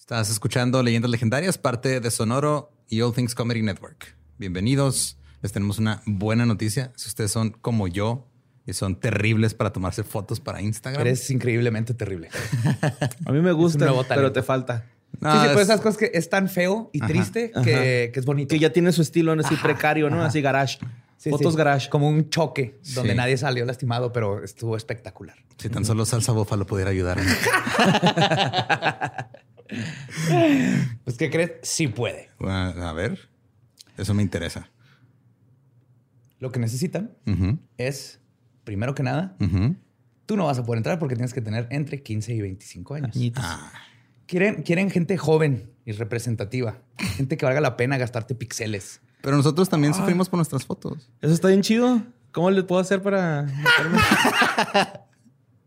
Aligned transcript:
Estás 0.00 0.30
escuchando 0.30 0.82
Leyendas 0.82 1.10
Legendarias, 1.10 1.58
parte 1.58 2.00
de 2.00 2.10
Sonoro 2.10 2.72
y 2.88 3.00
All 3.02 3.12
Things 3.14 3.34
Comedy 3.34 3.62
Network. 3.62 4.16
Bienvenidos. 4.38 5.18
Les 5.42 5.52
tenemos 5.52 5.78
una 5.78 6.02
buena 6.06 6.46
noticia. 6.46 6.90
Si 6.96 7.08
ustedes 7.08 7.30
son 7.30 7.50
como 7.50 7.86
yo 7.86 8.26
y 8.66 8.72
son 8.72 8.96
terribles 8.98 9.54
para 9.54 9.72
tomarse 9.72 10.02
fotos 10.02 10.40
para 10.40 10.60
Instagram. 10.62 11.02
Eres 11.02 11.30
increíblemente 11.30 11.94
terrible. 11.94 12.28
A 13.26 13.30
mí 13.32 13.40
me 13.40 13.52
gusta, 13.52 13.92
pero 14.08 14.32
te 14.32 14.42
falta. 14.42 14.86
No, 15.20 15.32
sí, 15.32 15.38
sí, 15.40 15.46
es- 15.48 15.52
pues 15.52 15.64
esas 15.66 15.80
cosas 15.80 15.96
que 15.98 16.10
es 16.14 16.28
tan 16.28 16.48
feo 16.48 16.90
y 16.92 16.98
Ajá, 17.00 17.08
triste 17.08 17.52
que, 17.62 18.10
que 18.12 18.20
es 18.20 18.24
bonito. 18.26 18.48
Que 18.54 18.58
ya 18.58 18.72
tiene 18.72 18.90
su 18.92 19.02
estilo, 19.02 19.36
¿no? 19.36 19.42
así 19.44 19.54
precario, 19.56 20.08
¿no? 20.10 20.22
Así 20.24 20.40
garage. 20.40 20.78
Sí, 21.18 21.28
Fotos 21.30 21.52
sí. 21.52 21.58
garage. 21.58 21.88
Como 21.90 22.08
un 22.08 22.30
choque 22.30 22.80
donde 22.94 23.10
Sí. 23.10 23.16
nadie 23.16 23.36
salió 23.36 23.64
lastimado, 23.66 24.12
pero 24.12 24.42
estuvo 24.42 24.76
espectacular. 24.76 25.36
Si 25.58 25.68
tan 25.68 25.84
solo 25.84 26.06
salsa 26.06 26.32
búfalo 26.32 26.64
pudiera 26.66 26.90
ayudarme. 26.90 27.30
Pues, 31.04 31.16
¿qué 31.16 31.30
crees? 31.30 31.52
Sí 31.62 31.88
puede. 31.88 32.30
Ah, 32.40 32.72
A 32.88 32.92
ver, 32.92 33.28
eso 33.96 34.14
me 34.14 34.22
interesa. 34.22 34.70
Lo 36.38 36.50
que 36.52 36.58
necesitan 36.58 37.10
es, 37.76 38.20
primero 38.64 38.94
que 38.94 39.02
nada, 39.02 39.36
tú 40.26 40.36
no 40.36 40.46
vas 40.46 40.58
a 40.58 40.64
poder 40.64 40.78
entrar 40.78 40.98
porque 40.98 41.14
tienes 41.14 41.34
que 41.34 41.42
tener 41.42 41.66
entre 41.70 42.02
15 42.02 42.32
y 42.34 42.40
25 42.40 42.94
años. 42.94 43.16
Ah, 43.36 43.72
Quieren, 44.26 44.62
quieren 44.62 44.90
gente 44.90 45.18
joven 45.18 45.70
y 45.84 45.92
representativa. 45.92 46.78
Gente 47.16 47.36
que 47.36 47.44
valga 47.44 47.60
la 47.60 47.76
pena 47.76 47.98
gastarte 47.98 48.34
pixeles. 48.36 49.00
pero 49.22 49.36
nosotros 49.36 49.68
también 49.68 49.92
sufrimos 49.92 50.28
por 50.28 50.38
nuestras 50.38 50.64
fotos. 50.64 51.10
Eso 51.20 51.34
está 51.34 51.48
bien 51.48 51.62
chido. 51.62 52.02
¿Cómo 52.32 52.50
le 52.52 52.62
puedo 52.62 52.80
hacer 52.80 53.02
para 53.02 53.42
meterme? 53.42 53.98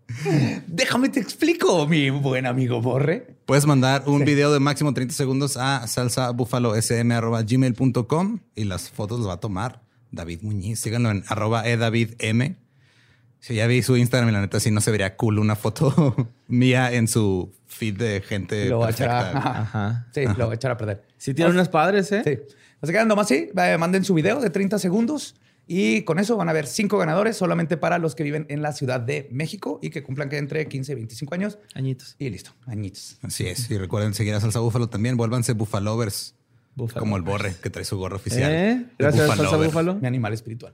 Déjame 0.68 1.10
te 1.10 1.20
explico, 1.20 1.88
mi 1.88 2.10
buen 2.10 2.46
amigo 2.46 2.82
Borre. 2.82 3.36
Puedes 3.46 3.66
mandar 3.66 4.04
un 4.06 4.24
video 4.26 4.52
de 4.54 4.60
máximo 4.60 4.94
30 4.94 5.14
segundos 5.14 5.58
a 5.58 5.88
salsabúfalosm.gmail.com 5.88 8.40
y 8.56 8.64
las 8.66 8.90
fotos 8.90 9.20
las 9.20 9.30
va 9.30 9.34
a 9.34 9.40
tomar 9.40 9.82
David 10.12 10.42
Muñiz. 10.42 10.80
Síganlo 10.80 11.12
en 11.12 11.24
arroba 11.28 11.68
edavidm. 11.68 12.56
Si 13.40 13.56
ya 13.56 13.68
vi 13.68 13.82
su 13.82 13.98
Instagram 13.98 14.30
y 14.30 14.32
la 14.32 14.42
neta 14.42 14.60
sí 14.60 14.72
no 14.72 14.82
se 14.82 14.92
vería 14.92 15.18
cool 15.18 15.40
una 15.40 15.56
foto 15.56 16.30
mía 16.48 16.94
en 16.94 17.08
su 17.08 17.52
feed 17.68 17.98
de 17.98 18.22
gente 18.22 18.70
Lo 18.70 18.78
voy 18.78 18.88
a 18.88 18.92
echar 18.92 19.10
a, 19.10 19.20
perfecta. 19.20 19.40
ajá. 19.40 19.60
Ajá. 19.62 20.08
Sí, 20.14 20.22
lo 20.38 20.46
voy 20.46 20.54
a 20.54 20.56
echar 20.56 20.72
a 20.72 20.78
perder. 20.78 21.04
Sí 21.18 21.34
tiene 21.34 21.52
unas 21.52 21.70
padres, 21.70 22.12
¿eh? 22.12 22.22
Sí. 22.24 22.40
Así 22.82 22.94
que 22.94 23.06
nomás 23.06 23.28
sí, 23.28 23.50
eh, 23.56 23.78
manden 23.78 24.04
su 24.04 24.14
video 24.14 24.40
de 24.40 24.50
30 24.50 24.80
segundos 24.80 25.36
y 25.66 26.02
con 26.04 26.20
eso 26.20 26.36
van 26.36 26.50
a 26.50 26.52
haber 26.52 26.68
cinco 26.68 26.98
ganadores 26.98 27.38
solamente 27.38 27.78
para 27.78 27.98
los 27.98 28.16
que 28.16 28.24
viven 28.24 28.46
en 28.50 28.62
la 28.62 28.74
Ciudad 28.74 29.00
de 29.00 29.30
México 29.32 29.80
y 29.82 29.90
que 29.90 30.04
cumplan 30.04 30.30
que 30.30 30.38
entre 30.38 30.68
15 30.68 30.92
y 30.92 30.96
25 30.96 31.36
años. 31.36 31.60
Añitos. 31.74 32.16
Y 32.20 32.30
listo, 32.30 32.52
añitos. 32.66 33.18
Así 33.22 33.48
es. 33.48 33.72
Y 33.72 33.78
recuerden 33.78 34.14
seguir 34.14 34.34
a 34.34 34.42
Salsa 34.42 34.60
Búfalo 34.60 34.90
también. 34.90 35.16
Vuélvanse 35.16 35.54
bufalovers. 35.54 36.36
Como 36.98 37.18
el 37.18 37.22
borre 37.22 37.56
que 37.62 37.70
trae 37.70 37.86
su 37.86 37.98
gorro 37.98 38.16
oficial. 38.16 38.52
¿Eh? 38.52 38.86
Gracias, 38.98 39.28
Salsa 39.28 39.44
Bufalover. 39.44 39.68
Búfalo. 39.68 39.96
Mi 39.96 40.08
animal 40.08 40.34
espiritual. 40.34 40.74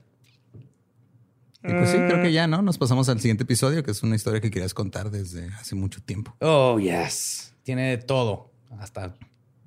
Y 1.62 1.72
pues 1.72 1.90
sí, 1.90 1.98
creo 1.98 2.22
que 2.22 2.32
ya, 2.32 2.46
¿no? 2.46 2.62
Nos 2.62 2.78
pasamos 2.78 3.10
al 3.10 3.20
siguiente 3.20 3.42
episodio, 3.42 3.82
que 3.82 3.90
es 3.90 4.02
una 4.02 4.16
historia 4.16 4.40
que 4.40 4.50
querías 4.50 4.72
contar 4.72 5.10
desde 5.10 5.48
hace 5.60 5.74
mucho 5.74 6.02
tiempo. 6.02 6.34
Oh, 6.40 6.80
yes. 6.80 7.54
Tiene 7.64 7.98
todo, 7.98 8.50
hasta 8.78 9.14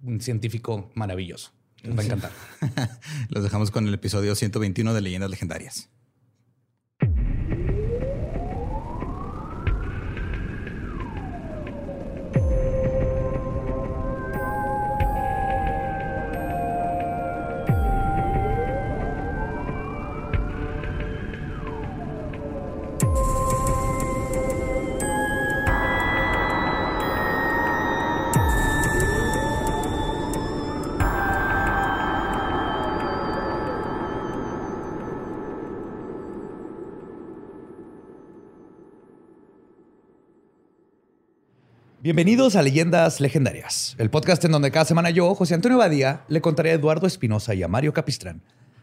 un 0.02 0.20
científico 0.20 0.90
maravilloso. 0.96 1.52
Les 1.84 1.98
va 1.98 2.02
a 2.02 2.06
encantar. 2.06 2.32
Los 3.30 3.44
dejamos 3.44 3.72
con 3.72 3.88
el 3.88 3.94
episodio 3.94 4.36
121 4.36 4.94
de 4.94 5.02
Leyendas 5.02 5.30
Legendarias. 5.30 5.90
Bienvenidos 42.04 42.58
a 42.58 42.62
Leyendas 42.62 43.22
Legendarias, 43.22 43.96
el 43.98 44.10
podcast 44.10 44.44
en 44.44 44.52
donde 44.52 44.72
cada 44.72 44.84
semana 44.84 45.10
yo, 45.10 45.34
José 45.36 45.54
Antonio 45.54 45.78
Badía, 45.78 46.26
le 46.28 46.42
contaré 46.42 46.72
a 46.72 46.74
Eduardo 46.74 47.08
Espinosa 47.08 47.56
y 47.56 47.64
a 47.64 47.70
Mario 47.70 47.94
Capistrán 47.94 48.42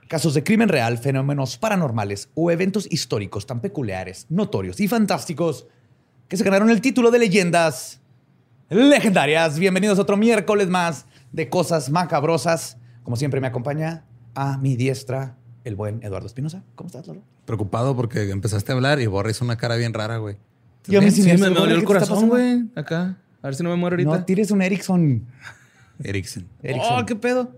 casos 0.09 0.33
de 0.33 0.43
crimen 0.43 0.71
real, 0.71 0.97
fenómenos 0.97 1.59
paranormales 1.59 2.31
o 2.35 2.51
eventos 2.51 2.91
históricos 2.91 3.45
tan 3.45 3.61
peculiares, 3.61 4.25
notorios 4.31 4.81
y 4.81 4.89
fantásticos 4.89 5.67
que 6.29 6.39
se 6.39 6.45
ganaron 6.45 6.71
el 6.71 6.81
título 6.81 7.11
de 7.11 7.19
Leyendas 7.19 8.01
Legendarias. 8.71 9.59
Bienvenidos 9.59 9.99
a 9.99 10.03
otro 10.03 10.17
miércoles 10.17 10.69
más 10.69 11.05
de 11.31 11.51
cosas 11.51 11.91
macabrosas. 11.91 12.79
Como 13.03 13.17
siempre 13.17 13.43
me 13.43 13.49
acompaña 13.49 14.07
a 14.35 14.57
mi 14.57 14.77
diestra 14.77 15.37
el 15.65 15.77
buen 15.77 16.03
Eduardo 16.03 16.27
Espinosa. 16.27 16.65
¿Cómo 16.75 16.87
estás, 16.87 17.07
Lolo? 17.07 17.21
Preocupado 17.45 17.95
porque 17.95 18.31
empezaste 18.31 18.73
a 18.73 18.77
hablar 18.77 18.99
y 18.99 19.07
Borre 19.09 19.33
hizo 19.33 19.45
una 19.45 19.59
cara 19.59 19.77
bien 19.77 19.93
rara, 19.93 20.17
güey. 20.17 20.39
Y 20.89 20.97
a 20.97 21.01
mí 21.01 21.11
sí 21.11 21.23
me- 21.23 21.35
me, 21.37 21.51
me 21.51 21.55
dolió 21.55 21.75
el 21.75 21.81
¿qué 21.81 21.81
te 21.81 21.87
corazón, 21.87 22.29
güey. 22.29 22.65
Acá. 22.75 23.17
A 23.43 23.47
ver 23.47 23.55
si 23.55 23.63
no 23.63 23.71
me 23.71 23.77
muero 23.77 23.95
ahorita. 23.95 24.11
No 24.11 24.25
tires 24.25 24.51
un 24.51 24.63
Ericsson. 24.63 25.27
Erickson. 26.03 26.47
Ericsson. 26.63 27.03
Oh, 27.03 27.07
qué 27.07 27.17
pedo. 27.17 27.53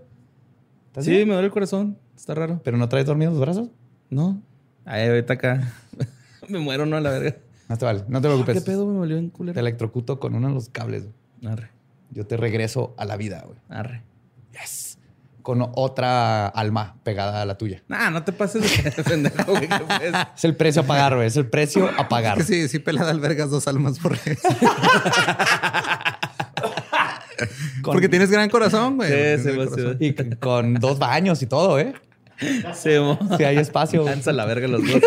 ¿Estás 0.87 1.05
Sí, 1.05 1.11
bien? 1.11 1.27
me 1.27 1.33
duele 1.33 1.47
el 1.47 1.51
corazón. 1.53 1.97
Está 2.15 2.35
raro. 2.35 2.61
¿Pero 2.63 2.77
no 2.77 2.87
traes 2.89 3.05
dormidos 3.05 3.33
los 3.33 3.41
brazos? 3.41 3.69
No. 4.09 4.41
Ay, 4.85 5.07
ahorita 5.07 5.33
acá. 5.33 5.73
me 6.49 6.59
muero, 6.59 6.85
no, 6.85 6.95
a 6.97 7.01
la 7.01 7.09
verga. 7.09 7.37
No 7.69 7.77
te 7.77 7.85
vale, 7.85 8.03
no 8.07 8.21
te 8.21 8.27
preocupes. 8.27 8.55
¿Qué 8.55 8.61
pedo? 8.61 8.85
Me 8.85 8.97
volvió 8.97 9.17
en 9.17 9.29
Te 9.29 9.35
culero. 9.37 9.59
electrocuto 9.59 10.19
con 10.19 10.35
uno 10.35 10.49
de 10.49 10.53
los 10.53 10.69
cables. 10.69 11.05
Arre. 11.45 11.69
Yo 12.11 12.27
te 12.27 12.37
regreso 12.37 12.93
a 12.97 13.05
la 13.05 13.17
vida, 13.17 13.43
güey. 13.45 13.57
Arre. 13.69 14.03
Yes. 14.51 14.82
Con 15.43 15.61
otra 15.75 16.47
alma 16.47 16.95
pegada 17.03 17.41
a 17.41 17.45
la 17.45 17.57
tuya. 17.57 17.83
Nah, 17.89 18.09
no 18.09 18.23
te 18.23 18.31
pases 18.31 18.61
de 18.63 19.03
pendejo, 19.03 19.43
güey. 19.51 19.67
¿Qué 19.67 19.75
pues? 19.85 20.13
Es 20.37 20.43
el 20.45 20.55
precio 20.55 20.81
a 20.83 20.85
pagar, 20.85 21.15
güey. 21.15 21.27
Es 21.27 21.35
el 21.37 21.47
precio 21.49 21.89
a 21.97 22.07
pagar. 22.09 22.37
Que 22.37 22.43
sí, 22.45 22.67
sí, 22.69 22.79
pelada 22.79 23.11
albergas 23.11 23.49
dos 23.51 23.67
almas 23.67 23.99
por 23.99 24.17
Con- 27.81 27.93
Porque 27.93 28.07
tienes 28.07 28.31
gran 28.31 28.49
corazón, 28.49 28.95
güey. 28.95 29.37
Sí, 29.37 29.49
va. 29.49 29.95
Y 29.99 30.13
con 30.37 30.75
dos 30.75 30.97
baños 30.97 31.41
y 31.41 31.45
todo, 31.47 31.77
¿eh? 31.77 31.93
Mo- 33.01 33.19
Si 33.37 33.43
hay 33.43 33.57
espacio. 33.57 34.03
Lanza 34.05 34.31
la 34.31 34.45
verga 34.45 34.67
los 34.69 34.81
dos. 34.81 35.01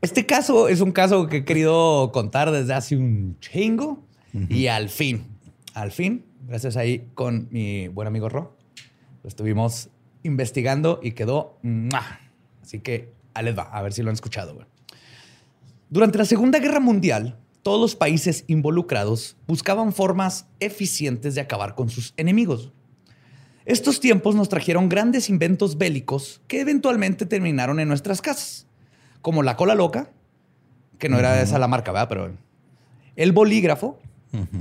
Este 0.00 0.26
caso 0.26 0.68
es 0.68 0.80
un 0.80 0.92
caso 0.92 1.26
que 1.26 1.38
he 1.38 1.44
querido 1.44 2.10
contar 2.12 2.50
desde 2.50 2.74
hace 2.74 2.96
un 2.96 3.36
chingo. 3.40 4.05
Y 4.48 4.66
al 4.66 4.88
fin, 4.88 5.26
al 5.74 5.92
fin, 5.92 6.24
gracias 6.46 6.76
ahí 6.76 7.08
con 7.14 7.48
mi 7.50 7.88
buen 7.88 8.08
amigo 8.08 8.28
Ro, 8.28 8.56
lo 9.22 9.28
estuvimos 9.28 9.88
investigando 10.22 11.00
y 11.02 11.12
quedó. 11.12 11.58
¡mua! 11.62 12.20
Así 12.62 12.80
que 12.80 13.12
ahí 13.34 13.44
les 13.44 13.56
va, 13.56 13.62
a 13.62 13.82
ver 13.82 13.92
si 13.92 14.02
lo 14.02 14.10
han 14.10 14.14
escuchado. 14.14 14.54
güey. 14.54 14.66
Durante 15.88 16.18
la 16.18 16.24
Segunda 16.24 16.58
Guerra 16.58 16.80
Mundial, 16.80 17.38
todos 17.62 17.80
los 17.80 17.96
países 17.96 18.44
involucrados 18.46 19.36
buscaban 19.46 19.92
formas 19.92 20.46
eficientes 20.60 21.34
de 21.34 21.40
acabar 21.40 21.74
con 21.74 21.88
sus 21.88 22.14
enemigos. 22.16 22.72
Estos 23.64 23.98
tiempos 23.98 24.36
nos 24.36 24.48
trajeron 24.48 24.88
grandes 24.88 25.28
inventos 25.28 25.76
bélicos 25.76 26.40
que 26.46 26.60
eventualmente 26.60 27.26
terminaron 27.26 27.80
en 27.80 27.88
nuestras 27.88 28.22
casas, 28.22 28.68
como 29.22 29.42
la 29.42 29.56
cola 29.56 29.74
loca, 29.74 30.10
que 30.98 31.08
no 31.08 31.18
era 31.18 31.42
esa 31.42 31.58
la 31.58 31.66
marca, 31.66 31.90
¿verdad? 31.90 32.08
Pero 32.08 32.36
el 33.16 33.32
bolígrafo, 33.32 33.98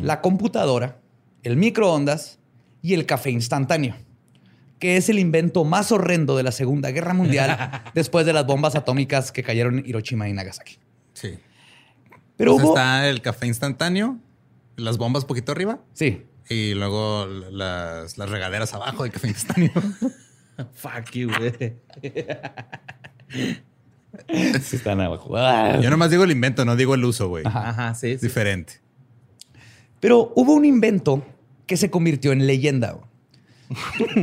la 0.02 0.22
computadora, 0.22 1.00
el 1.44 1.58
microondas 1.58 2.40
y 2.82 2.94
el 2.94 3.06
café 3.06 3.32
instantáneo, 3.32 3.96
que 4.80 4.98
es 4.98 5.10
el 5.10 5.20
invento 5.20 5.66
más 5.66 5.92
horrendo 5.92 6.38
de 6.38 6.44
la 6.44 6.52
Segunda 6.52 6.92
Guerra 6.92 7.14
Mundial 7.14 7.84
después 7.94 8.26
de 8.26 8.34
las 8.34 8.46
bombas 8.46 8.76
atómicas 8.76 9.32
que 9.32 9.44
cayeron 9.44 9.80
en 9.80 9.86
Hiroshima 9.86 10.30
y 10.30 10.34
Nagasaki. 10.34 10.78
Sí. 11.14 11.38
Pero 12.38 12.54
Pues 12.54 12.64
hubo... 12.66 12.76
está 12.76 13.08
el 13.10 13.22
café 13.22 13.48
instantáneo, 13.48 14.18
las 14.76 14.98
bombas 14.98 15.26
poquito 15.26 15.52
arriba 15.52 15.80
Sí, 15.94 16.24
y 16.50 16.74
luego 16.74 17.26
las, 17.28 18.18
las 18.18 18.30
regaderas 18.30 18.74
abajo 18.74 19.04
del 19.04 19.12
café 19.12 19.28
instantáneo. 19.30 19.72
Fuck 20.74 21.12
you, 21.14 21.30
güey. 21.38 21.76
sí 24.62 24.76
están 24.76 25.02
abajo. 25.02 25.30
Yo 25.82 25.90
nomás 25.90 26.12
digo 26.12 26.24
el 26.24 26.32
invento, 26.32 26.66
no 26.66 26.76
digo 26.76 26.96
el 26.96 27.04
uso, 27.04 27.28
güey. 27.28 27.44
Ajá, 27.46 27.94
sí, 27.96 28.12
Es 28.12 28.22
sí. 28.22 28.28
diferente. 28.28 28.82
Pero 30.00 30.34
hubo 30.36 30.54
un 30.54 30.66
invento 30.66 31.26
que 31.66 31.78
se 31.78 31.90
convirtió 31.90 32.32
en 32.32 32.46
leyenda. 32.48 32.98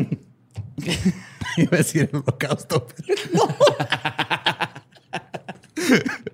Iba 1.57 1.71
a 1.73 1.77
decir 1.77 2.09
el 2.13 2.17
holocausto. 2.17 2.87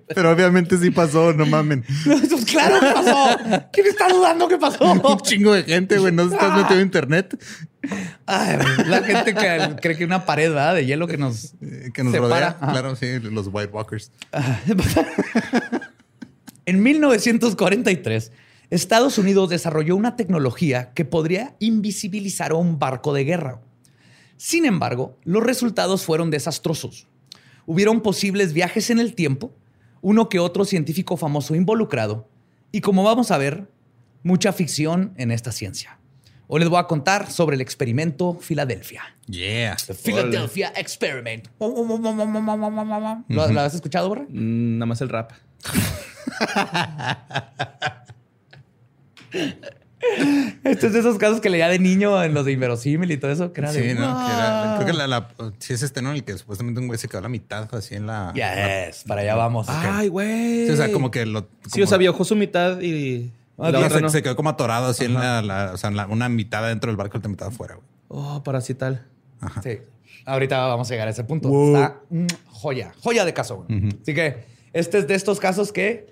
Pero 0.07 0.31
obviamente 0.33 0.77
sí 0.77 0.91
pasó, 0.91 1.33
no 1.33 1.45
mamen. 1.45 1.83
Pues 2.05 2.45
claro 2.45 2.79
que 2.79 2.91
pasó. 2.93 3.37
¿Quién 3.71 3.87
está 3.87 4.07
dudando 4.09 4.47
que 4.47 4.57
pasó? 4.57 4.91
Un 4.93 5.19
chingo 5.21 5.53
de 5.53 5.63
gente, 5.63 5.97
güey. 5.97 6.13
No 6.13 6.23
estás 6.23 6.55
metido 6.55 6.75
en 6.79 6.85
internet 6.85 7.37
Ay, 8.25 8.57
la 8.87 9.01
gente 9.03 9.33
que 9.33 9.75
cree 9.81 9.97
que 9.97 10.03
una 10.05 10.25
pared 10.25 10.49
¿verdad? 10.49 10.75
de 10.75 10.85
hielo 10.85 11.07
que 11.07 11.17
nos, 11.17 11.53
eh, 11.61 11.91
que 11.93 12.03
nos 12.03 12.11
separa. 12.13 12.29
rodea. 12.29 12.57
Ajá. 12.59 12.71
Claro, 12.71 12.95
sí, 12.95 13.19
los 13.19 13.49
White 13.51 13.71
Walkers. 13.71 14.11
En 16.65 16.83
1943, 16.83 18.31
Estados 18.69 19.17
Unidos 19.17 19.49
desarrolló 19.49 19.95
una 19.95 20.15
tecnología 20.15 20.93
que 20.93 21.05
podría 21.05 21.55
invisibilizar 21.59 22.51
a 22.51 22.55
un 22.55 22.77
barco 22.77 23.13
de 23.13 23.23
guerra. 23.23 23.61
Sin 24.37 24.65
embargo, 24.65 25.17
los 25.23 25.43
resultados 25.43 26.05
fueron 26.05 26.29
desastrosos. 26.29 27.07
Hubieron 27.65 28.01
posibles 28.01 28.53
viajes 28.53 28.89
en 28.89 28.99
el 28.99 29.15
tiempo, 29.15 29.51
uno 30.01 30.29
que 30.29 30.39
otro 30.39 30.65
científico 30.65 31.17
famoso 31.17 31.55
involucrado, 31.55 32.27
y 32.71 32.81
como 32.81 33.03
vamos 33.03 33.31
a 33.31 33.37
ver, 33.39 33.67
mucha 34.23 34.53
ficción 34.53 35.13
en 35.17 35.31
esta 35.31 35.51
ciencia. 35.51 35.97
Hoy 36.47 36.59
les 36.61 36.69
voy 36.69 36.79
a 36.79 36.85
contar 36.85 37.29
sobre 37.31 37.55
el 37.55 37.61
experimento 37.61 38.35
Filadelfia. 38.39 39.03
Yeah. 39.27 39.75
The 39.85 39.93
Philadelphia 39.93 40.71
Experiment. 40.75 41.47
¿Lo, 43.27 43.51
lo 43.51 43.61
has 43.61 43.75
escuchado, 43.75 44.09
Borre? 44.09 44.25
Mm, 44.29 44.77
Nada 44.77 44.85
más 44.87 45.01
el 45.01 45.09
rap. 45.09 45.31
Este 50.63 50.87
es 50.87 50.93
de 50.93 50.99
esos 50.99 51.17
casos 51.17 51.41
que 51.41 51.49
leía 51.49 51.67
de 51.67 51.77
niño 51.77 52.23
en 52.23 52.33
los 52.33 52.45
de 52.45 52.53
inverosímil 52.53 53.11
y 53.11 53.17
todo 53.17 53.31
eso, 53.31 53.51
que 53.51 53.59
era 53.61 53.71
Sí, 53.73 53.81
de... 53.81 53.95
¿no? 53.95 54.01
Que 54.25 54.31
era- 54.33 54.73
creo 54.77 54.87
que 54.87 54.93
la, 54.93 55.07
la- 55.07 55.27
sí 55.59 55.73
es 55.73 55.83
este, 55.83 56.01
¿no? 56.01 56.11
El 56.13 56.23
que 56.23 56.37
supuestamente 56.37 56.79
un 56.79 56.87
güey 56.87 56.97
se 56.97 57.07
quedó 57.09 57.19
a 57.19 57.21
la 57.23 57.29
mitad, 57.29 57.67
así 57.75 57.95
en 57.95 58.07
la... 58.07 58.33
Yes, 58.33 59.03
para 59.05 59.21
allá 59.21 59.35
vamos. 59.35 59.67
Ay, 59.69 60.07
güey. 60.07 60.67
Sí, 60.67 60.71
o 60.71 60.75
sea, 60.77 60.91
como 60.93 61.11
que 61.11 61.25
lo... 61.25 61.49
Sí, 61.71 61.81
o 61.81 61.87
sea, 61.87 61.97
viajó 61.97 62.23
su 62.23 62.35
mitad 62.35 62.79
y 62.81 63.31
Ah, 63.61 63.71
la 63.71 63.79
Sí, 63.79 63.85
otra 63.85 63.97
se, 63.97 64.01
no. 64.03 64.09
se 64.09 64.23
quedó 64.23 64.37
como 64.37 64.49
atorado 64.51 64.87
así 64.87 65.03
en 65.03 65.15
la, 65.15 65.41
la- 65.41 65.71
o 65.73 65.77
sea, 65.77 65.89
en 65.89 65.97
la- 65.97 66.07
una 66.07 66.29
mitad 66.29 66.65
dentro 66.65 66.89
del 66.89 66.95
barco 66.95 67.17
y 67.17 67.19
otra 67.19 67.29
mitad 67.29 67.49
afuera, 67.49 67.75
güey. 67.75 67.85
Oh, 68.07 68.41
parasital. 68.41 69.05
Sí. 69.61 69.79
Ahorita 70.25 70.59
vamos 70.67 70.89
a 70.89 70.93
llegar 70.93 71.09
a 71.09 71.11
ese 71.11 71.25
punto. 71.25 71.49
Wow. 71.49 71.75
Está 71.75 71.99
mm, 72.09 72.25
joya, 72.47 72.93
joya 73.01 73.25
de 73.25 73.33
caso. 73.33 73.65
güey. 73.67 73.89
Así 74.01 74.13
que 74.13 74.45
este 74.71 74.99
es 74.99 75.07
de 75.09 75.15
estos 75.15 75.41
casos 75.41 75.73
que 75.73 76.07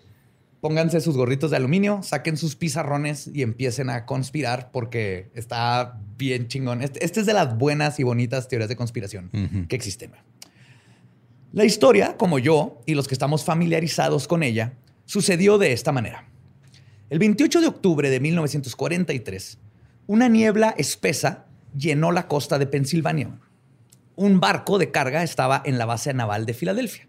pónganse 0.62 1.01
sus 1.01 1.15
gorritos 1.15 1.51
de 1.51 1.57
aluminio, 1.57 2.01
saquen 2.04 2.38
sus 2.38 2.56
pizarrones 2.56 3.30
y 3.33 3.42
empiecen 3.42 3.89
a 3.89 4.06
conspirar 4.06 4.71
porque 4.71 5.30
está 5.33 6.00
bien 6.18 6.48
chingón. 6.48 6.81
Este, 6.81 7.04
este 7.06 7.19
es 7.19 7.25
de 7.25 7.33
las 7.33 7.57
buenas 7.57 8.00
y 8.00 8.04
bonitas 8.04 8.48
teorías 8.48 8.69
de 8.69 8.75
conspiración 8.75 9.30
que 9.68 9.75
existen. 9.75 10.12
La 11.54 11.65
historia, 11.65 12.18
como 12.18 12.39
yo 12.39 12.81
y 12.86 12.95
los 12.95 13.07
que 13.07 13.15
estamos 13.15 13.44
familiarizados 13.44 14.27
con 14.27 14.44
ella, 14.44 14.74
sucedió 15.06 15.57
de 15.57 15.74
esta 15.74 15.92
manera. 15.92 16.27
El 17.09 17.19
28 17.19 17.62
de 17.62 17.68
octubre 17.68 18.09
de 18.09 18.19
1943, 18.19 19.57
una 20.07 20.27
niebla 20.27 20.75
espesa 20.77 21.45
llenó 21.75 22.12
la 22.12 22.27
costa 22.27 22.59
de 22.59 22.68
Pensilvania. 22.68 23.39
Un 24.15 24.39
barco 24.39 24.77
de 24.77 24.92
carga 24.92 25.24
estaba 25.24 25.62
en 25.65 25.77
la 25.77 25.86
base 25.86 26.13
naval 26.13 26.45
de 26.45 26.54
Filadelfia. 26.54 27.06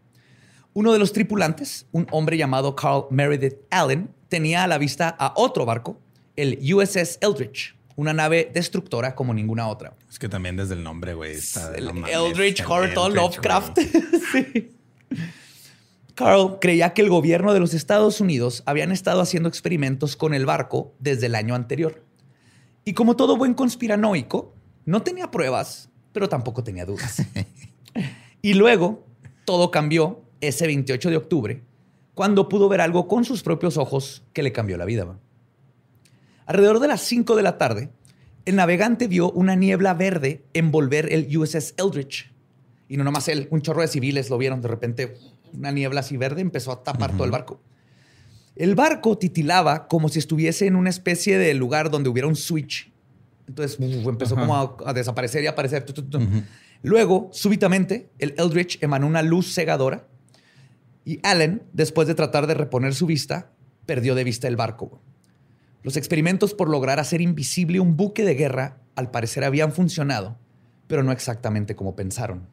Uno 0.75 0.93
de 0.93 0.99
los 0.99 1.12
tripulantes, 1.12 1.87
un 1.93 2.06
hombre 2.11 2.37
llamado 2.37 2.76
Carl 2.76 3.06
Meredith 3.11 3.56
Allen, 3.70 4.11
tenía 4.29 4.65
a 4.65 4.67
la 4.67 4.79
vista 4.79 5.09
a 5.19 5.32
otro 5.37 5.65
barco, 5.65 5.99
el 6.37 6.59
USS 6.73 7.19
Eldridge, 7.20 7.76
una 7.97 8.12
nave 8.12 8.50
destructora 8.53 9.15
como 9.15 9.35
ninguna 9.35 9.67
otra. 9.67 9.94
Es 10.09 10.19
que 10.19 10.29
también 10.29 10.56
desde 10.56 10.75
el 10.75 10.85
nombre, 10.85 11.15
güey. 11.15 11.37
El 11.75 11.87
no 11.87 11.94
mames, 11.94 12.15
Eldritch 12.15 12.61
el 12.61 12.67
Horror 12.67 12.88
Eldritch, 12.88 13.15
Lovecraft. 13.15 13.79
Sí. 14.32 14.70
Carl 16.15 16.59
creía 16.61 16.94
que 16.94 17.03
el 17.03 17.09
gobierno 17.09 17.55
de 17.55 17.61
los 17.61 17.75
Estados 17.75 18.20
Unidos 18.20 18.62
habían 18.67 18.93
estado 18.93 19.20
haciendo 19.20 19.49
experimentos 19.49 20.17
con 20.17 20.35
el 20.35 20.47
barco 20.47 20.93
desde 20.99 21.26
el 21.26 21.35
año 21.35 21.55
anterior. 21.55 22.05
Y 22.85 22.93
como 22.93 23.17
todo 23.17 23.37
buen 23.37 23.55
conspiranoico, 23.55 24.55
no 24.85 25.03
tenía 25.03 25.31
pruebas, 25.31 25.91
pero 26.12 26.29
tampoco 26.29 26.65
tenía 26.65 26.85
dudas. 26.85 27.23
y 28.43 28.55
luego 28.55 29.06
todo 29.44 29.70
cambió 29.70 30.23
ese 30.40 30.67
28 30.67 31.11
de 31.11 31.17
octubre, 31.17 31.62
cuando 32.14 32.49
pudo 32.49 32.69
ver 32.69 32.81
algo 32.81 33.06
con 33.06 33.25
sus 33.25 33.43
propios 33.43 33.76
ojos 33.76 34.25
que 34.32 34.43
le 34.43 34.52
cambió 34.52 34.76
la 34.76 34.85
vida. 34.85 35.05
¿va? 35.05 35.19
Alrededor 36.46 36.81
de 36.81 36.88
las 36.88 37.02
5 37.02 37.37
de 37.37 37.43
la 37.43 37.58
tarde, 37.58 37.90
el 38.44 38.56
navegante 38.56 39.06
vio 39.06 39.31
una 39.31 39.55
niebla 39.55 39.94
verde 39.94 40.43
envolver 40.55 41.12
el 41.12 41.37
USS 41.37 41.75
Eldridge. 41.76 42.32
Y 42.88 42.96
no 42.96 43.05
nomás 43.05 43.29
él, 43.29 43.46
un 43.50 43.61
chorro 43.61 43.82
de 43.82 43.88
civiles 43.88 44.31
lo 44.31 44.38
vieron. 44.38 44.62
De 44.62 44.69
repente, 44.69 45.19
una 45.52 45.70
niebla 45.70 46.00
así 46.00 46.17
verde 46.17 46.41
empezó 46.41 46.73
a 46.73 46.82
tapar 46.82 47.12
todo 47.12 47.25
el 47.25 47.31
barco. 47.31 47.61
El 48.56 48.75
barco 48.75 49.19
titilaba 49.19 49.87
como 49.87 50.08
si 50.08 50.19
estuviese 50.19 50.67
en 50.67 50.75
una 50.75 50.91
especie 50.91 51.38
de 51.38 51.55
lugar 51.55 51.91
donde 51.91 52.08
hubiera 52.08 52.26
un 52.26 52.37
switch. 52.37 52.91
Entonces 53.46 53.79
uf, 53.79 54.08
empezó 54.08 54.34
Ajá. 54.34 54.46
como 54.46 54.56
a, 54.56 54.76
a 54.87 54.93
desaparecer 54.93 55.44
y 55.44 55.46
aparecer. 55.46 55.84
Luego, 56.82 57.29
súbitamente, 57.32 58.11
el 58.19 58.34
Eldritch 58.38 58.82
emanó 58.82 59.06
una 59.06 59.23
luz 59.23 59.55
cegadora 59.55 60.08
y 61.08 61.20
Allen, 61.22 61.62
después 61.72 62.06
de 62.06 62.14
tratar 62.14 62.46
de 62.46 62.52
reponer 62.52 62.94
su 62.94 63.06
vista, 63.06 63.50
perdió 63.87 64.14
de 64.14 64.25
vista 64.25 64.46
el 64.46 64.56
barco. 64.56 65.00
Los 65.82 65.96
experimentos 65.96 66.52
por 66.52 66.69
lograr 66.69 67.00
hacer 67.00 67.22
invisible 67.22 67.81
un 67.81 67.96
buque 67.96 68.26
de 68.26 68.34
guerra 68.34 68.82
al 68.94 69.10
parecer 69.10 69.43
habían 69.43 69.72
funcionado, 69.72 70.37
pero 70.87 71.02
no 71.02 71.10
exactamente 71.10 71.75
como 71.75 71.96
pensaron. 71.96 72.46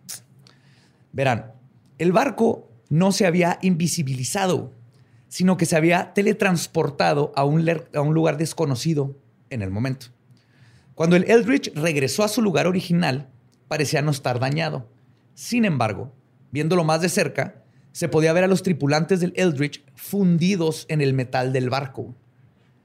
Verán, 1.12 1.52
el 1.98 2.14
barco 2.14 2.72
no 2.88 3.12
se 3.12 3.26
había 3.26 3.60
invisibilizado, 3.62 4.72
sino 5.28 5.58
que 5.58 5.66
se 5.66 5.76
había 5.76 6.14
teletransportado 6.14 7.34
a 7.36 7.44
un, 7.44 7.70
a 7.94 8.00
un 8.00 8.14
lugar 8.14 8.38
desconocido 8.38 9.18
en 9.50 9.64
el 9.64 9.70
momento. 9.70 10.08
Cuando 10.94 11.18
el 11.18 11.30
Eldridge 11.30 11.74
regresó 11.76 12.24
a 12.24 12.30
su 12.30 12.42
lugar 12.42 12.68
original, 12.68 13.28
parecía 13.68 14.02
no 14.02 14.12
estar 14.12 14.40
dañado. 14.40 14.88
Sin 15.34 15.66
embargo, 15.66 16.14
viéndolo 16.52 16.86
más 16.86 17.02
de 17.02 17.10
cerca, 17.10 17.65
se 17.96 18.10
podía 18.10 18.34
ver 18.34 18.44
a 18.44 18.48
los 18.48 18.62
tripulantes 18.62 19.22
del 19.22 19.32
Eldridge 19.38 19.82
fundidos 19.96 20.86
en 20.90 21.00
el 21.00 21.14
metal 21.14 21.54
del 21.54 21.70
barco. 21.70 22.14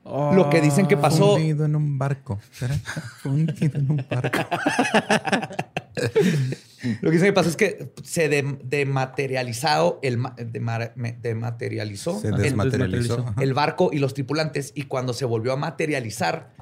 Lo 0.05 0.49
que 0.51 0.61
dicen 0.61 0.87
que 0.87 0.97
pasó. 0.97 1.33
Fundido 1.33 1.65
en 1.65 1.75
un 1.75 1.99
barco. 1.99 2.39
¿Será? 2.53 2.75
Fundido 3.23 3.79
en 3.81 3.91
un 3.91 4.07
barco. 4.09 4.39
Lo 7.01 7.11
que 7.11 7.17
dicen 7.17 7.27
que 7.29 7.33
pasó 7.33 7.49
es 7.49 7.57
que 7.57 7.93
se 8.05 8.29
de- 8.29 8.59
dematerializado 8.63 9.99
el 10.03 10.17
me- 10.19 11.13
dematerializó 11.21 12.21
Se 12.21 12.29
el- 12.29 12.37
desmaterializó. 12.37 13.21
Ajá. 13.29 13.43
el 13.43 13.53
barco 13.53 13.91
y 13.93 13.99
los 13.99 14.15
tripulantes 14.15 14.73
y 14.77 14.83
cuando 14.85 15.13
se 15.13 15.25
volvió 15.25 15.53
a 15.53 15.57
materializar 15.57 16.53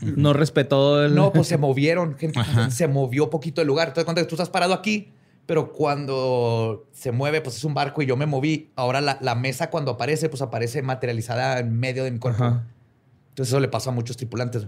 No 0.00 0.32
respetó 0.32 1.04
el. 1.04 1.14
no 1.14 1.32
pues 1.32 1.46
se 1.46 1.58
movieron 1.58 2.16
gente 2.16 2.40
Ajá. 2.40 2.70
se 2.70 2.88
movió 2.88 3.28
poquito 3.30 3.60
el 3.60 3.66
lugar 3.68 3.88
entonces 3.88 4.04
cuando 4.06 4.26
tú 4.26 4.34
estás 4.34 4.50
parado 4.50 4.72
aquí 4.74 5.12
pero 5.48 5.72
cuando 5.72 6.86
se 6.92 7.10
mueve 7.10 7.40
pues 7.40 7.56
es 7.56 7.64
un 7.64 7.72
barco 7.72 8.02
y 8.02 8.06
yo 8.06 8.18
me 8.18 8.26
moví 8.26 8.70
ahora 8.76 9.00
la, 9.00 9.16
la 9.22 9.34
mesa 9.34 9.70
cuando 9.70 9.92
aparece 9.92 10.28
pues 10.28 10.42
aparece 10.42 10.82
materializada 10.82 11.58
en 11.60 11.72
medio 11.80 12.04
de 12.04 12.10
mi 12.10 12.18
cuerpo 12.18 12.44
Ajá. 12.44 12.66
entonces 13.30 13.50
eso 13.52 13.58
le 13.58 13.68
pasó 13.68 13.88
a 13.88 13.94
muchos 13.94 14.18
tripulantes 14.18 14.66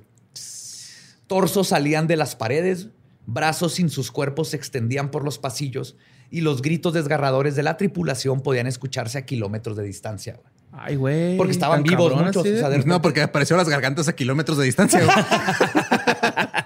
torsos 1.27 1.69
salían 1.69 2.07
de 2.07 2.17
las 2.17 2.35
paredes 2.35 2.89
brazos 3.27 3.75
sin 3.75 3.91
sus 3.91 4.11
cuerpos 4.11 4.49
se 4.49 4.57
extendían 4.57 5.11
por 5.11 5.23
los 5.23 5.39
pasillos 5.39 5.97
y 6.31 6.41
los 6.41 6.63
gritos 6.63 6.95
desgarradores 6.95 7.57
de 7.57 7.63
la 7.63 7.77
tripulación 7.77 8.41
podían 8.41 8.67
escucharse 8.67 9.19
a 9.19 9.27
kilómetros 9.27 9.77
de 9.77 9.85
distancia 9.85 10.35
güey. 10.43 10.61
Ay, 10.73 10.95
güey. 10.95 11.37
Porque 11.37 11.51
estaban 11.51 11.83
vivos 11.83 12.11
cabrón, 12.11 12.27
muchos, 12.27 12.43
así 12.43 12.51
de- 12.53 12.57
o 12.57 12.61
sea, 12.61 12.69
de- 12.71 12.85
No, 12.85 13.03
porque 13.03 13.21
apareció 13.23 13.57
las 13.57 13.69
gargantas 13.69 14.07
a 14.07 14.13
kilómetros 14.15 14.57
de 14.57 14.65
distancia. 14.67 15.01
güey. 15.05 15.17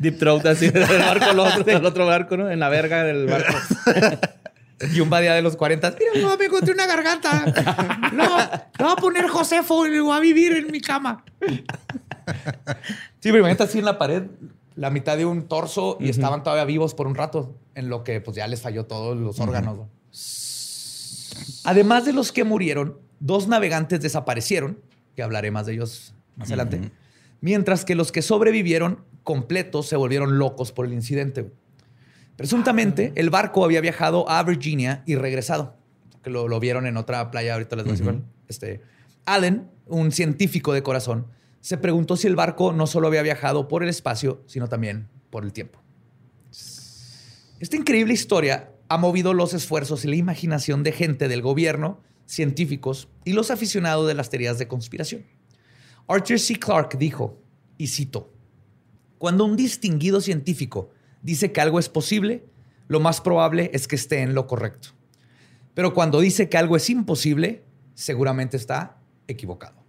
Deep 0.00 0.18
throat 0.18 0.46
así 0.46 0.70
del 0.70 0.86
barco 0.86 1.26
al 1.26 1.38
otro, 1.38 1.62
del 1.62 1.84
otro 1.84 2.06
barco, 2.06 2.36
¿no? 2.36 2.50
En 2.50 2.58
la 2.58 2.68
verga 2.68 3.04
del 3.04 3.26
barco. 3.26 3.54
Y 4.94 5.00
un 5.00 5.10
badía 5.10 5.34
de 5.34 5.42
los 5.42 5.56
40. 5.56 5.94
Mira, 5.98 6.26
no, 6.26 6.38
me 6.38 6.46
encontré 6.46 6.72
una 6.72 6.86
garganta. 6.86 8.10
No, 8.14 8.26
no 8.26 8.84
voy 8.86 8.92
a 8.92 8.96
poner 8.96 9.28
Josefo 9.28 9.86
y 9.86 10.00
voy 10.00 10.16
a 10.16 10.20
vivir 10.20 10.52
en 10.52 10.72
mi 10.72 10.80
cama. 10.80 11.22
Sí, 11.46 11.64
pero 13.20 13.40
imagínate 13.40 13.64
así 13.64 13.78
en 13.78 13.84
la 13.84 13.98
pared, 13.98 14.22
la 14.76 14.88
mitad 14.88 15.18
de 15.18 15.26
un 15.26 15.48
torso 15.48 15.98
y 16.00 16.08
estaban 16.08 16.42
todavía 16.42 16.64
vivos 16.64 16.94
por 16.94 17.06
un 17.06 17.14
rato, 17.14 17.54
en 17.74 17.90
lo 17.90 18.04
que 18.04 18.22
pues 18.22 18.38
ya 18.38 18.48
les 18.48 18.62
falló 18.62 18.86
todos 18.86 19.18
los 19.18 19.38
órganos. 19.38 19.76
¿no? 19.76 19.90
Además 21.64 22.06
de 22.06 22.14
los 22.14 22.32
que 22.32 22.44
murieron, 22.44 22.96
dos 23.20 23.48
navegantes 23.48 24.00
desaparecieron, 24.00 24.78
que 25.14 25.22
hablaré 25.22 25.50
más 25.50 25.66
de 25.66 25.74
ellos 25.74 26.14
más 26.36 26.48
adelante, 26.48 26.90
mientras 27.42 27.84
que 27.84 27.94
los 27.94 28.12
que 28.12 28.22
sobrevivieron 28.22 29.04
completos 29.24 29.86
se 29.86 29.96
volvieron 29.96 30.38
locos 30.38 30.72
por 30.72 30.86
el 30.86 30.92
incidente. 30.92 31.52
Presuntamente, 32.36 33.12
el 33.16 33.30
barco 33.30 33.64
había 33.64 33.80
viajado 33.80 34.28
a 34.28 34.42
Virginia 34.42 35.02
y 35.06 35.14
regresado. 35.14 35.76
Que 36.22 36.30
lo, 36.30 36.48
lo 36.48 36.60
vieron 36.60 36.86
en 36.86 36.96
otra 36.96 37.30
playa, 37.30 37.54
ahorita 37.54 37.76
les 37.76 37.84
voy 37.84 37.94
a 37.94 37.96
decir. 37.96 38.22
Este, 38.48 38.80
Allen, 39.24 39.68
un 39.86 40.12
científico 40.12 40.72
de 40.72 40.82
corazón, 40.82 41.26
se 41.60 41.76
preguntó 41.76 42.16
si 42.16 42.26
el 42.26 42.36
barco 42.36 42.72
no 42.72 42.86
solo 42.86 43.08
había 43.08 43.22
viajado 43.22 43.68
por 43.68 43.82
el 43.82 43.88
espacio, 43.88 44.42
sino 44.46 44.68
también 44.68 45.08
por 45.30 45.44
el 45.44 45.52
tiempo. 45.52 45.80
Esta 47.60 47.76
increíble 47.76 48.14
historia 48.14 48.72
ha 48.88 48.96
movido 48.96 49.34
los 49.34 49.52
esfuerzos 49.54 50.04
y 50.04 50.08
la 50.08 50.16
imaginación 50.16 50.82
de 50.82 50.92
gente 50.92 51.28
del 51.28 51.42
gobierno, 51.42 52.00
científicos 52.26 53.08
y 53.24 53.34
los 53.34 53.50
aficionados 53.50 54.08
de 54.08 54.14
las 54.14 54.30
teorías 54.30 54.58
de 54.58 54.66
conspiración. 54.66 55.26
Arthur 56.08 56.38
C. 56.38 56.58
Clarke 56.58 56.96
dijo, 56.96 57.38
y 57.76 57.88
cito, 57.88 58.32
cuando 59.20 59.44
un 59.44 59.54
distinguido 59.54 60.22
científico 60.22 60.92
dice 61.20 61.52
que 61.52 61.60
algo 61.60 61.78
es 61.78 61.90
posible, 61.90 62.46
lo 62.88 63.00
más 63.00 63.20
probable 63.20 63.70
es 63.74 63.86
que 63.86 63.96
esté 63.96 64.22
en 64.22 64.34
lo 64.34 64.46
correcto. 64.46 64.88
Pero 65.74 65.92
cuando 65.92 66.20
dice 66.20 66.48
que 66.48 66.56
algo 66.56 66.74
es 66.74 66.88
imposible, 66.88 67.62
seguramente 67.92 68.56
está 68.56 68.96
equivocado. 69.28 69.84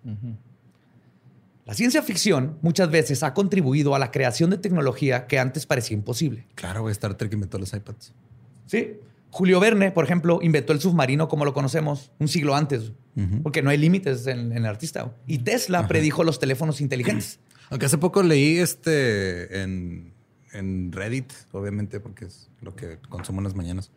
La 1.65 1.73
ciencia 1.73 2.03
ficción 2.03 2.57
muchas 2.61 2.91
veces 2.91 3.23
ha 3.23 3.33
contribuido 3.33 3.95
a 3.95 3.99
la 3.99 4.11
creación 4.11 4.49
de 4.49 4.57
tecnología 4.57 5.27
que 5.27 5.39
antes 5.39 5.65
parecía 5.65 5.95
imposible. 5.95 6.45
Claro, 6.55 6.89
Star 6.89 7.15
Trek 7.15 7.31
inventó 7.31 7.57
los 7.57 7.73
iPads. 7.73 8.13
Sí. 8.65 8.97
Julio 9.29 9.61
Verne, 9.61 9.91
por 9.91 10.03
ejemplo, 10.03 10.39
inventó 10.41 10.73
el 10.73 10.81
submarino 10.81 11.29
como 11.29 11.45
lo 11.45 11.53
conocemos 11.53 12.11
un 12.19 12.27
siglo 12.27 12.53
antes, 12.53 12.91
porque 13.43 13.61
no 13.61 13.69
hay 13.69 13.77
límites 13.77 14.27
en, 14.27 14.51
el 14.51 14.65
artista. 14.65 15.15
Y 15.25 15.37
Tesla 15.37 15.87
predijo 15.87 16.25
los 16.25 16.37
teléfonos 16.37 16.81
inteligentes. 16.81 17.39
Aunque 17.71 17.87
hace 17.87 17.97
poco 17.97 18.21
leí 18.21 18.57
este 18.57 19.63
en, 19.63 20.13
en, 20.53 20.91
Reddit, 20.91 21.31
obviamente, 21.53 21.99
porque 21.99 22.25
es 22.25 22.49
lo 22.61 22.75
que 22.75 22.99
consumo 23.09 23.39
en 23.39 23.45
las 23.45 23.55
mañanas, 23.55 23.91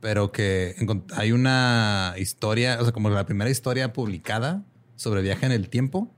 pero 0.00 0.32
que 0.32 0.74
hay 1.14 1.30
una 1.30 2.14
historia, 2.18 2.78
o 2.80 2.82
sea, 2.82 2.92
como 2.92 3.10
la 3.10 3.26
primera 3.26 3.50
historia 3.50 3.92
publicada 3.92 4.64
sobre 4.96 5.22
viaje 5.22 5.46
en 5.46 5.52
el 5.52 5.68
tiempo 5.68 6.10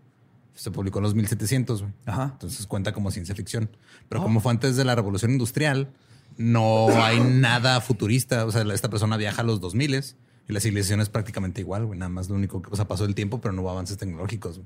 se 0.54 0.70
publicó 0.70 0.98
en 1.00 1.04
los 1.04 1.14
1700, 1.14 1.84
Entonces 2.06 2.66
cuenta 2.66 2.92
como 2.92 3.10
ciencia 3.10 3.34
ficción. 3.34 3.70
Pero 4.08 4.20
oh. 4.20 4.24
como 4.24 4.40
fue 4.40 4.52
antes 4.52 4.76
de 4.76 4.84
la 4.84 4.94
revolución 4.94 5.32
industrial, 5.32 5.92
no 6.36 6.88
hay 7.02 7.20
nada 7.20 7.80
futurista. 7.80 8.46
O 8.46 8.52
sea, 8.52 8.62
esta 8.72 8.90
persona 8.90 9.16
viaja 9.16 9.42
a 9.42 9.44
los 9.44 9.60
2000 9.60 10.04
y 10.48 10.52
la 10.52 10.60
civilización 10.60 11.00
es 11.00 11.08
prácticamente 11.08 11.60
igual, 11.60 11.86
güey. 11.86 11.98
Nada 11.98 12.10
más 12.10 12.28
lo 12.28 12.36
único 12.36 12.62
que, 12.62 12.70
o 12.70 12.76
sea, 12.76 12.86
pasó 12.86 13.04
el 13.04 13.14
tiempo, 13.14 13.40
pero 13.40 13.52
no 13.52 13.62
hubo 13.62 13.70
avances 13.70 13.96
tecnológicos. 13.96 14.60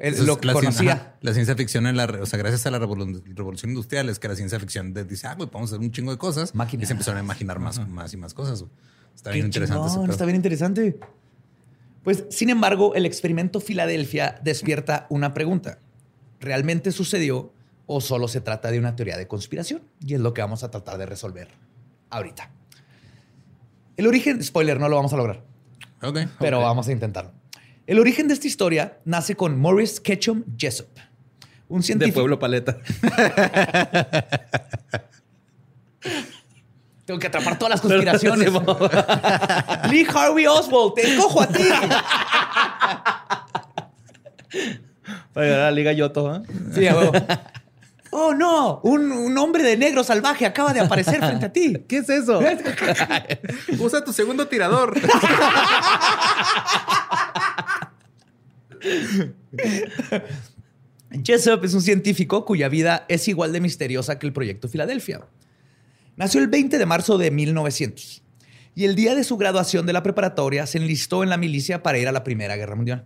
Lo 0.00 0.38
la 0.42 0.52
conocía. 0.52 1.16
la 1.20 1.32
ciencia 1.32 1.54
ficción 1.54 1.86
en 1.86 1.96
la, 1.96 2.04
o 2.04 2.26
sea, 2.26 2.38
gracias 2.38 2.64
a 2.66 2.70
la 2.70 2.78
revolución 2.78 3.70
industrial 3.70 4.08
es 4.08 4.18
que 4.18 4.28
la 4.28 4.36
ciencia 4.36 4.58
ficción 4.58 4.94
dice, 4.94 5.26
ah, 5.26 5.34
güey, 5.34 5.48
podemos 5.48 5.70
hacer 5.70 5.80
un 5.80 5.90
chingo 5.90 6.10
de 6.10 6.18
cosas. 6.18 6.52
Y 6.72 6.86
se 6.86 6.92
empezaron 6.92 7.18
a 7.18 7.22
imaginar 7.22 7.58
más, 7.58 7.86
más 7.88 8.12
y 8.14 8.16
más 8.16 8.34
cosas. 8.34 8.64
Está 9.14 9.30
bien 9.30 9.46
interesante. 9.46 10.10
está 10.10 10.24
bien 10.24 10.36
interesante. 10.36 10.98
Pues, 12.02 12.24
sin 12.30 12.48
embargo, 12.48 12.94
el 12.94 13.04
experimento 13.04 13.60
Filadelfia 13.60 14.40
despierta 14.42 15.06
una 15.10 15.34
pregunta. 15.34 15.78
¿Realmente 16.40 16.92
sucedió 16.92 17.52
o 17.86 18.00
solo 18.00 18.28
se 18.28 18.40
trata 18.40 18.70
de 18.70 18.78
una 18.78 18.96
teoría 18.96 19.18
de 19.18 19.26
conspiración? 19.26 19.82
Y 20.00 20.14
es 20.14 20.20
lo 20.20 20.32
que 20.32 20.40
vamos 20.40 20.62
a 20.62 20.70
tratar 20.70 20.96
de 20.96 21.04
resolver 21.04 21.48
ahorita. 22.08 22.50
El 23.98 24.06
origen, 24.06 24.42
spoiler, 24.42 24.80
no 24.80 24.88
lo 24.88 24.96
vamos 24.96 25.12
a 25.12 25.16
lograr. 25.18 25.44
Ok. 26.02 26.20
Pero 26.38 26.62
vamos 26.62 26.88
a 26.88 26.92
intentarlo. 26.92 27.32
El 27.90 27.98
origen 27.98 28.28
de 28.28 28.34
esta 28.34 28.46
historia 28.46 28.98
nace 29.04 29.34
con 29.34 29.58
Morris 29.58 29.98
Ketchum 29.98 30.44
Jessup, 30.56 30.86
un 31.66 31.82
científico. 31.82 32.20
De 32.20 32.22
Pueblo 32.22 32.38
Paleta. 32.38 32.78
Tengo 37.04 37.18
que 37.18 37.26
atrapar 37.26 37.58
todas 37.58 37.70
las 37.70 37.80
conspiraciones. 37.80 38.52
Lee 39.90 40.06
Harvey 40.08 40.46
Oswald, 40.46 40.94
te 40.94 41.16
cojo 41.16 41.42
a 41.42 41.48
ti. 41.48 41.64
Para 45.32 45.46
llegar 45.46 45.60
a 45.60 45.64
la 45.64 45.72
Liga 45.72 45.92
Yoto, 45.92 46.36
¿eh? 46.36 46.42
Sí, 46.72 46.86
a 46.86 46.94
Oh, 48.12 48.34
no, 48.34 48.80
un, 48.82 49.38
hombre 49.38 49.62
de 49.62 49.76
negro 49.76 50.02
salvaje 50.02 50.44
acaba 50.44 50.72
de 50.72 50.80
aparecer 50.80 51.18
frente 51.18 51.46
a 51.46 51.52
ti. 51.52 51.84
¿Qué 51.88 51.98
es 51.98 52.08
eso? 52.08 52.40
Usa 53.78 54.04
tu 54.04 54.12
segundo 54.12 54.48
tirador. 54.48 54.94
Jessup 61.24 61.64
es 61.64 61.74
un 61.74 61.82
científico 61.82 62.44
cuya 62.44 62.68
vida 62.68 63.04
es 63.08 63.26
igual 63.28 63.52
de 63.52 63.60
misteriosa 63.60 64.18
que 64.18 64.26
el 64.26 64.32
proyecto 64.32 64.68
Filadelfia. 64.68 65.26
Nació 66.16 66.40
el 66.40 66.48
20 66.48 66.78
de 66.78 66.86
marzo 66.86 67.18
de 67.18 67.30
1900 67.30 68.22
y 68.74 68.84
el 68.84 68.94
día 68.94 69.14
de 69.14 69.24
su 69.24 69.36
graduación 69.36 69.86
de 69.86 69.92
la 69.92 70.02
preparatoria 70.02 70.66
se 70.66 70.78
enlistó 70.78 71.22
en 71.22 71.30
la 71.30 71.36
milicia 71.36 71.82
para 71.82 71.98
ir 71.98 72.08
a 72.08 72.12
la 72.12 72.24
Primera 72.24 72.56
Guerra 72.56 72.76
Mundial. 72.76 73.04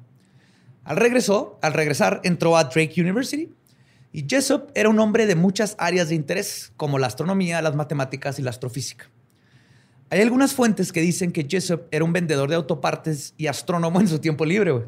Al, 0.85 0.97
regresó, 0.97 1.59
al 1.63 1.73
regresar 1.73 2.21
entró 2.25 2.57
a 2.57 2.65
Drake 2.65 3.01
University 3.01 3.51
y 4.13 4.27
Jessup 4.29 4.71
era 4.75 4.89
un 4.89 4.99
hombre 5.01 5.27
de 5.27 5.35
muchas 5.35 5.75
áreas 5.79 6.11
de 6.11 6.15
interés, 6.15 6.73
como 6.77 6.99
la 6.99 7.07
astronomía, 7.07 7.63
las 7.63 7.75
matemáticas 7.75 8.39
y 8.39 8.43
la 8.43 8.51
astrofísica. 8.51 9.11
Hay 10.11 10.21
algunas 10.21 10.53
fuentes 10.53 10.93
que 10.93 11.01
dicen 11.01 11.33
que 11.33 11.47
Jessup 11.49 11.89
era 11.91 12.05
un 12.05 12.13
vendedor 12.13 12.49
de 12.49 12.55
autopartes 12.55 13.35
y 13.37 13.49
astrónomo 13.49 14.01
en 14.01 14.07
su 14.07 14.21
tiempo 14.21 14.45
libre. 14.45 14.87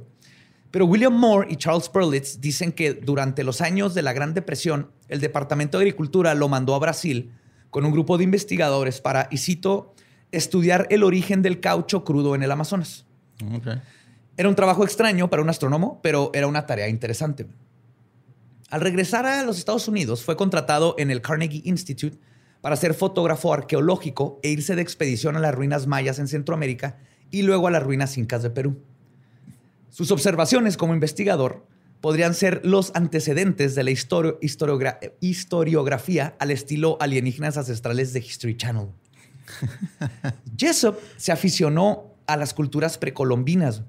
Pero 0.70 0.86
William 0.86 1.14
Moore 1.14 1.48
y 1.50 1.56
Charles 1.56 1.88
Perlitz 1.88 2.40
dicen 2.40 2.72
que 2.72 2.94
durante 2.94 3.44
los 3.44 3.60
años 3.60 3.94
de 3.94 4.02
la 4.02 4.12
Gran 4.12 4.34
Depresión, 4.34 4.90
el 5.08 5.20
Departamento 5.20 5.78
de 5.78 5.84
Agricultura 5.84 6.34
lo 6.34 6.48
mandó 6.48 6.74
a 6.74 6.78
Brasil 6.78 7.32
con 7.70 7.84
un 7.84 7.92
grupo 7.92 8.18
de 8.18 8.24
investigadores 8.24 9.00
para, 9.00 9.28
y 9.30 9.38
cito, 9.38 9.94
estudiar 10.32 10.86
el 10.90 11.02
origen 11.02 11.42
del 11.42 11.60
caucho 11.60 12.04
crudo 12.04 12.34
en 12.34 12.42
el 12.42 12.50
Amazonas. 12.50 13.06
Era 14.36 14.48
un 14.48 14.54
trabajo 14.54 14.84
extraño 14.84 15.30
para 15.30 15.42
un 15.42 15.48
astrónomo, 15.48 16.00
pero 16.02 16.30
era 16.34 16.46
una 16.46 16.66
tarea 16.66 16.88
interesante. 16.88 17.46
Al 18.68 18.80
regresar 18.80 19.26
a 19.26 19.42
los 19.44 19.58
Estados 19.58 19.88
Unidos, 19.88 20.24
fue 20.24 20.36
contratado 20.36 20.94
en 20.98 21.10
el 21.10 21.22
Carnegie 21.22 21.62
Institute 21.64 22.18
para 22.60 22.76
ser 22.76 22.94
fotógrafo 22.94 23.52
arqueológico 23.52 24.40
e 24.42 24.50
irse 24.50 24.74
de 24.74 24.82
expedición 24.82 25.36
a 25.36 25.40
las 25.40 25.54
ruinas 25.54 25.86
mayas 25.86 26.18
en 26.18 26.26
Centroamérica 26.26 26.98
y 27.30 27.42
luego 27.42 27.68
a 27.68 27.70
las 27.70 27.82
ruinas 27.82 28.18
incas 28.18 28.42
de 28.42 28.50
Perú. 28.50 28.82
Sus 29.90 30.10
observaciones 30.10 30.76
como 30.76 30.94
investigador 30.94 31.66
podrían 32.00 32.34
ser 32.34 32.60
los 32.64 32.92
antecedentes 32.94 33.74
de 33.74 33.84
la 33.84 33.90
historiografía 35.20 36.36
al 36.38 36.50
estilo 36.50 36.98
alienígenas 37.00 37.56
ancestrales 37.56 38.12
de 38.12 38.20
History 38.20 38.56
Channel. 38.56 38.88
Jessup 40.58 40.96
se 41.16 41.32
aficionó 41.32 42.14
a 42.26 42.36
las 42.36 42.54
culturas 42.54 42.98
precolombinas, 42.98 43.82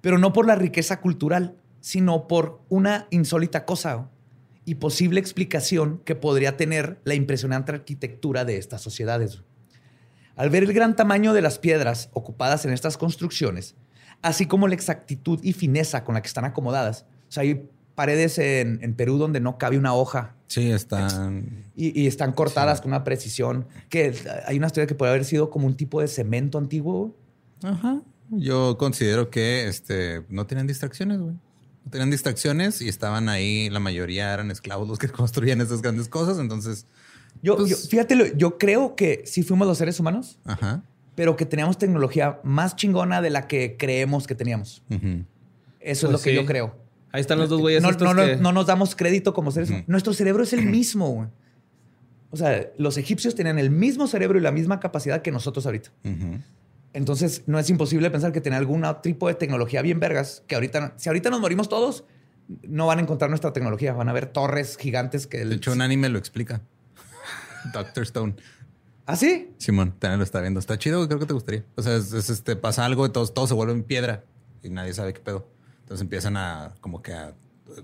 pero 0.00 0.18
no 0.18 0.32
por 0.32 0.46
la 0.46 0.56
riqueza 0.56 1.00
cultural, 1.00 1.56
sino 1.80 2.26
por 2.26 2.62
una 2.68 3.06
insólita 3.10 3.64
cosa 3.64 4.10
y 4.64 4.76
posible 4.76 5.20
explicación 5.20 6.02
que 6.04 6.16
podría 6.16 6.56
tener 6.56 7.00
la 7.04 7.14
impresionante 7.14 7.72
arquitectura 7.72 8.44
de 8.44 8.58
estas 8.58 8.82
sociedades. 8.82 9.42
Al 10.34 10.50
ver 10.50 10.64
el 10.64 10.72
gran 10.72 10.96
tamaño 10.96 11.32
de 11.32 11.42
las 11.42 11.58
piedras 11.58 12.10
ocupadas 12.12 12.64
en 12.64 12.72
estas 12.72 12.98
construcciones, 12.98 13.76
así 14.26 14.46
como 14.46 14.68
la 14.68 14.74
exactitud 14.74 15.40
y 15.42 15.52
fineza 15.52 16.04
con 16.04 16.14
la 16.14 16.22
que 16.22 16.28
están 16.28 16.44
acomodadas, 16.44 17.06
o 17.28 17.32
sea, 17.32 17.42
hay 17.42 17.68
paredes 17.94 18.38
en, 18.38 18.94
Perú 18.94 19.18
donde 19.18 19.40
no 19.40 19.58
cabe 19.58 19.78
una 19.78 19.94
hoja. 19.94 20.34
Sí, 20.48 20.70
están. 20.70 21.64
Y, 21.74 22.06
están 22.06 22.32
cortadas 22.32 22.80
con 22.80 22.90
una 22.90 23.02
precisión. 23.02 23.66
Que 23.88 24.14
hay 24.46 24.58
una 24.58 24.66
historia 24.66 24.86
que 24.86 24.94
puede 24.94 25.12
haber 25.12 25.24
sido 25.24 25.50
como 25.50 25.66
un 25.66 25.76
tipo 25.76 26.00
de 26.00 26.08
cemento 26.08 26.58
antiguo. 26.58 27.16
Ajá. 27.62 28.02
Yo 28.30 28.76
considero 28.78 29.30
que 29.30 29.66
este, 29.66 30.24
no 30.28 30.46
tienen 30.46 30.66
distracciones, 30.66 31.20
güey. 31.20 31.34
No 31.84 31.90
tenían 31.90 32.10
distracciones 32.10 32.82
y 32.82 32.88
estaban 32.88 33.28
ahí, 33.28 33.70
la 33.70 33.78
mayoría 33.78 34.32
eran 34.34 34.50
esclavos 34.50 34.88
los 34.88 34.98
que 34.98 35.08
construían 35.08 35.60
esas 35.60 35.82
grandes 35.82 36.08
cosas. 36.08 36.38
Entonces. 36.38 36.86
Yo, 37.42 37.56
pues 37.56 37.88
fíjate, 37.88 38.34
yo 38.36 38.58
creo 38.58 38.94
que 38.94 39.22
sí 39.26 39.42
fuimos 39.42 39.66
los 39.66 39.78
seres 39.78 40.00
humanos, 40.00 40.38
Ajá. 40.44 40.82
Pero 41.16 41.34
que 41.34 41.46
teníamos 41.46 41.78
tecnología 41.78 42.38
más 42.44 42.76
chingona 42.76 43.20
de 43.20 43.30
la 43.30 43.48
que 43.48 43.76
creemos 43.76 44.28
que 44.28 44.36
teníamos. 44.36 44.82
Eso 44.88 45.26
es 45.80 46.02
lo 46.04 46.10
pues 46.10 46.22
que 46.22 46.34
yo 46.34 46.46
creo. 46.46 46.76
Ahí 47.10 47.22
están 47.22 47.38
los 47.38 47.48
dos 47.48 47.60
güeyes. 47.60 47.82
No, 47.82 48.14
no, 48.14 48.52
nos 48.52 48.66
damos 48.66 48.94
crédito 48.94 49.32
como 49.32 49.50
seres. 49.50 49.72
Nuestro 49.88 50.12
cerebro 50.12 50.44
es 50.44 50.52
el 50.52 50.66
mismo. 50.70 51.30
O 52.30 52.36
sea, 52.36 52.68
los 52.76 52.98
egipcios 52.98 53.34
tenían 53.34 53.58
el 53.58 53.70
mismo 53.70 54.06
cerebro 54.06 54.38
y 54.38 54.42
la 54.42 54.52
misma 54.52 54.78
capacidad 54.78 55.22
que 55.22 55.32
nosotros 55.32 55.64
ahorita. 55.64 55.90
Entonces, 56.92 57.42
no 57.46 57.58
es 57.58 57.68
imposible 57.70 58.10
pensar 58.10 58.32
que 58.32 58.40
tiene 58.40 58.56
algún 58.56 58.84
tipo 59.02 59.28
de 59.28 59.34
tecnología 59.34 59.82
bien 59.82 59.98
vergas 59.98 60.42
que 60.46 60.54
ahorita, 60.54 60.94
si 60.96 61.08
ahorita 61.08 61.30
nos 61.30 61.40
morimos 61.40 61.68
todos, 61.68 62.04
no 62.62 62.86
van 62.86 62.98
a 62.98 63.02
encontrar 63.02 63.30
nuestra 63.30 63.52
tecnología. 63.54 63.94
Van 63.94 64.08
a 64.10 64.12
ver 64.12 64.26
torres 64.26 64.76
gigantes 64.76 65.26
que... 65.26 65.44
De 65.44 65.54
hecho, 65.54 65.72
un 65.72 65.80
anime 65.80 66.10
lo 66.10 66.18
explica. 66.18 66.60
Doctor 67.72 68.02
Stone. 68.02 68.34
¿Ah, 69.06 69.14
sí? 69.14 69.54
Simón, 69.58 69.94
también 69.98 70.18
lo 70.18 70.24
está 70.24 70.40
viendo. 70.40 70.58
Está 70.58 70.78
chido, 70.78 71.06
creo 71.06 71.20
que 71.20 71.26
te 71.26 71.32
gustaría. 71.32 71.64
O 71.76 71.82
sea, 71.82 71.94
es, 71.96 72.12
este, 72.12 72.56
pasa 72.56 72.84
algo 72.84 73.06
y 73.06 73.10
todo, 73.10 73.26
todo 73.28 73.46
se 73.46 73.54
vuelve 73.54 73.72
en 73.72 73.84
piedra 73.84 74.24
y 74.62 74.70
nadie 74.70 74.92
sabe 74.92 75.14
qué 75.14 75.20
pedo. 75.20 75.48
Entonces 75.80 76.02
empiezan 76.02 76.36
a 76.36 76.74
como 76.80 77.02
que 77.02 77.12
a, 77.12 77.34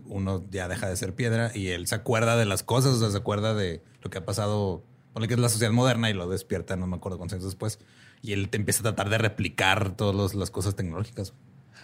uno 0.06 0.44
ya 0.50 0.66
deja 0.68 0.88
de 0.88 0.96
ser 0.96 1.14
piedra 1.14 1.52
y 1.54 1.68
él 1.68 1.86
se 1.86 1.94
acuerda 1.94 2.36
de 2.36 2.44
las 2.44 2.64
cosas, 2.64 2.94
o 2.94 2.98
sea, 2.98 3.10
se 3.10 3.16
acuerda 3.16 3.54
de 3.54 3.82
lo 4.02 4.10
que 4.10 4.18
ha 4.18 4.24
pasado, 4.24 4.84
pone 5.12 5.28
que 5.28 5.34
es 5.34 5.40
la 5.40 5.48
sociedad 5.48 5.72
moderna 5.72 6.10
y 6.10 6.14
lo 6.14 6.28
despierta, 6.28 6.76
no 6.76 6.88
me 6.88 6.96
acuerdo 6.96 7.18
cuántos 7.18 7.34
años 7.34 7.44
después. 7.44 7.78
Y 8.20 8.32
él 8.32 8.48
te 8.48 8.56
empieza 8.56 8.80
a 8.80 8.82
tratar 8.82 9.08
de 9.08 9.18
replicar 9.18 9.96
todas 9.96 10.34
las 10.34 10.50
cosas 10.50 10.74
tecnológicas. 10.74 11.34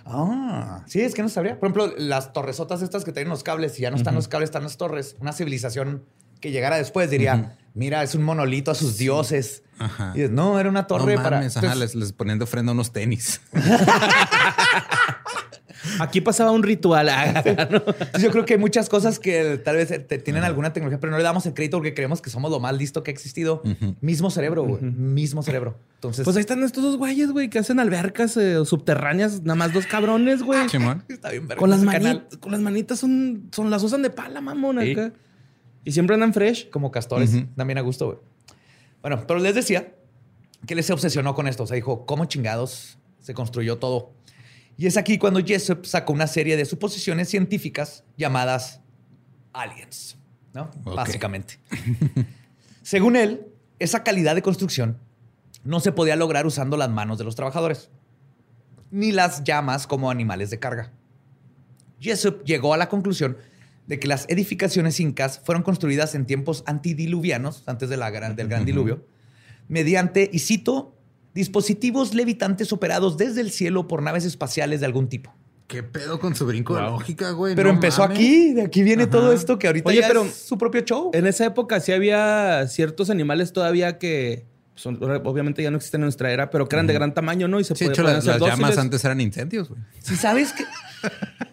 Ah, 0.04 0.84
sí, 0.86 1.00
es 1.00 1.14
que 1.14 1.22
no 1.22 1.28
sabría. 1.28 1.58
Por 1.58 1.70
ejemplo, 1.70 1.94
las 1.98 2.32
torresotas 2.32 2.82
estas 2.82 3.04
que 3.04 3.12
tienen 3.12 3.28
los 3.28 3.42
cables 3.42 3.78
y 3.78 3.82
ya 3.82 3.90
no 3.90 3.96
están 3.96 4.14
los 4.14 4.28
cables, 4.28 4.48
están 4.48 4.62
las 4.62 4.76
torres. 4.76 5.16
Una 5.20 5.32
civilización 5.32 6.04
que 6.40 6.50
llegara 6.50 6.76
después 6.76 7.10
diría, 7.10 7.57
mira, 7.74 8.02
es 8.02 8.14
un 8.14 8.22
monolito 8.22 8.70
a 8.70 8.74
sus 8.74 8.96
dioses. 8.98 9.62
Ajá. 9.78 10.10
Y 10.14 10.18
dices, 10.18 10.30
no, 10.32 10.58
era 10.58 10.68
una 10.68 10.86
torre 10.86 11.14
no 11.16 11.22
para. 11.22 11.36
mames, 11.38 11.56
ajá, 11.56 11.66
Entonces, 11.66 11.94
les, 11.94 12.02
les 12.02 12.12
ponían 12.12 12.38
de 12.38 12.44
ofrenda 12.44 12.72
unos 12.72 12.92
tenis. 12.92 13.40
Aquí 16.00 16.20
pasaba 16.20 16.50
un 16.50 16.62
ritual. 16.64 17.08
ah, 17.12 17.42
yo 18.20 18.30
creo 18.30 18.44
que 18.44 18.54
hay 18.54 18.58
muchas 18.60 18.88
cosas 18.88 19.18
que 19.18 19.58
tal 19.64 19.76
vez 19.76 19.88
te- 19.88 20.18
tienen 20.18 20.42
alguna 20.44 20.72
tecnología, 20.72 20.98
pero 21.00 21.12
no 21.12 21.18
le 21.18 21.24
damos 21.24 21.46
el 21.46 21.54
crédito 21.54 21.76
porque 21.78 21.94
creemos 21.94 22.20
que 22.20 22.30
somos 22.30 22.50
lo 22.50 22.58
más 22.60 22.76
listo 22.76 23.02
que 23.02 23.10
ha 23.10 23.14
existido. 23.14 23.62
Mismo 24.00 24.30
cerebro, 24.30 24.64
güey. 24.64 24.82
Mismo 24.82 25.42
cerebro. 25.42 25.78
Entonces, 25.94 26.24
Pues 26.24 26.36
ahí 26.36 26.40
están 26.40 26.62
estos 26.64 26.82
dos 26.82 26.96
güeyes, 26.96 27.30
güey, 27.30 27.48
que 27.48 27.58
hacen 27.60 27.78
albercas 27.80 28.36
eh, 28.36 28.64
subterráneas, 28.64 29.42
nada 29.42 29.54
más 29.56 29.72
dos 29.72 29.86
cabrones, 29.86 30.42
güey. 30.42 30.60
Está 31.08 31.30
bien 31.30 31.46
Con 31.56 31.70
las, 31.70 31.84
canal. 31.84 32.26
con 32.40 32.52
las 32.52 32.60
manitas 32.60 32.98
son, 32.98 33.48
son 33.52 33.70
las 33.70 33.82
usan 33.82 34.02
de 34.02 34.10
pala, 34.10 34.40
mamón, 34.40 34.80
Sí. 34.80 34.94
Y 35.84 35.92
siempre 35.92 36.14
andan 36.14 36.34
fresh. 36.34 36.70
Como 36.70 36.90
castores. 36.90 37.32
También 37.56 37.78
a 37.78 37.82
gusto, 37.82 38.06
güey. 38.06 38.18
Bueno, 39.02 39.24
pero 39.26 39.40
les 39.40 39.54
decía 39.54 39.94
que 40.66 40.74
él 40.74 40.82
se 40.82 40.92
obsesionó 40.92 41.34
con 41.34 41.48
esto. 41.48 41.62
O 41.62 41.66
sea, 41.66 41.76
dijo, 41.76 42.04
¿cómo 42.06 42.24
chingados 42.24 42.98
se 43.20 43.34
construyó 43.34 43.78
todo? 43.78 44.12
Y 44.76 44.86
es 44.86 44.96
aquí 44.96 45.18
cuando 45.18 45.44
Jessup 45.44 45.84
sacó 45.86 46.12
una 46.12 46.26
serie 46.26 46.56
de 46.56 46.64
suposiciones 46.64 47.28
científicas 47.28 48.04
llamadas 48.16 48.80
aliens, 49.52 50.16
¿no? 50.54 50.70
Básicamente. 50.84 51.58
Según 52.82 53.16
él, 53.16 53.46
esa 53.78 54.04
calidad 54.04 54.34
de 54.34 54.42
construcción 54.42 54.98
no 55.64 55.80
se 55.80 55.92
podía 55.92 56.16
lograr 56.16 56.46
usando 56.46 56.76
las 56.76 56.90
manos 56.90 57.18
de 57.18 57.24
los 57.24 57.34
trabajadores, 57.34 57.90
ni 58.90 59.10
las 59.12 59.42
llamas 59.42 59.86
como 59.86 60.10
animales 60.10 60.50
de 60.50 60.58
carga. 60.58 60.92
Jessup 62.00 62.44
llegó 62.44 62.72
a 62.72 62.76
la 62.76 62.88
conclusión 62.88 63.36
de 63.88 63.98
que 63.98 64.06
las 64.06 64.26
edificaciones 64.28 65.00
incas 65.00 65.40
fueron 65.44 65.64
construidas 65.64 66.14
en 66.14 66.26
tiempos 66.26 66.62
antidiluvianos, 66.66 67.64
antes 67.66 67.88
de 67.88 67.96
la 67.96 68.10
gran- 68.10 68.36
del 68.36 68.46
gran 68.48 68.64
diluvio, 68.64 69.04
mediante, 69.66 70.30
y 70.32 70.38
cito, 70.38 70.94
dispositivos 71.34 72.14
levitantes 72.14 72.72
operados 72.72 73.16
desde 73.16 73.40
el 73.40 73.50
cielo 73.50 73.88
por 73.88 74.02
naves 74.02 74.24
espaciales 74.24 74.80
de 74.80 74.86
algún 74.86 75.08
tipo. 75.08 75.34
¿Qué 75.66 75.82
pedo 75.82 76.18
con 76.18 76.34
su 76.34 76.46
brinco 76.46 76.74
de 76.76 76.82
lógica, 76.82 77.30
güey? 77.32 77.54
Pero 77.54 77.68
No 77.68 77.74
empezó 77.74 78.02
mames. 78.02 78.16
aquí, 78.18 78.54
de 78.54 78.62
aquí 78.62 78.82
viene 78.82 79.02
Ajá. 79.02 79.10
todo 79.10 79.32
esto 79.32 79.58
que 79.58 79.66
ahorita 79.66 79.88
Oye, 79.90 80.00
ya 80.00 80.08
pero- 80.08 80.24
es 80.24 80.34
su 80.34 80.56
propio 80.56 80.80
show. 80.80 81.10
En 81.12 81.26
esa 81.26 81.44
época 81.44 81.80
sí 81.80 81.92
había 81.92 82.66
ciertos 82.68 83.10
animales 83.10 83.52
todavía 83.52 83.98
que 83.98 84.46
son- 84.74 84.98
obviamente 85.02 85.62
ya 85.62 85.70
no 85.70 85.76
existen 85.76 86.00
en 86.00 86.04
nuestra 86.06 86.32
era, 86.32 86.48
pero 86.50 86.68
que 86.68 86.76
eran 86.76 86.86
de 86.86 86.94
gran 86.94 87.12
tamaño, 87.12 87.48
¿no? 87.48 87.60
Y 87.60 87.64
se 87.64 87.74
Sí, 87.74 87.84
de 87.84 87.90
podían 87.90 88.16
hecho, 88.18 88.30
las, 88.30 88.40
llamas 88.40 88.78
antes 88.78 89.04
eran 89.04 89.20
incendios, 89.20 89.68
güey. 89.68 89.80
Si 90.00 90.16
sabes 90.16 90.52
que... 90.52 90.64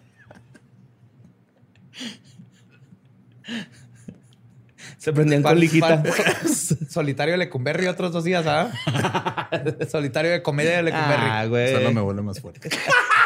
Se 5.06 5.12
prendían 5.12 5.40
con 5.40 5.56
liquita. 5.60 6.02
Solitario 6.90 7.34
de 7.34 7.38
Lecumberri 7.38 7.86
otros 7.86 8.10
dos 8.10 8.24
días, 8.24 8.44
¿ah? 8.48 8.72
Solitario 9.88 10.32
de 10.32 10.42
comedia 10.42 10.78
de 10.78 10.82
Lecumberri. 10.82 11.22
Ah, 11.30 11.46
güey. 11.46 11.72
Solo 11.74 11.92
me 11.92 12.00
vuelve 12.00 12.22
más 12.22 12.40
fuerte. 12.40 12.68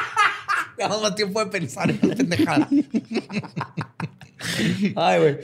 Tenemos 0.77 1.01
más 1.01 1.15
tiempo 1.15 1.43
de 1.43 1.51
pensar 1.51 1.91
en 1.91 1.99
la 2.03 2.15
pendejada. 2.15 2.69
Ay, 4.95 5.21
güey. 5.21 5.39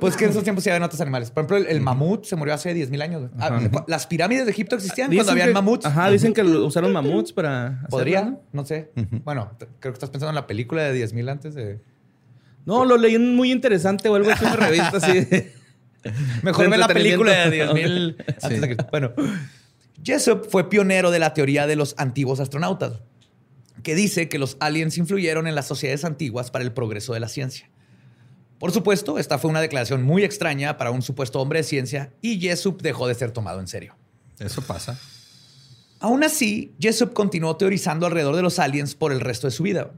Pues 0.00 0.16
que 0.16 0.24
en 0.26 0.30
esos 0.30 0.44
tiempos 0.44 0.62
sí 0.62 0.70
habían 0.70 0.84
otros 0.84 1.00
animales. 1.00 1.32
Por 1.32 1.40
ejemplo, 1.42 1.56
el, 1.56 1.66
el 1.66 1.80
mamut 1.80 2.24
se 2.24 2.36
murió 2.36 2.54
hace 2.54 2.72
10.000 2.74 3.02
años. 3.02 3.22
güey. 3.22 3.32
Ah, 3.40 3.60
Las 3.88 4.06
pirámides 4.06 4.44
de 4.46 4.52
Egipto 4.52 4.76
existían 4.76 5.10
Dicen 5.10 5.18
cuando 5.24 5.32
habían 5.32 5.48
que- 5.48 5.54
mamuts. 5.54 5.84
Ajá, 5.86 6.10
dicen 6.10 6.32
que 6.32 6.44
lo- 6.44 6.64
usaron 6.64 6.92
mamuts 6.92 7.32
para. 7.32 7.66
hacerlo, 7.66 7.88
Podría, 7.90 8.22
¿no? 8.22 8.40
no 8.52 8.64
sé. 8.64 8.92
Bueno, 9.24 9.50
creo 9.80 9.92
que 9.92 9.96
estás 9.96 10.10
pensando 10.10 10.30
en 10.30 10.36
la 10.36 10.46
película 10.46 10.82
de 10.84 11.04
10.000 11.06 11.28
antes 11.30 11.54
de... 11.56 11.80
No, 12.64 12.84
lo 12.84 12.96
leí 12.96 13.14
en 13.14 13.34
muy 13.34 13.50
interesante 13.50 14.08
o 14.08 14.14
algo 14.14 14.30
así 14.30 14.44
en 14.44 14.52
una 14.52 14.66
revista 14.66 14.96
así. 14.96 15.28
Mejor 16.42 16.64
De 16.64 16.70
ve 16.70 16.78
la 16.78 16.88
película 16.88 17.32
de 17.32 17.60
entretenimiento. 17.60 18.24
10.000 18.24 18.36
antes 18.42 18.60
de 18.60 18.66
Cristo. 18.66 18.86
Bueno, 18.90 19.12
Jessup 20.02 20.48
fue 20.50 20.68
pionero 20.68 21.10
de 21.10 21.18
la 21.18 21.32
teoría 21.32 21.66
de 21.66 21.76
los 21.76 21.94
antiguos 21.96 22.40
astronautas, 22.40 22.94
que 23.82 23.94
dice 23.94 24.28
que 24.28 24.38
los 24.38 24.56
aliens 24.60 24.98
influyeron 24.98 25.46
en 25.46 25.54
las 25.54 25.66
sociedades 25.66 26.04
antiguas 26.04 26.50
para 26.50 26.64
el 26.64 26.72
progreso 26.72 27.14
de 27.14 27.20
la 27.20 27.28
ciencia. 27.28 27.68
Por 28.58 28.70
supuesto, 28.70 29.18
esta 29.18 29.38
fue 29.38 29.50
una 29.50 29.60
declaración 29.60 30.02
muy 30.02 30.22
extraña 30.22 30.76
para 30.76 30.92
un 30.92 31.02
supuesto 31.02 31.40
hombre 31.40 31.60
de 31.60 31.64
ciencia 31.64 32.12
y 32.20 32.40
Jessup 32.40 32.80
dejó 32.80 33.08
de 33.08 33.14
ser 33.14 33.32
tomado 33.32 33.58
en 33.60 33.66
serio. 33.66 33.96
Eso 34.38 34.62
pasa. 34.62 34.98
Aún 35.98 36.24
así, 36.24 36.74
Jessup 36.80 37.12
continuó 37.12 37.56
teorizando 37.56 38.06
alrededor 38.06 38.34
de 38.34 38.42
los 38.42 38.58
aliens 38.58 38.94
por 38.94 39.12
el 39.12 39.20
resto 39.20 39.46
de 39.46 39.52
su 39.52 39.62
vida. 39.62 39.92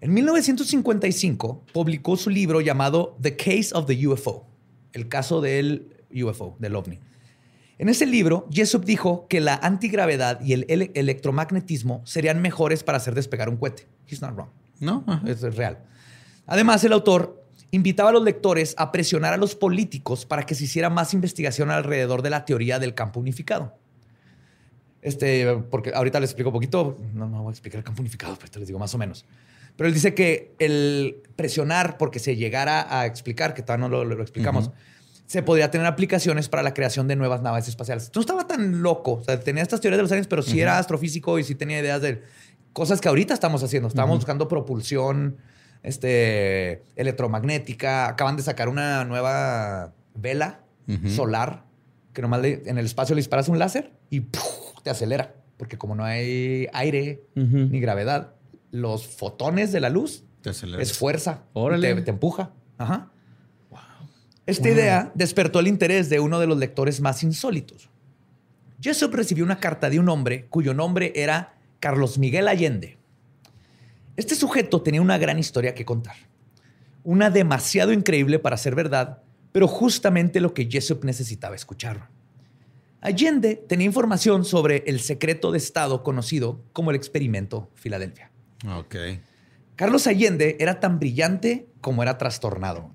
En 0.00 0.14
1955 0.14 1.64
publicó 1.72 2.16
su 2.16 2.30
libro 2.30 2.60
llamado 2.60 3.16
The 3.20 3.36
Case 3.36 3.70
of 3.72 3.86
the 3.86 4.06
UFO, 4.06 4.46
el 4.92 5.08
caso 5.08 5.40
del 5.40 5.88
UFO, 6.14 6.56
del 6.58 6.76
ovni. 6.76 6.98
En 7.78 7.88
ese 7.88 8.06
libro, 8.06 8.48
Jessup 8.52 8.84
dijo 8.84 9.26
que 9.28 9.40
la 9.40 9.54
antigravedad 9.54 10.40
y 10.40 10.52
el 10.52 10.64
ele- 10.68 10.90
electromagnetismo 10.94 12.02
serían 12.04 12.40
mejores 12.42 12.82
para 12.82 12.98
hacer 12.98 13.14
despegar 13.14 13.48
un 13.48 13.56
cohete. 13.56 13.86
He's 14.08 14.20
not 14.20 14.34
wrong. 14.34 14.48
¿No? 14.80 15.04
Es 15.26 15.42
real. 15.56 15.78
Además, 16.46 16.82
el 16.84 16.92
autor 16.92 17.44
invitaba 17.70 18.10
a 18.10 18.12
los 18.12 18.24
lectores 18.24 18.74
a 18.78 18.90
presionar 18.92 19.32
a 19.34 19.36
los 19.36 19.54
políticos 19.54 20.24
para 20.26 20.44
que 20.46 20.54
se 20.54 20.64
hiciera 20.64 20.90
más 20.90 21.12
investigación 21.14 21.70
alrededor 21.70 22.22
de 22.22 22.30
la 22.30 22.44
teoría 22.44 22.78
del 22.78 22.94
campo 22.94 23.20
unificado. 23.20 23.74
Este, 25.02 25.56
porque 25.70 25.92
ahorita 25.94 26.18
les 26.20 26.30
explico 26.30 26.48
un 26.50 26.54
poquito, 26.54 26.96
no, 27.14 27.28
no 27.28 27.42
voy 27.42 27.50
a 27.50 27.52
explicar 27.52 27.78
el 27.78 27.84
campo 27.84 28.00
unificado, 28.00 28.36
pero 28.38 28.50
te 28.50 28.58
les 28.58 28.68
digo 28.68 28.78
más 28.80 28.94
o 28.94 28.98
menos. 28.98 29.24
Pero 29.78 29.88
él 29.88 29.94
dice 29.94 30.12
que 30.12 30.52
el 30.58 31.22
presionar 31.36 31.96
porque 31.96 32.18
se 32.18 32.36
llegara 32.36 32.86
a 33.00 33.06
explicar, 33.06 33.54
que 33.54 33.62
todavía 33.62 33.88
no 33.88 33.88
lo, 33.88 34.04
lo 34.04 34.20
explicamos, 34.22 34.70
se 35.26 35.42
podría 35.42 35.70
tener 35.70 35.86
aplicaciones 35.86 36.48
para 36.48 36.62
la 36.62 36.74
creación 36.74 37.06
de 37.08 37.14
nuevas 37.16 37.40
naves 37.42 37.68
espaciales. 37.68 38.10
No 38.14 38.20
estaba 38.20 38.46
tan 38.46 38.82
loco, 38.82 39.14
o 39.14 39.24
sea, 39.24 39.38
tenía 39.40 39.62
estas 39.62 39.80
teorías 39.80 39.98
de 39.98 40.02
los 40.02 40.10
aliens, 40.12 40.26
pero 40.26 40.42
sí 40.42 40.60
era 40.60 40.78
astrofísico 40.78 41.38
y 41.38 41.44
sí 41.44 41.54
tenía 41.54 41.78
ideas 41.80 42.02
de 42.02 42.22
cosas 42.72 43.00
que 43.00 43.08
ahorita 43.08 43.32
estamos 43.34 43.62
haciendo. 43.62 43.88
Estábamos 43.88 44.16
buscando 44.18 44.48
propulsión 44.48 45.36
este, 45.82 46.82
electromagnética. 46.96 48.08
Acaban 48.08 48.36
de 48.36 48.42
sacar 48.42 48.68
una 48.68 49.04
nueva 49.04 49.92
vela 50.14 50.60
solar 51.14 51.64
que 52.14 52.22
nomás 52.22 52.40
le- 52.40 52.62
en 52.66 52.78
el 52.78 52.86
espacio 52.86 53.14
le 53.14 53.20
disparas 53.20 53.48
un 53.48 53.58
láser 53.58 53.92
y 54.10 54.20
¡puf! 54.20 54.42
te 54.82 54.90
acelera. 54.90 55.34
Porque 55.58 55.76
como 55.76 55.94
no 55.94 56.04
hay 56.04 56.68
aire 56.72 57.22
ni 57.70 57.80
gravedad, 57.80 58.34
los 58.70 59.06
fotones 59.06 59.72
de 59.72 59.80
la 59.80 59.90
luz 59.90 60.24
es 60.44 60.96
fuerza. 60.96 61.44
Órale. 61.52 61.94
Te, 61.94 62.02
te 62.02 62.10
empuja. 62.10 62.52
Ajá. 62.76 63.10
Esta 64.46 64.70
idea 64.70 65.12
despertó 65.14 65.60
el 65.60 65.68
interés 65.68 66.08
de 66.08 66.20
uno 66.20 66.40
de 66.40 66.46
los 66.46 66.56
lectores 66.56 67.02
más 67.02 67.22
insólitos. 67.22 67.90
Jessup 68.80 69.12
recibió 69.12 69.44
una 69.44 69.60
carta 69.60 69.90
de 69.90 70.00
un 70.00 70.08
hombre 70.08 70.46
cuyo 70.48 70.72
nombre 70.72 71.12
era 71.14 71.58
Carlos 71.80 72.16
Miguel 72.16 72.48
Allende. 72.48 72.96
Este 74.16 74.34
sujeto 74.34 74.80
tenía 74.80 75.02
una 75.02 75.18
gran 75.18 75.38
historia 75.38 75.74
que 75.74 75.84
contar. 75.84 76.16
Una 77.04 77.28
demasiado 77.28 77.92
increíble 77.92 78.38
para 78.38 78.56
ser 78.56 78.74
verdad, 78.74 79.22
pero 79.52 79.68
justamente 79.68 80.40
lo 80.40 80.54
que 80.54 80.64
Jessup 80.64 81.04
necesitaba 81.04 81.54
escuchar. 81.54 82.08
Allende 83.02 83.54
tenía 83.54 83.86
información 83.86 84.46
sobre 84.46 84.82
el 84.86 85.00
secreto 85.00 85.52
de 85.52 85.58
Estado 85.58 86.02
conocido 86.02 86.64
como 86.72 86.90
el 86.90 86.96
experimento 86.96 87.70
Filadelfia. 87.74 88.30
Ok. 88.66 88.96
Carlos 89.76 90.06
Allende 90.06 90.56
era 90.58 90.80
tan 90.80 90.98
brillante 90.98 91.68
como 91.80 92.02
era 92.02 92.18
trastornado. 92.18 92.90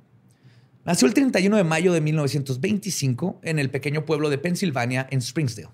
Nació 0.85 1.07
el 1.07 1.13
31 1.13 1.55
de 1.55 1.63
mayo 1.63 1.93
de 1.93 2.01
1925 2.01 3.39
en 3.43 3.57
el 3.59 3.69
pequeño 3.69 4.05
pueblo 4.05 4.29
de 4.29 4.37
Pensilvania, 4.37 5.07
en 5.09 5.21
Springsdale. 5.21 5.69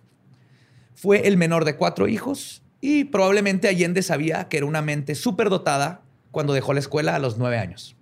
Fue 0.93 1.27
el 1.27 1.37
menor 1.37 1.65
de 1.65 1.75
cuatro 1.77 2.07
hijos 2.07 2.61
y 2.81 3.05
probablemente 3.05 3.67
Allende 3.67 4.03
sabía 4.03 4.47
que 4.49 4.57
era 4.57 4.65
una 4.67 4.81
mente 4.83 5.15
superdotada 5.15 6.03
cuando 6.29 6.53
dejó 6.53 6.73
la 6.73 6.79
escuela 6.79 7.15
a 7.15 7.19
los 7.19 7.37
nueve 7.39 7.57
años. 7.57 7.95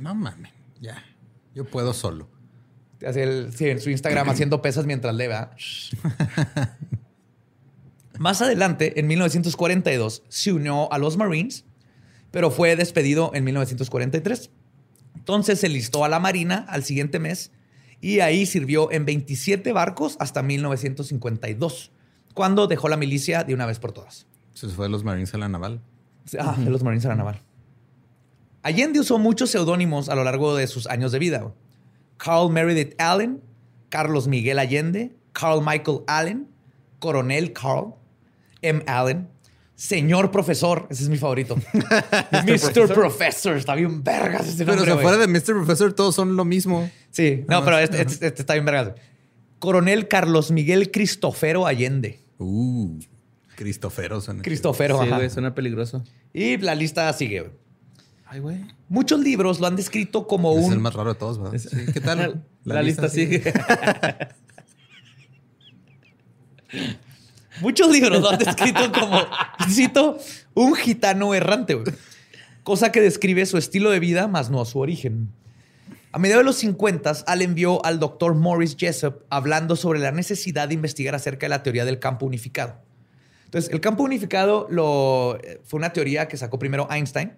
No 0.00 0.14
mames, 0.14 0.52
ya. 0.78 1.02
Yo 1.54 1.64
puedo 1.64 1.94
solo. 1.94 2.28
Hace 3.06 3.22
el- 3.22 3.52
sí, 3.54 3.70
en 3.70 3.80
su 3.80 3.88
Instagram 3.88 4.28
haciendo 4.28 4.60
pesas 4.60 4.84
mientras 4.84 5.14
lee, 5.14 5.28
¿verdad? 5.28 5.52
Más 8.20 8.42
adelante, 8.42 9.00
en 9.00 9.06
1942, 9.06 10.24
se 10.28 10.52
unió 10.52 10.92
a 10.92 10.98
los 10.98 11.16
Marines, 11.16 11.64
pero 12.30 12.50
fue 12.50 12.76
despedido 12.76 13.30
en 13.32 13.44
1943. 13.44 14.50
Entonces 15.16 15.58
se 15.58 15.70
listó 15.70 16.04
a 16.04 16.10
la 16.10 16.20
Marina 16.20 16.66
al 16.68 16.84
siguiente 16.84 17.18
mes 17.18 17.50
y 18.02 18.20
ahí 18.20 18.44
sirvió 18.44 18.92
en 18.92 19.06
27 19.06 19.72
barcos 19.72 20.18
hasta 20.20 20.42
1952, 20.42 21.92
cuando 22.34 22.66
dejó 22.66 22.90
la 22.90 22.98
milicia 22.98 23.42
de 23.42 23.54
una 23.54 23.64
vez 23.64 23.78
por 23.78 23.92
todas. 23.92 24.26
Se 24.52 24.68
fue 24.68 24.84
de 24.84 24.90
los 24.90 25.02
Marines 25.02 25.32
a 25.32 25.38
la 25.38 25.48
naval. 25.48 25.80
Ah, 26.38 26.56
de 26.58 26.68
los 26.68 26.82
Marines 26.82 27.06
a 27.06 27.08
la 27.08 27.16
naval. 27.16 27.40
Allende 28.62 29.00
usó 29.00 29.18
muchos 29.18 29.48
seudónimos 29.48 30.10
a 30.10 30.14
lo 30.14 30.24
largo 30.24 30.54
de 30.56 30.66
sus 30.66 30.86
años 30.88 31.12
de 31.12 31.20
vida. 31.20 31.54
Carl 32.18 32.52
Meredith 32.52 33.00
Allen, 33.00 33.42
Carlos 33.88 34.28
Miguel 34.28 34.58
Allende, 34.58 35.16
Carl 35.32 35.64
Michael 35.64 36.00
Allen, 36.06 36.50
Coronel 36.98 37.54
Carl, 37.54 37.94
M. 38.62 38.82
Allen. 38.86 39.28
Señor 39.74 40.30
profesor, 40.30 40.86
ese 40.90 41.04
es 41.04 41.08
mi 41.08 41.16
favorito. 41.16 41.56
Mr. 42.32 42.92
Professor. 42.92 43.56
está 43.56 43.74
bien 43.74 44.04
vergas 44.04 44.46
ese 44.46 44.66
Pero 44.66 44.84
si 44.84 44.90
fuera 44.90 45.16
de 45.16 45.26
Mr. 45.26 45.54
Professor, 45.54 45.92
todos 45.94 46.14
son 46.14 46.36
lo 46.36 46.44
mismo. 46.44 46.90
Sí, 47.10 47.44
no, 47.48 47.64
pero 47.64 47.78
este, 47.78 48.02
este- 48.02 48.26
este 48.26 48.42
está 48.42 48.52
bien 48.52 48.66
vergas. 48.66 48.92
Coronel 49.58 50.06
Carlos 50.08 50.50
Miguel 50.50 50.90
Cristofero 50.90 51.66
Allende. 51.66 52.20
Uh, 52.38 52.98
Cristofero 53.56 54.20
suena. 54.20 54.42
Cristofero, 54.42 54.98
Sí, 55.00 55.06
ajá. 55.06 55.16
güey, 55.16 55.30
suena 55.30 55.54
peligroso. 55.54 56.04
Y 56.32 56.56
la 56.58 56.74
lista 56.74 57.10
sigue. 57.14 57.40
güey. 57.40 57.52
Ay, 58.26 58.40
güey. 58.40 58.58
Muchos 58.88 59.20
libros 59.20 59.60
lo 59.60 59.66
han 59.66 59.76
descrito 59.76 60.26
como 60.26 60.52
chido. 60.52 60.66
Es 60.66 60.70
el 60.72 60.76
un... 60.78 60.82
más 60.82 60.94
raro 60.94 61.14
de 61.14 61.18
todos, 61.18 61.38
¿verdad? 61.38 61.58
Sí, 61.58 61.68
¿Qué 61.92 62.00
tal? 62.00 62.44
La, 62.64 62.82
lista, 62.82 63.08
sigue. 63.08 63.42
Muchos 67.60 67.90
libros 67.90 68.20
lo 68.20 68.30
han 68.30 68.38
descrito 68.38 68.90
como, 68.92 69.20
cito, 69.68 70.18
un 70.54 70.74
gitano 70.74 71.34
errante, 71.34 71.74
güey. 71.74 71.86
cosa 72.62 72.92
que 72.92 73.00
describe 73.00 73.44
su 73.46 73.58
estilo 73.58 73.90
de 73.90 74.00
vida, 74.00 74.28
más 74.28 74.50
no 74.50 74.64
su 74.64 74.78
origen. 74.78 75.30
A 76.12 76.18
mediados 76.18 76.40
de 76.42 76.46
los 76.46 76.56
50, 76.56 77.12
Allen 77.26 77.54
vio 77.54 77.84
al 77.84 78.00
doctor 78.00 78.34
Morris 78.34 78.76
Jessup 78.78 79.22
hablando 79.30 79.76
sobre 79.76 80.00
la 80.00 80.10
necesidad 80.10 80.68
de 80.68 80.74
investigar 80.74 81.14
acerca 81.14 81.46
de 81.46 81.50
la 81.50 81.62
teoría 81.62 81.84
del 81.84 81.98
campo 82.00 82.26
unificado. 82.26 82.80
Entonces, 83.44 83.70
el 83.72 83.80
campo 83.80 84.02
unificado 84.02 84.66
lo, 84.70 85.38
eh, 85.42 85.60
fue 85.64 85.78
una 85.78 85.92
teoría 85.92 86.26
que 86.28 86.36
sacó 86.36 86.58
primero 86.58 86.88
Einstein, 86.90 87.32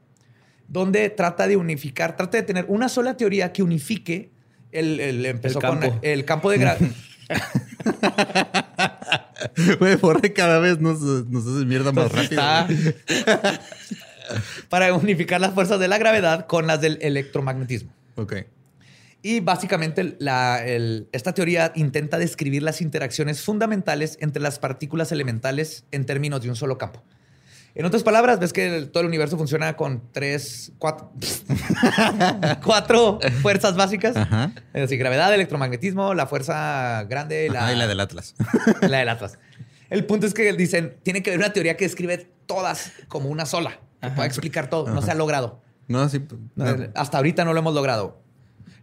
donde 0.69 1.11
trata 1.11 1.47
de 1.47 1.57
unificar, 1.57 2.17
trata 2.17 2.39
de 2.39 2.43
tener 2.45 2.65
una 2.69 2.89
sola 2.89 3.17
teoría 3.17 3.53
que 3.53 3.63
unifique 3.63 4.31
el, 4.71 5.01
el- 5.01 5.27
empezó 5.27 5.59
El 5.59 5.65
con 5.67 5.79
campo. 5.81 5.99
el 6.03 6.25
campo 6.25 6.51
de 6.51 6.59
gravedad. 6.59 6.91
Güey, 9.79 9.97
por 9.97 10.21
cada 10.33 10.59
vez 10.59 10.81
nos, 10.81 11.01
nos 11.01 11.47
hace 11.47 11.65
mierda 11.65 11.93
más 11.93 12.11
rápido. 12.13 12.43
Güey. 12.67 12.95
para 14.69 14.95
unificar 14.95 15.41
las 15.41 15.53
fuerzas 15.55 15.79
de 15.81 15.89
la 15.89 15.99
gravedad 15.99 16.47
con 16.47 16.67
las 16.67 16.81
del 16.81 16.99
electromagnetismo. 17.03 17.93
Ok. 18.17 18.35
Y 19.23 19.41
básicamente 19.41 20.17
la- 20.19 20.65
el- 20.67 21.09
esta 21.13 21.33
teoría 21.33 21.73
intenta 21.77 22.19
describir 22.19 22.63
las 22.63 22.81
interacciones 22.81 23.41
fundamentales 23.43 24.17
entre 24.21 24.43
las 24.43 24.59
partículas 24.59 25.13
elementales 25.13 25.85
en 25.93 26.07
términos 26.07 26.43
de 26.43 26.49
un 26.49 26.57
solo 26.57 26.79
campo. 26.79 27.03
En 27.75 27.87
otras 27.87 28.03
palabras, 28.03 28.39
ves 28.39 28.53
que 28.53 28.77
el- 28.77 28.91
todo 28.91 29.01
el 29.03 29.07
universo 29.09 29.39
funciona 29.39 29.77
con 29.77 30.03
tres, 30.13 30.73
cuatro, 30.79 31.11
cuatro 32.65 33.19
fuerzas 33.41 33.77
básicas. 33.77 34.17
Ajá. 34.17 34.53
Es 34.75 34.83
decir, 34.83 34.99
gravedad, 34.99 35.33
electromagnetismo, 35.35 36.15
la 36.15 36.27
fuerza 36.27 37.05
grande 37.09 37.49
la, 37.51 37.65
Ajá, 37.65 37.73
y 37.73 37.77
la 37.77 37.87
del 37.87 38.01
Atlas. 38.01 38.35
la 38.83 38.99
del 38.99 39.09
Atlas. 39.09 39.39
El 39.91 40.05
punto 40.07 40.27
es 40.27 40.35
que 40.35 40.53
dicen, 40.55 40.97
tiene 41.03 41.23
que 41.23 41.31
haber 41.31 41.41
una 41.41 41.53
teoría 41.53 41.77
que 41.77 41.85
describe 41.85 42.31
todas 42.47 42.93
como 43.09 43.29
una 43.29 43.47
sola, 43.47 43.79
que 44.01 44.11
pueda 44.11 44.27
explicar 44.27 44.69
todo. 44.69 44.89
No 44.93 45.03
se 45.03 45.11
ha 45.11 45.15
logrado. 45.15 45.61
No, 45.89 46.09
sí. 46.09 46.23
no. 46.55 46.65
Hasta 46.95 47.19
ahorita 47.19 47.45
no 47.45 47.53
lo 47.53 47.59
hemos 47.59 47.75
logrado. 47.75 48.22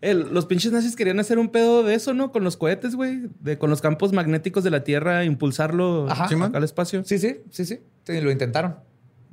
El- 0.01 0.33
los 0.33 0.45
pinches 0.45 0.71
nazis 0.71 0.95
querían 0.95 1.19
hacer 1.19 1.39
un 1.39 1.49
pedo 1.49 1.83
de 1.83 1.93
eso, 1.95 2.13
¿no? 2.13 2.31
Con 2.31 2.43
los 2.43 2.55
cohetes, 2.57 2.95
güey. 2.95 3.23
De, 3.41 3.57
con 3.57 3.69
los 3.69 3.81
campos 3.81 4.13
magnéticos 4.13 4.63
de 4.63 4.69
la 4.71 4.83
Tierra, 4.83 5.25
impulsarlo 5.25 6.07
Ajá. 6.09 6.27
Sí, 6.29 6.35
al 6.53 6.63
espacio. 6.63 7.03
Sí, 7.03 7.19
sí, 7.19 7.37
sí, 7.49 7.65
sí. 7.65 7.79
Sí, 8.05 8.21
lo 8.21 8.31
intentaron. 8.31 8.75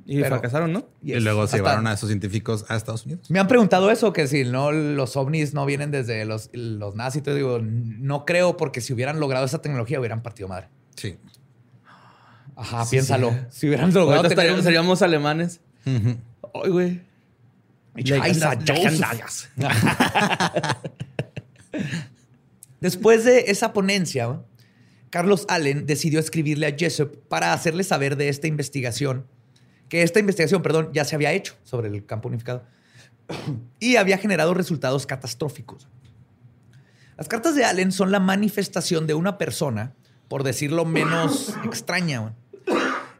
Y 0.05 0.17
Pero- 0.17 0.27
fracasaron, 0.35 0.71
¿no? 0.71 0.87
Y 1.03 1.13
luego 1.19 1.41
se 1.41 1.55
Hasta- 1.55 1.57
llevaron 1.57 1.87
a 1.87 1.93
esos 1.93 2.07
científicos 2.09 2.65
a 2.69 2.75
Estados 2.77 3.05
Unidos. 3.05 3.29
Me 3.29 3.39
han 3.39 3.47
preguntado 3.47 3.91
eso, 3.91 4.13
que 4.13 4.27
si 4.27 4.43
no 4.45 4.71
los 4.71 5.15
ovnis 5.17 5.53
no 5.53 5.65
vienen 5.65 5.91
desde 5.91 6.23
los, 6.25 6.49
los 6.53 6.95
nazis. 6.95 7.23
Te 7.23 7.33
digo, 7.35 7.59
no 7.61 8.25
creo, 8.25 8.55
porque 8.57 8.79
si 8.81 8.93
hubieran 8.93 9.19
logrado 9.19 9.45
esa 9.45 9.61
tecnología 9.61 9.99
hubieran 9.99 10.21
partido 10.21 10.47
madre. 10.47 10.67
Sí. 10.95 11.17
Ajá, 12.55 12.85
piénsalo. 12.89 13.33
Si 13.49 13.67
hubieran 13.67 13.93
logrado 13.93 14.23
tener 14.29 14.57
estaríamos, 14.57 15.01
alemanes. 15.01 15.59
Ujú. 15.85 16.15
Ay, 16.63 16.69
güey. 16.71 17.01
Joseph. 18.05 19.49
Después 22.79 23.25
de 23.25 23.45
esa 23.47 23.73
ponencia, 23.73 24.41
Carlos 25.09 25.45
Allen 25.49 25.85
decidió 25.85 26.19
escribirle 26.19 26.67
a 26.67 26.75
Jessup 26.77 27.17
para 27.27 27.53
hacerle 27.53 27.83
saber 27.83 28.17
de 28.17 28.29
esta 28.29 28.47
investigación, 28.47 29.25
que 29.89 30.03
esta 30.03 30.19
investigación, 30.19 30.61
perdón, 30.61 30.91
ya 30.93 31.05
se 31.05 31.15
había 31.15 31.31
hecho 31.31 31.55
sobre 31.63 31.87
el 31.87 32.05
campo 32.05 32.27
unificado 32.27 32.65
y 33.79 33.95
había 33.95 34.17
generado 34.17 34.53
resultados 34.53 35.05
catastróficos. 35.05 35.87
Las 37.17 37.27
cartas 37.27 37.55
de 37.55 37.65
Allen 37.65 37.91
son 37.91 38.11
la 38.11 38.19
manifestación 38.19 39.07
de 39.07 39.15
una 39.15 39.39
persona, 39.39 39.95
por 40.27 40.43
decirlo 40.43 40.85
menos 40.85 41.55
extraña. 41.65 42.35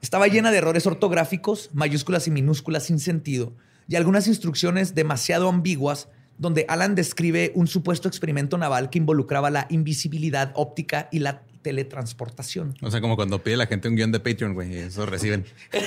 Estaba 0.02 0.28
llena 0.28 0.52
de 0.52 0.60
errores 0.60 0.86
ortográficos, 0.86 1.72
mayúsculas 1.74 2.28
y 2.28 2.32
minúsculas 2.32 2.84
sin 2.84 3.00
sentido 3.00 3.56
y 3.88 3.96
algunas 3.96 4.28
instrucciones 4.28 4.96
demasiado 4.96 5.50
ambiguas 5.50 6.10
donde 6.38 6.66
Alan 6.68 6.96
describe 6.96 7.52
un 7.56 7.68
supuesto 7.68 8.08
experimento 8.08 8.58
naval 8.58 8.90
que 8.90 9.00
involucraba 9.00 9.50
la 9.50 9.66
invisibilidad 9.70 10.52
óptica 10.56 11.10
y 11.12 11.20
la 11.20 11.42
teletransportación. 11.62 12.76
O 12.82 12.92
sea, 12.92 13.02
como 13.02 13.16
cuando 13.16 13.44
pide 13.44 13.58
la 13.58 13.66
gente 13.66 13.90
un 13.90 13.96
guion 13.96 14.12
de 14.12 14.20
Patreon, 14.20 14.54
güey, 14.54 14.74
y 14.74 14.78
eso 14.78 15.06
reciben. 15.06 15.46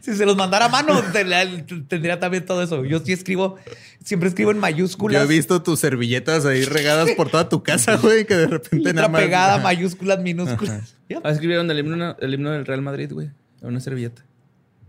Si 0.00 0.14
se 0.14 0.24
los 0.24 0.38
mandara 0.38 0.64
a 0.64 0.68
mano, 0.70 1.02
tendría 1.12 2.18
también 2.18 2.46
todo 2.46 2.62
eso. 2.62 2.86
Yo 2.86 3.00
sí 3.00 3.12
escribo, 3.12 3.56
siempre 4.02 4.30
escribo 4.30 4.50
en 4.50 4.58
mayúsculas. 4.58 5.20
Yo 5.20 5.30
he 5.30 5.36
visto 5.36 5.62
tus 5.62 5.80
servilletas 5.80 6.46
ahí 6.46 6.64
regadas 6.64 7.10
por 7.10 7.28
toda 7.28 7.50
tu 7.50 7.62
casa, 7.62 7.96
güey, 7.98 8.24
que 8.24 8.36
de 8.36 8.46
repente 8.46 8.78
letra 8.78 8.92
nada 8.94 9.08
más. 9.08 9.20
pegada, 9.20 9.58
mayúsculas, 9.58 10.18
minúsculas. 10.20 10.96
Ah, 11.22 11.30
escribieron 11.30 11.70
el 11.70 11.78
himno, 11.78 12.16
el 12.18 12.32
himno 12.32 12.52
del 12.52 12.64
Real 12.64 12.80
Madrid, 12.80 13.12
güey. 13.12 13.28
En 13.60 13.68
una 13.68 13.80
servilleta 13.80 14.24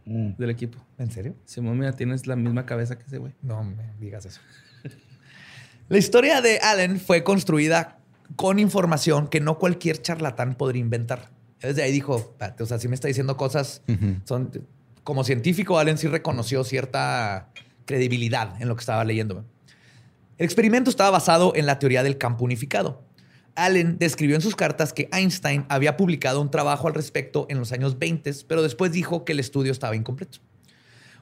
del 0.08 0.50
equipo. 0.50 0.78
¿En 0.98 1.12
serio? 1.12 1.36
Simón, 1.46 1.78
mira, 1.78 1.92
tienes 1.94 2.28
la 2.28 2.36
misma 2.36 2.66
cabeza 2.66 2.98
que 2.98 3.06
ese, 3.06 3.18
güey. 3.18 3.34
No 3.42 3.64
me 3.64 3.94
digas 4.00 4.26
eso. 4.26 4.40
La 5.90 5.98
historia 5.98 6.42
de 6.42 6.60
Allen 6.60 7.00
fue 7.00 7.24
construida 7.24 8.00
con 8.36 8.60
información 8.60 9.28
que 9.28 9.40
no 9.40 9.58
cualquier 9.58 10.02
charlatán 10.02 10.56
podría 10.56 10.82
inventar. 10.82 11.30
Desde 11.62 11.82
ahí 11.84 11.92
dijo, 11.92 12.18
"Espérate, 12.18 12.64
o 12.64 12.66
sea, 12.66 12.78
si 12.78 12.88
me 12.88 12.96
está 12.96 13.08
diciendo 13.08 13.38
cosas, 13.38 13.82
son 14.26 14.52
como 15.04 15.24
científico, 15.24 15.80
Allen 15.80 15.98
sí 15.98 16.08
reconoció 16.08 16.64
cierta 16.64 17.50
credibilidad 17.86 18.62
en 18.62 18.68
lo 18.68 18.76
que 18.76 18.82
estaba 18.82 19.04
leyendo. 19.06 19.46
El 20.38 20.46
experimento 20.46 20.90
estaba 20.90 21.10
basado 21.10 21.54
en 21.56 21.66
la 21.66 21.80
teoría 21.80 22.04
del 22.04 22.18
campo 22.18 22.44
unificado. 22.44 23.07
Allen 23.58 23.98
describió 23.98 24.36
en 24.36 24.42
sus 24.42 24.56
cartas 24.56 24.94
que 24.94 25.10
Einstein 25.12 25.66
había 25.68 25.98
publicado 25.98 26.40
un 26.40 26.52
trabajo 26.52 26.88
al 26.88 26.94
respecto 26.94 27.48
en 27.50 27.58
los 27.60 27.72
años 27.72 28.00
20, 28.00 28.32
pero 28.48 28.62
después 28.62 28.92
dijo 28.92 29.26
que 29.26 29.34
el 29.34 29.40
estudio 29.40 29.72
estaba 29.72 29.96
incompleto. 29.96 30.40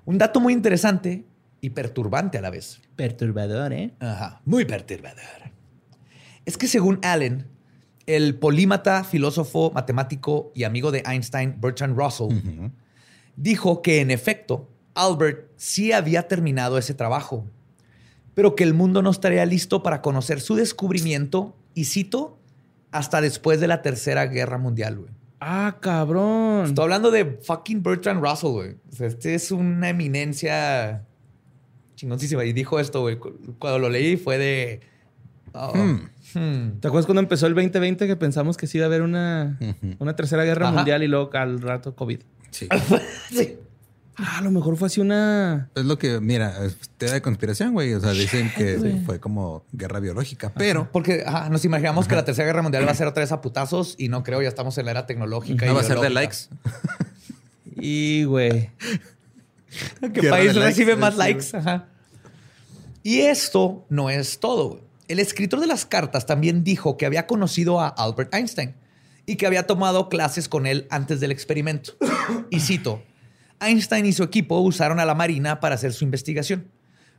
Un 0.04 0.18
dato 0.18 0.40
muy 0.40 0.54
interesante 0.54 1.26
y 1.62 1.72
perturbante 1.72 2.38
a 2.38 2.42
la 2.42 2.52
vez. 2.52 2.82
Perturbador, 2.96 3.74
¿eh? 3.74 3.94
Ajá, 4.00 4.42
muy 4.46 4.66
perturbador. 4.66 5.52
Es 6.46 6.58
que 6.58 6.68
según 6.68 7.00
Allen, 7.04 7.48
el 8.06 8.36
polímata, 8.36 9.04
filósofo, 9.04 9.72
matemático 9.72 10.52
y 10.54 10.64
amigo 10.64 10.92
de 10.92 11.04
Einstein, 11.08 11.56
Bertrand 11.60 11.98
Russell, 11.98 12.30
dijo 13.36 13.82
que 13.82 14.02
en 14.02 14.12
efecto, 14.12 14.70
Albert 14.94 15.50
sí 15.56 15.92
había 15.92 16.28
terminado 16.28 16.78
ese 16.78 16.94
trabajo, 16.94 17.46
pero 18.36 18.56
que 18.56 18.64
el 18.64 18.74
mundo 18.74 19.02
no 19.02 19.10
estaría 19.10 19.46
listo 19.46 19.82
para 19.82 20.02
conocer 20.02 20.42
su 20.42 20.56
descubrimiento, 20.56 21.56
y 21.76 21.86
cito, 21.86 22.40
hasta 22.92 23.22
después 23.22 23.60
de 23.60 23.68
la 23.68 23.84
Tercera 23.84 24.26
Guerra 24.26 24.58
Mundial, 24.58 24.98
güey. 24.98 25.12
Ah, 25.40 25.78
cabrón. 25.80 26.66
Estoy 26.66 26.84
hablando 26.84 27.12
de 27.12 27.26
fucking 27.44 27.84
Bertrand 27.84 28.24
Russell, 28.24 28.50
güey. 28.52 28.72
O 28.92 28.96
sea, 28.96 29.06
este 29.08 29.36
es 29.36 29.52
una 29.52 29.90
eminencia 29.90 31.06
chingoncísima. 31.96 32.44
Y 32.46 32.54
dijo 32.54 32.80
esto, 32.80 33.02
güey. 33.02 33.18
Cu- 33.20 33.38
Cuando 33.60 33.78
lo 33.80 33.90
leí 33.90 34.18
fue 34.18 34.38
de... 34.38 34.80
oh, 35.54 35.74
Hmm. 35.76 36.10
hmm. 36.34 36.80
¿Te 36.80 36.88
acuerdas 36.88 37.06
cuando 37.06 37.22
empezó 37.22 37.48
el 37.48 37.54
2020 37.54 38.08
que 38.08 38.16
pensamos 38.16 38.58
que 38.58 38.66
sí 38.66 38.78
iba 38.78 38.86
a 38.86 38.88
haber 38.88 39.02
una, 39.02 39.60
una 40.00 40.16
tercera 40.16 40.44
guerra 40.46 40.68
Ajá. 40.70 40.78
mundial 40.78 41.04
y 41.04 41.08
luego 41.08 41.30
al 41.34 41.62
rato 41.62 41.96
COVID? 41.96 42.20
Sí. 42.52 42.68
Sí. 43.30 43.58
Ah, 44.18 44.38
a 44.38 44.42
lo 44.42 44.52
mejor 44.52 44.78
fue 44.78 44.88
así 44.88 45.02
una. 45.02 45.70
Es 45.76 45.84
lo 45.84 45.98
que, 45.98 46.22
mira, 46.22 46.66
es 46.66 46.78
teoría 46.98 47.16
de 47.16 47.22
conspiración, 47.22 47.74
güey. 47.74 47.94
O 47.94 48.00
sea, 48.00 48.12
dicen 48.12 48.52
que 48.56 49.02
fue 49.06 49.20
como 49.20 49.66
guerra 49.74 50.00
biológica, 50.00 50.54
pero 50.56 50.90
Porque 50.92 51.24
ajá, 51.26 51.50
nos 51.50 51.66
imaginamos 51.66 52.08
que 52.08 52.16
la 52.16 52.24
Tercera 52.24 52.46
Guerra 52.46 52.62
Mundial 52.62 52.88
va 52.88 52.92
a 52.92 52.96
ser 52.96 53.08
otra 53.08 53.22
vez 53.22 53.32
a 53.32 53.42
putazos 53.42 53.96
y 53.98 54.08
no 54.08 54.24
creo, 54.24 54.42
ya 54.42 54.48
estamos 54.48 54.78
en 54.78 54.86
la 54.86 54.92
era 54.92 55.06
tecnológica. 55.06 55.66
no 55.66 55.72
y 55.72 55.76
va 55.76 55.82
a 55.82 55.84
ser 55.84 56.00
de 56.00 56.10
likes. 56.10 56.38
Y, 57.76 58.24
güey. 58.24 58.72
¿Qué 60.00 60.08
Guerra 60.08 60.38
país 60.38 60.56
likes, 60.56 60.66
recibe 60.66 60.94
sí, 60.94 61.00
más 61.00 61.14
sí, 61.14 61.20
likes? 61.20 61.58
Ajá. 61.58 61.88
Y 63.04 63.20
esto 63.22 63.86
no 63.90 64.10
es 64.10 64.40
todo. 64.40 64.70
güey. 64.70 64.82
El 65.08 65.20
escritor 65.20 65.60
de 65.60 65.68
las 65.68 65.86
cartas 65.86 66.26
también 66.26 66.64
dijo 66.64 66.98
que 66.98 67.06
había 67.06 67.28
conocido 67.28 67.80
a 67.80 67.90
Albert 67.90 68.34
Einstein 68.34 68.76
y 69.26 69.36
que 69.36 69.46
había 69.46 69.68
tomado 69.68 70.10
clases 70.10 70.48
con 70.50 70.66
él 70.66 70.88
antes 70.90 71.20
del 71.20 71.32
experimento. 71.32 71.94
Y 72.50 72.60
cito, 72.62 73.04
Einstein 73.60 74.06
y 74.06 74.14
su 74.14 74.24
equipo 74.24 74.60
usaron 74.60 75.00
a 75.00 75.06
la 75.06 75.16
Marina 75.16 75.60
para 75.60 75.76
hacer 75.76 75.94
su 75.94 76.04
investigación. 76.04 76.70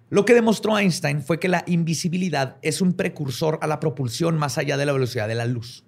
Lo 0.09 0.25
que 0.25 0.35
demostró 0.35 0.79
Einstein 0.79 1.22
fue 1.22 1.40
que 1.40 1.49
la 1.49 1.64
invisibilidad 1.66 2.57
es 2.62 2.81
un 2.81 2.92
precursor 2.92 3.59
a 3.62 3.66
la 3.66 3.81
propulsión 3.81 4.38
más 4.38 4.57
allá 4.57 4.77
de 4.77 4.87
la 4.87 4.92
velocidad 4.92 5.27
de 5.27 5.35
la 5.35 5.46
luz. 5.46 5.85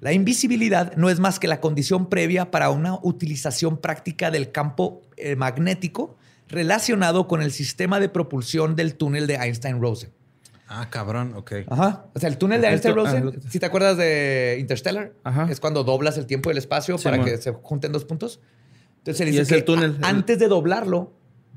La 0.00 0.12
invisibilidad 0.12 0.96
no 0.96 1.10
es 1.10 1.20
más 1.20 1.38
que 1.38 1.46
la 1.46 1.60
condición 1.60 2.08
previa 2.08 2.50
para 2.50 2.70
una 2.70 2.98
utilización 3.02 3.76
práctica 3.76 4.30
del 4.30 4.50
campo 4.50 5.02
eh, 5.16 5.36
magnético 5.36 6.16
relacionado 6.48 7.28
con 7.28 7.42
el 7.42 7.52
sistema 7.52 8.00
de 8.00 8.08
propulsión 8.08 8.74
del 8.74 8.96
túnel 8.96 9.26
de 9.26 9.34
Einstein-Rosen. 9.34 10.10
Ah, 10.66 10.88
cabrón, 10.88 11.34
ok. 11.36 11.52
Ajá. 11.68 12.06
O 12.14 12.18
sea, 12.18 12.28
el 12.28 12.38
túnel 12.38 12.60
de 12.62 12.68
Einstein-Rosen, 12.68 13.28
ah, 13.28 13.40
si 13.48 13.58
te 13.58 13.66
acuerdas 13.66 13.96
de 13.96 14.56
Interstellar, 14.58 15.12
Ajá. 15.22 15.46
es 15.50 15.60
cuando 15.60 15.84
doblas 15.84 16.16
el 16.16 16.26
tiempo 16.26 16.48
y 16.48 16.52
el 16.52 16.58
espacio 16.58 16.96
Sí, 16.96 17.04
para 17.04 17.22
que 17.22 17.36
se 17.36 17.52
junten 17.52 17.92
dos 17.92 18.04
puntos. 18.04 18.40
Entonces 19.00 19.16
se 19.18 19.24
Y 19.24 19.26
dice 19.30 19.42
es 19.42 19.48
que 19.48 19.54
el 19.56 19.64
túnel, 19.64 19.98
a- 20.02 20.08
antes 20.08 20.38
de 20.38 20.48
doblarlo, 20.48 21.12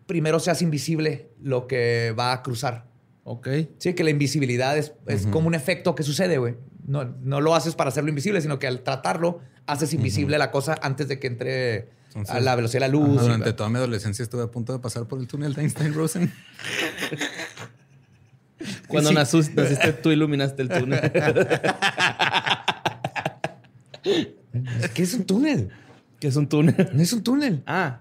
primero 0.06 0.40
se 0.40 0.52
hace 0.52 0.64
invisible 0.64 1.30
lo 1.42 1.68
que 1.68 2.14
va 2.18 2.34
a 2.34 2.42
cruzar. 2.44 2.88
Ok. 3.26 3.48
Sí, 3.78 3.94
que 3.94 4.04
la 4.04 4.10
invisibilidad 4.10 4.78
es, 4.78 4.94
es 5.08 5.28
como 5.28 5.48
un 5.48 5.56
efecto 5.56 5.96
que 5.96 6.04
sucede, 6.04 6.38
güey. 6.38 6.56
No, 6.86 7.06
no 7.06 7.40
lo 7.40 7.56
haces 7.56 7.76
para 7.76 7.88
hacerlo 7.90 8.10
invisible, 8.10 8.42
sino 8.42 8.60
que 8.60 8.68
al 8.68 8.82
tratarlo 8.82 9.40
haces 9.66 9.94
invisible 9.94 10.38
la 10.38 10.52
cosa 10.52 10.76
antes 10.82 11.08
de 11.08 11.20
que 11.20 11.28
entre 11.28 11.90
a 12.28 12.40
la 12.42 12.56
velocidad 12.56 12.82
de 12.82 12.88
la 12.88 12.92
luz. 12.94 13.22
y 13.22 13.24
Durante 13.24 13.54
toda 13.54 13.70
mi 13.70 13.78
adolescencia 13.78 14.22
estuve 14.24 14.44
a 14.44 14.48
punto 14.52 14.74
de 14.74 14.80
pasar 14.80 15.08
por 15.08 15.20
el 15.20 15.28
túnel 15.28 15.54
de 15.54 15.62
Einstein-Rosen. 15.62 16.32
Cuando 18.88 19.10
Sí. 19.10 19.16
nasus- 19.16 19.54
naciste, 19.54 19.94
tú 19.94 20.12
iluminaste 20.12 20.62
el 20.62 20.70
túnel. 20.70 21.00
¿Qué 24.94 25.04
es 25.04 25.14
un 25.14 25.24
túnel? 25.26 25.70
Que 26.24 26.30
es 26.30 26.38
un 26.38 26.48
túnel. 26.48 26.90
No 26.94 27.04
es 27.04 27.12
un 27.12 27.22
túnel. 27.22 27.64
Ah, 27.66 28.00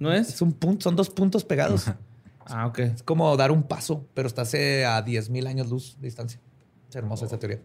¿no 0.00 0.12
es? 0.12 0.30
Es 0.30 0.42
un 0.42 0.52
punto, 0.52 0.82
son 0.82 0.96
dos 0.96 1.10
puntos 1.10 1.44
pegados. 1.44 1.86
Ah, 2.44 2.66
ok. 2.66 2.78
Es 2.80 3.04
como 3.04 3.36
dar 3.36 3.52
un 3.52 3.62
paso, 3.62 4.04
pero 4.14 4.26
estás 4.26 4.52
a 4.52 5.04
10.000 5.04 5.46
años 5.46 5.70
luz 5.70 5.96
de 6.00 6.08
distancia. 6.08 6.40
Es 6.90 6.96
hermosa 6.96 7.26
esa 7.26 7.38
teoría. 7.38 7.60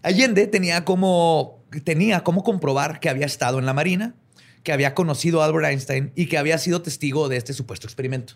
Allende 0.00 0.46
tenía 0.46 0.84
como, 0.84 1.64
tenía 1.82 2.22
como 2.22 2.44
comprobar 2.44 3.00
que 3.00 3.08
había 3.08 3.26
estado 3.26 3.58
en 3.58 3.66
la 3.66 3.74
Marina, 3.74 4.14
que 4.62 4.72
había 4.72 4.94
conocido 4.94 5.42
a 5.42 5.46
Albert 5.46 5.66
Einstein 5.66 6.12
y 6.14 6.26
que 6.26 6.38
había 6.38 6.56
sido 6.56 6.80
testigo 6.80 7.28
de 7.28 7.36
este 7.36 7.54
supuesto 7.54 7.88
experimento. 7.88 8.34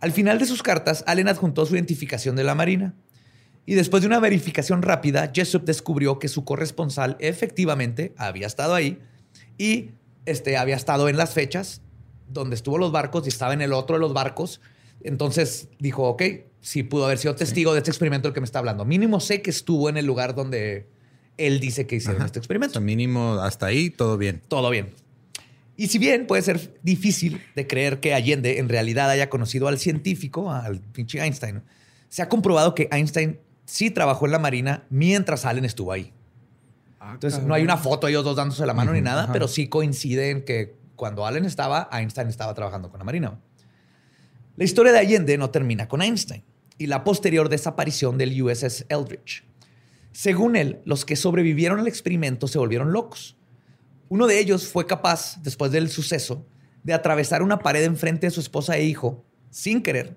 Al 0.00 0.12
final 0.12 0.38
de 0.38 0.44
sus 0.44 0.62
cartas, 0.62 1.02
Allen 1.06 1.28
adjuntó 1.28 1.64
su 1.64 1.76
identificación 1.76 2.36
de 2.36 2.44
la 2.44 2.54
Marina. 2.54 2.94
Y 3.64 3.72
después 3.72 4.02
de 4.02 4.06
una 4.06 4.20
verificación 4.20 4.82
rápida, 4.82 5.32
Jessup 5.34 5.64
descubrió 5.64 6.18
que 6.18 6.28
su 6.28 6.44
corresponsal 6.44 7.16
efectivamente 7.20 8.12
había 8.18 8.46
estado 8.46 8.74
ahí 8.74 9.00
y 9.58 9.90
este, 10.26 10.56
había 10.56 10.76
estado 10.76 11.08
en 11.08 11.16
las 11.16 11.32
fechas 11.34 11.82
donde 12.28 12.56
estuvo 12.56 12.78
los 12.78 12.92
barcos 12.92 13.26
y 13.26 13.28
estaba 13.28 13.52
en 13.54 13.60
el 13.62 13.72
otro 13.72 13.96
de 13.96 14.00
los 14.00 14.12
barcos. 14.12 14.60
Entonces 15.02 15.68
dijo, 15.78 16.04
ok, 16.08 16.22
sí 16.60 16.82
pudo 16.82 17.04
haber 17.04 17.18
sido 17.18 17.34
testigo 17.34 17.72
de 17.72 17.78
este 17.78 17.90
experimento 17.90 18.28
del 18.28 18.34
que 18.34 18.40
me 18.40 18.46
está 18.46 18.58
hablando. 18.58 18.84
Mínimo 18.84 19.20
sé 19.20 19.42
que 19.42 19.50
estuvo 19.50 19.88
en 19.88 19.96
el 19.96 20.06
lugar 20.06 20.34
donde 20.34 20.88
él 21.36 21.60
dice 21.60 21.86
que 21.86 21.96
hicieron 21.96 22.22
Ajá. 22.22 22.26
este 22.26 22.38
O 22.38 22.40
experimento. 22.40 22.72
sea, 22.74 22.80
mínimo 22.80 23.34
hasta 23.34 23.66
ahí, 23.66 23.90
todo 23.90 24.16
bien. 24.16 24.40
Todo 24.48 24.70
bien. 24.70 24.94
Y 25.76 25.88
si 25.88 25.98
bien 25.98 26.26
puede 26.26 26.42
ser 26.42 26.78
difícil 26.82 27.42
de 27.56 27.66
creer 27.66 28.00
que 28.00 28.14
Allende 28.14 28.58
en 28.58 28.68
realidad 28.68 29.10
haya 29.10 29.28
conocido 29.28 29.68
al 29.68 29.78
científico, 29.78 30.50
al 30.52 30.80
pinche 30.80 31.20
Einstein, 31.20 31.62
se 32.08 32.22
ha 32.22 32.28
comprobado 32.28 32.74
que 32.74 32.88
Einstein 32.92 33.40
sí 33.66 33.90
trabajó 33.90 34.26
en 34.26 34.32
la 34.32 34.38
Marina 34.38 34.84
mientras 34.88 35.44
Allen 35.44 35.64
estuvo 35.64 35.90
ahí. 35.90 36.12
Entonces, 37.12 37.42
no 37.42 37.54
hay 37.54 37.62
una 37.62 37.76
foto 37.76 38.06
de 38.06 38.12
ellos 38.12 38.24
dos 38.24 38.36
dándose 38.36 38.64
la 38.66 38.74
mano 38.74 38.92
ni 38.92 39.00
nada, 39.00 39.30
pero 39.32 39.48
sí 39.48 39.68
coincide 39.68 40.30
en 40.30 40.44
que 40.44 40.76
cuando 40.96 41.26
Allen 41.26 41.44
estaba, 41.44 41.88
Einstein 41.92 42.28
estaba 42.28 42.54
trabajando 42.54 42.90
con 42.90 42.98
la 42.98 43.04
Marina. 43.04 43.40
La 44.56 44.64
historia 44.64 44.92
de 44.92 44.98
Allende 44.98 45.36
no 45.36 45.50
termina 45.50 45.88
con 45.88 46.02
Einstein 46.02 46.44
y 46.78 46.86
la 46.86 47.04
posterior 47.04 47.48
desaparición 47.48 48.18
del 48.18 48.40
USS 48.40 48.86
Eldridge. 48.88 49.44
Según 50.12 50.54
él, 50.54 50.80
los 50.84 51.04
que 51.04 51.16
sobrevivieron 51.16 51.80
al 51.80 51.88
experimento 51.88 52.46
se 52.46 52.58
volvieron 52.58 52.92
locos. 52.92 53.36
Uno 54.08 54.26
de 54.26 54.38
ellos 54.38 54.68
fue 54.68 54.86
capaz, 54.86 55.42
después 55.42 55.72
del 55.72 55.90
suceso, 55.90 56.46
de 56.84 56.94
atravesar 56.94 57.42
una 57.42 57.58
pared 57.58 57.82
enfrente 57.82 58.28
de 58.28 58.30
su 58.30 58.40
esposa 58.40 58.76
e 58.76 58.84
hijo 58.84 59.24
sin 59.50 59.82
querer. 59.82 60.16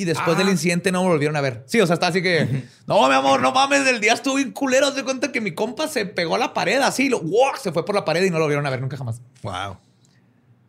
Y 0.00 0.06
después 0.06 0.38
del 0.38 0.48
incidente 0.48 0.90
no 0.90 1.02
me 1.02 1.10
volvieron 1.10 1.36
a 1.36 1.42
ver. 1.42 1.62
Sí, 1.66 1.78
o 1.78 1.86
sea, 1.86 1.92
está 1.92 2.06
así 2.06 2.22
que, 2.22 2.64
no, 2.86 3.06
mi 3.06 3.14
amor, 3.14 3.42
no 3.42 3.52
mames, 3.52 3.86
el 3.86 4.00
día 4.00 4.14
estuvo 4.14 4.36
bien 4.36 4.50
culero. 4.50 4.86
Haz 4.86 4.94
de 4.94 5.04
cuenta 5.04 5.30
que 5.30 5.42
mi 5.42 5.52
compa 5.52 5.88
se 5.88 6.06
pegó 6.06 6.36
a 6.36 6.38
la 6.38 6.54
pared 6.54 6.80
así, 6.80 7.10
lo, 7.10 7.20
¡guau! 7.20 7.52
se 7.60 7.70
fue 7.70 7.84
por 7.84 7.94
la 7.94 8.02
pared 8.02 8.24
y 8.24 8.30
no 8.30 8.38
lo 8.38 8.46
vieron 8.46 8.64
a 8.66 8.70
ver 8.70 8.80
nunca 8.80 8.96
jamás. 8.96 9.20
Wow. 9.42 9.76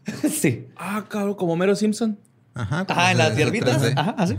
sí. 0.30 0.68
Ah, 0.76 1.06
cabrón, 1.08 1.36
como 1.36 1.56
Mero 1.56 1.78
Simpson. 1.78 2.20
Ajá. 2.54 2.86
Ajá, 2.90 3.12
en 3.14 3.20
las 3.20 3.38
hierbitas. 3.38 3.82
3D. 3.82 3.94
Ajá, 3.96 4.16
así. 4.18 4.36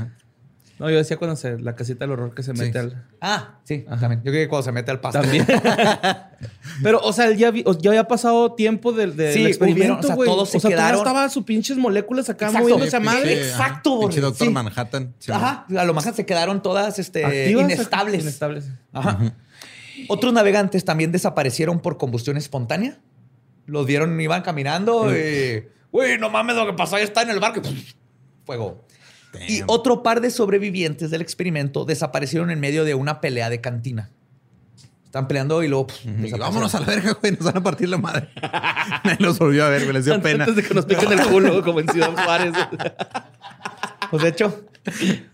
No, 0.82 0.90
yo 0.90 0.96
decía 0.96 1.16
cuando 1.16 1.36
se, 1.36 1.60
la 1.60 1.76
casita 1.76 2.00
del 2.00 2.10
horror 2.10 2.34
que 2.34 2.42
se 2.42 2.52
mete 2.52 2.76
al. 2.76 3.06
Ah, 3.20 3.60
sí, 3.62 3.84
también. 4.00 4.20
Yo 4.24 4.32
creo 4.32 4.44
que 4.44 4.48
cuando 4.48 4.64
se 4.64 4.72
mete 4.72 4.90
al 4.90 4.98
pasto. 5.00 5.20
También. 5.20 5.46
Pero, 6.82 6.98
o 7.02 7.12
sea, 7.12 7.26
él 7.26 7.36
ya, 7.36 7.52
vi- 7.52 7.64
ya 7.78 7.90
había 7.90 8.08
pasado 8.08 8.54
tiempo 8.54 8.90
del, 8.92 9.14
del 9.16 9.32
Sí, 9.32 9.46
experimento, 9.46 10.00
o 10.00 10.02
sea, 10.02 10.14
güey. 10.16 10.28
todos 10.28 10.50
se 10.50 10.56
o 10.56 10.60
sea, 10.60 10.70
quedaron- 10.70 10.98
estaban 10.98 11.30
sus 11.30 11.44
pinches 11.44 11.76
moléculas 11.76 12.28
acá 12.28 12.46
Exacto. 12.46 12.68
moviéndose 12.68 12.96
a 12.96 12.98
Sí, 12.98 13.04
madre. 13.06 13.36
pinche- 13.36 13.48
Exacto, 13.48 13.90
Pinche 14.00 14.06
Borre, 14.16 14.20
Doctor 14.22 14.46
sí. 14.48 14.52
Manhattan. 14.52 15.14
Sí, 15.20 15.30
Ajá, 15.32 15.66
a 15.76 15.84
lo 15.84 15.94
mejor 15.94 16.14
se 16.14 16.26
quedaron 16.26 16.62
todas 16.62 16.98
este, 16.98 17.24
Activas, 17.24 17.64
inestables. 17.70 18.22
Inestables. 18.22 18.68
Ajá. 18.92 19.34
Otros 20.08 20.32
navegantes 20.32 20.84
también 20.84 21.12
desaparecieron 21.12 21.78
por 21.78 21.96
combustión 21.96 22.36
espontánea. 22.36 22.98
Los 23.66 23.86
vieron, 23.86 24.20
iban 24.20 24.42
caminando 24.42 25.16
y... 25.16 25.64
Güey, 25.92 26.18
no 26.18 26.28
mames, 26.28 26.56
lo 26.56 26.66
que 26.66 26.72
pasó 26.72 26.96
ahí 26.96 27.04
está 27.04 27.22
en 27.22 27.30
el 27.30 27.38
barco. 27.38 27.60
y, 27.62 27.94
Y 29.48 29.62
otro 29.66 30.02
par 30.02 30.20
de 30.20 30.30
sobrevivientes 30.30 31.10
del 31.10 31.22
experimento 31.22 31.84
desaparecieron 31.84 32.50
en 32.50 32.60
medio 32.60 32.84
de 32.84 32.94
una 32.94 33.20
pelea 33.20 33.48
de 33.50 33.60
cantina. 33.60 34.10
Están 35.04 35.28
peleando 35.28 35.62
y 35.62 35.68
luego... 35.68 35.88
pff, 35.88 36.04
Y 36.04 36.08
desaparecieron. 36.08 36.40
vámonos 36.40 36.74
a 36.74 36.80
la 36.80 36.86
verga, 36.86 37.12
güey. 37.20 37.32
Nos 37.32 37.44
van 37.44 37.56
a 37.58 37.62
partir 37.62 37.88
la 37.88 37.98
madre. 37.98 38.28
Nadie 39.04 39.16
los 39.20 39.38
volvió 39.38 39.64
a 39.64 39.68
ver, 39.68 39.82
güey. 39.82 39.94
Les 39.94 40.04
dio 40.06 40.20
pena. 40.22 40.44
Antes 40.44 40.56
de 40.56 40.68
que 40.68 40.74
nos 40.74 40.86
piquen 40.86 41.12
el 41.12 41.20
culo, 41.26 41.62
como 41.64 41.80
en 41.80 41.88
Ciudad 41.88 42.12
Juárez. 42.12 42.52
Pues 44.10 44.22
de 44.22 44.28
hecho, 44.30 44.64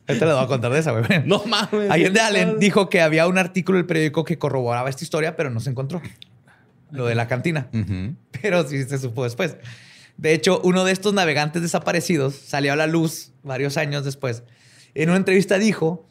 ahorita 0.09 0.27
les 0.27 0.35
voy 0.35 0.45
a 0.45 0.47
contar 0.47 0.73
de 0.73 0.79
esa, 0.81 0.93
güey. 0.93 1.05
no 1.25 1.43
mames. 1.45 1.91
Allende 1.91 2.21
Allen 2.21 2.59
dijo 2.59 2.89
que 2.89 3.01
había 3.01 3.27
un 3.27 3.39
artículo 3.39 3.79
del 3.79 3.87
periódico 3.87 4.25
que 4.25 4.39
corroboraba 4.39 4.89
esta 4.91 5.05
historia, 5.05 5.37
pero 5.37 5.51
no 5.51 5.61
se 5.61 5.71
encontró. 5.71 6.01
Lo 6.91 7.07
de 7.07 7.15
la 7.15 7.29
cantina. 7.29 7.69
Pero 8.41 8.67
sí 8.67 8.83
se 8.85 8.99
supo 8.99 9.25
después. 9.25 9.57
De 10.19 10.35
hecho, 10.35 10.61
uno 10.65 10.85
de 10.85 10.93
estos 10.93 11.15
navegantes 11.15 11.63
desaparecidos 11.63 12.35
salió 12.35 12.73
a 12.73 12.77
la 12.77 12.87
luz 12.87 13.33
varios 13.45 13.77
años 13.77 14.05
después. 14.05 14.43
En 14.95 15.09
una 15.09 15.17
entrevista 15.17 15.59
dijo 15.59 16.07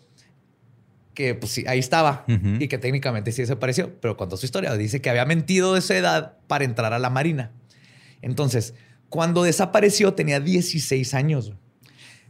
que 1.13 1.36
pues 1.36 1.52
sí, 1.52 1.65
ahí 1.67 1.80
estaba 1.80 2.26
y 2.28 2.67
que 2.67 2.78
técnicamente 2.78 3.32
sí 3.32 3.41
desapareció, 3.41 4.00
pero 4.00 4.15
contó 4.15 4.38
su 4.38 4.46
historia. 4.46 4.74
Dice 4.76 5.02
que 5.02 5.10
había 5.10 5.26
mentido 5.26 5.74
de 5.74 5.82
su 5.82 5.93
edad 5.93 6.38
para 6.48 6.63
entrar 6.63 6.93
a 6.93 7.00
la 7.00 7.10
Marina. 7.10 7.52
Entonces, 8.22 8.76
cuando 9.10 9.43
desapareció 9.43 10.13
tenía 10.13 10.39
16 10.39 11.13
años. 11.13 11.54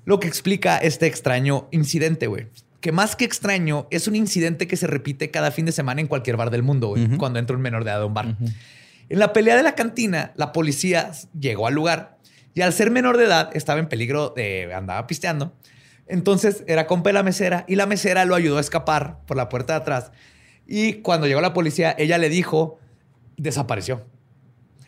Lo 0.06 0.20
que 0.20 0.28
explica 0.28 0.78
este 0.78 1.06
extraño 1.06 1.68
incidente, 1.72 2.28
güey. 2.28 2.48
Que 2.80 2.92
más 2.92 3.16
que 3.16 3.26
extraño, 3.26 3.88
es 3.92 4.08
un 4.08 4.16
incidente 4.16 4.68
que 4.68 4.78
se 4.78 4.88
repite 4.88 5.30
cada 5.32 5.52
fin 5.52 5.66
de 5.66 5.74
semana 5.74 6.00
en 6.00 6.08
cualquier 6.08 6.38
bar 6.38 6.50
del 6.50 6.64
mundo, 6.64 6.88
güey, 6.88 7.18
cuando 7.18 7.40
entra 7.40 7.56
un 7.56 7.62
menor 7.62 7.84
de 7.84 7.92
edad 7.92 8.02
a 8.02 8.06
un 8.06 8.14
bar. 8.14 8.38
En 9.10 9.20
la 9.20 9.34
pelea 9.34 9.56
de 9.56 9.64
la 9.64 9.76
cantina, 9.76 10.34
la 10.36 10.52
policía 10.52 11.12
llegó 11.40 11.68
al 11.68 11.74
lugar 11.74 12.18
y 12.54 12.62
al 12.62 12.74
ser 12.74 12.92
menor 12.92 13.18
de 13.18 13.26
edad 13.26 13.50
estaba 13.54 13.80
en 13.80 13.88
peligro 13.88 14.34
de 14.36 14.74
andaba 14.74 15.08
pisteando. 15.08 15.54
Entonces 16.08 16.64
era 16.68 16.88
compa 16.88 17.10
de 17.10 17.14
la 17.14 17.24
mesera 17.24 17.66
y 17.68 17.76
la 17.76 17.86
mesera 17.86 18.26
lo 18.26 18.36
ayudó 18.36 18.58
a 18.58 18.62
escapar 18.62 19.20
por 19.26 19.38
la 19.38 19.50
puerta 19.50 19.74
de 19.74 19.80
atrás. 19.80 20.12
Y 20.66 20.96
cuando 20.96 21.28
llegó 21.28 21.42
la 21.42 21.54
policía, 21.54 21.96
ella 21.98 22.18
le 22.18 22.30
dijo, 22.30 22.80
desapareció. 23.38 24.06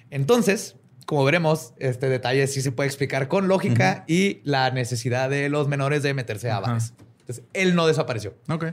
Entonces, 0.09 0.75
como 1.05 1.23
veremos, 1.23 1.73
este 1.77 2.09
detalle 2.09 2.47
sí 2.47 2.61
se 2.61 2.71
puede 2.71 2.87
explicar 2.87 3.27
con 3.27 3.47
lógica 3.47 4.03
y 4.07 4.41
la 4.43 4.71
necesidad 4.71 5.29
de 5.29 5.49
los 5.49 5.67
menores 5.67 6.03
de 6.03 6.13
meterse 6.13 6.51
a 6.51 6.59
bares. 6.59 6.93
Entonces, 7.19 7.45
él 7.53 7.75
no 7.75 7.87
desapareció. 7.87 8.35
Ok. 8.49 8.65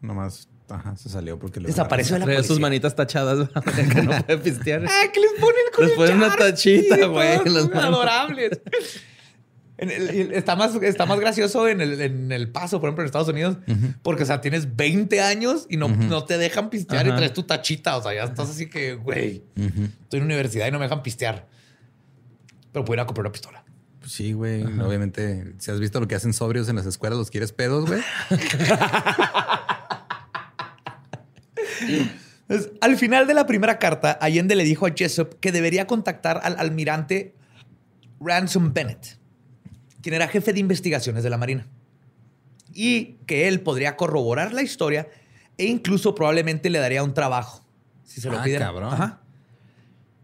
Nomás, 0.00 0.48
ajá, 0.68 0.96
se 0.96 1.08
salió 1.08 1.38
porque 1.38 1.60
le 1.60 1.68
Desapareció 1.68 2.14
de 2.14 2.20
la 2.20 2.24
Traía 2.26 2.38
sus 2.40 2.48
policía. 2.48 2.62
manitas 2.62 2.94
tachadas 2.96 3.48
que 3.94 4.02
no 4.02 4.10
puede 4.24 4.38
pistear. 4.42 4.84
¡Ah, 4.88 5.04
que 5.12 5.20
les 5.20 5.32
ponen 5.40 5.54
con 5.74 5.84
Les 5.84 5.92
el 5.92 5.96
ponen 5.96 6.16
una 6.18 6.36
tachita, 6.36 7.06
güey. 7.06 7.38
Adorables. 7.74 8.60
En 9.78 9.90
el- 9.92 10.32
está, 10.34 10.56
más, 10.56 10.74
está 10.82 11.06
más 11.06 11.20
gracioso 11.20 11.68
en 11.68 11.80
el, 11.80 12.00
en 12.00 12.32
el 12.32 12.50
paso, 12.50 12.80
por 12.80 12.88
ejemplo, 12.88 13.02
en 13.04 13.06
Estados 13.06 13.28
Unidos, 13.28 13.58
porque, 14.02 14.24
o 14.24 14.26
sea, 14.26 14.40
tienes 14.40 14.74
20 14.76 15.20
años 15.20 15.66
y 15.70 15.76
no, 15.76 15.86
no 15.88 16.24
te 16.24 16.36
dejan 16.36 16.68
pistear 16.68 17.06
y 17.06 17.10
traes 17.10 17.32
tu 17.32 17.44
tachita. 17.44 17.96
O 17.96 18.02
sea, 18.02 18.12
ya 18.12 18.24
estás 18.24 18.50
así 18.50 18.68
que, 18.68 18.94
güey, 18.94 19.44
estoy 19.56 20.18
en 20.18 20.24
universidad 20.24 20.66
y 20.66 20.72
no 20.72 20.78
me 20.80 20.86
dejan 20.86 21.02
pistear. 21.04 21.46
Pero 22.72 22.84
puedo 22.84 22.96
ir 22.96 23.00
a 23.00 23.06
comprar 23.06 23.26
una 23.26 23.32
pistola. 23.32 23.64
Pues 24.00 24.10
sí, 24.12 24.32
güey. 24.32 24.64
Obviamente, 24.64 25.54
si 25.58 25.70
has 25.70 25.78
visto 25.78 26.00
lo 26.00 26.08
que 26.08 26.16
hacen 26.16 26.32
sobrios 26.32 26.68
en 26.68 26.74
las 26.74 26.86
escuelas, 26.86 27.16
los 27.16 27.30
quieres 27.30 27.52
pedos, 27.52 27.86
güey. 27.86 28.00
Entonces, 31.80 32.72
al 32.80 32.96
final 32.96 33.26
de 33.26 33.34
la 33.34 33.46
primera 33.46 33.78
carta, 33.78 34.18
Allende 34.20 34.54
le 34.56 34.64
dijo 34.64 34.86
a 34.86 34.90
Jessup 34.96 35.38
que 35.40 35.52
debería 35.52 35.86
contactar 35.86 36.40
al 36.42 36.58
almirante 36.58 37.34
Ransom 38.20 38.72
Bennett, 38.72 39.18
quien 40.02 40.14
era 40.14 40.28
jefe 40.28 40.52
de 40.52 40.60
investigaciones 40.60 41.22
de 41.22 41.30
la 41.30 41.36
Marina, 41.36 41.66
y 42.72 43.16
que 43.26 43.48
él 43.48 43.60
podría 43.60 43.96
corroborar 43.96 44.52
la 44.52 44.62
historia 44.62 45.08
e 45.56 45.66
incluso 45.66 46.14
probablemente 46.14 46.70
le 46.70 46.78
daría 46.78 47.02
un 47.02 47.12
trabajo 47.14 47.64
si 48.04 48.20
se 48.20 48.30
lo 48.30 48.38
Ah, 48.38 48.42
pidiera. 48.44 48.66
cabrón. 48.66 48.94
Ajá. 48.94 49.20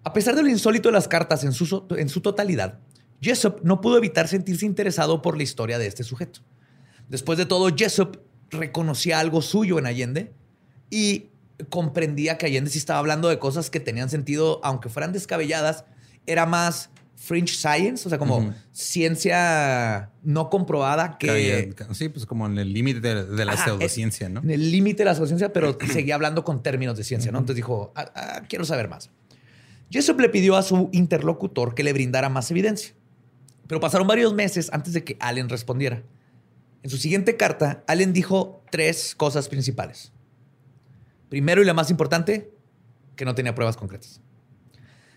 A 0.03 0.13
pesar 0.13 0.35
de 0.37 0.43
lo 0.43 0.49
insólito 0.49 0.89
de 0.89 0.93
las 0.93 1.09
cartas 1.09 1.45
en 1.45 1.53
su, 1.53 1.87
en 1.97 2.09
su 2.09 2.21
totalidad, 2.21 2.79
Jessup 3.21 3.61
no 3.63 3.81
pudo 3.81 3.99
evitar 3.99 4.29
sentirse 4.29 4.65
interesado 4.67 5.23
por 5.23 5.37
la 5.37 5.43
historia 5.43 5.79
de 5.79 5.87
este 5.87 6.05
sujeto. 6.05 6.41
Después 7.09 7.39
de 7.39 7.47
todo, 7.47 7.75
Jessup 7.75 8.19
reconocía 8.51 9.19
algo 9.19 9.43
suyo 9.43 9.79
en 9.79 9.87
Allende 9.87 10.33
y 10.91 11.29
comprendía 11.69 12.39
que 12.39 12.47
Allende 12.47 12.71
sí 12.71 12.79
estaba 12.79 12.99
hablando 12.99 13.29
de 13.29 13.39
cosas 13.39 13.71
que 13.71 13.81
tenían 13.81 14.11
sentido, 14.11 14.61
aunque 14.63 14.89
fueran 14.89 15.13
descabelladas, 15.13 15.85
era 16.27 16.47
más 16.47 16.91
fringe 17.17 17.55
science, 17.55 18.07
o 18.07 18.11
sea, 18.11 18.19
como 18.19 18.53
ciencia 18.73 20.11
no 20.23 20.51
comprobada 20.51 21.17
que... 21.17 21.73
Sí, 21.93 22.09
pues 22.09 22.27
como 22.27 22.47
en 22.47 22.59
el 22.59 22.73
límite 22.73 23.01
de, 23.01 23.25
de 23.25 23.45
la 23.45 23.53
Ajá, 23.53 23.65
pseudociencia, 23.65 24.29
¿no? 24.29 24.41
En 24.41 24.51
el 24.51 24.71
límite 24.71 25.05
de 25.05 25.05
la 25.07 25.15
ciencia, 25.15 25.53
pero 25.53 25.79
seguía 25.93 26.17
hablando 26.17 26.45
con 26.45 26.63
términos 26.63 26.97
de 26.99 27.05
ciencia, 27.05 27.31
¿no? 27.33 27.39
Entonces 27.39 27.57
dijo, 27.57 27.93
"Ah, 27.95 28.11
ah, 28.15 28.43
quiero 28.49 28.65
saber 28.65 28.89
más. 28.89 29.11
Jessup 29.91 30.19
le 30.21 30.29
pidió 30.29 30.57
a 30.57 30.63
su 30.63 30.89
interlocutor 30.93 31.75
que 31.75 31.85
le 31.85 31.93
brindara 31.93 32.29
más 32.29 32.51
evidencia. 32.51 32.95
Pero 33.67 33.81
pasaron 33.81 34.07
varios 34.07 34.35
meses 34.35 34.71
antes 34.73 34.93
de 34.93 35.05
que 35.05 35.17
Allen 35.21 35.49
respondiera. 35.49 36.03
En 36.83 36.91
su 36.91 36.99
siguiente 36.99 37.37
carta, 37.37 37.83
Allen 37.87 38.13
dijo 38.13 38.63
tres 38.71 39.15
cosas 39.15 39.49
principales. 39.49 40.13
Primero 41.35 41.61
y 41.61 41.65
la 41.65 41.75
más 41.75 41.91
importante, 41.91 42.53
que 43.17 43.25
no 43.25 43.35
tenía 43.35 43.57
pruebas 43.57 43.77
concretas. 43.77 44.21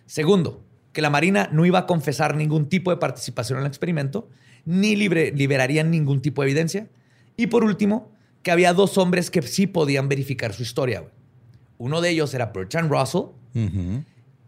Segundo, 0.08 0.66
que 0.92 1.04
la 1.04 1.12
Marina 1.12 1.48
no 1.52 1.64
iba 1.64 1.78
a 1.78 1.86
confesar 1.86 2.36
ningún 2.36 2.70
tipo 2.70 2.90
de 2.90 2.98
participación 2.98 3.60
en 3.60 3.66
el 3.66 3.68
experimento, 3.68 4.28
ni 4.66 4.96
libre- 4.96 5.32
liberarían 5.32 5.92
ningún 5.92 6.24
tipo 6.24 6.42
de 6.42 6.48
evidencia. 6.48 6.90
Y 7.36 7.46
por 7.46 7.64
último, 7.64 8.12
que 8.42 8.50
había 8.50 8.74
dos 8.74 8.98
hombres 8.98 9.30
que 9.30 9.44
sí 9.44 9.68
podían 9.68 10.10
verificar 10.10 10.54
su 10.54 10.64
historia. 10.64 11.08
Uno 11.78 12.02
de 12.02 12.10
ellos 12.10 12.34
era 12.34 12.48
Bertrand 12.48 12.90
Russell 12.92 13.28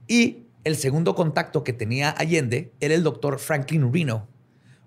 y 0.07 0.47
el 0.63 0.75
segundo 0.75 1.13
contacto 1.13 1.63
que 1.63 1.73
tenía 1.73 2.15
Allende 2.17 2.73
era 2.79 2.95
el 2.95 3.03
doctor 3.03 3.37
Franklin 3.37 3.93
Reno, 3.93 4.27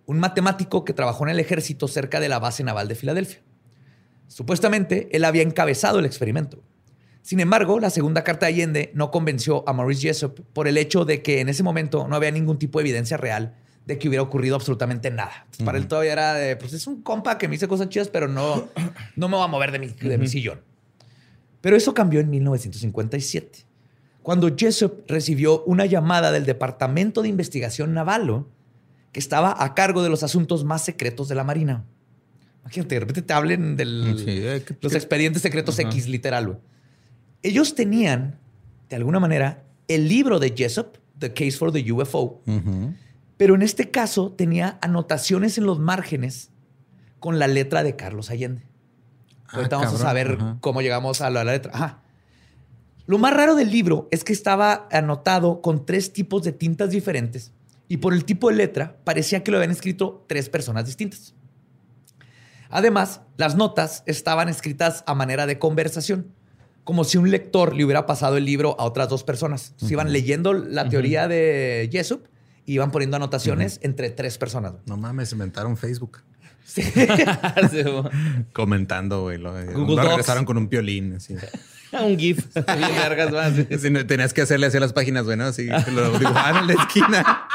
un 0.07 0.19
matemático 0.19 0.85
que 0.85 0.95
trabajó 0.95 1.23
en 1.23 1.31
el 1.31 1.39
ejército 1.39 1.87
cerca 1.87 2.19
de 2.19 2.29
la 2.29 2.41
base 2.41 2.65
naval 2.65 2.89
de 2.89 2.97
Filadelfia. 2.97 3.41
Supuestamente, 4.27 5.09
él 5.13 5.25
había 5.25 5.43
encabezado 5.43 6.01
el 6.01 6.07
experimento. 6.07 6.61
Sin 7.23 7.39
embargo, 7.41 7.79
la 7.79 7.91
segunda 7.91 8.25
carta 8.25 8.47
de 8.47 8.53
Allende 8.53 8.91
no 8.95 9.11
convenció 9.13 9.67
a 9.69 9.73
Maurice 9.73 10.03
Jessup 10.09 10.41
por 10.53 10.67
el 10.67 10.77
hecho 10.77 11.05
de 11.05 11.23
que 11.23 11.41
en 11.41 11.49
ese 11.49 11.63
momento 11.63 12.07
no 12.09 12.17
había 12.17 12.31
ningún 12.33 12.59
tipo 12.59 12.79
de 12.79 12.83
evidencia 12.89 13.17
real 13.17 13.55
de 13.87 13.99
que 13.99 14.09
hubiera 14.09 14.23
ocurrido 14.23 14.57
absolutamente 14.57 15.11
nada. 15.11 15.33
Entonces, 15.45 15.65
Para 15.65 15.79
él 15.79 15.87
todavía 15.87 16.13
era 16.13 16.35
de, 16.35 16.57
pues 16.57 16.73
es 16.73 16.87
un 16.87 17.03
compa 17.03 17.39
que 17.39 17.47
me 17.49 17.53
dice 17.53 17.69
cosas 17.69 17.89
chidas, 17.89 18.09
pero 18.09 18.27
no, 18.29 18.69
no 19.17 19.29
me 19.29 19.37
va 19.37 19.45
a 19.45 19.49
mover 19.49 19.71
de 19.73 19.79
mi, 19.79 19.87
de 19.89 20.19
mi 20.19 20.27
sillón. 20.29 20.61
Pero 21.61 21.77
eso 21.77 21.95
cambió 21.95 22.19
en 22.21 22.29
1957, 22.31 23.61
cuando 24.23 24.53
Jessup 24.57 25.05
recibió 25.09 25.63
una 25.65 25.87
llamada 25.87 26.33
del 26.33 26.45
Departamento 26.45 27.23
de 27.23 27.29
Investigación 27.29 27.95
Naval, 27.95 28.45
que 29.13 29.21
estaba 29.21 29.63
a 29.63 29.75
cargo 29.75 30.03
de 30.03 30.09
los 30.09 30.23
asuntos 30.25 30.65
más 30.65 30.85
secretos 30.85 31.29
de 31.29 31.35
la 31.37 31.45
Marina. 31.45 31.85
Imagínate, 32.63 32.95
de 32.97 33.01
repente 33.01 33.23
te 33.23 33.33
hablen 33.33 33.77
de 33.77 33.85
Sí, 33.85 34.25
eh, 34.29 34.63
¿qué- 34.67 34.77
los 34.81 34.95
expedientes 34.95 35.43
secretos. 35.43 35.79
X, 35.79 36.09
literal. 36.09 36.59
Ellos 37.43 37.75
tenían, 37.75 38.39
de 38.89 38.97
alguna 38.97 39.21
manera, 39.21 39.65
el 39.89 40.09
libro 40.09 40.39
de 40.39 40.55
Jessup, 40.57 40.99
The 41.19 41.33
Case 41.33 41.53
for 41.53 41.73
the 41.73 41.93
UFO, 41.93 42.43
pero 43.37 43.55
en 43.55 43.63
este 43.63 43.91
caso 43.91 44.33
tenía 44.33 44.79
anotaciones 44.83 45.59
en 45.59 45.65
los 45.65 45.79
márgenes 45.79 46.51
con 47.19 47.39
la 47.39 47.47
letra 47.49 47.83
de 47.83 47.97
Carlos 47.97 48.31
Allende. 48.31 48.63
Ah, 49.47 49.57
Ahorita 49.57 49.77
vamos 49.77 50.01
cabrón. 50.01 50.07
a 50.07 50.09
saber 50.09 50.39
cómo 50.61 50.83
llegamos 50.83 51.21
a 51.21 51.31
la 51.31 51.45
letra. 51.45 51.73
Ajá. 51.75 52.03
Lo 53.07 53.19
más 53.19 53.35
raro 53.35 53.55
del 53.57 53.71
libro 53.71 54.09
es 54.11 54.25
que 54.25 54.33
estaba 54.33 54.89
anotado 54.93 55.61
con 55.61 55.85
tres 55.85 56.13
tipos 56.13 56.43
de 56.45 56.53
tintas 56.53 56.91
diferentes 56.91 57.53
y 57.89 57.97
por 57.99 58.15
el 58.15 58.25
tipo 58.25 58.49
de 58.49 58.57
letra 58.57 58.97
parecía 59.05 59.43
que 59.43 59.51
lo 59.51 59.57
habían 59.59 59.73
escrito 59.73 60.25
tres 60.29 60.49
personas 60.49 60.87
distintas. 60.87 61.35
Además, 62.71 63.21
las 63.37 63.55
notas 63.57 64.03
estaban 64.07 64.49
escritas 64.49 65.05
a 65.07 65.15
manera 65.15 65.47
de 65.47 65.59
conversación, 65.59 66.33
como 66.85 67.05
si 67.05 67.19
un 67.19 67.31
lector 67.31 67.75
le 67.77 67.85
hubiera 67.85 68.07
pasado 68.07 68.37
el 68.37 68.45
libro 68.45 68.77
a 68.79 68.85
otras 68.85 69.09
dos 69.09 69.25
personas. 69.25 69.69
Entonces, 69.71 69.91
iban 69.93 70.13
leyendo 70.13 70.53
la 70.53 70.89
teoría 70.89 71.29
de 71.29 71.89
Jessup 71.93 72.23
y 72.67 72.75
iban 72.75 72.91
poniendo 72.91 73.17
anotaciones 73.17 73.79
entre 73.83 74.11
tres 74.11 74.39
personas. 74.39 74.75
No 74.87 74.97
mames, 74.97 75.33
inventaron 75.33 75.77
Facebook. 75.77 76.19
Sí. 76.65 76.83
Sí. 77.71 77.85
Comentando, 78.53 79.23
güey. 79.23 79.39
Lo, 79.39 79.53
Google 79.53 79.75
lo 79.75 79.95
Docs. 79.97 80.09
regresaron 80.09 80.45
con 80.45 80.57
un 80.57 80.69
piolín. 80.69 81.15
Así. 81.15 81.35
un 81.93 82.19
GIF. 82.19 82.47
No- 83.91 84.07
tenías 84.07 84.33
que 84.33 84.43
hacerle 84.43 84.67
así 84.67 84.77
a 84.77 84.81
las 84.81 84.93
páginas, 84.93 85.25
güey, 85.25 85.37
¿no? 85.37 85.45
Así 85.45 85.67
lo 85.67 86.19
dibujaban 86.19 86.59
en 86.59 86.67
la 86.69 86.83
esquina, 86.83 87.47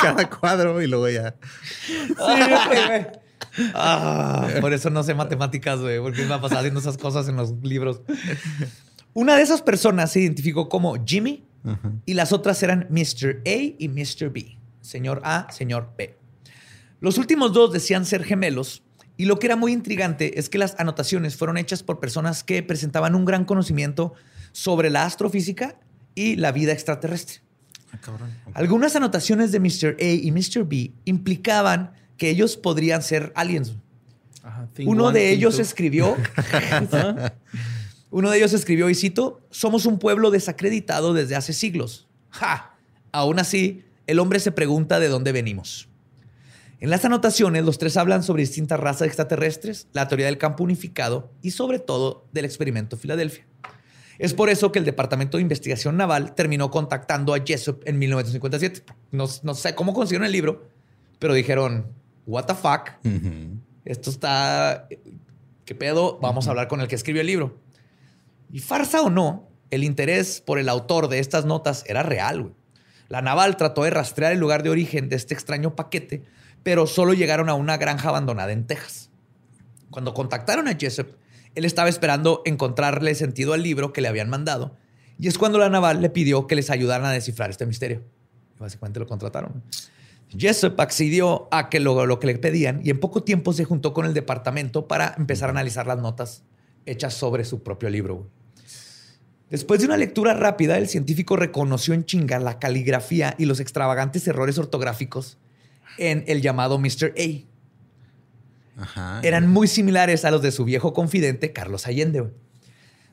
cada 0.00 0.28
cuadro 0.28 0.82
y 0.82 0.86
luego 0.86 1.08
ya. 1.08 1.34
Sí, 1.86 2.04
güey. 2.18 3.06
Ah, 3.74 4.48
por 4.60 4.72
eso 4.72 4.90
no 4.90 5.02
sé 5.02 5.14
matemáticas, 5.14 5.80
güey, 5.80 6.00
porque 6.00 6.22
me 6.22 6.28
va 6.28 6.36
a 6.36 6.40
pasar 6.40 6.58
haciendo 6.58 6.80
esas 6.80 6.98
cosas 6.98 7.28
en 7.28 7.36
los 7.36 7.52
libros. 7.62 8.00
Una 9.12 9.36
de 9.36 9.42
esas 9.42 9.62
personas 9.62 10.12
se 10.12 10.20
identificó 10.20 10.68
como 10.68 11.04
Jimmy 11.04 11.44
y 12.06 12.14
las 12.14 12.32
otras 12.32 12.62
eran 12.62 12.86
Mr. 12.90 13.42
A 13.46 13.74
y 13.78 13.88
Mr. 13.88 14.30
B. 14.30 14.56
Señor 14.80 15.20
A, 15.24 15.50
señor 15.50 15.92
B. 15.96 16.16
Los 17.00 17.18
últimos 17.18 17.52
dos 17.52 17.72
decían 17.72 18.06
ser 18.06 18.24
gemelos 18.24 18.82
y 19.16 19.26
lo 19.26 19.38
que 19.38 19.46
era 19.46 19.56
muy 19.56 19.72
intrigante 19.72 20.38
es 20.38 20.48
que 20.48 20.58
las 20.58 20.78
anotaciones 20.78 21.36
fueron 21.36 21.58
hechas 21.58 21.82
por 21.82 22.00
personas 22.00 22.42
que 22.42 22.62
presentaban 22.62 23.14
un 23.14 23.24
gran 23.24 23.44
conocimiento 23.44 24.14
sobre 24.52 24.90
la 24.90 25.04
astrofísica 25.04 25.76
y 26.14 26.36
la 26.36 26.52
vida 26.52 26.72
extraterrestre. 26.72 27.40
Ah. 27.92 28.16
Algunas 28.54 28.96
anotaciones 28.96 29.52
de 29.52 29.60
Mr. 29.60 29.96
A 30.00 30.04
y 30.04 30.30
Mr. 30.32 30.64
B 30.64 30.92
implicaban 31.04 31.92
que 32.20 32.28
ellos 32.28 32.58
podrían 32.58 33.02
ser 33.02 33.32
aliens. 33.34 33.76
Ajá, 34.42 34.68
Uno 34.84 35.06
one, 35.06 35.18
de 35.18 35.30
ellos 35.30 35.54
two. 35.56 35.62
escribió, 35.62 36.18
uno 38.10 38.28
de 38.30 38.36
ellos 38.36 38.52
escribió, 38.52 38.90
y 38.90 38.94
cito, 38.94 39.40
somos 39.50 39.86
un 39.86 39.98
pueblo 39.98 40.30
desacreditado 40.30 41.14
desde 41.14 41.34
hace 41.34 41.54
siglos. 41.54 42.08
¡Ja! 42.28 42.74
Aún 43.10 43.38
así, 43.38 43.84
el 44.06 44.18
hombre 44.18 44.38
se 44.38 44.52
pregunta 44.52 45.00
de 45.00 45.08
dónde 45.08 45.32
venimos. 45.32 45.88
En 46.78 46.90
las 46.90 47.06
anotaciones, 47.06 47.64
los 47.64 47.78
tres 47.78 47.96
hablan 47.96 48.22
sobre 48.22 48.42
distintas 48.42 48.78
razas 48.78 49.06
extraterrestres, 49.06 49.88
la 49.94 50.06
teoría 50.06 50.26
del 50.26 50.36
campo 50.36 50.62
unificado 50.62 51.32
y 51.40 51.52
sobre 51.52 51.78
todo 51.78 52.26
del 52.32 52.44
experimento 52.44 52.98
Filadelfia. 52.98 53.46
Es 54.18 54.34
por 54.34 54.50
eso 54.50 54.72
que 54.72 54.78
el 54.78 54.84
Departamento 54.84 55.38
de 55.38 55.42
Investigación 55.42 55.96
Naval 55.96 56.34
terminó 56.34 56.70
contactando 56.70 57.32
a 57.32 57.40
Jessup 57.42 57.80
en 57.86 57.98
1957. 57.98 58.82
No, 59.10 59.24
no 59.42 59.54
sé 59.54 59.74
cómo 59.74 59.94
consiguieron 59.94 60.26
el 60.26 60.32
libro, 60.32 60.68
pero 61.18 61.32
dijeron, 61.32 61.98
what 62.30 62.44
the 62.44 62.54
fuck, 62.54 62.90
esto 63.84 64.10
está... 64.10 64.88
¿Qué 65.64 65.74
pedo? 65.74 66.18
Vamos 66.20 66.46
a 66.46 66.50
hablar 66.50 66.66
con 66.68 66.80
el 66.80 66.88
que 66.88 66.96
escribió 66.96 67.20
el 67.20 67.26
libro. 67.26 67.60
Y 68.52 68.58
farsa 68.58 69.02
o 69.02 69.10
no, 69.10 69.48
el 69.70 69.84
interés 69.84 70.40
por 70.40 70.58
el 70.58 70.68
autor 70.68 71.08
de 71.08 71.20
estas 71.20 71.44
notas 71.44 71.84
era 71.86 72.02
real. 72.02 72.42
güey. 72.42 72.54
La 73.08 73.22
naval 73.22 73.56
trató 73.56 73.84
de 73.84 73.90
rastrear 73.90 74.32
el 74.32 74.38
lugar 74.38 74.62
de 74.62 74.70
origen 74.70 75.08
de 75.08 75.16
este 75.16 75.34
extraño 75.34 75.74
paquete, 75.74 76.22
pero 76.62 76.86
solo 76.86 77.12
llegaron 77.12 77.48
a 77.48 77.54
una 77.54 77.76
granja 77.76 78.08
abandonada 78.08 78.52
en 78.52 78.66
Texas. 78.66 79.10
Cuando 79.90 80.14
contactaron 80.14 80.68
a 80.68 80.76
Jessup, 80.76 81.08
él 81.54 81.64
estaba 81.64 81.88
esperando 81.88 82.42
encontrarle 82.44 83.14
sentido 83.14 83.52
al 83.52 83.62
libro 83.62 83.92
que 83.92 84.00
le 84.00 84.08
habían 84.08 84.30
mandado. 84.30 84.76
Y 85.18 85.28
es 85.28 85.38
cuando 85.38 85.58
la 85.58 85.68
naval 85.68 86.00
le 86.00 86.10
pidió 86.10 86.46
que 86.46 86.54
les 86.54 86.70
ayudaran 86.70 87.06
a 87.06 87.12
descifrar 87.12 87.50
este 87.50 87.66
misterio. 87.66 88.02
Y 88.56 88.60
básicamente 88.60 89.00
lo 89.00 89.06
contrataron. 89.06 89.62
Jessup 90.36 90.80
accedió 90.80 91.48
a 91.50 91.68
que 91.68 91.80
lo, 91.80 92.06
lo 92.06 92.20
que 92.20 92.26
le 92.26 92.38
pedían 92.38 92.80
y 92.84 92.90
en 92.90 93.00
poco 93.00 93.22
tiempo 93.22 93.52
se 93.52 93.64
juntó 93.64 93.92
con 93.92 94.06
el 94.06 94.14
departamento 94.14 94.86
para 94.86 95.14
empezar 95.18 95.48
a 95.48 95.52
analizar 95.52 95.86
las 95.86 95.98
notas 95.98 96.44
hechas 96.86 97.14
sobre 97.14 97.44
su 97.44 97.62
propio 97.62 97.90
libro. 97.90 98.28
Después 99.50 99.80
de 99.80 99.86
una 99.86 99.96
lectura 99.96 100.32
rápida, 100.32 100.78
el 100.78 100.88
científico 100.88 101.36
reconoció 101.36 101.92
en 101.92 102.04
chinga 102.04 102.38
la 102.38 102.60
caligrafía 102.60 103.34
y 103.36 103.46
los 103.46 103.58
extravagantes 103.58 104.26
errores 104.28 104.58
ortográficos 104.58 105.38
en 105.98 106.22
el 106.28 106.40
llamado 106.40 106.78
Mr. 106.78 107.14
A 107.18 108.82
Ajá. 108.82 109.20
eran 109.24 109.48
muy 109.50 109.66
similares 109.66 110.24
a 110.24 110.30
los 110.30 110.40
de 110.40 110.52
su 110.52 110.64
viejo 110.64 110.92
confidente 110.92 111.52
Carlos 111.52 111.88
Allende. 111.88 112.30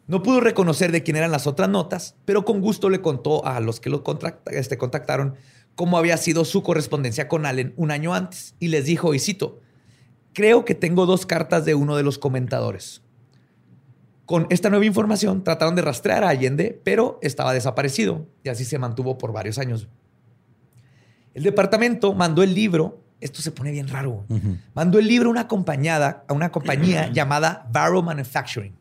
No 0.05 0.21
pudo 0.23 0.39
reconocer 0.39 0.91
de 0.91 1.01
quién 1.03 1.17
eran 1.17 1.31
las 1.31 1.47
otras 1.47 1.69
notas, 1.69 2.15
pero 2.23 2.45
con 2.45 2.61
gusto 2.61 2.89
le 2.89 3.01
contó 3.01 3.43
a 3.45 3.59
los 3.59 3.79
que 3.79 3.89
lo 3.89 4.03
este, 4.51 4.77
contactaron 4.77 5.35
cómo 5.77 5.99
había 5.99 6.17
sido 6.17 6.43
su 6.43 6.63
correspondencia 6.63 7.27
con 7.27 7.45
Allen 7.45 7.73
un 7.77 7.91
año 7.91 8.15
antes 8.15 8.55
y 8.59 8.69
les 8.69 8.85
dijo, 8.85 9.13
y 9.13 9.19
cito, 9.19 9.61
creo 10.33 10.65
que 10.65 10.73
tengo 10.73 11.05
dos 11.05 11.27
cartas 11.27 11.65
de 11.65 11.75
uno 11.75 11.95
de 11.95 12.01
los 12.01 12.17
comentadores. 12.17 13.03
Con 14.25 14.47
esta 14.49 14.71
nueva 14.71 14.85
información 14.85 15.43
trataron 15.43 15.75
de 15.75 15.83
rastrear 15.83 16.23
a 16.23 16.29
Allende, 16.29 16.81
pero 16.83 17.19
estaba 17.21 17.53
desaparecido 17.53 18.25
y 18.43 18.49
así 18.49 18.65
se 18.65 18.79
mantuvo 18.79 19.19
por 19.19 19.31
varios 19.31 19.59
años. 19.59 19.87
El 21.35 21.43
departamento 21.43 22.15
mandó 22.15 22.41
el 22.41 22.55
libro, 22.55 22.99
esto 23.21 23.43
se 23.43 23.51
pone 23.51 23.69
bien 23.69 23.87
raro, 23.87 24.25
mandó 24.73 24.97
el 24.97 25.07
libro 25.07 25.29
a 25.29 25.31
una, 25.31 25.41
acompañada, 25.41 26.25
a 26.27 26.33
una 26.33 26.51
compañía 26.51 27.09
llamada 27.13 27.67
Barrow 27.71 28.01
Manufacturing. 28.01 28.73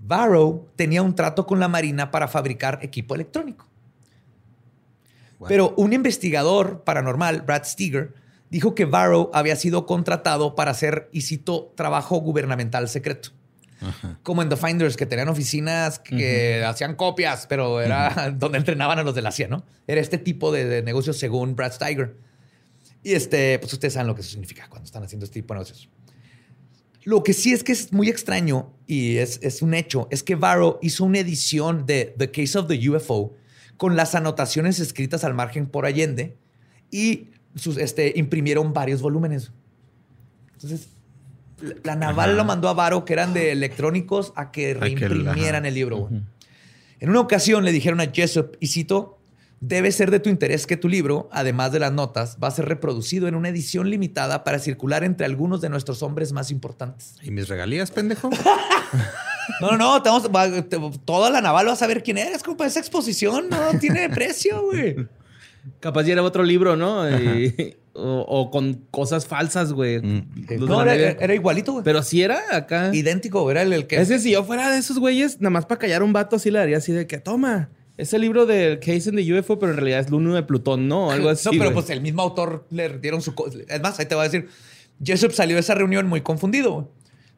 Varro 0.00 0.66
tenía 0.76 1.02
un 1.02 1.14
trato 1.14 1.46
con 1.46 1.60
la 1.60 1.68
Marina 1.68 2.10
para 2.10 2.26
fabricar 2.26 2.78
equipo 2.80 3.14
electrónico. 3.14 3.69
Pero 5.48 5.74
un 5.76 5.92
investigador 5.92 6.84
paranormal, 6.84 7.42
Brad 7.42 7.64
Steger, 7.64 8.14
dijo 8.50 8.74
que 8.74 8.84
Varro 8.84 9.30
había 9.32 9.56
sido 9.56 9.86
contratado 9.86 10.54
para 10.54 10.72
hacer, 10.72 11.08
y 11.12 11.22
cito, 11.22 11.72
trabajo 11.76 12.16
gubernamental 12.18 12.88
secreto. 12.88 13.30
Como 14.22 14.42
en 14.42 14.50
The 14.50 14.56
Finders, 14.56 14.96
que 14.98 15.06
tenían 15.06 15.28
oficinas 15.28 15.98
que 15.98 16.62
hacían 16.66 16.96
copias, 16.96 17.46
pero 17.46 17.80
era 17.80 18.30
donde 18.36 18.58
entrenaban 18.58 18.98
a 18.98 19.02
los 19.02 19.14
de 19.14 19.22
la 19.22 19.32
CIA, 19.32 19.48
¿no? 19.48 19.64
Era 19.86 20.02
este 20.02 20.18
tipo 20.18 20.52
de, 20.52 20.66
de 20.66 20.82
negocios 20.82 21.16
según 21.16 21.56
Brad 21.56 21.72
Steiger. 21.72 22.14
Y 23.02 23.12
este, 23.12 23.58
pues 23.58 23.72
ustedes 23.72 23.94
saben 23.94 24.08
lo 24.08 24.14
que 24.14 24.20
eso 24.20 24.30
significa 24.30 24.68
cuando 24.68 24.84
están 24.84 25.02
haciendo 25.02 25.24
este 25.24 25.40
tipo 25.40 25.54
de 25.54 25.60
negocios. 25.60 25.88
Lo 27.04 27.22
que 27.22 27.32
sí 27.32 27.52
es 27.54 27.64
que 27.64 27.72
es 27.72 27.92
muy 27.92 28.10
extraño 28.10 28.74
y 28.86 29.16
es, 29.16 29.40
es 29.42 29.62
un 29.62 29.72
hecho, 29.72 30.06
es 30.10 30.22
que 30.22 30.34
Varro 30.34 30.78
hizo 30.82 31.04
una 31.04 31.20
edición 31.20 31.86
de 31.86 32.14
The 32.18 32.30
Case 32.30 32.58
of 32.58 32.68
the 32.68 32.90
UFO 32.90 33.32
con 33.80 33.96
las 33.96 34.14
anotaciones 34.14 34.78
escritas 34.78 35.24
al 35.24 35.32
margen 35.32 35.64
por 35.64 35.86
Allende 35.86 36.36
y 36.90 37.28
sus, 37.54 37.78
este, 37.78 38.12
imprimieron 38.14 38.74
varios 38.74 39.00
volúmenes. 39.00 39.52
Entonces, 40.52 40.90
la 41.82 41.96
naval 41.96 42.36
lo 42.36 42.44
mandó 42.44 42.68
a 42.68 42.74
Varo, 42.74 43.06
que 43.06 43.14
eran 43.14 43.32
de 43.32 43.52
electrónicos, 43.52 44.34
a 44.36 44.50
que 44.52 44.74
reimprimieran 44.74 45.64
el 45.64 45.72
libro. 45.72 46.10
En 46.98 47.08
una 47.08 47.20
ocasión 47.20 47.64
le 47.64 47.72
dijeron 47.72 48.02
a 48.02 48.10
Jessup, 48.12 48.54
y 48.60 48.66
cito, 48.66 49.18
debe 49.60 49.92
ser 49.92 50.10
de 50.10 50.20
tu 50.20 50.28
interés 50.28 50.66
que 50.66 50.76
tu 50.76 50.86
libro, 50.86 51.30
además 51.32 51.72
de 51.72 51.78
las 51.78 51.90
notas, 51.90 52.36
va 52.36 52.48
a 52.48 52.50
ser 52.50 52.66
reproducido 52.66 53.28
en 53.28 53.34
una 53.34 53.48
edición 53.48 53.88
limitada 53.88 54.44
para 54.44 54.58
circular 54.58 55.04
entre 55.04 55.24
algunos 55.24 55.62
de 55.62 55.70
nuestros 55.70 56.02
hombres 56.02 56.34
más 56.34 56.50
importantes. 56.50 57.14
¿Y 57.22 57.30
mis 57.30 57.48
regalías, 57.48 57.90
pendejo? 57.90 58.28
no, 59.60 59.76
no, 59.76 60.02
no, 60.02 60.98
toda 61.04 61.30
la 61.30 61.40
naval 61.40 61.68
va 61.68 61.72
a 61.72 61.76
saber 61.76 62.02
quién 62.02 62.18
eres, 62.18 62.42
compa. 62.42 62.66
Esa 62.66 62.80
exposición 62.80 63.48
no 63.48 63.78
tiene 63.78 64.08
precio, 64.14 64.62
güey. 64.62 64.96
Capaz 65.80 66.04
ya 66.04 66.14
era 66.14 66.22
otro 66.22 66.42
libro, 66.42 66.76
¿no? 66.76 67.04
o, 67.92 68.50
con 68.50 68.86
cosas 68.90 69.26
falsas, 69.26 69.72
güey. 69.72 70.00
Mm. 70.00 70.24
No, 70.60 70.82
era, 70.82 71.34
igualito, 71.34 71.72
güey. 71.72 71.84
Pero 71.84 72.02
sí 72.02 72.22
era 72.22 72.40
acá. 72.52 72.90
Idéntico, 72.94 73.50
era 73.50 73.62
el, 73.62 73.86
que. 73.86 73.96
Ese, 73.96 74.18
si 74.18 74.32
yo 74.32 74.44
fuera 74.44 74.70
de 74.70 74.78
esos 74.78 74.98
güeyes, 74.98 75.40
nada 75.40 75.50
más 75.50 75.66
para 75.66 75.78
callar 75.78 76.02
un 76.02 76.12
vato, 76.12 76.36
así 76.36 76.50
le 76.50 76.58
daría 76.58 76.78
así 76.78 76.92
de 76.92 77.06
que 77.06 77.18
toma. 77.18 77.70
Es 77.96 78.14
el 78.14 78.22
libro 78.22 78.46
del 78.46 78.78
Case 78.80 79.10
in 79.10 79.16
the 79.16 79.38
UFO, 79.38 79.58
pero 79.58 79.72
en 79.72 79.76
realidad 79.76 80.00
es 80.00 80.10
Luno 80.10 80.34
de 80.34 80.42
Plutón, 80.42 80.88
¿no? 80.88 81.10
Algo 81.10 81.28
así. 81.30 81.50
No, 81.50 81.62
pero 81.62 81.74
pues 81.74 81.90
el 81.90 82.00
mismo 82.00 82.22
autor 82.22 82.66
le 82.70 82.98
dieron 82.98 83.20
su. 83.20 83.34
Es 83.68 83.80
más, 83.80 83.98
ahí 83.98 84.06
te 84.06 84.14
voy 84.14 84.22
a 84.22 84.28
decir. 84.28 84.48
Jessup 85.02 85.32
salió 85.32 85.56
de 85.56 85.60
esa 85.60 85.74
reunión 85.74 86.06
muy 86.06 86.20
confundido. 86.20 86.92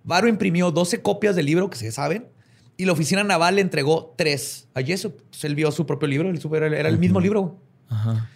Varo 0.05 0.29
imprimió 0.29 0.71
12 0.71 1.03
copias 1.03 1.37
del 1.37 1.47
libro, 1.47 1.71
que 1.71 1.77
se 1.77 1.93
saben, 1.93 2.29
y 2.77 2.85
la 2.85 2.93
oficina 2.93 3.23
naval 3.23 3.57
le 3.57 3.61
entregó 3.61 4.15
tres 4.17 4.69
a 4.75 4.83
Jessup. 4.83 5.21
él 5.43 5.55
vio 5.55 5.71
su 5.71 5.87
propio 5.87 6.09
libro, 6.09 6.31
era 6.57 6.89
el 6.89 6.99
mismo 6.99 7.21
libro. 7.21 7.61
Ajá. 7.89 8.29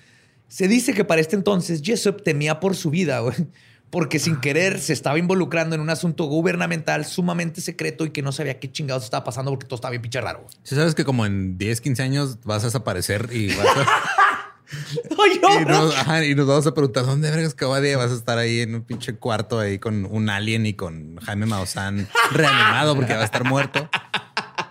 Se 0.49 0.69
dice 0.69 0.95
que 0.95 1.05
para 1.05 1.21
este 1.21 1.35
entonces 1.35 1.83
Jessup 1.83 2.23
temía 2.23 2.61
por 2.61 2.77
su 2.77 2.91
vida, 2.91 3.21
porque 3.91 4.19
sin 4.19 4.37
querer 4.37 4.79
se 4.81 4.93
estaba 4.93 5.19
involucrando 5.19 5.75
en 5.75 5.81
un 5.81 5.91
asunto 5.91 6.25
gubernamental 6.25 7.05
sumamente 7.05 7.61
secreto 7.61 8.05
y 8.05 8.11
que 8.11 8.23
no 8.23 8.33
sabía 8.33 8.59
qué 8.61 8.71
chingados 8.71 9.05
estaba 9.05 9.25
pasando 9.25 9.51
porque 9.51 9.67
todo 9.67 9.77
estaba 9.77 9.91
bien 9.91 10.03
pinche 10.03 10.21
raro. 10.21 10.47
Si 10.63 10.75
sabes 10.75 10.95
que 10.95 11.05
como 11.05 11.27
en 11.27 11.59
10, 11.59 11.81
15 11.81 12.03
años 12.03 12.39
vas 12.45 12.63
a 12.63 12.67
desaparecer 12.67 13.29
y 13.33 13.49
vas 13.49 13.67
a... 13.67 13.87
y, 16.25 16.35
nos, 16.35 16.47
vamos 16.47 16.67
a 16.67 16.75
preguntar 16.75 17.07
dónde 17.07 17.31
vergas 17.31 17.55
Cabadia 17.55 17.97
vas 17.97 18.11
a 18.11 18.15
estar 18.15 18.39
ahí 18.39 18.61
en 18.61 18.75
un 18.75 18.83
pinche 18.83 19.15
cuarto 19.15 19.61
ahí 19.61 19.79
con 19.79 20.07
un 20.07 20.29
alien 20.29 20.67
y 20.67 20.75
con 20.75 21.17
Jaime 21.19 21.47
Maussan 21.47 22.09
reanimado 22.33 22.97
porque 22.97 23.15
va 23.15 23.23
a 23.23 23.25
estar 23.25 23.45
muerto. 23.45 23.89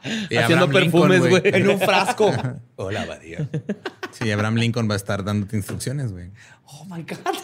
Haciendo 0.03 0.69
perfumes, 0.69 1.27
güey. 1.27 1.41
En 1.45 1.69
un 1.69 1.79
frasco. 1.79 2.31
Hola, 2.75 3.03
Abadía. 3.03 3.49
Sí, 4.11 4.29
Abraham 4.31 4.55
Lincoln 4.55 4.89
va 4.89 4.93
a 4.93 4.97
estar 4.97 5.23
dándote 5.23 5.55
instrucciones, 5.55 6.11
güey. 6.11 6.29
Oh 6.65 6.85
my 6.85 7.03
God. 7.03 7.17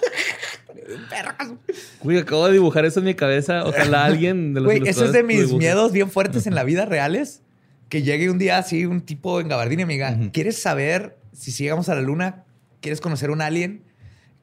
Güey, 2.01 2.17
acabo 2.17 2.47
de 2.47 2.53
dibujar 2.53 2.85
eso 2.85 2.99
en 2.99 3.05
mi 3.05 3.13
cabeza. 3.13 3.63
Ojalá 3.65 4.05
alguien 4.05 4.53
de 4.53 4.61
los 4.61 4.73
Güey, 4.73 4.87
eso 4.89 5.05
es 5.05 5.13
de 5.13 5.23
mis 5.23 5.53
miedos 5.53 5.91
bien 5.91 6.09
fuertes 6.09 6.47
en 6.47 6.55
la 6.55 6.63
vida 6.63 6.85
reales. 6.85 7.41
Que 7.87 8.01
llegue 8.01 8.29
un 8.29 8.37
día 8.37 8.57
así 8.57 8.85
un 8.85 9.01
tipo 9.01 9.39
en 9.39 9.47
gabardina 9.47 9.83
y 9.83 9.85
me 9.85 9.93
diga, 9.93 10.17
¿quieres 10.33 10.57
saber 10.61 11.17
si 11.49 11.63
llegamos 11.63 11.89
a 11.89 11.95
la 11.95 12.01
luna? 12.01 12.43
¿Quieres 12.81 13.01
conocer 13.01 13.31
un 13.31 13.41
alien? 13.41 13.83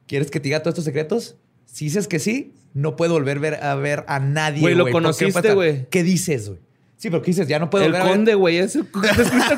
¿Quieres 0.09 0.31
que 0.31 0.41
te 0.41 0.45
diga 0.45 0.61
todos 0.61 0.73
estos 0.73 0.85
secretos? 0.85 1.37
Si 1.67 1.85
dices 1.85 2.09
que 2.09 2.19
sí, 2.19 2.55
no 2.75 2.97
puedo 2.97 3.13
volver 3.13 3.63
a 3.63 3.75
ver 3.77 4.05
a 4.09 4.19
nadie. 4.19 4.61
Güey, 4.61 4.75
lo 4.75 4.91
conociste, 4.91 5.55
güey. 5.55 5.87
¿Qué 5.91 6.03
dices, 6.03 6.49
güey? 6.49 6.61
Sí, 6.97 7.11
pero 7.11 7.23
¿qué 7.23 7.31
dices? 7.31 7.47
Ya 7.47 7.59
no 7.59 7.71
puedo 7.71 7.85
el 7.85 7.97
conde, 7.97 8.35
güey. 8.35 8.59
Es 8.59 8.75
el 8.75 8.87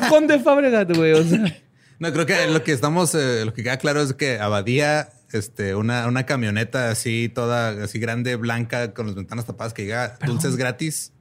conde 0.09 0.39
Fabregat, 0.39 0.95
güey. 0.95 1.13
O 1.13 1.23
sea. 1.23 1.43
No, 2.01 2.11
creo 2.11 2.25
que 2.25 2.47
lo 2.47 2.63
que 2.63 2.71
estamos, 2.71 3.13
eh, 3.13 3.45
lo 3.45 3.53
que 3.53 3.61
queda 3.61 3.77
claro 3.77 4.01
es 4.01 4.13
que 4.13 4.39
Abadía, 4.39 5.09
este, 5.33 5.75
una, 5.75 6.07
una 6.07 6.25
camioneta 6.25 6.89
así, 6.89 7.29
toda 7.29 7.83
así 7.83 7.99
grande, 7.99 8.37
blanca, 8.37 8.95
con 8.95 9.05
las 9.05 9.13
ventanas 9.13 9.45
tapadas 9.45 9.71
que 9.75 9.83
llega 9.83 10.17
dulces 10.25 10.55
gratis, 10.57 11.13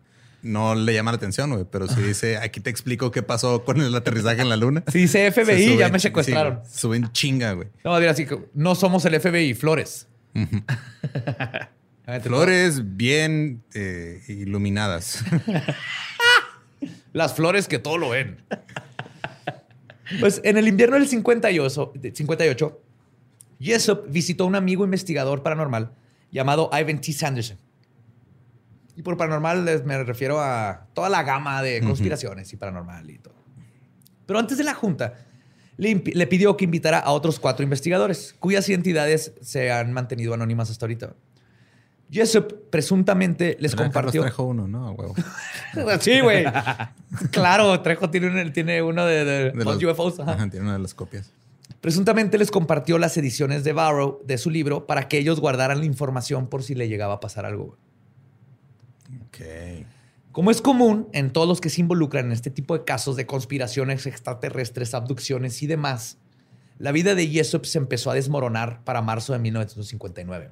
no 0.42 0.74
le 0.74 0.94
llama 0.94 1.12
la 1.12 1.16
atención, 1.16 1.50
güey. 1.50 1.64
Pero 1.70 1.88
si 1.88 2.00
dice, 2.00 2.36
aquí 2.38 2.60
te 2.60 2.70
explico 2.70 3.10
qué 3.10 3.22
pasó 3.22 3.64
con 3.64 3.80
el 3.80 3.94
aterrizaje 3.94 4.42
en 4.42 4.48
la 4.48 4.56
luna. 4.56 4.82
Si 4.88 4.98
dice 4.98 5.30
FBI, 5.30 5.76
ya 5.76 5.88
me 5.88 5.98
secuestraron. 5.98 6.60
suben 6.70 7.10
chinga, 7.12 7.52
güey. 7.52 7.68
No, 7.84 7.94
a 7.94 8.10
así, 8.10 8.26
no 8.54 8.74
somos 8.74 9.04
el 9.04 9.20
FBI, 9.20 9.54
Flores. 9.54 10.08
Flores 12.22 12.96
bien 12.96 13.62
eh, 13.74 14.22
iluminadas. 14.28 15.24
Las 17.12 17.34
flores 17.34 17.68
que 17.68 17.78
todo 17.78 17.98
lo 17.98 18.10
ven. 18.10 18.38
Pues 20.18 20.40
en 20.44 20.56
el 20.56 20.66
invierno 20.66 20.96
del 20.96 21.06
58, 21.08 21.92
58 22.14 22.80
Jessup 23.60 24.06
visitó 24.08 24.44
a 24.44 24.46
un 24.46 24.54
amigo 24.56 24.84
investigador 24.84 25.42
paranormal 25.42 25.92
llamado 26.32 26.70
Ivan 26.72 27.00
T. 27.00 27.12
Sanderson. 27.12 27.58
Y 29.00 29.02
por 29.02 29.16
paranormal 29.16 29.82
me 29.86 30.04
refiero 30.04 30.42
a 30.42 30.86
toda 30.92 31.08
la 31.08 31.22
gama 31.22 31.62
de 31.62 31.80
conspiraciones 31.80 32.52
y 32.52 32.58
paranormal 32.58 33.08
y 33.08 33.16
todo. 33.16 33.32
Pero 34.26 34.38
antes 34.38 34.58
de 34.58 34.64
la 34.64 34.74
junta, 34.74 35.14
le, 35.78 35.96
pidió 36.26 36.54
que 36.54 36.66
invitara 36.66 36.98
a 36.98 37.12
otros 37.12 37.40
cuatro 37.40 37.62
investigadores, 37.64 38.34
cuyas 38.38 38.68
identidades 38.68 39.32
se 39.40 39.72
han 39.72 39.94
mantenido 39.94 40.34
anónimas 40.34 40.70
hasta 40.70 40.84
ahorita. 40.84 41.14
Jessup 42.10 42.68
presuntamente 42.68 43.56
les 43.58 43.74
compartió. 43.74 44.20
Trejo 44.20 44.42
uno, 44.42 44.68
¿no? 44.68 44.90
Huevo. 44.90 45.14
sí, 46.00 46.20
güey. 46.20 46.44
claro, 47.30 47.80
Trejo 47.80 48.10
tiene, 48.10 48.50
tiene 48.50 48.82
uno 48.82 49.06
de, 49.06 49.50
los 49.54 49.82
UFOs. 49.82 50.16
tiene 50.50 50.60
una 50.60 50.74
de 50.74 50.80
las 50.80 50.92
copias. 50.92 51.32
Presuntamente 51.80 52.36
les 52.36 52.50
compartió 52.50 52.98
las 52.98 53.16
ediciones 53.16 53.64
de 53.64 53.72
Barrow 53.72 54.20
de 54.26 54.36
su 54.36 54.50
libro 54.50 54.86
para 54.86 55.08
que 55.08 55.16
ellos 55.16 55.40
guardaran 55.40 55.78
la 55.78 55.86
información 55.86 56.48
por 56.48 56.62
si 56.62 56.74
le 56.74 56.86
llegaba 56.86 57.14
a 57.14 57.20
pasar 57.20 57.46
algo. 57.46 57.78
Como 60.32 60.50
es 60.50 60.60
común 60.60 61.08
en 61.12 61.32
todos 61.32 61.48
los 61.48 61.60
que 61.60 61.70
se 61.70 61.80
involucran 61.80 62.26
en 62.26 62.32
este 62.32 62.50
tipo 62.50 62.78
de 62.78 62.84
casos 62.84 63.16
de 63.16 63.26
conspiraciones 63.26 64.06
extraterrestres, 64.06 64.94
abducciones 64.94 65.62
y 65.62 65.66
demás, 65.66 66.18
la 66.78 66.92
vida 66.92 67.14
de 67.14 67.26
Jessup 67.26 67.66
se 67.66 67.78
empezó 67.78 68.10
a 68.10 68.14
desmoronar 68.14 68.84
para 68.84 69.02
marzo 69.02 69.32
de 69.32 69.38
1959. 69.40 70.50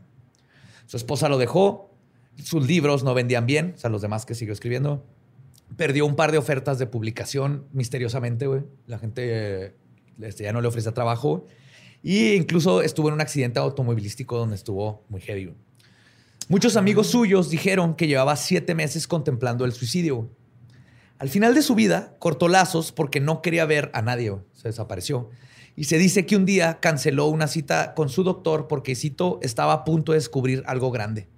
Su 0.87 0.97
esposa 0.97 1.29
lo 1.29 1.39
dejó, 1.39 1.95
sus 2.43 2.67
libros 2.67 3.05
no 3.05 3.15
vendían 3.15 3.47
bien, 3.47 3.73
o 3.77 3.79
sea, 3.79 3.89
los 3.91 4.03
demás 4.03 4.27
que 4.27 4.35
siguió 4.35 4.53
escribiendo. 4.53 5.05
Perdió 5.77 6.07
un 6.07 6.17
par 6.17 6.33
de 6.33 6.39
ofertas 6.39 6.79
de 6.79 6.87
publicación 6.87 7.67
misteriosamente, 7.73 8.47
güey. 8.47 8.63
La 8.87 8.99
gente 8.99 9.75
este, 10.21 10.45
ya 10.45 10.53
no 10.53 10.61
le 10.61 10.69
ofrecía 10.69 10.93
trabajo. 10.93 11.47
Y 12.03 12.33
incluso 12.35 12.83
estuvo 12.83 13.09
en 13.09 13.15
un 13.15 13.21
accidente 13.21 13.59
automovilístico 13.59 14.39
donde 14.39 14.57
estuvo 14.57 15.05
muy 15.09 15.21
heavy. 15.21 15.55
Muchos 16.49 16.77
amigos 16.77 17.09
suyos 17.09 17.51
dijeron 17.51 17.95
que 17.95 18.07
llevaba 18.07 18.35
siete 18.37 18.75
meses 18.75 19.07
contemplando 19.07 19.67
el 19.67 19.73
suicidio. 19.73 20.31
Al 21.19 21.29
final 21.29 21.55
de 21.55 21.63
su 21.63 21.75
vida, 21.75 22.17
cortó 22.19 22.49
lazos 22.49 22.91
porque 22.91 23.21
no 23.21 23.43
quería 23.43 23.67
ver 23.67 23.91
a 23.93 24.01
nadie. 24.01 24.35
Se 24.55 24.69
desapareció. 24.69 25.29
Y 25.77 25.85
se 25.85 25.99
dice 25.99 26.27
que 26.27 26.37
un 26.37 26.47
día 26.47 26.81
canceló 26.81 27.27
una 27.27 27.49
cita 27.49 27.93
con 27.95 28.09
su 28.09 28.25
doctor 28.25 28.67
porque, 28.67 28.95
cito, 28.95 29.39
estaba 29.43 29.75
a 29.75 29.85
punto 29.85 30.13
de 30.13 30.19
descubrir 30.19 30.63
algo 30.67 30.91
grande. 30.91 31.29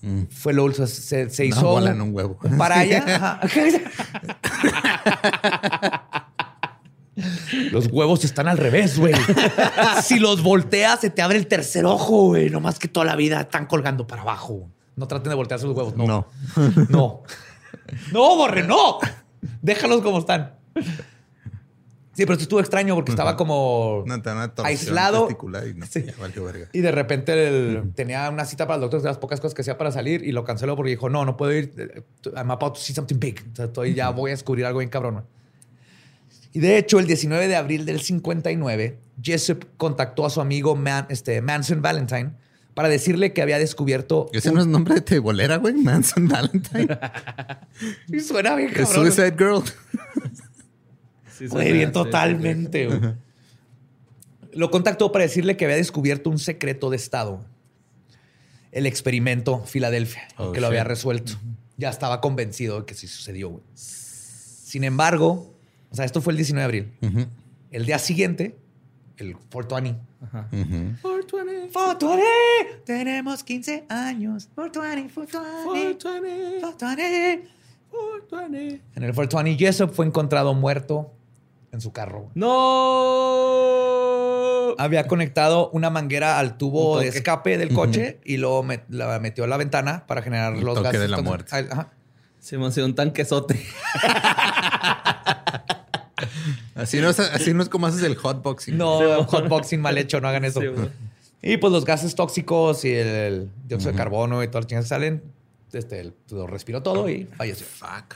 Mm. 0.00 0.22
Fue 0.30 0.52
lo 0.52 0.70
se, 0.72 1.30
se 1.30 1.46
hizo. 1.46 1.86
En 1.86 2.00
un 2.00 2.14
huevo. 2.14 2.38
Para 2.56 2.78
allá. 2.80 3.40
Los 7.72 7.86
huevos 7.88 8.24
están 8.24 8.48
al 8.48 8.58
revés, 8.58 8.98
güey. 8.98 9.14
si 10.02 10.18
los 10.18 10.42
volteas, 10.42 11.00
se 11.00 11.10
te 11.10 11.22
abre 11.22 11.38
el 11.38 11.46
tercer 11.46 11.84
ojo, 11.84 12.26
güey. 12.28 12.50
No 12.50 12.60
más 12.60 12.78
que 12.78 12.88
toda 12.88 13.06
la 13.06 13.16
vida 13.16 13.40
están 13.40 13.66
colgando 13.66 14.06
para 14.06 14.22
abajo. 14.22 14.68
No 14.96 15.06
traten 15.06 15.30
de 15.30 15.34
voltear 15.36 15.60
sus 15.60 15.76
huevos. 15.76 15.96
No. 15.96 16.06
No. 16.06 16.26
No. 16.88 17.22
No, 18.12 18.36
Borre, 18.36 18.62
no. 18.64 18.98
Déjalos 19.62 20.02
como 20.02 20.18
están. 20.18 20.54
Sí, 22.14 22.24
pero 22.24 22.32
esto 22.32 22.42
estuvo 22.42 22.58
extraño 22.60 22.94
porque 22.96 23.12
estaba 23.12 23.36
como 23.36 23.98
Una, 24.00 24.20
aislado. 24.64 25.28
y 25.30 25.74
no, 25.74 25.86
Sí. 25.86 26.04
Y 26.72 26.80
de 26.80 26.90
repente 26.90 27.46
el- 27.48 27.92
tenía 27.94 28.28
una 28.28 28.44
cita 28.44 28.66
para 28.66 28.74
el 28.76 28.80
doctor 28.80 29.00
de 29.00 29.08
las 29.08 29.18
pocas 29.18 29.40
cosas 29.40 29.54
que 29.54 29.62
hacía 29.62 29.78
para 29.78 29.92
salir 29.92 30.24
y 30.24 30.32
lo 30.32 30.42
canceló 30.44 30.74
porque 30.74 30.90
dijo, 30.90 31.08
no, 31.08 31.24
no 31.24 31.36
puedo 31.36 31.52
ir. 31.52 31.72
eh, 31.76 32.02
I'm 32.34 32.50
about 32.50 32.74
to 32.74 32.80
see 32.80 32.92
something 32.94 33.18
big. 33.20 33.40
O 33.52 33.54
sea, 33.56 33.66
estoy, 33.66 33.94
ya 33.94 34.10
voy 34.10 34.30
a 34.30 34.34
descubrir 34.34 34.66
algo 34.66 34.80
bien 34.80 34.90
cabrón. 34.90 35.24
Y 36.52 36.60
de 36.60 36.78
hecho, 36.78 36.98
el 36.98 37.06
19 37.06 37.46
de 37.48 37.56
abril 37.56 37.84
del 37.84 38.00
59, 38.00 38.98
Jessup 39.22 39.64
contactó 39.76 40.24
a 40.26 40.30
su 40.30 40.40
amigo 40.40 40.74
Man- 40.76 41.06
este, 41.10 41.40
Manson 41.42 41.82
Valentine 41.82 42.32
para 42.74 42.88
decirle 42.88 43.32
que 43.32 43.42
había 43.42 43.58
descubierto... 43.58 44.30
Ese 44.32 44.48
un- 44.50 44.54
no 44.56 44.60
es 44.62 44.66
nombre 44.66 44.94
de 44.94 45.00
tebolera, 45.02 45.56
güey. 45.56 45.74
Manson 45.74 46.28
Valentine. 46.28 46.88
Y 48.08 48.20
suena 48.20 48.54
bien 48.56 48.70
Es 48.74 48.88
cabrón. 48.88 49.12
Suicide 49.12 49.34
Girl. 49.36 49.62
Sí, 51.36 51.46
Güey, 51.46 51.66
suena- 51.66 51.72
bien 51.72 51.88
sí, 51.88 51.92
totalmente. 51.92 52.86
güey. 52.86 53.00
Lo 54.52 54.70
contactó 54.70 55.12
para 55.12 55.24
decirle 55.24 55.56
que 55.56 55.64
había 55.66 55.76
descubierto 55.76 56.30
un 56.30 56.38
secreto 56.38 56.90
de 56.90 56.96
Estado. 56.96 57.44
El 58.72 58.86
experimento 58.86 59.64
Filadelfia, 59.64 60.28
Oh, 60.36 60.52
que 60.52 60.60
lo 60.60 60.66
había 60.66 60.84
resuelto. 60.84 61.32
Ya 61.76 61.90
estaba 61.90 62.20
convencido 62.20 62.80
de 62.80 62.86
que 62.86 62.94
sí 62.94 63.06
sucedió. 63.06 63.50
güey. 63.50 63.62
Sin 63.74 64.84
embargo, 64.84 65.54
o 65.90 65.96
sea, 65.96 66.04
esto 66.04 66.20
fue 66.20 66.32
el 66.32 66.36
19 66.36 66.60
de 66.60 66.64
abril. 66.64 66.92
Ujú, 67.02 67.26
El 67.70 67.86
día 67.86 67.98
siguiente, 67.98 68.56
el 69.16 69.36
420. 69.36 69.98
Ajá. 70.22 70.48
ujú. 70.52 70.94
420. 71.02 71.72
420, 71.72 72.82
tenemos 72.84 73.42
15 73.44 73.84
años. 73.88 74.48
420, 74.54 75.14
420, 75.14 76.60
420. 76.60 76.60
420. 76.60 77.48
420. 77.90 78.82
En 78.96 79.02
el 79.02 79.14
420, 79.14 79.58
Jessup 79.64 79.90
fue 79.92 80.06
encontrado 80.06 80.54
muerto 80.54 81.12
en 81.72 81.80
su 81.80 81.92
carro. 81.92 82.30
No. 82.34 83.68
había 84.78 85.06
conectado 85.08 85.70
una 85.70 85.90
manguera 85.90 86.38
al 86.38 86.56
tubo 86.56 87.00
de 87.00 87.08
escape 87.08 87.58
del 87.58 87.72
coche 87.74 88.20
y 88.24 88.36
luego 88.36 88.62
met- 88.62 88.84
la 88.88 89.18
metió 89.18 89.44
a 89.44 89.46
la 89.46 89.56
ventana 89.56 90.06
para 90.06 90.22
generar 90.22 90.54
El 90.54 90.64
los 90.64 90.74
toque 90.74 90.84
gases. 90.88 91.00
de 91.00 91.08
la 91.08 91.22
muerte. 91.22 91.50
Ajá. 91.70 91.92
Se 92.48 92.56
me 92.56 92.64
hace 92.66 92.82
un 92.82 92.94
tanquesote. 92.94 93.60
Así 96.74 96.98
no, 96.98 97.10
es, 97.10 97.20
así 97.20 97.52
no 97.52 97.62
es 97.62 97.68
como 97.68 97.86
haces 97.86 98.02
el 98.02 98.14
hotboxing. 98.16 98.78
No, 98.78 99.22
hotboxing 99.24 99.82
mal 99.82 99.98
hecho, 99.98 100.18
no 100.22 100.28
hagan 100.28 100.46
eso. 100.46 100.62
Sí, 100.62 100.66
y 101.42 101.58
pues 101.58 101.70
los 101.74 101.84
gases 101.84 102.14
tóxicos 102.14 102.86
y 102.86 102.94
el 102.94 103.50
dióxido 103.66 103.92
de 103.92 103.98
carbono 103.98 104.42
y 104.42 104.46
todas 104.48 104.64
las 104.64 104.68
chingas 104.68 104.84
que 104.86 104.88
salen, 104.88 105.22
este, 105.74 106.14
lo 106.30 106.46
respiró 106.46 106.82
todo 106.82 107.10
y 107.10 107.24
falleció. 107.36 107.66
Fuck. 107.66 108.14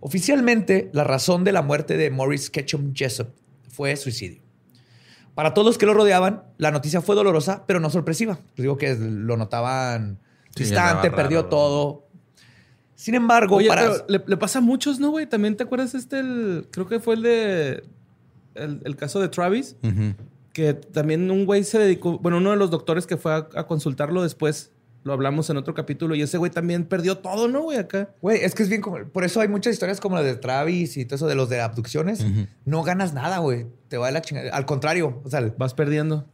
Oficialmente, 0.00 0.90
la 0.92 1.04
razón 1.04 1.44
de 1.44 1.52
la 1.52 1.62
muerte 1.62 1.96
de 1.96 2.10
Morris 2.10 2.50
Ketchum 2.50 2.92
Jessup 2.96 3.28
fue 3.70 3.94
suicidio. 3.94 4.42
Para 5.36 5.54
todos 5.54 5.66
los 5.66 5.78
que 5.78 5.86
lo 5.86 5.94
rodeaban, 5.94 6.42
la 6.58 6.72
noticia 6.72 7.00
fue 7.00 7.14
dolorosa, 7.14 7.62
pero 7.68 7.78
no 7.78 7.90
sorpresiva. 7.90 8.40
Les 8.56 8.64
digo 8.64 8.76
que 8.76 8.96
lo 8.96 9.36
notaban 9.36 10.18
Sí, 10.56 10.64
distante, 10.64 11.10
perdió 11.12 11.38
raro. 11.42 11.48
todo. 11.48 12.01
Sin 13.02 13.16
embargo, 13.16 13.56
Oye, 13.56 13.66
para... 13.66 13.82
pero 13.82 14.04
le, 14.06 14.22
le 14.24 14.36
pasa 14.36 14.60
a 14.60 14.62
muchos, 14.62 15.00
¿no, 15.00 15.10
güey? 15.10 15.26
También 15.26 15.56
te 15.56 15.64
acuerdas 15.64 15.92
este, 15.94 16.20
el, 16.20 16.68
creo 16.70 16.86
que 16.86 17.00
fue 17.00 17.16
el 17.16 17.22
de, 17.22 17.82
el, 18.54 18.80
el 18.84 18.94
caso 18.94 19.18
de 19.18 19.28
Travis, 19.28 19.74
que 20.52 20.74
también 20.74 21.28
un 21.28 21.44
güey 21.44 21.64
se 21.64 21.80
dedicó, 21.80 22.20
bueno, 22.20 22.38
uno 22.38 22.52
de 22.52 22.56
los 22.56 22.70
doctores 22.70 23.08
que 23.08 23.16
fue 23.16 23.32
a, 23.32 23.48
a 23.56 23.66
consultarlo 23.66 24.22
después, 24.22 24.70
lo 25.02 25.12
hablamos 25.12 25.50
en 25.50 25.56
otro 25.56 25.74
capítulo, 25.74 26.14
y 26.14 26.22
ese 26.22 26.38
güey 26.38 26.52
también 26.52 26.84
perdió 26.84 27.18
todo, 27.18 27.48
¿no, 27.48 27.62
güey? 27.62 27.76
Acá. 27.76 28.10
Güey, 28.20 28.44
es 28.44 28.54
que 28.54 28.62
es 28.62 28.68
bien 28.68 28.80
como... 28.80 29.04
Por 29.06 29.24
eso 29.24 29.40
hay 29.40 29.48
muchas 29.48 29.72
historias 29.72 29.98
como 29.98 30.14
la 30.14 30.22
de 30.22 30.36
Travis 30.36 30.96
y 30.96 31.04
todo 31.04 31.16
eso 31.16 31.26
de 31.26 31.34
los 31.34 31.48
de 31.48 31.60
abducciones. 31.60 32.24
No 32.64 32.84
ganas 32.84 33.14
nada, 33.14 33.38
güey. 33.38 33.66
Te 33.88 33.98
va 33.98 34.06
de 34.06 34.12
la 34.12 34.22
chingada. 34.22 34.54
Al 34.54 34.64
contrario, 34.64 35.20
o 35.24 35.28
sea, 35.28 35.52
Vas 35.58 35.74
perdiendo. 35.74 36.28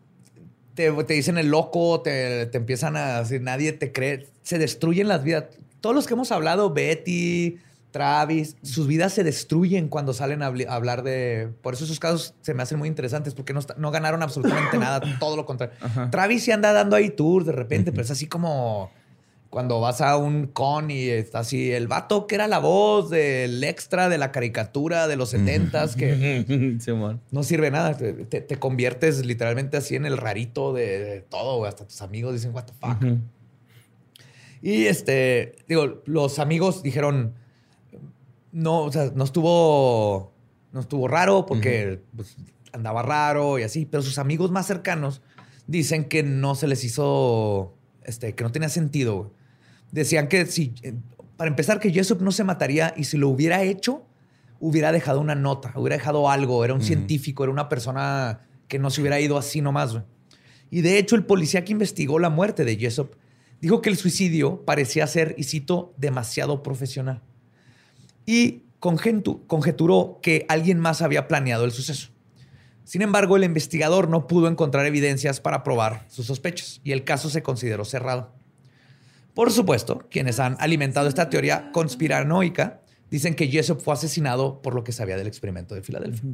te, 0.74 0.92
te 1.04 1.14
dicen 1.14 1.38
el 1.38 1.48
loco, 1.48 2.02
te, 2.02 2.44
te 2.44 2.58
empiezan 2.58 2.94
a 2.96 3.20
decir, 3.20 3.40
nadie 3.40 3.72
te 3.72 3.90
cree. 3.90 4.26
Se 4.42 4.58
destruyen 4.58 5.08
las 5.08 5.24
vidas. 5.24 5.44
Todos 5.80 5.94
los 5.94 6.06
que 6.06 6.14
hemos 6.14 6.32
hablado, 6.32 6.72
Betty, 6.72 7.58
Travis, 7.90 8.56
sus 8.62 8.86
vidas 8.86 9.12
se 9.12 9.24
destruyen 9.24 9.88
cuando 9.88 10.12
salen 10.12 10.42
a, 10.42 10.50
habl- 10.50 10.68
a 10.68 10.74
hablar 10.74 11.02
de... 11.02 11.48
Por 11.62 11.74
eso 11.74 11.84
esos 11.84 11.98
casos 11.98 12.34
se 12.42 12.52
me 12.54 12.62
hacen 12.62 12.78
muy 12.78 12.88
interesantes 12.88 13.34
porque 13.34 13.54
no, 13.54 13.90
ganaron 13.90 14.22
absolutamente 14.22 14.76
nada, 14.78 15.00
todo 15.18 15.36
lo 15.36 15.46
contrario. 15.46 15.74
Ajá. 15.80 16.10
Travis 16.10 16.44
sí 16.44 16.50
anda 16.52 16.72
dando 16.72 16.96
ahí 16.96 17.10
tours 17.10 17.46
de 17.46 17.52
repente, 17.52 17.90
pero 17.92 18.02
es 18.02 18.10
así 18.10 18.26
como 18.26 18.90
cuando 19.50 19.80
vas 19.80 20.02
a 20.02 20.18
un 20.18 20.46
con 20.48 20.90
y 20.90 21.08
está 21.08 21.38
así 21.38 21.72
el 21.72 21.88
vato 21.88 22.26
que 22.26 22.34
era 22.34 22.46
la 22.48 22.58
voz 22.58 23.08
del 23.08 23.64
extra 23.64 24.10
de 24.10 24.18
la 24.18 24.30
caricatura 24.30 25.08
de 25.08 25.16
los 25.16 25.30
setentas 25.30 25.96
que 25.96 26.44
no 27.30 27.42
sirve 27.42 27.70
nada. 27.70 27.96
Te, 27.96 28.12
te- 28.12 28.42
te 28.42 28.56
conviertes 28.56 29.24
literalmente 29.24 29.78
así 29.78 29.96
en 29.96 30.04
el 30.04 30.18
rarito 30.18 30.74
de, 30.74 30.98
de 31.02 31.20
todo. 31.22 31.64
Hasta 31.64 31.86
tus 31.86 32.02
amigos 32.02 32.34
dicen, 32.34 32.54
what 32.54 32.64
the 32.64 32.74
fuck. 32.74 33.02
Y 34.62 34.86
este, 34.86 35.56
digo, 35.68 36.02
los 36.06 36.38
amigos 36.38 36.82
dijeron, 36.82 37.34
no, 38.52 38.82
o 38.82 38.92
sea, 38.92 39.12
no 39.14 39.24
estuvo, 39.24 40.32
no 40.72 40.80
estuvo 40.80 41.08
raro 41.08 41.46
porque 41.46 42.02
pues, 42.16 42.36
andaba 42.72 43.02
raro 43.02 43.58
y 43.58 43.62
así, 43.62 43.86
pero 43.86 44.02
sus 44.02 44.18
amigos 44.18 44.50
más 44.50 44.66
cercanos 44.66 45.22
dicen 45.66 46.04
que 46.06 46.22
no 46.22 46.54
se 46.54 46.66
les 46.66 46.82
hizo, 46.84 47.74
este, 48.04 48.34
que 48.34 48.44
no 48.44 48.52
tenía 48.52 48.68
sentido. 48.68 49.16
güey. 49.16 49.30
Decían 49.92 50.28
que 50.28 50.46
si, 50.46 50.74
eh, 50.82 50.94
para 51.36 51.48
empezar, 51.48 51.78
que 51.78 51.92
Jessup 51.92 52.20
no 52.20 52.32
se 52.32 52.44
mataría 52.44 52.92
y 52.96 53.04
si 53.04 53.16
lo 53.16 53.28
hubiera 53.28 53.62
hecho, 53.62 54.04
hubiera 54.60 54.90
dejado 54.90 55.20
una 55.20 55.34
nota, 55.34 55.72
hubiera 55.76 55.96
dejado 55.96 56.28
algo, 56.28 56.64
era 56.64 56.74
un 56.74 56.82
científico, 56.82 57.44
era 57.44 57.52
una 57.52 57.68
persona 57.68 58.40
que 58.66 58.78
no 58.78 58.90
se 58.90 59.00
hubiera 59.00 59.20
ido 59.20 59.38
así 59.38 59.60
nomás. 59.60 59.92
güey. 59.92 60.04
Y 60.70 60.82
de 60.82 60.98
hecho, 60.98 61.16
el 61.16 61.24
policía 61.24 61.64
que 61.64 61.72
investigó 61.72 62.18
la 62.18 62.28
muerte 62.28 62.64
de 62.64 62.76
Jessup 62.76 63.14
dijo 63.60 63.82
que 63.82 63.90
el 63.90 63.96
suicidio 63.96 64.64
parecía 64.64 65.06
ser, 65.06 65.34
y 65.38 65.44
cito, 65.44 65.94
demasiado 65.96 66.62
profesional. 66.62 67.22
Y 68.26 68.64
conjeturó 68.78 70.20
que 70.22 70.46
alguien 70.48 70.78
más 70.78 71.02
había 71.02 71.28
planeado 71.28 71.64
el 71.64 71.72
suceso. 71.72 72.10
Sin 72.84 73.02
embargo, 73.02 73.36
el 73.36 73.44
investigador 73.44 74.08
no 74.08 74.26
pudo 74.26 74.48
encontrar 74.48 74.86
evidencias 74.86 75.40
para 75.40 75.62
probar 75.62 76.06
sus 76.08 76.26
sospechas 76.26 76.80
y 76.84 76.92
el 76.92 77.04
caso 77.04 77.28
se 77.28 77.42
consideró 77.42 77.84
cerrado. 77.84 78.32
Por 79.34 79.52
supuesto, 79.52 80.06
quienes 80.10 80.40
han 80.40 80.56
alimentado 80.58 81.08
esta 81.08 81.28
teoría 81.28 81.70
conspiranoica 81.72 82.80
dicen 83.10 83.34
que 83.34 83.48
Jessup 83.48 83.80
fue 83.80 83.94
asesinado 83.94 84.62
por 84.62 84.74
lo 84.74 84.84
que 84.84 84.92
sabía 84.92 85.16
del 85.16 85.26
experimento 85.26 85.74
de 85.74 85.82
Filadelfia. 85.82 86.30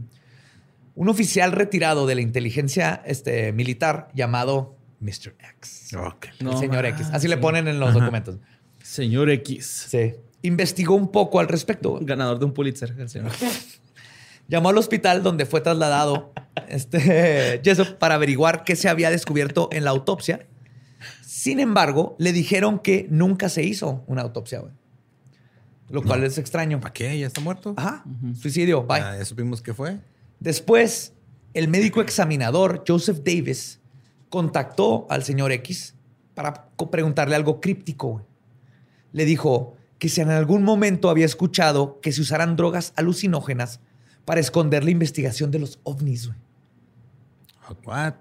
Un 0.94 1.08
oficial 1.08 1.52
retirado 1.52 2.06
de 2.06 2.14
la 2.14 2.20
inteligencia 2.20 3.02
este, 3.04 3.52
militar 3.52 4.08
llamado 4.14 4.76
Mr. 5.04 5.34
X. 5.56 5.94
Ok. 5.94 6.26
El 6.38 6.46
No 6.46 6.58
señor 6.58 6.86
X. 6.86 7.08
Así 7.12 7.28
le 7.28 7.36
ponen 7.36 7.68
en 7.68 7.78
los 7.78 7.92
documentos. 7.92 8.38
Señor 8.82 9.30
X. 9.30 9.86
Sí. 9.88 10.14
Investigó 10.42 10.94
un 10.94 11.12
poco 11.12 11.40
al 11.40 11.48
respecto. 11.48 11.98
Ganador 12.00 12.38
de 12.38 12.46
un 12.46 12.52
Pulitzer, 12.52 12.94
el 12.98 13.08
señor. 13.08 13.30
Llamó 14.48 14.70
al 14.70 14.78
hospital 14.78 15.22
donde 15.22 15.46
fue 15.46 15.60
trasladado 15.60 16.32
este, 16.68 17.60
Jessup 17.62 17.98
para 17.98 18.14
averiguar 18.14 18.64
qué 18.64 18.76
se 18.76 18.88
había 18.88 19.10
descubierto 19.10 19.68
en 19.72 19.84
la 19.84 19.90
autopsia. 19.90 20.46
Sin 21.22 21.60
embargo, 21.60 22.16
le 22.18 22.32
dijeron 22.32 22.78
que 22.78 23.06
nunca 23.10 23.50
se 23.50 23.62
hizo 23.62 24.04
una 24.06 24.22
autopsia, 24.22 24.60
güey. 24.60 24.72
Lo 25.90 26.02
cual 26.02 26.24
es 26.24 26.38
extraño. 26.38 26.80
¿Para 26.80 26.94
qué? 26.94 27.18
¿Ya 27.18 27.26
está 27.26 27.42
muerto? 27.42 27.74
Ajá. 27.76 28.04
Suicidio. 28.40 28.84
Bye. 28.84 29.00
Ya, 29.00 29.18
ya 29.18 29.24
supimos 29.26 29.60
qué 29.60 29.74
fue. 29.74 29.98
Después, 30.40 31.12
el 31.52 31.68
médico 31.68 32.00
examinador 32.00 32.84
Joseph 32.88 33.18
Davis 33.22 33.80
contactó 34.34 35.06
al 35.10 35.22
señor 35.22 35.52
X 35.52 35.94
para 36.34 36.66
preguntarle 36.90 37.36
algo 37.36 37.60
críptico. 37.60 38.26
Le 39.12 39.24
dijo 39.24 39.76
que 40.00 40.08
si 40.08 40.22
en 40.22 40.30
algún 40.30 40.64
momento 40.64 41.08
había 41.08 41.24
escuchado 41.24 42.00
que 42.00 42.10
se 42.10 42.20
usaran 42.20 42.56
drogas 42.56 42.92
alucinógenas 42.96 43.78
para 44.24 44.40
esconder 44.40 44.82
la 44.82 44.90
investigación 44.90 45.52
de 45.52 45.60
los 45.60 45.78
ovnis. 45.84 46.30
What? 47.86 48.14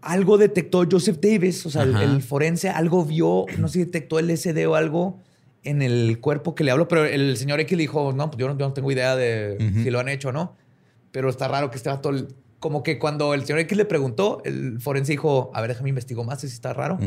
Algo 0.00 0.36
detectó 0.36 0.84
Joseph 0.90 1.18
Davis, 1.20 1.64
o 1.64 1.70
sea, 1.70 1.84
el, 1.84 2.20
forense, 2.20 2.68
algo 2.68 3.04
vio, 3.04 3.46
no 3.56 3.68
sé 3.68 3.74
si 3.74 3.78
detectó 3.84 4.18
el 4.18 4.36
SD 4.36 4.66
o 4.66 4.74
algo 4.74 5.20
en 5.62 5.80
el 5.80 6.18
cuerpo 6.18 6.56
que 6.56 6.64
le 6.64 6.72
habló, 6.72 6.88
pero 6.88 7.04
el 7.04 7.36
señor 7.36 7.60
X 7.60 7.76
le 7.76 7.82
dijo, 7.82 8.12
no, 8.12 8.32
pues 8.32 8.40
yo 8.40 8.48
no, 8.48 8.58
yo 8.58 8.66
no 8.66 8.72
tengo 8.72 8.90
idea 8.90 9.14
de 9.14 9.58
si 9.80 9.92
lo 9.92 10.00
han 10.00 10.08
hecho 10.08 10.30
o 10.30 10.32
no. 10.32 10.56
Pero 11.12 11.30
está 11.30 11.46
raro 11.46 11.70
que 11.70 11.76
este 11.76 11.88
vato, 11.88 12.10
como 12.60 12.82
que 12.82 12.98
cuando 12.98 13.34
el 13.34 13.44
señor 13.44 13.60
X 13.60 13.76
le 13.76 13.84
preguntó, 13.84 14.42
el 14.44 14.80
forense 14.80 15.12
dijo, 15.12 15.50
a 15.54 15.60
ver, 15.60 15.70
déjame 15.70 15.90
investigo 15.90 16.24
más, 16.24 16.40
si 16.40 16.46
está 16.48 16.72
raro, 16.72 16.98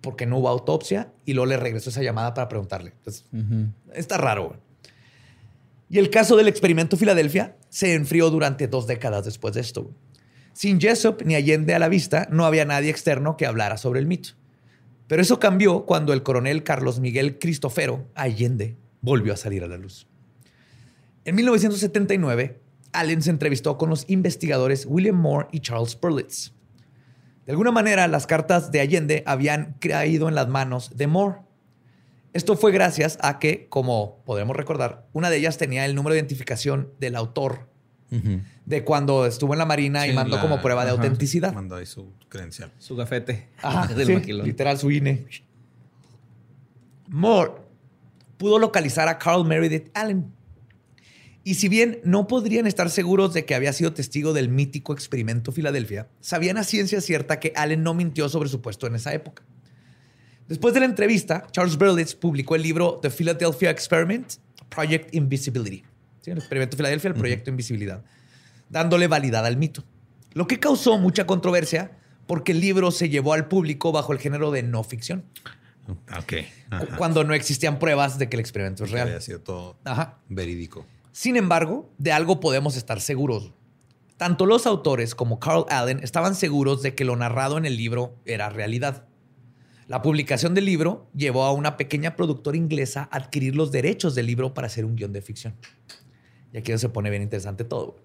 porque 0.00 0.26
no 0.26 0.38
hubo 0.38 0.48
autopsia, 0.48 1.12
y 1.24 1.34
luego 1.34 1.46
le 1.46 1.56
regresó 1.56 1.90
esa 1.90 2.02
llamada 2.02 2.34
para 2.34 2.48
preguntarle. 2.48 2.92
Entonces, 2.96 3.24
está 3.94 4.16
raro. 4.18 4.60
Y 5.90 5.98
el 5.98 6.10
caso 6.10 6.36
del 6.36 6.48
experimento 6.48 6.96
Filadelfia 6.96 7.56
se 7.68 7.94
enfrió 7.94 8.30
durante 8.30 8.68
dos 8.68 8.86
décadas 8.86 9.24
después 9.24 9.54
de 9.54 9.60
esto. 9.60 9.90
Sin 10.52 10.80
Jessup 10.80 11.22
ni 11.24 11.34
Allende 11.34 11.74
a 11.74 11.78
la 11.78 11.88
vista, 11.88 12.28
no 12.30 12.44
había 12.44 12.64
nadie 12.64 12.90
externo 12.90 13.36
que 13.36 13.46
hablara 13.46 13.76
sobre 13.76 14.00
el 14.00 14.06
mito. 14.06 14.30
Pero 15.06 15.22
eso 15.22 15.38
cambió 15.38 15.86
cuando 15.86 16.12
el 16.12 16.22
coronel 16.22 16.64
Carlos 16.64 17.00
Miguel 17.00 17.38
Cristofero 17.38 18.08
Allende 18.14 18.76
volvió 19.00 19.32
a 19.32 19.36
salir 19.36 19.64
a 19.64 19.68
la 19.68 19.78
luz. 19.78 20.06
En 21.24 21.36
1979, 21.36 22.60
Allen 22.92 23.22
se 23.22 23.30
entrevistó 23.30 23.76
con 23.78 23.90
los 23.90 24.04
investigadores 24.08 24.86
William 24.88 25.16
Moore 25.16 25.48
y 25.52 25.60
Charles 25.60 25.98
Berlitz. 26.00 26.52
De 27.46 27.52
alguna 27.52 27.70
manera, 27.72 28.06
las 28.08 28.26
cartas 28.26 28.70
de 28.72 28.80
Allende 28.80 29.22
habían 29.26 29.74
caído 29.80 30.28
en 30.28 30.34
las 30.34 30.48
manos 30.48 30.96
de 30.96 31.06
Moore. 31.06 31.38
Esto 32.34 32.56
fue 32.56 32.72
gracias 32.72 33.18
a 33.22 33.38
que, 33.38 33.68
como 33.68 34.22
podemos 34.24 34.54
recordar, 34.56 35.06
una 35.12 35.30
de 35.30 35.38
ellas 35.38 35.56
tenía 35.56 35.86
el 35.86 35.94
número 35.94 36.12
de 36.12 36.20
identificación 36.20 36.92
del 37.00 37.16
autor 37.16 37.66
de 38.64 38.84
cuando 38.84 39.26
estuvo 39.26 39.52
en 39.52 39.58
la 39.58 39.66
Marina 39.66 40.06
y 40.06 40.14
mandó 40.14 40.36
la- 40.36 40.42
como 40.42 40.62
prueba 40.62 40.84
de 40.86 40.92
autenticidad. 40.92 41.52
Mandó 41.52 41.76
ahí 41.76 41.84
su 41.86 42.12
credencial. 42.30 42.72
Su 42.78 42.96
gafete. 42.96 43.48
Ajá, 43.62 43.86
del 43.94 44.06
sí, 44.06 44.12
maquilón. 44.14 44.46
literal 44.46 44.78
su 44.78 44.90
INE. 44.90 45.26
Moore 47.08 47.52
pudo 48.36 48.58
localizar 48.58 49.08
a 49.08 49.18
Carl 49.18 49.44
Meredith 49.44 49.90
Allen. 49.94 50.32
Y 51.48 51.54
si 51.54 51.70
bien 51.70 52.00
no 52.04 52.26
podrían 52.26 52.66
estar 52.66 52.90
seguros 52.90 53.32
de 53.32 53.46
que 53.46 53.54
había 53.54 53.72
sido 53.72 53.94
testigo 53.94 54.34
del 54.34 54.50
mítico 54.50 54.92
experimento 54.92 55.50
Filadelfia, 55.50 56.06
sabían 56.20 56.58
a 56.58 56.62
ciencia 56.62 57.00
cierta 57.00 57.40
que 57.40 57.54
Allen 57.56 57.82
no 57.82 57.94
mintió 57.94 58.28
sobre 58.28 58.50
su 58.50 58.60
puesto 58.60 58.86
en 58.86 58.96
esa 58.96 59.14
época. 59.14 59.44
Después 60.46 60.74
de 60.74 60.80
la 60.80 60.86
entrevista, 60.86 61.46
Charles 61.50 61.78
Berlitz 61.78 62.14
publicó 62.14 62.54
el 62.54 62.60
libro 62.60 62.98
The 63.00 63.08
Philadelphia 63.08 63.70
Experiment, 63.70 64.30
Project 64.68 65.14
Invisibility. 65.14 65.84
¿Sí? 66.20 66.32
El 66.32 66.36
experimento 66.36 66.76
Filadelfia, 66.76 67.08
el 67.08 67.14
proyecto 67.14 67.48
Invisibilidad, 67.48 68.04
dándole 68.68 69.06
validad 69.06 69.46
al 69.46 69.56
mito. 69.56 69.84
Lo 70.34 70.46
que 70.46 70.60
causó 70.60 70.98
mucha 70.98 71.26
controversia 71.26 71.92
porque 72.26 72.52
el 72.52 72.60
libro 72.60 72.90
se 72.90 73.08
llevó 73.08 73.32
al 73.32 73.48
público 73.48 73.90
bajo 73.90 74.12
el 74.12 74.18
género 74.18 74.50
de 74.50 74.62
no 74.64 74.84
ficción, 74.84 75.24
Ok. 76.18 76.34
Ajá. 76.68 76.96
cuando 76.98 77.24
no 77.24 77.32
existían 77.32 77.78
pruebas 77.78 78.18
de 78.18 78.28
que 78.28 78.36
el 78.36 78.40
experimento 78.40 78.84
es 78.84 78.90
Que 78.90 79.00
había 79.00 79.12
real. 79.12 79.22
sido 79.22 79.40
todo 79.40 79.78
Ajá. 79.84 80.18
verídico. 80.28 80.84
Sin 81.18 81.34
embargo, 81.34 81.90
de 81.98 82.12
algo 82.12 82.38
podemos 82.38 82.76
estar 82.76 83.00
seguros. 83.00 83.50
Tanto 84.18 84.46
los 84.46 84.68
autores 84.68 85.16
como 85.16 85.40
Carl 85.40 85.64
Allen 85.68 85.98
estaban 86.00 86.36
seguros 86.36 86.80
de 86.80 86.94
que 86.94 87.04
lo 87.04 87.16
narrado 87.16 87.58
en 87.58 87.64
el 87.64 87.76
libro 87.76 88.14
era 88.24 88.50
realidad. 88.50 89.04
La 89.88 90.00
publicación 90.00 90.54
del 90.54 90.66
libro 90.66 91.08
llevó 91.16 91.42
a 91.42 91.52
una 91.52 91.76
pequeña 91.76 92.14
productora 92.14 92.56
inglesa 92.56 93.08
a 93.10 93.16
adquirir 93.16 93.56
los 93.56 93.72
derechos 93.72 94.14
del 94.14 94.26
libro 94.26 94.54
para 94.54 94.68
hacer 94.68 94.84
un 94.84 94.94
guion 94.94 95.12
de 95.12 95.20
ficción. 95.20 95.56
Y 96.52 96.58
aquí 96.58 96.78
se 96.78 96.88
pone 96.88 97.10
bien 97.10 97.22
interesante 97.22 97.64
todo. 97.64 97.96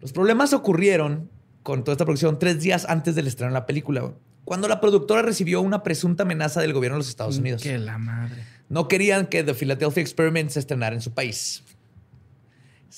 Los 0.00 0.12
problemas 0.12 0.52
ocurrieron 0.52 1.28
con 1.64 1.82
toda 1.82 1.94
esta 1.94 2.04
producción 2.04 2.38
tres 2.38 2.60
días 2.60 2.86
antes 2.88 3.16
del 3.16 3.26
estreno 3.26 3.50
de 3.50 3.58
la 3.58 3.66
película, 3.66 4.14
cuando 4.44 4.68
la 4.68 4.80
productora 4.80 5.22
recibió 5.22 5.60
una 5.60 5.82
presunta 5.82 6.22
amenaza 6.22 6.60
del 6.60 6.72
gobierno 6.72 6.98
de 6.98 7.00
los 7.00 7.08
Estados 7.08 7.38
Unidos. 7.38 7.64
Que 7.64 7.78
la 7.78 7.98
madre. 7.98 8.44
No 8.68 8.86
querían 8.86 9.26
que 9.26 9.42
The 9.42 9.54
Philadelphia 9.54 10.02
Experiment 10.02 10.50
se 10.50 10.60
estrenara 10.60 10.94
en 10.94 11.02
su 11.02 11.12
país. 11.12 11.64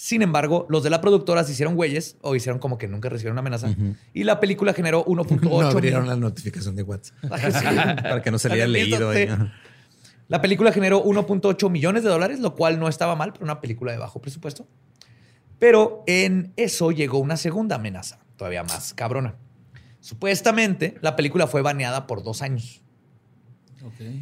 Sin 0.00 0.22
embargo, 0.22 0.64
los 0.68 0.84
de 0.84 0.90
la 0.90 1.00
productora 1.00 1.42
se 1.42 1.50
hicieron 1.50 1.74
güeyes 1.74 2.18
o 2.20 2.36
hicieron 2.36 2.60
como 2.60 2.78
que 2.78 2.86
nunca 2.86 3.08
recibieron 3.08 3.34
una 3.34 3.40
amenaza. 3.40 3.74
Y 4.14 4.22
la 4.22 4.38
película 4.38 4.72
generó 4.72 5.04
1.8 5.04 5.40
No 5.50 5.60
abrieron 5.60 6.02
mil- 6.02 6.10
la 6.10 6.16
notificación 6.16 6.76
de 6.76 6.84
WhatsApp. 6.84 7.16
Sí. 7.22 7.64
Para 7.64 8.22
que 8.22 8.30
no 8.30 8.38
se 8.38 8.48
le 8.48 8.54
haya 8.54 8.68
leído. 8.68 9.10
Ahí. 9.10 9.28
La 10.28 10.40
película 10.40 10.70
generó 10.70 11.02
1.8 11.04 11.68
millones 11.68 12.04
de 12.04 12.10
dólares, 12.10 12.38
lo 12.38 12.54
cual 12.54 12.78
no 12.78 12.86
estaba 12.88 13.16
mal 13.16 13.32
para 13.32 13.42
una 13.44 13.60
película 13.60 13.90
de 13.90 13.98
bajo 13.98 14.20
presupuesto. 14.20 14.68
Pero 15.58 16.04
en 16.06 16.52
eso 16.54 16.92
llegó 16.92 17.18
una 17.18 17.36
segunda 17.36 17.74
amenaza, 17.74 18.20
todavía 18.36 18.62
más 18.62 18.94
cabrona. 18.94 19.34
Supuestamente, 19.98 20.96
la 21.00 21.16
película 21.16 21.48
fue 21.48 21.60
baneada 21.62 22.06
por 22.06 22.22
dos 22.22 22.40
años. 22.42 22.82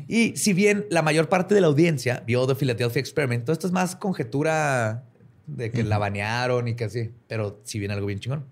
Y 0.08 0.36
si 0.38 0.54
bien 0.54 0.86
la 0.88 1.02
mayor 1.02 1.28
parte 1.28 1.54
de 1.54 1.60
la 1.60 1.66
audiencia 1.66 2.22
vio 2.26 2.46
The 2.46 2.54
Philadelphia 2.54 2.98
Experiment, 3.00 3.44
todo 3.44 3.52
esto 3.52 3.66
es 3.66 3.74
más 3.74 3.94
conjetura 3.94 5.04
de 5.46 5.70
que 5.70 5.82
la 5.82 5.98
banearon 5.98 6.68
y 6.68 6.74
que 6.74 6.84
así, 6.84 7.10
pero 7.28 7.60
si 7.64 7.78
bien 7.78 7.90
algo 7.90 8.06
bien 8.06 8.20
chingón. 8.20 8.44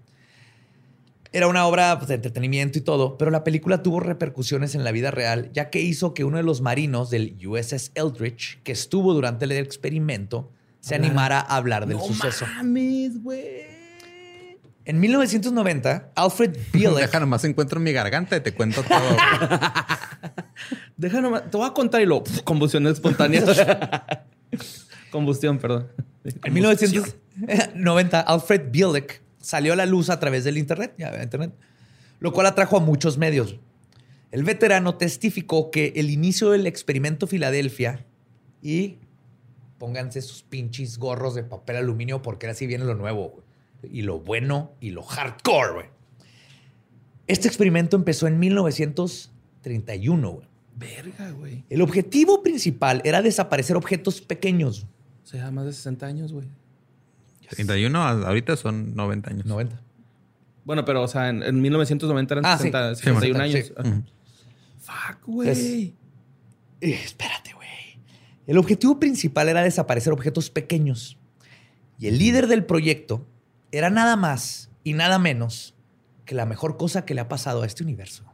Era 1.33 1.49
una 1.49 1.67
obra 1.67 1.99
pues, 1.99 2.09
de 2.09 2.15
entretenimiento 2.15 2.79
y 2.79 2.83
todo, 2.83 3.19
pero 3.19 3.33
la 3.33 3.43
película 3.43 3.83
tuvo 3.83 3.99
repercusiones 3.99 4.77
en 4.77 4.85
la 4.85 4.93
vida 4.93 5.11
real, 5.11 5.51
ya 5.53 5.69
que 5.69 5.81
hizo 5.81 6.15
que 6.15 6.23
uno 6.23 6.37
de 6.37 6.45
los 6.45 6.61
marinos 6.61 7.11
del 7.11 7.37
USS 7.45 7.91
Eldridge, 7.97 8.63
que 8.63 8.71
estuvo 8.71 9.13
durante 9.15 9.45
el 9.45 9.53
experimento, 9.53 10.53
se 10.79 10.95
animara 10.95 11.41
a 11.41 11.57
hablar 11.57 11.87
del 11.87 11.97
no 11.97 12.05
suceso. 12.05 12.47
mames, 12.47 13.21
güey. 13.23 13.75
En 14.87 15.01
1990, 15.01 16.13
Alfred 16.15 16.57
Bielek 16.73 17.07
Deja 17.07 17.21
nomás 17.21 17.43
encuentro 17.45 17.79
en 17.79 17.85
mi 17.85 17.93
garganta 17.93 18.37
y 18.37 18.41
te 18.41 18.53
cuento 18.53 18.83
todo. 18.83 19.17
Deja 20.97 21.23
nomás. 21.23 21.51
Te 21.51 21.57
voy 21.57 21.67
a 21.67 21.73
contar 21.73 22.03
y 22.03 22.07
lo. 22.07 22.23
pf, 22.23 22.43
Combustión 25.15 25.59
perdón. 25.59 25.87
En 26.43 26.53
1990, 26.53 28.21
Alfred 28.21 28.73
Bielek 28.73 29.23
salió 29.39 29.73
a 29.73 29.77
la 29.77 29.87
luz 29.87 30.11
a 30.11 30.19
través 30.19 30.43
del 30.43 30.59
Internet, 30.59 30.93
ya, 30.99 31.23
Internet, 31.23 31.55
lo 32.19 32.33
cual 32.33 32.49
atrajo 32.49 32.77
a 32.79 32.81
muchos 32.81 33.17
medios. 33.17 33.61
El 34.33 34.43
veterano 34.43 34.97
testificó 34.97 35.71
que 35.71 35.93
el 35.95 36.11
inicio 36.11 36.51
del 36.51 36.67
experimento 36.67 37.29
Filadelfia 37.29 38.05
y 38.61 38.97
pónganse 39.79 40.21
sus 40.21 40.43
pinches 40.43 40.99
gorros 40.99 41.37
de 41.37 41.45
papel 41.45 41.77
aluminio 41.77 42.21
porque 42.21 42.49
así 42.49 42.67
viene 42.67 42.85
lo 42.85 42.97
nuevo 42.97 43.45
y 43.85 44.03
lo 44.03 44.19
bueno 44.19 44.73
y 44.81 44.91
lo 44.91 45.05
hardcore. 45.05 45.75
güey. 45.75 45.87
Este 47.29 47.47
experimento 47.47 47.95
empezó 47.95 48.27
en 48.27 48.41
1931. 48.41 50.33
güey. 50.33 50.49
Verga, 50.75 51.31
güey. 51.31 51.63
El 51.71 51.83
objetivo 51.83 52.43
principal 52.43 53.01
era 53.05 53.23
desaparecer 53.23 53.77
objetos 53.77 54.21
pequeños. 54.21 54.89
O 55.25 55.27
sea, 55.27 55.51
más 55.51 55.65
de 55.65 55.73
60 55.73 56.07
años, 56.07 56.33
güey. 56.33 56.47
31, 57.51 57.99
a- 58.03 58.11
ahorita 58.29 58.57
son 58.57 58.95
90 58.95 59.31
años. 59.31 59.47
90. 59.47 59.81
Bueno, 60.65 60.85
pero, 60.85 61.03
o 61.03 61.09
sea, 61.09 61.29
en, 61.29 61.43
en 61.43 61.61
1990 61.61 62.35
eran 62.35 62.47
Ah, 62.47 62.57
sí. 62.57 62.65
60, 62.65 62.95
Sí, 62.95 63.03
61 63.05 63.45
sí. 63.47 63.57
años. 63.57 63.73
Fuck, 64.81 65.27
güey. 65.27 65.95
Eh, 66.81 67.01
espérate, 67.05 67.53
güey. 67.55 67.69
El 68.47 68.59
objetivo 68.59 68.99
principal 69.01 69.49
era 69.49 69.63
desaparecer 69.63 70.13
objetos 70.13 70.51
pequeños. 70.51 71.19
Y 71.99 72.09
el 72.09 72.19
líder 72.19 72.47
del 72.47 72.65
proyecto 72.65 73.27
era 73.73 73.91
nada 73.91 74.17
más 74.17 74.71
y 74.83 74.93
nada 74.95 75.19
menos 75.19 75.75
que 76.25 76.35
la 76.35 76.47
mejor 76.47 76.77
cosa 76.77 77.05
que 77.05 77.15
le 77.15 77.21
ha 77.21 77.29
pasado 77.29 77.63
a 77.63 77.67
este 77.67 77.83
universo. 77.83 78.25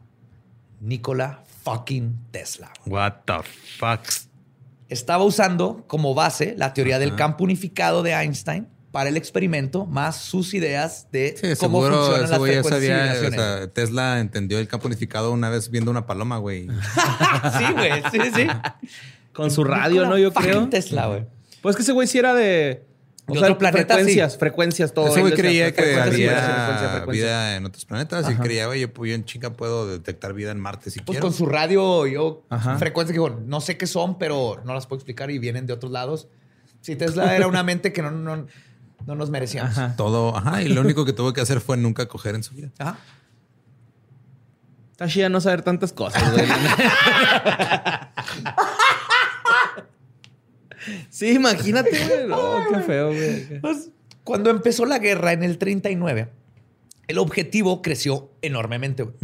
Nikola 0.79 1.43
fucking 1.63 2.17
Tesla. 2.31 2.71
What 2.85 3.13
the 3.25 3.33
fuck. 3.77 4.01
Estaba 4.91 5.23
usando 5.23 5.85
como 5.87 6.13
base 6.13 6.53
la 6.57 6.73
teoría 6.73 6.99
del 6.99 7.15
campo 7.15 7.45
unificado 7.45 8.03
de 8.03 8.11
Einstein 8.11 8.67
para 8.91 9.09
el 9.09 9.15
experimento, 9.15 9.85
más 9.85 10.17
sus 10.17 10.53
ideas 10.53 11.07
de 11.13 11.35
Sí, 11.37 11.55
cómo 11.57 11.81
seguro 11.81 11.95
funcionan 11.95 12.23
ese 12.23 12.31
las 12.31 12.39
güey 12.39 12.53
ya 12.55 12.61
frecuencias 12.61 13.05
y 13.05 13.23
sabía. 13.23 13.29
O 13.29 13.31
sea, 13.31 13.67
Tesla 13.71 14.19
entendió 14.19 14.59
el 14.59 14.67
campo 14.67 14.87
unificado 14.87 15.31
una 15.31 15.49
vez 15.49 15.71
viendo 15.71 15.91
una 15.91 16.05
paloma, 16.05 16.39
güey. 16.39 16.67
sí, 17.57 17.73
güey, 17.73 18.03
sí, 18.11 18.19
sí. 18.35 18.47
Con 19.31 19.49
su 19.49 19.63
radio, 19.63 20.05
¿no? 20.07 20.17
Yo 20.17 20.33
creo. 20.33 20.67
Tesla, 20.67 21.07
güey. 21.07 21.25
Pues 21.61 21.77
que 21.77 21.83
ese 21.83 21.93
güey 21.93 22.07
sí 22.07 22.19
era 22.19 22.33
de. 22.33 22.85
O 23.27 23.33
sea, 23.33 23.43
otro 23.43 23.57
planeta, 23.59 23.93
frecuencias, 23.95 24.33
sí. 24.33 24.39
frecuencias, 24.39 24.93
todo. 24.93 25.07
Ese 25.07 25.21
güey 25.21 25.33
creía 25.33 25.71
que 25.71 25.81
frecuencias, 25.81 26.07
había 26.13 26.29
frecuencias, 26.31 26.55
frecuencias, 26.55 26.91
frecuencias. 26.91 27.27
vida 27.27 27.55
en 27.55 27.65
otros 27.65 27.85
planetas 27.85 28.29
y 28.31 28.35
creía, 28.35 28.65
güey, 28.65 28.81
yo, 28.81 28.87
yo 28.93 29.13
en 29.15 29.23
chinga 29.25 29.53
puedo 29.53 29.87
detectar 29.87 30.33
vida 30.33 30.51
en 30.51 30.59
Marte 30.59 30.89
si 30.91 30.99
Pues 30.99 31.15
quiero. 31.17 31.21
con 31.27 31.33
su 31.33 31.45
radio, 31.45 32.05
yo, 32.07 32.43
Ajá. 32.49 32.77
frecuencia 32.77 33.13
que 33.13 33.19
digo, 33.19 33.39
no 33.45 33.61
sé 33.61 33.77
qué 33.77 33.87
son, 33.87 34.17
pero 34.17 34.61
no 34.65 34.73
las 34.73 34.87
puedo 34.87 34.97
explicar 34.97 35.31
y 35.31 35.39
vienen 35.39 35.65
de 35.65 35.73
otros 35.73 35.91
lados. 35.91 36.27
Si 36.81 36.95
Tesla 36.95 37.35
era 37.35 37.47
una 37.47 37.63
mente 37.63 37.93
que 37.93 38.01
no, 38.01 38.11
no, 38.11 38.47
no 39.05 39.15
nos 39.15 39.29
merecíamos. 39.29 39.77
Ajá. 39.77 39.95
Todo, 39.95 40.35
ajá, 40.35 40.61
y 40.63 40.67
lo 40.69 40.81
único 40.81 41.05
que 41.05 41.13
tuvo 41.13 41.31
que 41.31 41.41
hacer 41.41 41.61
fue 41.61 41.77
nunca 41.77 42.07
coger 42.07 42.35
en 42.35 42.43
su 42.43 42.53
vida. 42.55 42.69
Ajá. 42.79 42.97
Está 44.91 45.07
chida 45.07 45.29
no 45.29 45.39
saber 45.41 45.61
tantas 45.61 45.93
cosas, 45.93 46.21
güey. 46.33 46.45
sí, 51.09 51.31
imagínate, 51.33 51.89
güey. 51.91 52.27
No, 52.27 52.63
qué 52.71 52.79
feo, 52.81 53.07
güey. 53.13 53.59
Pues, 53.61 53.89
cuando 54.23 54.49
empezó 54.49 54.85
la 54.85 54.99
guerra 54.99 55.33
en 55.33 55.43
el 55.43 55.57
39, 55.57 56.29
el 57.07 57.17
objetivo 57.17 57.81
creció 57.81 58.31
enormemente. 58.41 59.03
güey. 59.03 59.15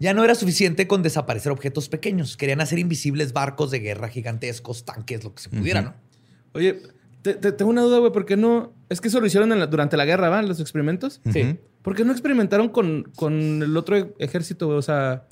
Ya 0.00 0.14
no 0.14 0.22
era 0.22 0.34
suficiente 0.36 0.86
con 0.86 1.02
desaparecer 1.02 1.50
objetos 1.50 1.88
pequeños. 1.88 2.36
Querían 2.36 2.60
hacer 2.60 2.78
invisibles 2.78 3.32
barcos 3.32 3.70
de 3.72 3.80
guerra 3.80 4.08
gigantescos, 4.08 4.84
tanques, 4.84 5.24
lo 5.24 5.34
que 5.34 5.42
se 5.42 5.48
pudiera. 5.50 5.82
¿no? 5.82 5.94
Oye, 6.52 6.80
te, 7.22 7.34
te- 7.34 7.50
tengo 7.50 7.70
una 7.70 7.82
duda, 7.82 7.98
güey. 7.98 8.12
¿Por 8.12 8.24
qué 8.24 8.36
no? 8.36 8.72
Es 8.88 9.00
que 9.00 9.08
eso 9.08 9.18
lo 9.20 9.26
hicieron 9.26 9.50
en 9.52 9.58
la- 9.58 9.66
durante 9.66 9.96
la 9.96 10.04
guerra, 10.04 10.28
¿van? 10.28 10.46
Los 10.46 10.60
experimentos. 10.60 11.20
Sí. 11.32 11.56
¿Por 11.82 11.96
qué 11.96 12.04
no 12.04 12.12
experimentaron 12.12 12.68
con, 12.68 13.10
con 13.16 13.60
el 13.62 13.76
otro 13.76 14.14
ejército, 14.20 14.66
güey? 14.66 14.78
O 14.78 14.82
sea. 14.82 15.26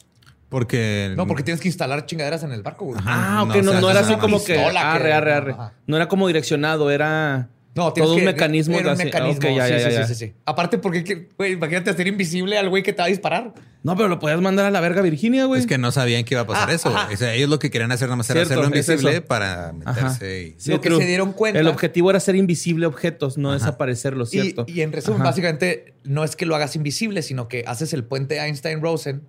Porque. 0.48 1.12
No, 1.16 1.26
porque 1.26 1.42
tienes 1.42 1.60
que 1.60 1.68
instalar 1.68 2.06
chingaderas 2.06 2.42
en 2.44 2.52
el 2.52 2.62
barco, 2.62 2.84
güey. 2.86 2.98
Ajá. 3.00 3.40
Ah, 3.40 3.44
no, 3.44 3.50
ok, 3.52 3.62
no, 3.62 3.70
o 3.70 3.72
sea, 3.72 3.80
no 3.80 3.90
es 3.90 3.96
era 3.96 4.06
así 4.06 4.14
como 4.16 4.44
que. 4.44 4.54
pistola 4.54 4.80
que- 4.80 4.86
Arre, 4.86 5.12
arre, 5.12 5.32
arre. 5.32 5.52
Ajá. 5.52 5.72
No 5.86 5.96
era 5.96 6.08
como 6.08 6.26
direccionado, 6.28 6.90
era. 6.90 7.48
No, 7.74 7.92
tienes 7.92 8.08
Todo 8.08 8.18
un 8.18 8.24
mecanismo 8.24 8.78
era 8.78 8.92
un 8.92 8.96
mecanismo. 8.98 9.50
ok, 9.50 9.54
ya, 9.54 9.66
sí, 9.66 9.72
ya, 9.72 9.78
sí, 9.78 9.84
ya, 9.84 9.90
sí, 9.90 9.96
ya. 9.96 10.06
sí, 10.06 10.14
sí. 10.14 10.34
Aparte, 10.46 10.78
porque, 10.78 11.04
que- 11.04 11.28
güey, 11.36 11.52
imagínate 11.52 11.90
hacer 11.90 12.06
invisible 12.06 12.56
al 12.56 12.70
güey 12.70 12.82
que 12.82 12.94
te 12.94 13.02
va 13.02 13.04
a 13.04 13.08
disparar. 13.08 13.52
No, 13.82 13.94
pero 13.96 14.08
lo 14.08 14.18
podías 14.18 14.40
mandar 14.40 14.64
a 14.64 14.70
la 14.70 14.80
verga 14.80 15.02
Virginia, 15.02 15.44
güey. 15.44 15.60
Es 15.60 15.66
que 15.66 15.76
no 15.76 15.92
sabían 15.92 16.24
que 16.24 16.34
iba 16.34 16.40
a 16.40 16.46
pasar 16.46 16.70
Ah, 16.70 16.72
eso. 16.72 16.88
ajá. 16.88 17.08
O 17.12 17.16
sea, 17.18 17.34
ellos 17.34 17.50
lo 17.50 17.58
que 17.58 17.70
querían 17.70 17.92
hacer 17.92 18.08
nada 18.08 18.16
más 18.16 18.30
era 18.30 18.40
Cierto, 18.46 18.54
hacerlo 18.62 18.74
invisible 18.74 19.20
para 19.20 19.74
Ajá. 19.84 20.02
meterse 20.02 20.56
y... 20.58 20.70
Lo 20.70 20.80
que 20.80 20.88
se 20.90 21.04
dieron 21.04 21.32
cuenta- 21.34 21.60
El 21.60 21.68
objetivo 21.68 22.08
era 22.08 22.18
ser 22.18 22.34
invisible 22.36 22.86
objetos, 22.86 23.36
no 23.36 23.52
desaparecerlos, 23.52 24.32
Y, 24.34 24.40
¿cierto? 24.40 24.64
y 24.66 24.80
en 24.80 24.92
resumen, 24.92 25.20
Ajá. 25.20 25.30
básicamente, 25.30 25.94
no 26.04 26.24
es 26.24 26.34
que 26.34 26.46
lo 26.46 26.56
hagas 26.56 26.76
invisible, 26.76 27.20
sino 27.22 27.46
que 27.46 27.62
haces 27.66 27.92
el 27.92 28.04
puente 28.04 28.38
Einstein-Rosen 28.40 29.22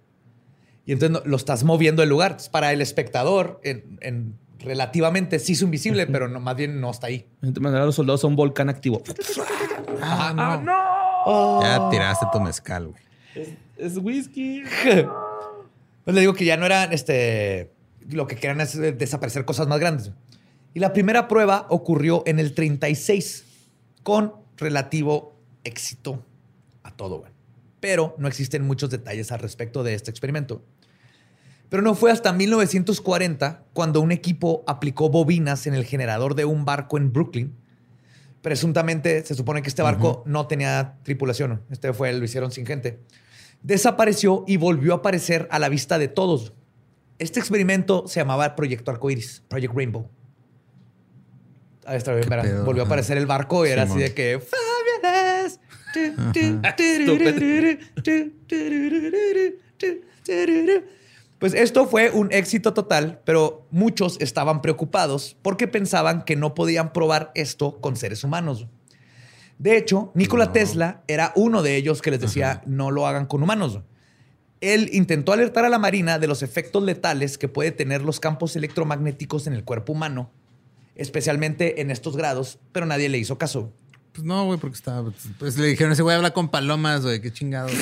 y 0.88 0.94
entonces 0.94 1.22
lo 1.26 1.38
estás 1.38 1.64
moviendo 1.64 2.02
el 2.02 2.10
lugar. 2.10 2.32
Entonces, 2.32 2.50
para 2.50 2.74
el 2.74 2.82
espectador, 2.82 3.60
en, 3.64 4.00
en- 4.02 4.40
relativamente 4.60 5.38
sí 5.38 5.54
es 5.54 5.62
invisible, 5.62 6.08
pero 6.08 6.28
no, 6.28 6.40
más 6.40 6.56
bien 6.56 6.82
no 6.82 6.90
está 6.90 7.08
ahí. 7.08 7.28
Entonces, 7.44 7.62
mandar 7.62 7.84
a 7.84 7.86
los 7.86 7.94
soldados 7.96 8.24
a 8.24 8.28
un 8.28 8.36
volcán 8.36 8.70
activo. 8.70 9.04
Ah, 10.02 10.62
no. 10.64 10.74
Oh. 11.26 11.60
Ya 11.62 11.90
tiraste 11.90 12.26
tu 12.32 12.40
mezcal, 12.40 12.88
güey. 12.88 13.02
Es 13.78 13.98
whisky. 13.98 14.64
Pues 16.04 16.16
le 16.16 16.22
digo 16.22 16.34
que 16.34 16.46
ya 16.46 16.56
no 16.56 16.66
eran 16.66 16.94
este. 16.94 17.74
Lo 18.10 18.28
que 18.28 18.38
querían 18.38 18.62
es 18.62 18.76
eh, 18.76 18.94
desaparecer 18.94 19.44
cosas 19.44 19.68
más 19.68 19.78
grandes. 19.78 20.12
Y 20.74 20.80
la 20.80 20.94
primera 20.94 21.28
prueba 21.28 21.66
ocurrió 21.70 22.24
en 22.26 22.40
el 22.40 22.54
36 22.56 23.44
con 24.04 24.32
relativo 24.56 25.36
éxito 25.66 26.24
a 26.84 26.92
todo. 26.96 27.20
güey. 27.20 27.32
Pero 27.82 28.16
no 28.20 28.30
existen 28.30 28.66
muchos 28.66 28.90
detalles 28.90 29.34
al 29.34 29.40
respecto 29.40 29.84
de 29.84 29.96
este 29.96 30.10
experimento. 30.10 30.64
Pero 31.70 31.84
no 31.84 31.96
fue 31.96 32.12
hasta 32.12 32.32
1940 32.32 33.66
cuando 33.74 34.02
un 34.02 34.12
equipo 34.12 34.64
aplicó 34.68 35.10
bobinas 35.10 35.68
en 35.68 35.74
el 35.74 35.86
generador 35.86 36.36
de 36.36 36.46
un 36.46 36.66
barco 36.66 36.98
en 36.98 37.12
Brooklyn. 37.12 37.56
Presuntamente 38.42 39.26
se 39.26 39.36
supone 39.36 39.62
que 39.62 39.68
este 39.68 39.82
barco 39.82 40.24
no 40.26 40.48
tenía 40.48 40.96
tripulación. 41.04 41.64
Este 41.70 41.92
fue, 41.92 42.14
lo 42.14 42.24
hicieron 42.24 42.52
sin 42.52 42.66
gente. 42.66 43.00
Desapareció 43.64 44.46
y 44.48 44.58
volvió 44.58 44.94
a 44.94 44.98
aparecer 44.98 45.48
a 45.52 45.60
la 45.60 45.68
vista 45.68 45.98
de 45.98 46.08
todos. 46.08 46.54
Este 47.20 47.40
experimento 47.40 48.08
se 48.08 48.20
llamaba 48.20 48.56
Proyecto 48.56 48.92
Arcoiris, 48.92 49.44
Project 49.50 49.74
Rainbow. 49.76 50.10
Ahí 51.86 51.98
está 51.98 52.14
bien, 52.14 52.30
verá. 52.30 52.44
pedo? 52.44 52.64
Volvió 52.64 52.84
a 52.84 52.86
aparecer 52.86 53.18
el 53.18 53.26
barco 53.26 53.66
y 53.66 53.70
era 53.70 53.84
así 53.84 53.98
de 53.98 54.14
que 54.14 54.40
Fabulous. 54.40 55.60
Pues 61.40 61.54
esto 61.54 61.88
fue 61.88 62.10
un 62.10 62.32
éxito 62.32 62.74
total, 62.74 63.22
pero 63.24 63.68
muchos 63.70 64.18
estaban 64.20 64.62
preocupados 64.62 65.38
porque 65.44 65.68
pensaban 65.68 66.24
que 66.24 66.36
no 66.36 66.56
podían 66.56 66.94
probar 66.94 67.32
esto 67.36 67.80
con 67.80 67.96
seres 67.96 68.24
humanos. 68.24 68.68
De 69.60 69.78
hecho, 69.78 70.12
Nikola 70.16 70.46
No. 70.46 70.52
Tesla 70.52 71.04
era 71.08 71.34
uno 71.36 71.62
de 71.62 71.76
ellos 71.76 72.02
que 72.02 72.12
les 72.12 72.20
decía 72.20 72.62
no 72.66 72.90
lo 72.90 73.06
hagan 73.08 73.28
con 73.28 73.44
humanos. 73.44 73.80
Él 74.62 74.90
intentó 74.92 75.34
alertar 75.34 75.66
a 75.66 75.70
la 75.70 75.78
Marina 75.78 76.18
de 76.18 76.28
los 76.28 76.42
efectos 76.42 76.82
letales 76.82 77.38
que 77.38 77.48
puede 77.48 77.72
tener 77.72 78.02
los 78.02 78.20
campos 78.20 78.56
electromagnéticos 78.56 79.46
en 79.46 79.54
el 79.54 79.64
cuerpo 79.64 79.94
humano, 79.94 80.32
especialmente 80.96 81.82
en 81.82 81.92
estos 81.92 82.18
grados, 82.18 82.58
pero 82.72 82.88
nadie 82.88 83.10
le 83.10 83.20
hizo 83.20 83.38
caso. 83.38 83.72
Pues 84.14 84.26
no, 84.26 84.46
güey, 84.46 84.60
porque 84.60 84.76
estaba... 84.76 85.12
Pues 85.38 85.60
le 85.60 85.68
dijeron, 85.68 85.94
ese 85.94 86.02
güey 86.02 86.16
habla 86.16 86.32
con 86.32 86.50
palomas, 86.50 87.04
güey. 87.04 87.22
Qué 87.22 87.32
chingado. 87.32 87.70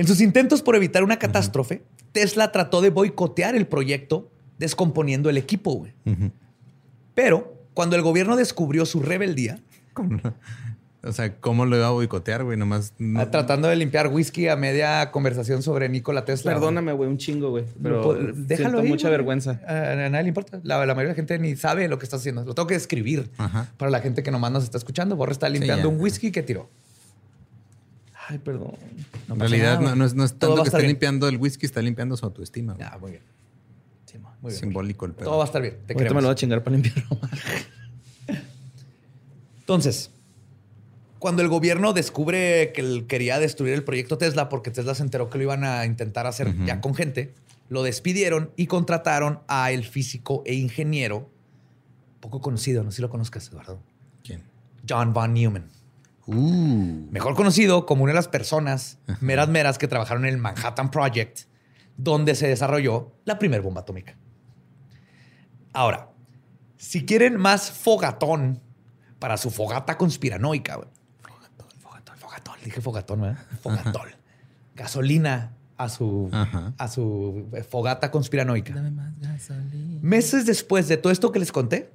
En 0.00 0.06
sus 0.06 0.20
intentos 0.22 0.62
por 0.62 0.76
evitar 0.76 1.04
una 1.04 1.18
catástrofe, 1.18 1.82
Tesla 2.12 2.52
trató 2.52 2.80
de 2.80 2.88
boicotear 2.88 3.54
el 3.54 3.66
proyecto 3.66 4.30
descomponiendo 4.58 5.28
el 5.28 5.36
equipo. 5.36 5.74
güey. 5.74 5.92
Pero 7.14 7.54
cuando 7.74 7.96
el 7.96 8.02
gobierno 8.02 8.36
descubrió 8.36 8.86
su 8.86 9.00
rebeldía, 9.02 9.60
O 11.02 11.12
sea, 11.12 11.34
¿cómo 11.36 11.64
lo 11.64 11.76
iba 11.76 11.86
a 11.86 11.90
boicotear, 11.90 12.44
güey? 12.44 12.58
Nomás... 12.58 12.92
no- 12.98 13.20
ah, 13.20 13.30
tratando 13.30 13.68
de 13.68 13.76
limpiar 13.76 14.08
whisky 14.08 14.48
a 14.48 14.56
media 14.56 15.10
conversación 15.10 15.62
sobre 15.62 15.88
Nikola 15.88 16.26
Tesla. 16.26 16.52
Perdóname, 16.52 16.92
güey, 16.92 17.08
un 17.08 17.16
chingo, 17.16 17.48
güey. 17.50 17.64
Pero 17.82 18.02
Pues, 18.02 18.18
déjalo 18.46 18.68
siento 18.70 18.78
ahí, 18.82 18.88
mucha 18.88 19.08
güey. 19.08 19.16
vergüenza. 19.18 19.60
A, 19.66 19.92
a 19.92 20.08
nadie 20.10 20.24
le 20.24 20.28
importa. 20.28 20.60
La, 20.62 20.76
la 20.84 20.94
mayoría 20.94 21.02
de 21.04 21.08
la 21.08 21.14
gente 21.14 21.38
ni 21.38 21.56
sabe 21.56 21.88
lo 21.88 21.98
que 21.98 22.04
estás 22.04 22.20
haciendo. 22.20 22.44
Lo 22.44 22.54
tengo 22.54 22.66
que 22.66 22.74
escribir 22.74 23.30
Ajá. 23.38 23.68
para 23.78 23.90
la 23.90 24.00
gente 24.00 24.22
que 24.22 24.30
nomás 24.30 24.52
nos 24.52 24.64
está 24.64 24.76
escuchando. 24.76 25.16
Borre 25.16 25.32
está 25.32 25.48
limpiando 25.48 25.88
un 25.88 25.98
whisky 26.00 26.32
que 26.32 26.42
tiró. 26.42 26.68
Ay, 28.30 28.38
perdón. 28.38 28.74
No 29.26 29.34
en 29.34 29.40
realidad 29.40 29.80
nada, 29.80 29.96
no, 29.96 30.04
es, 30.04 30.14
no 30.14 30.28
tanto 30.28 30.62
que 30.62 30.68
esté 30.68 30.78
bien. 30.78 30.90
limpiando 30.90 31.26
el 31.26 31.36
whisky, 31.36 31.66
está 31.66 31.82
limpiando 31.82 32.16
su 32.16 32.24
autoestima. 32.24 32.76
Ya, 32.78 32.96
muy 33.00 33.10
bien. 33.10 33.22
Sí, 34.06 34.18
muy 34.18 34.50
bien. 34.50 34.60
Simbólico 34.60 35.04
el 35.06 35.14
pedo. 35.14 35.24
Todo 35.24 35.38
va 35.38 35.44
a 35.44 35.46
estar 35.46 35.60
bien. 35.60 35.78
Te 35.84 35.94
Ahorita 35.94 36.14
me 36.14 36.20
lo 36.20 36.28
voy 36.28 36.32
a 36.32 36.36
chingar 36.36 36.62
para 36.62 36.76
limpiarlo. 36.76 37.18
Entonces, 39.58 40.12
cuando 41.18 41.42
el 41.42 41.48
gobierno 41.48 41.92
descubre 41.92 42.70
que 42.72 42.82
él 42.82 43.06
quería 43.08 43.40
destruir 43.40 43.74
el 43.74 43.82
proyecto 43.82 44.16
Tesla 44.16 44.48
porque 44.48 44.70
Tesla 44.70 44.94
se 44.94 45.02
enteró 45.02 45.28
que 45.28 45.38
lo 45.38 45.44
iban 45.44 45.64
a 45.64 45.84
intentar 45.84 46.28
hacer 46.28 46.54
ya 46.64 46.80
con 46.80 46.94
gente, 46.94 47.34
lo 47.68 47.82
despidieron 47.82 48.52
y 48.54 48.68
contrataron 48.68 49.40
a 49.48 49.72
el 49.72 49.84
físico 49.84 50.44
e 50.46 50.54
ingeniero 50.54 51.28
poco 52.20 52.40
conocido, 52.40 52.84
no 52.84 52.92
sé 52.92 52.96
si 52.96 53.02
lo 53.02 53.10
conozcas, 53.10 53.48
Eduardo, 53.48 53.80
¿Quién? 54.22 54.42
John 54.88 55.12
von 55.12 55.34
Neumann. 55.34 55.79
Uh. 56.26 57.08
Mejor 57.10 57.34
conocido 57.34 57.86
como 57.86 58.04
una 58.04 58.12
de 58.12 58.16
las 58.16 58.28
personas 58.28 58.98
meras 59.20 59.48
meras 59.48 59.78
que 59.78 59.88
trabajaron 59.88 60.24
en 60.24 60.34
el 60.34 60.38
Manhattan 60.38 60.90
Project, 60.90 61.40
donde 61.96 62.34
se 62.34 62.46
desarrolló 62.48 63.12
la 63.24 63.38
primera 63.38 63.62
bomba 63.62 63.80
atómica. 63.80 64.16
Ahora, 65.72 66.10
si 66.76 67.04
quieren 67.04 67.36
más 67.36 67.70
fogatón 67.70 68.60
para 69.18 69.36
su 69.36 69.50
fogata 69.50 69.96
conspiranoica. 69.96 70.74
Fogatón, 70.74 71.68
fogatón, 71.78 72.16
fogatón. 72.16 72.54
Dije 72.64 72.80
fogatón, 72.80 73.20
¿verdad? 73.20 73.38
Fogatón. 73.60 74.08
Gasolina 74.74 75.56
a 75.76 75.88
su, 75.88 76.28
Ajá. 76.32 76.72
a 76.76 76.88
su 76.88 77.48
eh, 77.52 77.62
fogata 77.62 78.10
conspiranoica. 78.10 78.74
Meses 80.00 80.46
después 80.46 80.88
de 80.88 80.96
todo 80.96 81.12
esto 81.12 81.32
que 81.32 81.38
les 81.38 81.52
conté, 81.52 81.90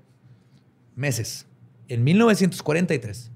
meses, 0.96 1.48
en 1.88 2.04
1943, 2.04 3.32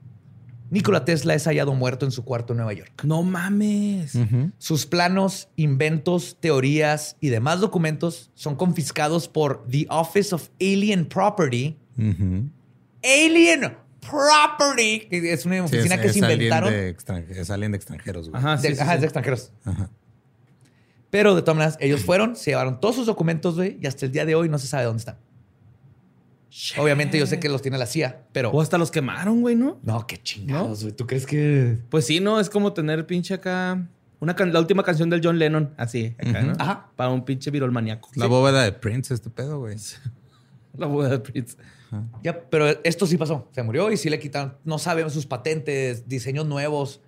Nikola 0.71 1.03
Tesla 1.05 1.33
es 1.33 1.45
hallado 1.45 1.73
muerto 1.73 2.05
en 2.05 2.11
su 2.11 2.23
cuarto 2.23 2.53
en 2.53 2.57
Nueva 2.57 2.73
York. 2.73 3.03
No 3.03 3.23
mames. 3.23 4.13
Sus 4.57 4.85
planos, 4.85 5.49
inventos, 5.55 6.37
teorías 6.39 7.15
y 7.19 7.29
demás 7.29 7.59
documentos 7.59 8.31
son 8.35 8.55
confiscados 8.55 9.27
por 9.27 9.65
The 9.67 9.87
Office 9.89 10.33
of 10.35 10.49
Alien 10.61 11.05
Property. 11.05 11.75
Alien 13.03 13.75
Property, 14.01 15.07
que 15.09 15.33
es 15.33 15.45
una 15.45 15.55
Sí, 15.67 15.75
oficina 15.75 15.95
es, 15.95 16.01
que 16.01 16.07
es 16.07 16.13
se 16.13 16.19
inventaron. 16.19 16.71
de 16.71 16.95
es 17.29 17.49
alguien 17.49 17.71
de 17.71 17.77
extranjeros, 17.77 18.29
güey. 18.29 18.39
Ajá, 18.41 18.57
de, 18.57 18.75
sí, 18.75 18.81
ajá, 18.81 18.91
sí. 18.91 18.95
es 18.95 19.01
de 19.01 19.07
extranjeros. 19.07 19.51
Ajá. 19.65 19.89
Pero 21.09 21.35
de 21.35 21.41
todas 21.41 21.57
maneras, 21.57 21.77
ellos 21.81 22.01
fueron, 22.01 22.35
se 22.35 22.51
llevaron 22.51 22.79
todos 22.79 22.95
sus 22.95 23.07
documentos, 23.07 23.55
güey, 23.55 23.77
y 23.81 23.87
hasta 23.87 24.05
el 24.05 24.11
día 24.11 24.25
de 24.25 24.35
hoy 24.35 24.47
no 24.47 24.59
se 24.59 24.67
sabe 24.67 24.83
dónde 24.85 24.99
están. 24.99 25.17
Obviamente 26.77 27.17
yo 27.19 27.25
sé 27.27 27.39
que 27.39 27.47
los 27.49 27.61
tiene 27.61 27.77
la 27.77 27.85
CIA, 27.85 28.23
pero... 28.31 28.49
O 28.51 28.61
hasta 28.61 28.77
los 28.77 28.89
quemaron, 28.91 29.41
güey, 29.41 29.55
¿no? 29.55 29.79
No, 29.83 30.07
qué 30.07 30.17
chingados, 30.17 30.81
güey. 30.83 30.95
¿Tú 30.95 31.05
crees 31.05 31.25
que...? 31.25 31.77
Pues 31.89 32.05
sí, 32.05 32.19
¿no? 32.19 32.39
Es 32.39 32.49
como 32.49 32.73
tener 32.73 33.05
pinche 33.05 33.33
acá... 33.35 33.87
Una 34.21 34.35
can- 34.35 34.51
la 34.51 34.59
última 34.59 34.83
canción 34.83 35.09
del 35.09 35.21
John 35.23 35.39
Lennon, 35.39 35.73
así, 35.77 36.15
acá, 36.19 36.41
¿no? 36.41 36.53
Ajá. 36.59 36.89
Para 36.97 37.09
un 37.11 37.23
pinche 37.23 37.51
virolmaníaco. 37.51 38.09
La 38.15 38.25
bóveda 38.25 38.63
de 38.63 38.73
Prince, 38.73 39.13
este 39.13 39.29
pedo, 39.29 39.59
güey. 39.59 39.77
La 40.77 40.87
boda 40.87 41.09
de 41.09 41.19
Prince. 41.19 41.55
Ya, 42.21 42.41
pero 42.49 42.67
esto 42.83 43.07
sí 43.07 43.17
pasó. 43.17 43.47
Se 43.53 43.63
murió 43.63 43.91
y 43.91 43.97
sí 43.97 44.09
le 44.09 44.19
quitaron. 44.19 44.57
No 44.65 44.77
sabemos 44.77 45.13
sus 45.13 45.25
patentes, 45.25 46.07
diseños 46.09 46.45
nuevos. 46.45 47.01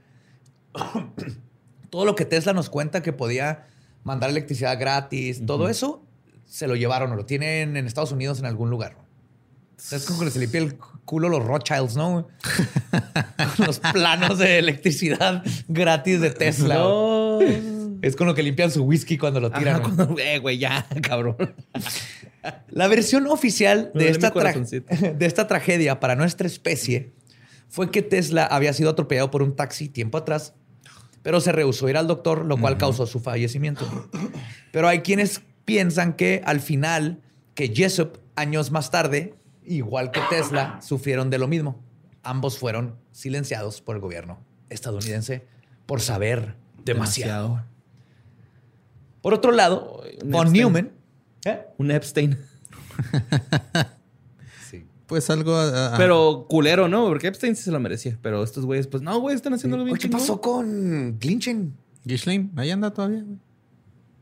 todo 1.89 2.05
lo 2.05 2.15
que 2.15 2.25
Tesla 2.25 2.53
nos 2.53 2.69
cuenta 2.69 3.01
que 3.01 3.13
podía 3.13 3.67
mandar 4.03 4.29
electricidad 4.29 4.79
gratis, 4.79 5.45
todo 5.45 5.69
eso 5.69 6.03
se 6.45 6.67
lo 6.67 6.75
llevaron 6.75 7.11
o 7.11 7.15
lo 7.15 7.25
tienen 7.25 7.77
en 7.77 7.85
Estados 7.87 8.11
Unidos 8.11 8.39
en 8.39 8.45
algún 8.45 8.69
lugar. 8.69 8.97
Es 9.91 10.05
como 10.05 10.21
que 10.21 10.31
se 10.31 10.39
limpia 10.39 10.61
el 10.61 10.77
culo 11.05 11.27
los 11.29 11.43
Rothschilds, 11.43 11.95
¿no? 11.95 12.27
Con 13.57 13.65
los 13.67 13.79
planos 13.79 14.37
de 14.37 14.59
electricidad 14.59 15.43
gratis 15.67 16.21
de 16.21 16.31
Tesla. 16.31 16.75
No. 16.75 17.39
Es 18.01 18.15
con 18.15 18.27
lo 18.27 18.33
que 18.35 18.43
limpian 18.43 18.71
su 18.71 18.83
whisky 18.83 19.17
cuando 19.17 19.39
lo 19.39 19.51
tiran. 19.51 19.75
Ajá, 19.75 19.83
güey. 19.87 19.95
cuando- 19.95 20.17
eh, 20.21 20.39
güey, 20.39 20.57
ya, 20.57 20.87
cabrón. 21.01 21.35
La 22.69 22.87
versión 22.87 23.27
oficial 23.27 23.91
de 23.93 24.09
esta, 24.09 24.31
de 25.15 25.25
esta 25.25 25.47
tragedia 25.47 25.99
para 25.99 26.15
nuestra 26.15 26.47
especie 26.47 27.11
fue 27.69 27.91
que 27.91 28.01
Tesla 28.01 28.45
había 28.45 28.73
sido 28.73 28.89
atropellado 28.89 29.29
por 29.31 29.43
un 29.43 29.55
taxi 29.55 29.87
tiempo 29.89 30.17
atrás, 30.17 30.53
pero 31.21 31.39
se 31.41 31.51
rehusó 31.51 31.87
ir 31.89 31.97
al 31.97 32.07
doctor, 32.07 32.45
lo 32.45 32.57
cual 32.57 32.77
causó 32.77 33.05
su 33.05 33.19
fallecimiento. 33.19 33.85
Pero 34.71 34.87
hay 34.87 35.01
quienes 35.01 35.41
piensan 35.65 36.13
que 36.13 36.41
al 36.45 36.59
final, 36.59 37.21
que 37.53 37.67
Jessup, 37.73 38.17
años 38.35 38.71
más 38.71 38.89
tarde, 38.89 39.35
igual 39.65 40.11
que 40.11 40.21
Tesla, 40.29 40.79
sufrieron 40.81 41.29
de 41.29 41.37
lo 41.37 41.47
mismo. 41.47 41.79
Ambos 42.23 42.57
fueron 42.57 42.95
silenciados 43.11 43.81
por 43.81 43.95
el 43.95 44.01
gobierno 44.01 44.39
estadounidense 44.69 45.45
por 45.85 46.01
saber 46.01 46.55
demasiado. 46.85 47.63
Por 49.21 49.33
otro 49.33 49.51
lado, 49.51 50.01
un 50.23 50.31
von 50.31 50.47
Epstein. 50.47 50.53
Neumann... 50.53 50.91
¿eh? 51.45 51.65
Un 51.77 51.91
Epstein. 51.91 52.37
pues 55.07 55.29
algo. 55.29 55.55
ah, 55.55 55.95
Pero 55.97 56.45
culero, 56.49 56.87
¿no? 56.87 57.05
Porque 57.07 57.27
Epstein 57.27 57.55
sí 57.55 57.63
se 57.63 57.71
lo 57.71 57.79
merecía. 57.79 58.17
Pero 58.21 58.43
estos 58.43 58.65
güeyes, 58.65 58.87
pues 58.87 59.03
no, 59.03 59.19
güey, 59.19 59.35
están 59.35 59.53
haciéndolo 59.53 59.83
bien 59.83 59.93
Oye, 59.93 59.99
¿Qué 60.01 60.07
chingón. 60.07 60.19
pasó 60.21 60.41
con 60.41 61.19
Glinchen? 61.19 61.75
Ghislaine, 62.05 62.51
ahí 62.55 62.71
anda 62.71 62.91
todavía. 62.91 63.21
güey. 63.23 63.37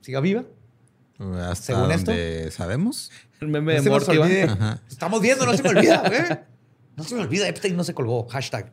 ¿Siga 0.02 0.20
viva? 0.20 0.44
Hasta 1.20 1.74
Según 1.74 1.91
esto. 1.91 2.11
donde 2.11 2.49
sabemos. 2.51 3.11
El 3.41 3.49
meme 3.49 3.76
No 3.78 3.84
de 3.84 3.89
Morty. 3.89 4.17
Estamos 4.89 5.22
viendo, 5.22 5.45
no 5.45 5.55
se 5.55 5.63
me 5.63 5.70
olvida, 5.70 6.03
güey. 6.07 6.39
No 6.95 7.03
se 7.03 7.15
me 7.15 7.22
olvida, 7.22 7.47
Epstein 7.47 7.76
no 7.76 7.84
se 7.84 7.93
colgó. 7.93 8.28
Hashtag. 8.28 8.72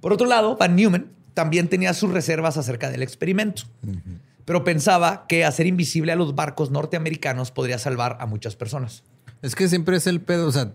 Por 0.00 0.12
otro 0.12 0.26
lado, 0.26 0.56
Van 0.56 0.74
Neumann 0.76 1.12
también 1.34 1.68
tenía 1.68 1.94
sus 1.94 2.10
reservas 2.10 2.56
acerca 2.56 2.90
del 2.90 3.02
experimento, 3.02 3.62
pero 4.44 4.64
pensaba 4.64 5.26
que 5.28 5.44
hacer 5.44 5.66
invisible 5.66 6.10
a 6.12 6.16
los 6.16 6.34
barcos 6.34 6.70
norteamericanos 6.70 7.50
podría 7.50 7.78
salvar 7.78 8.16
a 8.20 8.26
muchas 8.26 8.56
personas. 8.56 9.04
Es 9.42 9.54
que 9.54 9.68
siempre 9.68 9.96
es 9.96 10.06
el 10.06 10.20
pedo. 10.20 10.48
O 10.48 10.52
sea, 10.52 10.72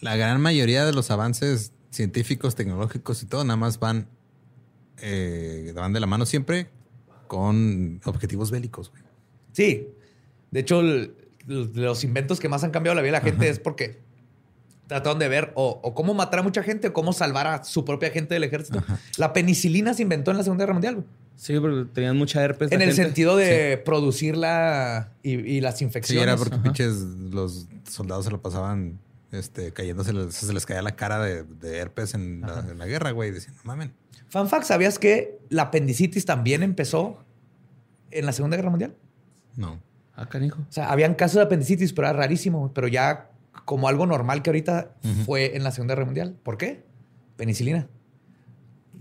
la 0.00 0.16
gran 0.16 0.40
mayoría 0.40 0.84
de 0.86 0.92
los 0.92 1.10
avances 1.10 1.72
científicos, 1.90 2.54
tecnológicos 2.54 3.22
y 3.22 3.26
todo, 3.26 3.44
nada 3.44 3.56
más 3.56 3.78
van, 3.78 4.06
eh, 4.98 5.72
van 5.74 5.92
de 5.92 6.00
la 6.00 6.06
mano 6.06 6.24
siempre 6.26 6.70
con 7.26 8.00
objetivos 8.04 8.50
bélicos. 8.50 8.90
güey. 8.90 9.02
Sí. 9.52 9.88
De 10.50 10.60
hecho, 10.60 10.80
el- 10.80 11.14
los 11.46 12.04
inventos 12.04 12.38
que 12.38 12.48
más 12.48 12.62
han 12.64 12.70
cambiado 12.70 12.94
la 12.94 13.02
vida 13.02 13.18
de 13.18 13.24
la 13.24 13.30
gente 13.30 13.48
es 13.48 13.58
porque 13.58 13.98
trataron 14.86 15.18
de 15.18 15.28
ver 15.28 15.52
o, 15.54 15.80
o 15.82 15.94
cómo 15.94 16.14
matar 16.14 16.40
a 16.40 16.42
mucha 16.42 16.62
gente 16.62 16.88
o 16.88 16.92
cómo 16.92 17.12
salvar 17.12 17.46
a 17.46 17.64
su 17.64 17.84
propia 17.84 18.10
gente 18.10 18.34
del 18.34 18.44
ejército. 18.44 18.82
La 19.16 19.32
penicilina 19.32 19.94
se 19.94 20.02
inventó 20.02 20.30
en 20.32 20.36
la 20.36 20.42
Segunda 20.42 20.62
Guerra 20.64 20.74
Mundial. 20.74 21.04
Sí, 21.36 21.58
porque 21.58 21.88
tenían 21.94 22.16
mucha 22.18 22.42
herpes. 22.42 22.70
En 22.72 22.82
el 22.82 22.88
gente. 22.88 23.02
sentido 23.04 23.36
de 23.36 23.78
producirla 23.84 25.12
y, 25.22 25.34
y 25.34 25.60
las 25.60 25.78
Sí, 25.78 25.84
infecciones. 25.84 26.22
era 26.24 26.36
porque 26.36 26.56
pinches 26.58 26.96
los 27.30 27.66
soldados 27.88 28.26
se 28.26 28.30
lo 28.30 28.42
pasaban 28.42 28.98
este, 29.32 29.72
cayéndose, 29.72 30.12
se 30.32 30.52
les 30.52 30.66
caía 30.66 30.82
la 30.82 30.96
cara 30.96 31.20
de, 31.24 31.44
de 31.44 31.78
herpes 31.78 32.14
en 32.14 32.42
la, 32.42 32.66
en 32.70 32.78
la 32.78 32.86
guerra, 32.86 33.12
güey. 33.12 33.30
Diciendo, 33.30 33.60
mamen. 33.64 33.92
Fun 34.28 34.48
fact, 34.48 34.64
¿sabías 34.64 34.98
que 34.98 35.38
la 35.48 35.62
apendicitis 35.62 36.24
también 36.26 36.62
empezó 36.62 37.24
en 38.10 38.26
la 38.26 38.32
Segunda 38.32 38.56
Guerra 38.56 38.70
Mundial? 38.70 38.94
No. 39.56 39.80
Ah, 40.14 40.28
canijo. 40.28 40.60
O 40.68 40.72
sea, 40.72 40.90
habían 40.90 41.14
casos 41.14 41.36
de 41.36 41.42
apendicitis, 41.42 41.92
pero 41.92 42.08
era 42.08 42.16
rarísimo. 42.18 42.72
Pero 42.74 42.88
ya 42.88 43.30
como 43.64 43.88
algo 43.88 44.06
normal 44.06 44.42
que 44.42 44.50
ahorita 44.50 44.92
fue 45.24 45.56
en 45.56 45.64
la 45.64 45.70
Segunda 45.70 45.94
Guerra 45.94 46.04
Mundial. 46.06 46.36
¿Por 46.42 46.56
qué? 46.58 46.82
Penicilina. 47.36 47.88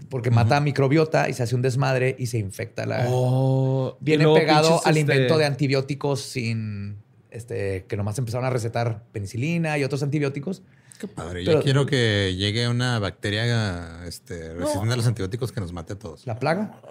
Porque 0.09 0.31
mata 0.31 0.59
microbiota 0.59 1.29
y 1.29 1.33
se 1.33 1.43
hace 1.43 1.55
un 1.55 1.61
desmadre 1.61 2.15
y 2.17 2.27
se 2.27 2.39
infecta 2.39 2.85
la... 2.85 3.05
Oh, 3.09 3.95
Viene 3.99 4.25
pegado 4.33 4.81
al 4.85 4.97
este, 4.97 5.01
invento 5.01 5.37
de 5.37 5.45
antibióticos 5.45 6.21
sin... 6.21 6.97
Este, 7.29 7.85
que 7.87 7.95
nomás 7.95 8.17
empezaron 8.17 8.45
a 8.45 8.49
recetar 8.49 9.03
penicilina 9.11 9.77
y 9.77 9.83
otros 9.83 10.01
antibióticos. 10.01 10.63
Qué 10.99 11.07
padre. 11.07 11.43
Pero- 11.45 11.59
Yo 11.59 11.63
quiero 11.63 11.85
que 11.85 12.33
llegue 12.35 12.67
una 12.67 12.97
bacteria 12.97 14.03
este, 14.07 14.53
resistente 14.55 14.93
a 14.93 14.97
los 14.97 15.05
antibióticos 15.05 15.51
que 15.51 15.61
nos 15.61 15.71
mate 15.73 15.93
a 15.93 15.99
todos. 15.99 16.25
¿La 16.25 16.39
plaga? 16.39 16.81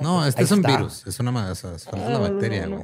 No, 0.00 0.26
este 0.26 0.40
Ahí 0.40 0.44
es 0.44 0.50
un 0.50 0.58
está. 0.58 0.76
virus. 0.76 1.06
Es 1.06 1.18
una, 1.20 1.50
es 1.52 1.64
una 1.92 2.18
bacteria, 2.18 2.66
güey. 2.66 2.82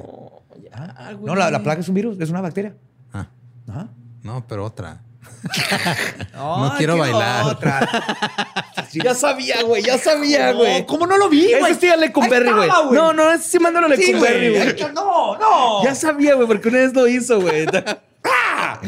Ah, 0.73 1.11
güey. 1.13 1.25
No, 1.25 1.35
la, 1.35 1.51
la 1.51 1.61
plaga 1.63 1.81
es 1.81 1.87
un 1.89 1.95
virus, 1.95 2.19
es 2.19 2.29
una 2.29 2.41
bacteria. 2.41 2.75
Ah, 3.13 3.27
Ajá. 3.69 3.87
no, 4.23 4.45
pero 4.47 4.65
otra. 4.65 5.01
No 6.35 6.73
quiero 6.77 6.97
bailar. 6.97 7.57
ya 8.93 9.13
sabía, 9.13 9.61
güey, 9.63 9.83
ya 9.83 9.97
sabía, 9.97 10.53
güey. 10.53 10.85
¿Cómo 10.85 11.05
no 11.05 11.17
lo 11.17 11.29
vi, 11.29 11.47
Ese 11.51 11.59
güey? 11.59 11.75
sí 11.75 11.87
a 11.89 11.95
Lecumberri, 11.97 12.51
güey. 12.51 12.69
No, 12.91 13.13
no, 13.13 13.31
ese 13.31 13.49
sí 13.49 13.59
mándalo 13.59 13.87
a 13.87 13.95
Sí, 13.95 14.07
Lecumberri, 14.07 14.49
güey. 14.49 14.73
güey. 14.73 14.93
No, 14.93 15.37
no. 15.37 15.83
Ya 15.83 15.93
sabía, 15.95 16.35
güey, 16.35 16.47
porque 16.47 16.69
una 16.69 16.79
vez 16.79 16.93
lo 16.93 17.07
hizo, 17.07 17.39
güey. 17.41 17.65
¡Ah! 18.23 18.79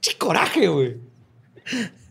¡Qué 0.00 0.16
coraje, 0.16 0.68
güey! 0.68 0.96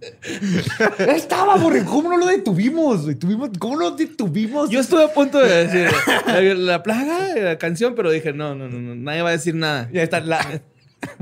Estaba, 1.00 1.58
güey. 1.58 1.84
¿Cómo 1.84 2.10
no 2.10 2.18
lo 2.18 2.26
detuvimos? 2.28 3.06
Tuvimos, 3.20 3.50
¿Cómo 3.60 3.76
lo 3.76 3.92
detuvimos? 3.92 4.70
Yo 4.70 4.80
estuve 4.80 5.04
a 5.04 5.14
punto 5.14 5.40
de 5.40 5.68
decir 5.68 5.88
la, 6.28 6.42
la 6.42 6.84
plaga, 6.84 7.36
la 7.36 7.58
canción, 7.58 7.96
pero 7.96 8.10
dije, 8.12 8.34
no, 8.34 8.56
no, 8.56 8.68
no, 8.70 8.80
no, 8.80 8.96
nadie 8.96 9.22
va 9.22 9.30
a 9.30 9.34
decir 9.34 9.56
nada. 9.56 9.90
Ya 9.92 10.04
está. 10.04 10.20
la- 10.22 10.62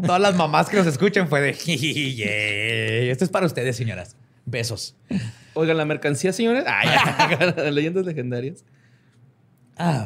todas 0.05 0.21
las 0.21 0.35
mamás 0.35 0.69
que 0.69 0.77
nos 0.77 0.87
escuchan 0.87 1.27
fue 1.27 1.41
de... 1.41 1.53
"Yeah". 2.15 3.11
Esto 3.11 3.23
es 3.25 3.29
para 3.31 3.45
ustedes, 3.45 3.75
señoras. 3.75 4.15
Besos. 4.45 4.95
Oigan, 5.53 5.77
la 5.77 5.85
mercancía, 5.85 6.31
señores. 6.31 6.63
Ay, 6.67 6.89
leyendas 7.71 8.05
legendarias. 8.05 8.63
Ah. 9.77 10.05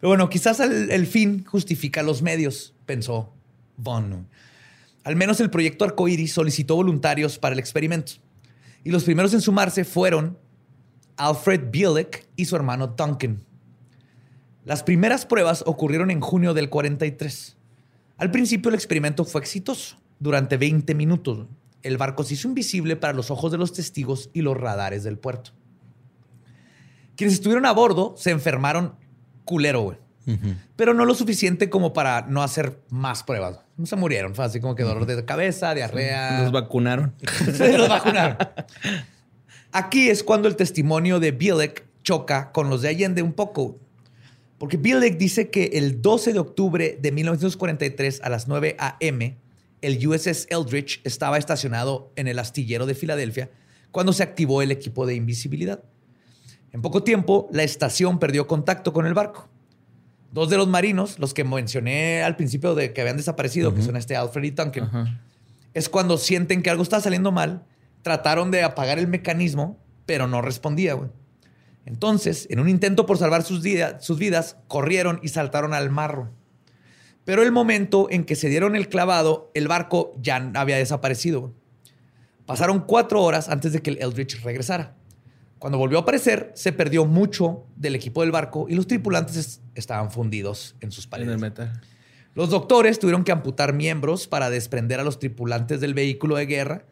Pero 0.00 0.08
bueno, 0.10 0.28
quizás 0.28 0.60
el, 0.60 0.90
el 0.90 1.06
fin 1.06 1.44
justifica 1.44 2.02
los 2.02 2.22
medios, 2.22 2.74
pensó 2.86 3.32
Von. 3.76 4.28
Al 5.06 5.14
menos 5.14 5.38
el 5.38 5.50
proyecto 5.50 5.84
Arcoiris 5.84 6.32
solicitó 6.32 6.74
voluntarios 6.74 7.38
para 7.38 7.52
el 7.52 7.60
experimento. 7.60 8.14
Y 8.82 8.90
los 8.90 9.04
primeros 9.04 9.32
en 9.34 9.40
sumarse 9.40 9.84
fueron 9.84 10.36
Alfred 11.16 11.70
Bielek 11.70 12.26
y 12.34 12.46
su 12.46 12.56
hermano 12.56 12.88
Duncan. 12.88 13.40
Las 14.64 14.82
primeras 14.82 15.24
pruebas 15.24 15.62
ocurrieron 15.64 16.10
en 16.10 16.20
junio 16.20 16.54
del 16.54 16.70
43. 16.70 17.56
Al 18.16 18.32
principio 18.32 18.68
el 18.68 18.74
experimento 18.74 19.24
fue 19.24 19.40
exitoso. 19.40 19.96
Durante 20.18 20.56
20 20.56 20.92
minutos, 20.96 21.46
el 21.84 21.98
barco 21.98 22.24
se 22.24 22.34
hizo 22.34 22.48
invisible 22.48 22.96
para 22.96 23.12
los 23.12 23.30
ojos 23.30 23.52
de 23.52 23.58
los 23.58 23.72
testigos 23.72 24.30
y 24.32 24.42
los 24.42 24.56
radares 24.56 25.04
del 25.04 25.18
puerto. 25.18 25.52
Quienes 27.14 27.34
estuvieron 27.34 27.64
a 27.64 27.70
bordo 27.70 28.16
se 28.16 28.32
enfermaron 28.32 28.96
culero, 29.44 29.82
güey. 29.82 29.98
Pero 30.74 30.92
no 30.92 31.04
lo 31.04 31.14
suficiente 31.14 31.70
como 31.70 31.92
para 31.92 32.22
no 32.22 32.42
hacer 32.42 32.80
más 32.90 33.22
pruebas. 33.22 33.60
No 33.76 33.86
se 33.86 33.96
murieron. 33.96 34.34
Fue 34.34 34.44
así 34.44 34.60
como 34.60 34.74
que 34.74 34.82
dolor 34.82 35.06
de 35.06 35.24
cabeza, 35.24 35.74
diarrea. 35.74 36.42
Los 36.42 36.52
vacunaron. 36.52 37.14
Se 37.54 37.78
los 37.78 37.88
vacunaron. 37.88 38.36
Aquí 39.72 40.08
es 40.08 40.24
cuando 40.24 40.48
el 40.48 40.56
testimonio 40.56 41.20
de 41.20 41.30
Bielek 41.30 41.84
choca 42.02 42.50
con 42.52 42.70
los 42.70 42.82
de 42.82 42.88
Allende 42.88 43.22
un 43.22 43.34
poco. 43.34 43.78
Porque 44.58 44.78
Bielek 44.78 45.18
dice 45.18 45.50
que 45.50 45.70
el 45.74 46.00
12 46.02 46.32
de 46.32 46.38
octubre 46.38 46.98
de 47.00 47.12
1943 47.12 48.20
a 48.22 48.28
las 48.28 48.48
9 48.48 48.76
a.m., 48.78 49.36
el 49.82 50.08
USS 50.08 50.46
Eldridge 50.50 51.00
estaba 51.04 51.36
estacionado 51.36 52.10
en 52.16 52.26
el 52.26 52.38
astillero 52.38 52.86
de 52.86 52.94
Filadelfia 52.94 53.50
cuando 53.90 54.12
se 54.12 54.22
activó 54.22 54.62
el 54.62 54.70
equipo 54.70 55.06
de 55.06 55.14
invisibilidad. 55.14 55.84
En 56.72 56.82
poco 56.82 57.02
tiempo, 57.02 57.48
la 57.52 57.62
estación 57.62 58.18
perdió 58.18 58.46
contacto 58.46 58.92
con 58.92 59.06
el 59.06 59.14
barco. 59.14 59.48
Dos 60.32 60.50
de 60.50 60.56
los 60.56 60.68
marinos, 60.68 61.18
los 61.18 61.32
que 61.34 61.44
mencioné 61.44 62.22
al 62.22 62.36
principio 62.36 62.74
de 62.74 62.92
que 62.92 63.00
habían 63.00 63.16
desaparecido, 63.16 63.74
que 63.74 63.82
son 63.82 63.96
este 63.96 64.16
Alfred 64.16 64.44
y 64.44 64.50
Duncan, 64.50 65.20
es 65.74 65.88
cuando 65.88 66.18
sienten 66.18 66.62
que 66.62 66.70
algo 66.70 66.82
está 66.82 67.00
saliendo 67.00 67.32
mal, 67.32 67.64
trataron 68.02 68.50
de 68.50 68.62
apagar 68.62 68.98
el 68.98 69.06
mecanismo, 69.08 69.78
pero 70.04 70.26
no 70.28 70.42
respondía, 70.42 70.94
güey. 70.94 71.10
Entonces, 71.86 72.46
en 72.50 72.58
un 72.60 72.68
intento 72.68 73.06
por 73.06 73.16
salvar 73.18 73.42
sus, 73.44 73.62
vida- 73.62 74.00
sus 74.00 74.18
vidas, 74.18 74.56
corrieron 74.68 75.20
y 75.22 75.28
saltaron 75.28 75.72
al 75.72 75.88
marro. 75.90 76.30
Pero 77.24 77.42
el 77.42 77.52
momento 77.52 78.08
en 78.10 78.24
que 78.24 78.36
se 78.36 78.48
dieron 78.48 78.76
el 78.76 78.88
clavado, 78.88 79.50
el 79.54 79.68
barco 79.68 80.12
ya 80.20 80.50
había 80.54 80.76
desaparecido. 80.76 81.40
güey. 81.40 81.52
Pasaron 82.44 82.80
cuatro 82.80 83.22
horas 83.22 83.48
antes 83.48 83.72
de 83.72 83.82
que 83.82 83.90
el 83.90 83.98
Eldridge 84.02 84.42
regresara. 84.42 84.94
Cuando 85.58 85.78
volvió 85.78 85.98
a 85.98 86.02
aparecer, 86.02 86.52
se 86.54 86.72
perdió 86.72 87.06
mucho 87.06 87.64
del 87.76 87.94
equipo 87.94 88.20
del 88.22 88.30
barco 88.30 88.66
y 88.68 88.74
los 88.74 88.86
tripulantes 88.86 89.36
es- 89.36 89.60
estaban 89.74 90.10
fundidos 90.10 90.76
en 90.80 90.90
sus 90.92 91.04
En 91.04 91.10
paredes. 91.10 91.32
el 91.34 91.38
metal. 91.40 91.80
Los 92.34 92.50
doctores 92.50 92.98
tuvieron 92.98 93.24
que 93.24 93.32
amputar 93.32 93.72
miembros 93.72 94.26
para 94.26 94.50
desprender 94.50 95.00
a 95.00 95.04
los 95.04 95.18
tripulantes 95.18 95.80
del 95.80 95.94
vehículo 95.94 96.36
de 96.36 96.44
guerra. 96.46 96.84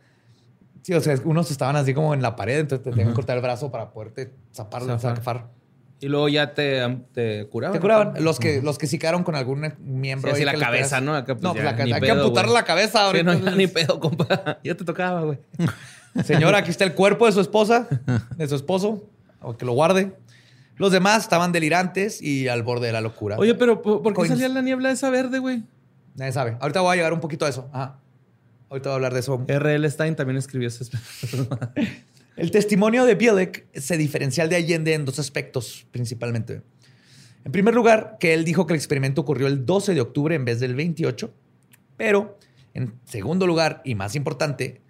Sí, 0.83 0.95
o 0.95 1.01
sea, 1.01 1.19
unos 1.25 1.51
estaban 1.51 1.77
así 1.77 1.93
como 1.95 2.15
en 2.15 2.23
la 2.23 2.37
pared, 2.37 2.59
entonces 2.61 2.83
te 2.85 2.91
tenían 2.91 3.09
que 3.09 3.15
cortar 3.15 3.37
el 3.37 3.43
brazo 3.43 3.71
para 3.71 3.91
poderte 3.91 4.33
zapar, 4.55 4.83
Zafar. 4.83 5.17
zafar. 5.17 5.51
Y 6.01 6.09
luego 6.09 6.29
ya 6.29 6.53
te, 6.55 6.81
te 7.13 7.47
curaban. 7.49 7.75
Te 7.75 7.81
curaban. 7.81 8.15
Los 8.25 8.39
que, 8.39 8.61
los 8.61 8.77
que 8.79 8.87
sí 8.87 8.99
quedaron 8.99 9.23
con 9.25 9.35
algún 9.37 9.73
miembro. 9.79 10.31
Sí, 10.31 10.37
así 10.37 10.45
la 10.45 10.55
cabeza, 10.55 11.01
¿no? 11.01 11.15
Acá, 11.15 11.35
pues, 11.35 11.43
no, 11.43 11.55
ya, 11.55 11.63
la 11.63 11.71
Hay 11.71 11.77
que 11.77 12.13
güey. 12.13 12.53
la 12.53 12.65
cabeza 12.65 12.99
Sí, 12.99 13.05
ahorita. 13.07 13.35
no, 13.35 13.39
ya 13.51 13.51
ni 13.57 13.67
pedo, 13.67 14.01
compa. 14.01 14.59
Ya 14.65 14.75
te 14.75 14.85
tocaba, 14.85 15.23
güey. 15.23 15.39
Señora, 16.23 16.59
aquí 16.59 16.71
está 16.71 16.85
el 16.85 16.95
cuerpo 16.95 17.27
de 17.27 17.33
su 17.33 17.41
esposa, 17.41 17.89
de 18.37 18.47
su 18.47 18.55
esposo, 18.55 19.09
o 19.41 19.57
que 19.57 19.65
lo 19.65 19.73
guarde. 19.73 20.15
Los 20.77 20.93
demás 20.93 21.23
estaban 21.23 21.53
delirantes 21.53 22.21
y 22.21 22.49
al 22.49 22.63
borde 22.63 22.89
de 22.89 22.93
la 22.93 23.01
locura. 23.01 23.37
Oye, 23.39 23.55
pero 23.55 23.83
¿por 23.83 24.03
por 24.03 24.13
qué 24.13 24.17
Coins. 24.17 24.33
salía 24.33 24.49
la 24.49 24.63
niebla 24.63 24.91
esa 24.91 25.11
verde, 25.11 25.39
güey? 25.39 25.65
Nadie 26.17 26.33
sabe. 26.33 26.57
Ahorita 26.61 26.81
voy 26.81 26.93
a 26.93 26.97
llegar 26.97 27.13
un 27.13 27.21
poquito 27.21 27.47
a 27.47 27.49
eso. 27.49 27.69
Ajá. 27.73 27.99
Ahorita 28.71 28.89
voy 28.89 28.93
a 28.93 28.97
hablar 28.97 29.15
de 29.15 29.21
eso. 29.21 29.45
R.L. 29.47 29.89
Stein 29.91 30.17
también 30.17 30.37
escribió 30.37 30.69
ese. 30.69 30.85
El 32.37 32.51
testimonio 32.51 33.05
de 33.05 33.15
Bielek 33.15 33.67
se 33.79 33.97
diferencia 33.97 34.43
al 34.43 34.51
de 34.51 34.57
Allende 34.57 34.95
en 34.95 35.05
dos 35.05 35.21
aspectos, 35.21 35.87
principalmente. 35.93 36.63
En 37.45 37.53
primer 37.53 37.75
lugar, 37.75 38.17
que 38.19 38.35
él 38.35 38.45
dijo 38.45 38.67
que 38.67 38.73
el 38.73 38.79
experimento 38.79 39.21
ocurrió 39.21 39.47
el 39.47 39.65
12 39.65 39.95
de 39.95 40.01
octubre 40.01 40.35
en 40.35 40.45
vez 40.45 40.59
del 40.59 40.75
28. 40.75 41.33
Pero, 41.97 42.39
en 42.73 42.95
segundo 43.05 43.47
lugar, 43.47 43.83
y 43.85 43.95
más 43.95 44.17
importante, 44.17 44.81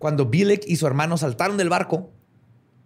cuando 0.00 0.26
Bielek 0.26 0.64
y 0.66 0.74
su 0.74 0.86
hermano 0.88 1.16
saltaron 1.16 1.56
del 1.56 1.68
barco, 1.68 2.10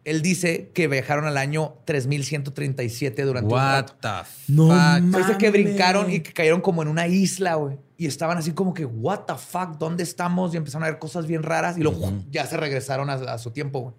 él 0.04 0.20
dice 0.20 0.70
que 0.74 0.86
viajaron 0.86 1.24
al 1.24 1.38
año 1.38 1.76
3137 1.86 3.22
durante 3.22 3.46
un 3.46 3.52
What 3.58 3.70
rato. 3.72 3.94
the 4.02 4.52
No 4.52 4.66
fuck? 4.66 4.74
mames. 4.76 5.26
Dice 5.26 5.38
que 5.38 5.50
brincaron 5.50 6.10
y 6.12 6.20
que 6.20 6.32
cayeron 6.34 6.60
como 6.60 6.82
en 6.82 6.88
una 6.88 7.06
isla, 7.06 7.54
güey. 7.54 7.78
y 7.96 8.06
estaban 8.06 8.36
así 8.36 8.52
como 8.52 8.74
que, 8.74 8.84
what 8.84 9.20
the 9.20 9.34
fuck, 9.34 9.78
¿dónde 9.78 10.02
estamos? 10.02 10.52
Y 10.52 10.58
empezaron 10.58 10.82
a 10.84 10.90
ver 10.90 10.98
cosas 10.98 11.26
bien 11.26 11.42
raras 11.42 11.78
y 11.78 11.80
luego 11.80 12.12
ya 12.30 12.44
se 12.44 12.56
regresaron 12.58 13.08
a, 13.08 13.14
a 13.14 13.38
su 13.38 13.50
tiempo. 13.50 13.80
güey. 13.80 13.94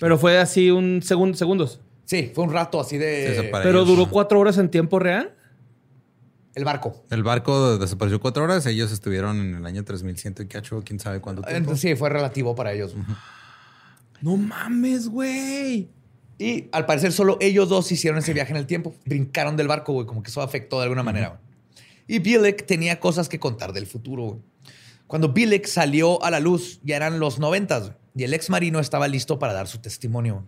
Pero 0.00 0.18
fue 0.18 0.38
así 0.38 0.70
un 0.70 1.02
segundo, 1.02 1.36
segundos. 1.36 1.80
Sí, 2.04 2.32
fue 2.34 2.44
un 2.44 2.52
rato 2.52 2.80
así 2.80 2.96
Sí, 2.96 2.98
de... 2.98 3.50
Pero 3.62 3.84
duró 3.84 4.08
cuatro 4.10 4.40
horas 4.40 4.56
en 4.58 4.70
tiempo 4.70 4.98
real. 4.98 5.34
El 6.58 6.64
barco. 6.64 7.04
El 7.10 7.22
barco 7.22 7.78
desapareció 7.78 8.20
cuatro 8.20 8.42
horas. 8.42 8.66
Ellos 8.66 8.90
estuvieron 8.90 9.40
en 9.40 9.54
el 9.54 9.64
año 9.66 9.84
3100 9.84 10.34
y 10.40 10.46
cacho, 10.46 10.82
quién 10.84 10.98
sabe 10.98 11.20
cuánto 11.20 11.42
tiempo. 11.42 11.56
Entonces, 11.56 11.80
sí, 11.80 11.96
fue 11.96 12.08
relativo 12.10 12.54
para 12.56 12.72
ellos. 12.72 12.94
No 14.20 14.36
mames, 14.36 15.08
güey. 15.08 15.88
Y 16.36 16.68
al 16.72 16.84
parecer 16.84 17.12
solo 17.12 17.36
ellos 17.40 17.68
dos 17.68 17.90
hicieron 17.92 18.18
ese 18.18 18.32
viaje 18.32 18.50
en 18.50 18.56
el 18.56 18.66
tiempo. 18.66 18.92
Brincaron 19.06 19.56
del 19.56 19.68
barco, 19.68 19.92
güey, 19.92 20.06
como 20.06 20.22
que 20.22 20.30
eso 20.30 20.42
afectó 20.42 20.78
de 20.78 20.84
alguna 20.84 21.04
manera. 21.04 21.40
Y 22.08 22.18
Bilek 22.18 22.66
tenía 22.66 22.98
cosas 22.98 23.28
que 23.28 23.38
contar 23.38 23.72
del 23.72 23.86
futuro. 23.86 24.22
güey. 24.24 24.40
Cuando 25.06 25.32
Bilek 25.32 25.66
salió 25.66 26.22
a 26.24 26.30
la 26.30 26.40
luz, 26.40 26.80
ya 26.82 26.96
eran 26.96 27.20
los 27.20 27.38
noventas 27.38 27.92
y 28.14 28.24
el 28.24 28.34
ex 28.34 28.50
marino 28.50 28.80
estaba 28.80 29.06
listo 29.06 29.38
para 29.38 29.52
dar 29.52 29.68
su 29.68 29.78
testimonio. 29.78 30.44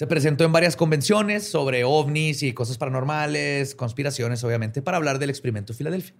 Se 0.00 0.06
presentó 0.06 0.44
en 0.44 0.52
varias 0.52 0.76
convenciones 0.76 1.46
sobre 1.46 1.84
ovnis 1.84 2.42
y 2.42 2.54
cosas 2.54 2.78
paranormales, 2.78 3.74
conspiraciones, 3.74 4.42
obviamente, 4.42 4.80
para 4.80 4.96
hablar 4.96 5.18
del 5.18 5.28
experimento 5.28 5.74
de 5.74 5.76
Filadelfia. 5.76 6.14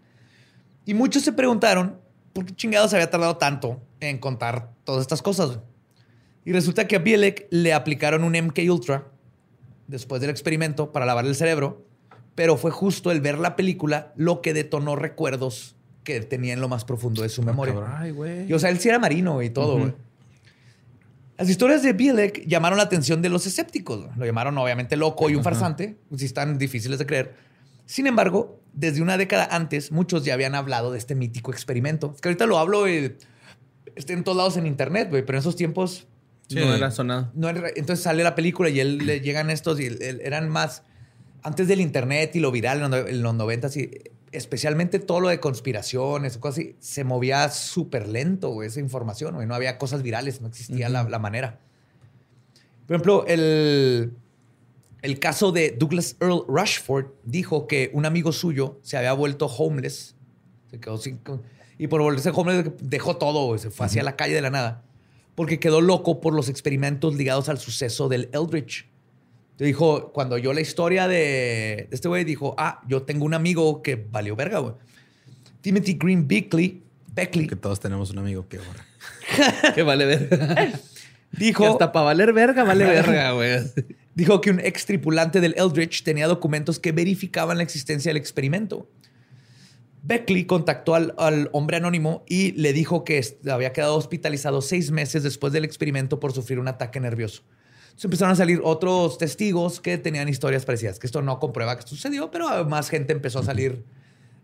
Y 0.84 0.92
muchos 0.92 1.22
se 1.22 1.32
preguntaron 1.32 1.98
por 2.34 2.44
qué 2.44 2.54
chingados 2.54 2.92
había 2.92 3.08
tardado 3.08 3.38
tanto 3.38 3.80
en 4.00 4.18
contar 4.18 4.74
todas 4.84 5.00
estas 5.00 5.22
cosas. 5.22 5.60
Y 6.44 6.52
resulta 6.52 6.86
que 6.86 6.96
a 6.96 6.98
Bielek 6.98 7.46
le 7.48 7.72
aplicaron 7.72 8.22
un 8.22 8.32
MK 8.32 8.58
Ultra 8.68 9.06
después 9.86 10.20
del 10.20 10.28
experimento 10.28 10.92
para 10.92 11.06
lavar 11.06 11.24
el 11.24 11.34
cerebro, 11.34 11.86
pero 12.34 12.58
fue 12.58 12.72
justo 12.72 13.10
el 13.10 13.22
ver 13.22 13.38
la 13.38 13.56
película 13.56 14.12
lo 14.14 14.42
que 14.42 14.52
detonó 14.52 14.94
recuerdos 14.94 15.74
que 16.04 16.20
tenía 16.20 16.52
en 16.52 16.60
lo 16.60 16.68
más 16.68 16.84
profundo 16.84 17.22
de 17.22 17.30
su 17.30 17.42
memoria. 17.42 17.76
Ay, 17.96 18.10
güey. 18.10 18.46
Y, 18.46 18.52
o 18.52 18.58
sea, 18.58 18.68
él 18.68 18.78
sí 18.78 18.90
era 18.90 18.98
marino 18.98 19.40
y 19.40 19.48
todo, 19.48 19.78
güey. 19.78 19.94
Las 21.40 21.48
historias 21.48 21.82
de 21.82 21.92
Bielek 21.94 22.46
llamaron 22.46 22.76
la 22.76 22.84
atención 22.84 23.22
de 23.22 23.30
los 23.30 23.46
escépticos. 23.46 24.06
Lo 24.16 24.26
llamaron 24.26 24.56
obviamente 24.58 24.96
loco 24.96 25.30
y 25.30 25.34
un 25.34 25.42
farsante, 25.42 25.96
si 26.16 26.26
están 26.26 26.58
difíciles 26.58 26.98
de 26.98 27.06
creer. 27.06 27.34
Sin 27.86 28.06
embargo, 28.06 28.60
desde 28.74 29.00
una 29.02 29.16
década 29.16 29.48
antes, 29.50 29.90
muchos 29.90 30.24
ya 30.24 30.34
habían 30.34 30.54
hablado 30.54 30.92
de 30.92 30.98
este 30.98 31.14
mítico 31.14 31.50
experimento. 31.50 32.12
Es 32.14 32.20
que 32.20 32.28
ahorita 32.28 32.46
lo 32.46 32.58
hablo 32.58 32.86
y 32.88 33.16
está 33.96 34.12
en 34.12 34.22
todos 34.22 34.36
lados 34.36 34.56
en 34.58 34.66
internet, 34.66 35.08
güey, 35.10 35.24
pero 35.24 35.38
en 35.38 35.40
esos 35.40 35.56
tiempos 35.56 36.06
Sí. 36.48 36.56
No 36.56 36.74
era 36.74 36.90
sonado. 36.90 37.30
no 37.34 37.48
era- 37.48 37.68
entonces 37.76 38.02
sale 38.02 38.24
la 38.24 38.34
película 38.34 38.68
y 38.70 38.80
él 38.80 38.98
le 39.06 39.20
llegan 39.20 39.50
estos 39.50 39.78
y 39.80 39.86
él- 39.86 39.98
él- 40.02 40.20
eran 40.24 40.48
más 40.48 40.82
antes 41.44 41.68
del 41.68 41.80
internet 41.80 42.34
y 42.34 42.40
lo 42.40 42.50
viral 42.50 42.82
en 42.82 42.90
los, 42.90 43.08
en 43.08 43.22
los 43.22 43.34
90 43.34 43.68
y 43.76 43.88
especialmente 44.32 44.98
todo 44.98 45.20
lo 45.20 45.28
de 45.28 45.40
conspiraciones 45.40 46.38
cosas 46.38 46.58
así, 46.58 46.76
se 46.78 47.04
movía 47.04 47.48
súper 47.50 48.08
lento 48.08 48.50
güey, 48.50 48.68
esa 48.68 48.80
información, 48.80 49.34
güey. 49.34 49.46
no 49.46 49.54
había 49.54 49.78
cosas 49.78 50.02
virales, 50.02 50.40
no 50.40 50.48
existía 50.48 50.88
la, 50.88 51.04
la 51.04 51.18
manera. 51.18 51.58
Por 52.86 52.96
ejemplo, 52.96 53.24
el, 53.26 54.12
el 55.02 55.18
caso 55.18 55.52
de 55.52 55.70
Douglas 55.78 56.16
Earl 56.20 56.44
Rushford 56.48 57.06
dijo 57.24 57.66
que 57.66 57.90
un 57.92 58.06
amigo 58.06 58.32
suyo 58.32 58.78
se 58.82 58.96
había 58.96 59.12
vuelto 59.12 59.46
homeless, 59.46 60.16
se 60.70 60.80
quedó 60.80 60.98
sin, 60.98 61.20
y 61.78 61.86
por 61.88 62.00
volverse 62.00 62.30
homeless 62.34 62.72
dejó 62.80 63.16
todo, 63.16 63.46
güey, 63.46 63.58
se 63.58 63.70
fue 63.70 63.86
hacia 63.86 64.02
la 64.02 64.16
calle 64.16 64.34
de 64.34 64.42
la 64.42 64.50
nada 64.50 64.84
porque 65.40 65.58
quedó 65.58 65.80
loco 65.80 66.20
por 66.20 66.34
los 66.34 66.50
experimentos 66.50 67.14
ligados 67.14 67.48
al 67.48 67.58
suceso 67.58 68.10
del 68.10 68.28
Eldritch. 68.32 68.86
Te 69.60 69.66
dijo, 69.66 70.10
cuando 70.14 70.38
yo 70.38 70.54
la 70.54 70.62
historia 70.62 71.06
de 71.06 71.86
este 71.90 72.08
güey, 72.08 72.24
dijo, 72.24 72.54
ah, 72.56 72.80
yo 72.88 73.02
tengo 73.02 73.26
un 73.26 73.34
amigo 73.34 73.82
que 73.82 73.94
valió 73.94 74.34
verga, 74.34 74.60
güey. 74.60 74.72
Timothy 75.60 75.98
Green 76.00 76.26
Beckley, 76.26 76.82
Beckley 77.12 77.46
Que 77.46 77.56
todos 77.56 77.78
tenemos 77.78 78.08
un 78.08 78.20
amigo 78.20 78.48
que 78.48 78.56
ahora. 78.56 78.86
Que 79.74 79.82
vale 79.82 80.06
ver. 80.06 80.72
dijo, 81.32 81.62
Que 81.62 81.68
hasta 81.68 81.92
para 81.92 82.06
valer 82.06 82.32
verga, 82.32 82.64
vale 82.64 82.86
verga, 82.86 83.32
güey. 83.32 83.58
dijo 84.14 84.40
que 84.40 84.50
un 84.50 84.60
ex 84.60 84.86
tripulante 84.86 85.42
del 85.42 85.52
Eldritch 85.58 86.04
tenía 86.04 86.26
documentos 86.26 86.78
que 86.78 86.92
verificaban 86.92 87.58
la 87.58 87.62
existencia 87.62 88.08
del 88.08 88.16
experimento. 88.16 88.88
Beckley 90.02 90.46
contactó 90.46 90.94
al, 90.94 91.14
al 91.18 91.50
hombre 91.52 91.76
anónimo 91.76 92.24
y 92.26 92.52
le 92.52 92.72
dijo 92.72 93.04
que 93.04 93.22
había 93.50 93.74
quedado 93.74 93.96
hospitalizado 93.96 94.62
seis 94.62 94.90
meses 94.90 95.22
después 95.22 95.52
del 95.52 95.66
experimento 95.66 96.18
por 96.18 96.32
sufrir 96.32 96.58
un 96.58 96.68
ataque 96.68 96.98
nervioso. 96.98 97.42
Entonces 98.00 98.12
empezaron 98.14 98.32
a 98.32 98.36
salir 98.36 98.62
otros 98.64 99.18
testigos 99.18 99.78
que 99.78 99.98
tenían 99.98 100.26
historias 100.26 100.64
parecidas, 100.64 100.98
que 100.98 101.06
esto 101.06 101.20
no 101.20 101.38
comprueba 101.38 101.74
que 101.76 101.80
esto 101.80 101.90
sucedió, 101.94 102.30
pero 102.30 102.64
más 102.64 102.88
gente 102.88 103.12
empezó 103.12 103.40
a 103.40 103.42
salir 103.42 103.84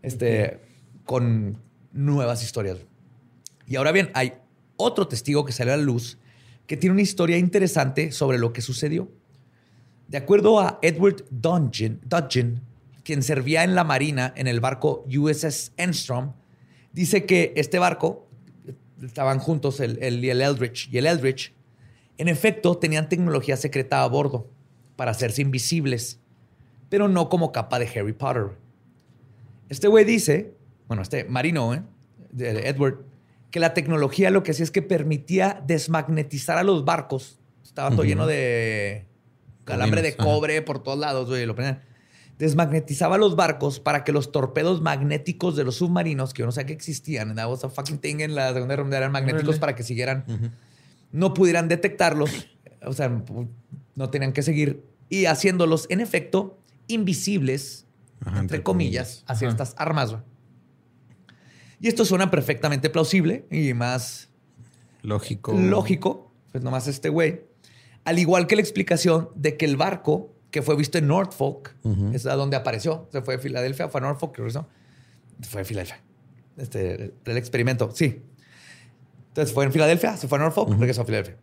este, 0.02 0.60
con 1.06 1.56
nuevas 1.90 2.42
historias. 2.42 2.76
Y 3.66 3.76
ahora 3.76 3.92
bien, 3.92 4.10
hay 4.12 4.34
otro 4.76 5.08
testigo 5.08 5.46
que 5.46 5.52
salió 5.52 5.72
a 5.72 5.78
la 5.78 5.82
luz 5.82 6.18
que 6.66 6.76
tiene 6.76 6.92
una 6.92 7.00
historia 7.00 7.38
interesante 7.38 8.12
sobre 8.12 8.36
lo 8.36 8.52
que 8.52 8.60
sucedió. 8.60 9.08
De 10.06 10.18
acuerdo 10.18 10.60
a 10.60 10.78
Edward 10.82 11.24
Dudgeon, 11.30 11.98
Dudgeon, 12.04 12.60
quien 13.04 13.22
servía 13.22 13.64
en 13.64 13.74
la 13.74 13.84
marina 13.84 14.34
en 14.36 14.48
el 14.48 14.60
barco 14.60 15.02
USS 15.08 15.72
Enstrom, 15.78 16.34
dice 16.92 17.24
que 17.24 17.54
este 17.56 17.78
barco, 17.78 18.28
estaban 19.02 19.38
juntos 19.38 19.80
el, 19.80 19.98
el- 20.02 20.22
y 20.22 20.28
el 20.28 20.42
Eldridge, 20.42 20.90
y 20.92 20.98
el 20.98 21.06
Eldridge, 21.06 21.54
en 22.18 22.28
efecto, 22.28 22.78
tenían 22.78 23.08
tecnología 23.08 23.56
secreta 23.56 24.02
a 24.02 24.08
bordo 24.08 24.48
para 24.96 25.10
hacerse 25.10 25.42
invisibles, 25.42 26.18
pero 26.88 27.08
no 27.08 27.28
como 27.28 27.52
capa 27.52 27.78
de 27.78 27.86
Harry 27.86 28.12
Potter. 28.12 28.52
Este 29.68 29.88
güey 29.88 30.04
dice, 30.04 30.54
bueno, 30.88 31.02
este 31.02 31.24
marino, 31.24 31.74
¿eh? 31.74 31.82
de 32.30 32.68
Edward, 32.68 33.04
que 33.50 33.60
la 33.60 33.74
tecnología 33.74 34.30
lo 34.30 34.42
que 34.42 34.50
hacía 34.50 34.64
es 34.64 34.70
que 34.70 34.82
permitía 34.82 35.62
desmagnetizar 35.66 36.58
a 36.58 36.62
los 36.62 36.84
barcos. 36.84 37.38
Estaba 37.64 37.90
todo 37.90 38.04
lleno 38.04 38.26
de 38.26 39.06
calambre 39.64 40.02
de 40.02 40.16
cobre 40.16 40.62
por 40.62 40.82
todos 40.82 40.98
lados, 40.98 41.28
güey. 41.28 41.46
Lo 41.46 41.54
prendían. 41.54 41.82
Desmagnetizaba 42.38 43.16
los 43.16 43.34
barcos 43.34 43.80
para 43.80 44.04
que 44.04 44.12
los 44.12 44.30
torpedos 44.30 44.82
magnéticos 44.82 45.56
de 45.56 45.64
los 45.64 45.76
submarinos, 45.76 46.34
que 46.34 46.40
yo 46.40 46.46
no 46.46 46.52
sé 46.52 46.66
que 46.66 46.74
existían, 46.74 47.34
that 47.34 47.48
was 47.48 47.64
a 47.64 47.70
fucking 47.70 47.98
thing 47.98 48.20
en 48.20 48.34
la 48.34 48.52
Segunda 48.52 48.74
Guerra 48.74 48.84
Mundial, 48.84 49.02
eran 49.04 49.12
magnéticos 49.12 49.58
para 49.58 49.74
que 49.74 49.82
siguieran, 49.82 50.24
no 51.16 51.32
pudieran 51.34 51.66
detectarlos, 51.68 52.30
o 52.84 52.92
sea, 52.92 53.08
no 53.94 54.10
tenían 54.10 54.32
que 54.32 54.42
seguir, 54.42 54.82
y 55.08 55.24
haciéndolos, 55.26 55.86
en 55.88 56.00
efecto, 56.00 56.58
invisibles, 56.88 57.86
Ajá, 58.24 58.40
entre, 58.40 58.62
comillas, 58.62 59.06
comillas. 59.08 59.24
a 59.26 59.32
Ajá. 59.32 59.38
ciertas 59.38 59.74
armas. 59.78 60.10
güey. 60.10 60.22
Y 61.80 61.88
esto 61.88 62.04
suena 62.04 62.30
perfectamente 62.30 62.90
plausible 62.90 63.46
y 63.50 63.72
más 63.74 64.28
Lógico. 65.02 65.52
lógico, 65.52 66.32
pues 66.52 66.62
nomás 66.62 66.86
este 66.86 67.08
güey. 67.08 67.42
Al 68.04 68.18
igual 68.18 68.46
que 68.46 68.56
la 68.56 68.62
explicación 68.62 69.30
de 69.34 69.56
que 69.56 69.64
el 69.64 69.76
barco 69.76 70.32
que 70.50 70.62
fue 70.62 70.76
visto 70.76 70.96
en 70.98 71.06
Norfolk, 71.08 71.74
es 72.12 72.24
a 72.26 72.34
donde 72.34 72.56
apareció, 72.56 73.08
se 73.12 73.20
fue 73.20 73.36
de 73.36 73.42
Filadelfia, 73.42 73.88
fue 73.88 74.00
a 74.00 74.04
Norfolk, 74.04 74.32
creo 74.34 74.46
que 74.46 74.50
eso. 74.50 74.66
Fue 75.42 75.62
a 75.62 75.64
Filadelfia. 75.64 76.00
Este, 76.56 77.12
el 77.24 77.36
experimento, 77.36 77.90
sí. 77.92 78.22
Entonces 79.36 79.52
fue 79.52 79.66
en 79.66 79.72
Filadelfia, 79.72 80.16
se 80.16 80.28
fue 80.28 80.38
a 80.38 80.40
Norfolk, 80.40 80.70
regresó 80.78 81.02
a 81.02 81.04
Filadelfia. 81.04 81.36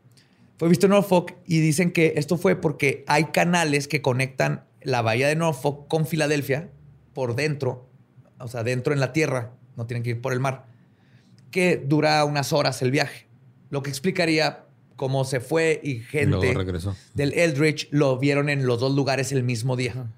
Fue 0.58 0.68
visto 0.68 0.88
en 0.88 0.94
Norfolk 0.94 1.36
y 1.46 1.60
dicen 1.60 1.92
que 1.92 2.14
esto 2.16 2.38
fue 2.38 2.56
porque 2.56 3.04
hay 3.06 3.26
canales 3.26 3.88
que 3.88 4.02
conectan 4.02 4.64
la 4.82 5.04
bahía 5.04 5.28
de 5.28 5.36
Norfolk 5.36 5.88
con 5.88 6.08
Filadelfia 6.08 6.72
por 7.14 7.36
dentro, 7.36 7.88
o 8.40 8.48
sea, 8.48 8.64
dentro 8.64 8.96
en 8.96 9.00
la 9.00 9.14
tierra, 9.14 9.52
no 9.76 9.86
tienen 9.86 10.02
que 10.02 10.10
ir 10.10 10.22
por 10.22 10.34
el 10.34 10.40
mar, 10.40 10.66
que 11.52 11.78
dura 11.78 12.26
unas 12.26 12.52
horas 12.52 12.82
el 12.82 12.90
viaje. 12.90 13.28
Lo 13.70 13.84
que 13.84 13.92
explicaría 13.92 14.66
cómo 14.96 15.24
se 15.24 15.40
fue 15.40 15.80
y 15.84 16.00
gente 16.00 16.38
Luego 16.38 16.60
regresó. 16.62 16.96
del 17.14 17.34
Eldritch 17.34 17.90
lo 17.92 18.18
vieron 18.18 18.50
en 18.50 18.66
los 18.66 18.80
dos 18.80 18.96
lugares 18.96 19.32
el 19.32 19.44
mismo 19.44 19.76
día. 19.76 20.12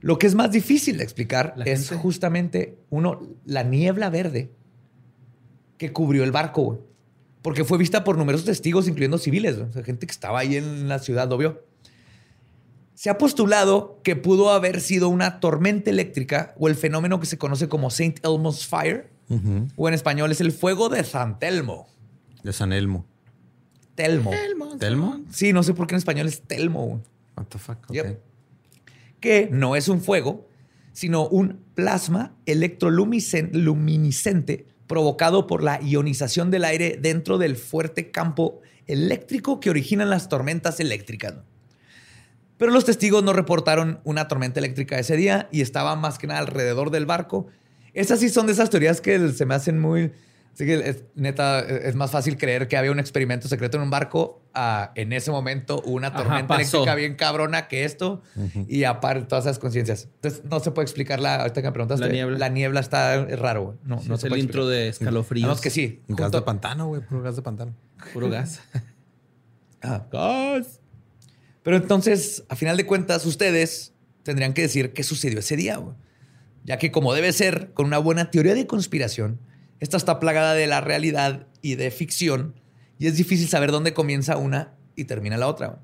Lo 0.00 0.20
que 0.20 0.28
es 0.28 0.36
más 0.36 0.52
difícil 0.52 0.98
de 0.98 1.02
explicar 1.02 1.54
La 1.56 1.64
es 1.64 1.88
gente. 1.88 2.00
justamente, 2.00 2.78
uno, 2.90 3.22
la 3.44 3.64
niebla 3.64 4.08
verde 4.08 4.52
que 5.78 5.92
cubrió 5.92 6.24
el 6.24 6.32
barco, 6.32 6.62
güey. 6.62 6.78
Porque 7.42 7.64
fue 7.64 7.78
vista 7.78 8.02
por 8.02 8.18
numerosos 8.18 8.46
testigos, 8.46 8.88
incluyendo 8.88 9.18
civiles, 9.18 9.56
güey. 9.56 9.68
O 9.68 9.72
sea, 9.72 9.84
gente 9.84 10.06
que 10.06 10.10
estaba 10.12 10.40
ahí 10.40 10.56
en 10.56 10.88
la 10.88 10.98
ciudad 10.98 11.28
lo 11.28 11.38
vio. 11.38 11.62
Se 12.94 13.08
ha 13.10 13.18
postulado 13.18 14.00
que 14.02 14.16
pudo 14.16 14.50
haber 14.50 14.80
sido 14.80 15.08
una 15.10 15.38
tormenta 15.38 15.90
eléctrica 15.90 16.54
o 16.58 16.66
el 16.68 16.74
fenómeno 16.74 17.20
que 17.20 17.26
se 17.26 17.38
conoce 17.38 17.68
como 17.68 17.88
St. 17.88 18.20
Elmo's 18.24 18.66
Fire, 18.66 19.10
o 19.76 19.88
en 19.88 19.94
español 19.94 20.32
es 20.32 20.40
el 20.40 20.50
fuego 20.50 20.88
de 20.88 21.04
San 21.04 21.38
Telmo. 21.38 21.88
De 22.42 22.52
San 22.52 22.72
Elmo. 22.72 23.04
Telmo. 23.96 24.30
¿Telmo? 24.78 25.20
Sí, 25.30 25.52
no 25.52 25.62
sé 25.62 25.74
por 25.74 25.86
qué 25.86 25.94
en 25.94 25.98
español 25.98 26.26
es 26.26 26.40
Telmo. 26.42 26.86
güey. 26.86 27.00
What 27.36 27.46
the 27.48 27.58
fuck? 27.58 27.86
Yep. 27.90 28.06
Ok. 28.06 28.16
que 29.20 29.48
no 29.50 29.76
es 29.76 29.88
un 29.88 30.00
fuego, 30.00 30.48
sino 30.92 31.28
un 31.28 31.60
plasma 31.74 32.34
electroluminiscente 32.46 34.66
provocado 34.86 35.46
por 35.46 35.62
la 35.62 35.80
ionización 35.80 36.50
del 36.50 36.64
aire 36.64 36.98
dentro 37.00 37.38
del 37.38 37.56
fuerte 37.56 38.10
campo 38.10 38.60
eléctrico 38.86 39.60
que 39.60 39.70
originan 39.70 40.10
las 40.10 40.28
tormentas 40.28 40.80
eléctricas. 40.80 41.34
Pero 42.56 42.72
los 42.72 42.84
testigos 42.84 43.22
no 43.22 43.32
reportaron 43.32 44.00
una 44.04 44.28
tormenta 44.28 44.60
eléctrica 44.60 44.98
ese 44.98 45.16
día 45.16 45.48
y 45.52 45.60
estaba 45.60 45.94
más 45.96 46.18
que 46.18 46.26
nada 46.26 46.40
alrededor 46.40 46.90
del 46.90 47.04
barco 47.04 47.48
Esas 47.92 48.20
sí 48.20 48.30
son 48.30 48.46
de 48.46 48.52
esas 48.52 48.70
teorías 48.70 49.00
que 49.00 49.30
se 49.32 49.46
me 49.46 49.54
hacen 49.54 49.78
muy... 49.78 50.12
Así 50.56 50.64
que 50.64 50.88
es, 50.88 51.04
neta, 51.14 51.60
es 51.60 51.94
más 51.96 52.10
fácil 52.10 52.38
creer 52.38 52.66
que 52.66 52.78
había 52.78 52.90
un 52.90 52.98
experimento 52.98 53.46
secreto 53.46 53.76
en 53.76 53.82
un 53.82 53.90
barco 53.90 54.42
a 54.54 54.90
en 54.94 55.12
ese 55.12 55.30
momento 55.30 55.82
una 55.82 56.06
Ajá, 56.08 56.16
tormenta 56.16 56.48
pasó. 56.56 56.78
eléctrica 56.78 56.94
bien 56.94 57.14
cabrona 57.14 57.68
que 57.68 57.84
esto 57.84 58.22
y 58.66 58.84
aparte 58.84 59.26
todas 59.26 59.44
esas 59.44 59.58
conciencias. 59.58 60.08
Entonces 60.14 60.42
no 60.50 60.58
se 60.60 60.70
puede 60.70 60.84
explicar 60.86 61.20
la, 61.20 61.36
ahorita 61.42 61.60
que 61.60 61.68
me 61.68 61.72
preguntaste, 61.72 62.06
La 62.06 62.10
niebla. 62.12 62.38
la 62.38 62.48
niebla 62.48 62.80
está 62.80 63.16
es 63.16 63.38
raro, 63.38 63.64
güey. 63.64 63.76
No, 63.84 64.00
Sí, 64.00 64.08
no 64.08 64.14
es 64.14 64.20
se 64.22 64.28
el 64.28 64.30
puede 64.30 64.40
intro 64.42 64.62
explicar. 64.62 64.82
de 64.82 64.88
escalofríos. 64.88 65.48
Más 65.50 65.60
que 65.60 65.68
sí. 65.68 66.00
Gas 66.08 66.20
junto- 66.20 66.38
de 66.38 66.44
pantano, 66.46 66.86
güey, 66.86 67.02
puro 67.02 67.20
gas 67.20 67.36
de 67.36 67.42
pantano. 67.42 67.76
Puro 68.14 68.30
gas. 68.30 68.60
Ajá. 69.82 70.06
gas. 70.12 70.80
Pero 71.62 71.76
entonces, 71.76 72.44
a 72.48 72.56
final 72.56 72.78
de 72.78 72.86
cuentas, 72.86 73.26
ustedes 73.26 73.92
tendrían 74.22 74.54
que 74.54 74.62
decir 74.62 74.94
qué 74.94 75.02
sucedió 75.02 75.40
ese 75.40 75.56
día, 75.56 75.76
güey. 75.76 75.94
Ya 76.64 76.78
que 76.78 76.90
como 76.90 77.12
debe 77.12 77.32
ser, 77.34 77.72
con 77.74 77.84
una 77.86 77.98
buena 77.98 78.30
teoría 78.30 78.54
de 78.54 78.66
conspiración, 78.66 79.38
esta 79.80 79.96
está 79.96 80.18
plagada 80.20 80.54
de 80.54 80.66
la 80.66 80.80
realidad 80.80 81.46
y 81.62 81.74
de 81.74 81.90
ficción, 81.90 82.60
y 82.98 83.06
es 83.06 83.16
difícil 83.16 83.48
saber 83.48 83.72
dónde 83.72 83.94
comienza 83.94 84.36
una 84.36 84.74
y 84.94 85.04
termina 85.04 85.36
la 85.36 85.48
otra. 85.48 85.80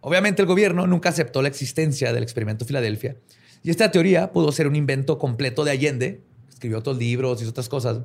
Obviamente 0.00 0.42
el 0.42 0.48
gobierno 0.48 0.86
nunca 0.86 1.10
aceptó 1.10 1.42
la 1.42 1.48
existencia 1.48 2.12
del 2.12 2.22
experimento 2.22 2.64
Filadelfia, 2.64 3.16
y 3.62 3.70
esta 3.70 3.90
teoría 3.90 4.32
pudo 4.32 4.50
ser 4.50 4.66
un 4.66 4.76
invento 4.76 5.18
completo 5.18 5.64
de 5.64 5.70
Allende, 5.70 6.20
escribió 6.48 6.78
otros 6.78 6.98
libros 6.98 7.42
y 7.42 7.46
otras 7.46 7.68
cosas, 7.68 8.00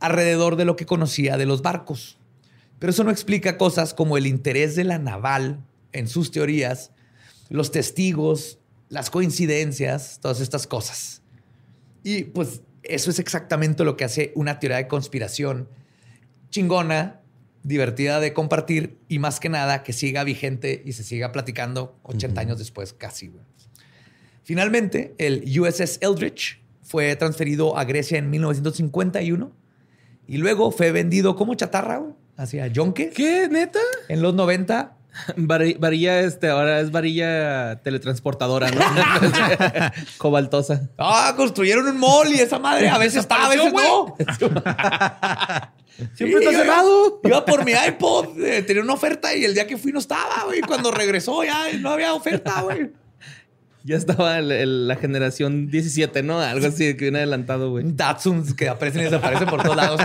alrededor 0.00 0.56
de 0.56 0.64
lo 0.64 0.76
que 0.76 0.86
conocía 0.86 1.36
de 1.36 1.46
los 1.46 1.62
barcos. 1.62 2.18
Pero 2.78 2.90
eso 2.90 3.04
no 3.04 3.10
explica 3.10 3.58
cosas 3.58 3.94
como 3.94 4.16
el 4.16 4.26
interés 4.26 4.74
de 4.74 4.84
la 4.84 4.98
naval 4.98 5.62
en 5.92 6.08
sus 6.08 6.30
teorías, 6.30 6.92
los 7.50 7.70
testigos, 7.70 8.58
las 8.88 9.10
coincidencias, 9.10 10.18
todas 10.20 10.40
estas 10.40 10.66
cosas. 10.66 11.22
Y 12.02 12.24
pues 12.24 12.62
eso 12.82 13.10
es 13.10 13.18
exactamente 13.18 13.84
lo 13.84 13.96
que 13.96 14.04
hace 14.04 14.32
una 14.34 14.58
teoría 14.58 14.78
de 14.78 14.88
conspiración 14.88 15.68
chingona, 16.50 17.20
divertida 17.62 18.20
de 18.20 18.32
compartir 18.32 18.98
y 19.08 19.18
más 19.18 19.40
que 19.40 19.48
nada 19.48 19.82
que 19.82 19.92
siga 19.92 20.24
vigente 20.24 20.82
y 20.84 20.92
se 20.92 21.04
siga 21.04 21.32
platicando 21.32 21.98
80 22.02 22.40
años 22.40 22.58
después 22.58 22.92
casi. 22.92 23.28
güey. 23.28 23.44
Finalmente, 24.42 25.14
el 25.18 25.44
USS 25.60 25.98
Eldridge 26.00 26.60
fue 26.82 27.14
transferido 27.16 27.76
a 27.76 27.84
Grecia 27.84 28.18
en 28.18 28.30
1951 28.30 29.52
y 30.26 30.38
luego 30.38 30.70
fue 30.70 30.90
vendido 30.90 31.36
como 31.36 31.54
chatarra 31.54 31.98
güey, 31.98 32.14
hacia 32.36 32.66
Yonke 32.66 33.10
¿Qué, 33.10 33.48
neta? 33.48 33.78
en 34.08 34.22
los 34.22 34.34
90 34.34 34.96
Vari- 35.36 35.76
varilla, 35.78 36.20
este, 36.20 36.48
ahora 36.48 36.80
es 36.80 36.90
varilla 36.90 37.80
teletransportadora, 37.82 38.70
¿no? 38.70 38.80
Cobaltosa. 40.18 40.88
Ah, 40.98 41.34
construyeron 41.36 41.86
un 41.88 41.98
mall 41.98 42.28
y 42.28 42.40
esa 42.40 42.58
madre 42.58 42.88
a 42.88 42.98
veces 42.98 43.20
está, 43.20 43.46
a 43.46 43.48
veces 43.48 43.72
no. 43.72 44.16
Siempre 46.14 46.38
está 46.44 46.52
cerrado. 46.58 47.20
Iba 47.24 47.44
por 47.44 47.64
mi 47.64 47.72
iPod, 47.72 48.38
eh, 48.42 48.62
tenía 48.62 48.82
una 48.82 48.94
oferta 48.94 49.34
y 49.34 49.44
el 49.44 49.52
día 49.54 49.66
que 49.66 49.76
fui 49.76 49.92
no 49.92 49.98
estaba, 49.98 50.44
güey. 50.46 50.60
Cuando 50.62 50.90
regresó 50.90 51.44
ya 51.44 51.66
no 51.78 51.90
había 51.90 52.14
oferta, 52.14 52.62
güey. 52.62 52.90
Ya 53.82 53.96
estaba 53.96 54.38
el- 54.38 54.52
el- 54.52 54.88
la 54.88 54.96
generación 54.96 55.70
17, 55.70 56.22
¿no? 56.22 56.38
Algo 56.40 56.66
así 56.66 56.94
que 56.96 57.04
viene 57.06 57.18
adelantado, 57.18 57.70
güey. 57.70 57.84
Datsuns 57.88 58.54
que 58.54 58.68
aparecen 58.68 59.00
y 59.02 59.04
desaparecen 59.04 59.48
por 59.48 59.62
todos 59.62 59.76
lados. 59.76 60.00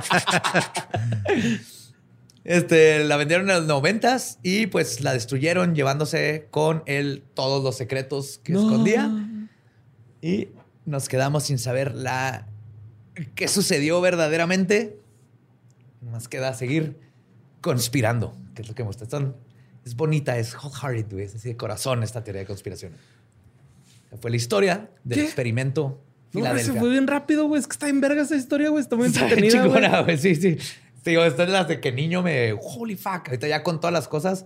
Este, 2.45 3.03
la 3.03 3.17
vendieron 3.17 3.49
en 3.49 3.55
los 3.57 3.65
noventas 3.65 4.37
y 4.43 4.67
pues 4.67 5.01
la 5.01 5.13
destruyeron 5.13 5.73
llevándose 5.75 6.47
con 6.51 6.83
él 6.85 7.23
todos 7.33 7.63
los 7.63 7.75
secretos 7.75 8.39
que 8.43 8.53
escondía. 8.53 9.11
Y 10.21 10.49
nos 10.85 11.09
quedamos 11.09 11.43
sin 11.45 11.57
saber 11.57 11.95
la 11.95 12.47
qué 13.33 13.47
sucedió 13.47 13.99
verdaderamente. 13.99 14.99
Nos 16.01 16.27
queda 16.27 16.53
seguir 16.53 16.99
conspirando, 17.61 18.35
que 18.53 18.61
es 18.61 18.67
lo 18.67 18.75
que 18.75 18.83
me 18.83 18.87
gusta. 18.87 19.09
Son- 19.09 19.35
es 19.83 19.95
bonita, 19.95 20.37
es 20.37 20.55
wholehearted, 20.55 21.11
güey, 21.11 21.25
es 21.25 21.35
así 21.35 21.49
de 21.49 21.57
corazón 21.57 22.03
esta 22.03 22.23
teoría 22.23 22.41
de 22.41 22.47
conspiración. 22.47 22.93
Fue 24.21 24.29
la 24.31 24.37
historia 24.37 24.89
del 25.03 25.19
¿Qué? 25.19 25.25
experimento 25.25 26.01
No, 26.33 26.57
se 26.59 26.73
fue 26.73 26.89
bien 26.89 27.07
rápido, 27.07 27.47
güey. 27.47 27.59
Es 27.59 27.67
que 27.67 27.73
está 27.73 27.89
en 27.89 28.01
verga 28.01 28.21
esa 28.21 28.35
historia, 28.35 28.69
güey. 28.69 28.81
Está 28.81 28.95
muy 28.95 29.07
Está 29.07 29.21
entretenida, 29.29 30.01
güey. 30.03 30.17
Sí, 30.17 30.35
sí. 30.35 30.57
Digo, 31.05 31.23
esta 31.23 31.43
es 31.43 31.49
la 31.49 31.63
de 31.65 31.79
que 31.79 31.91
niño 31.91 32.23
me. 32.23 32.53
Holy 32.59 32.95
fuck. 32.95 33.27
Ahorita 33.27 33.47
ya 33.47 33.63
con 33.63 33.79
todas 33.79 33.93
las 33.93 34.07
cosas. 34.07 34.45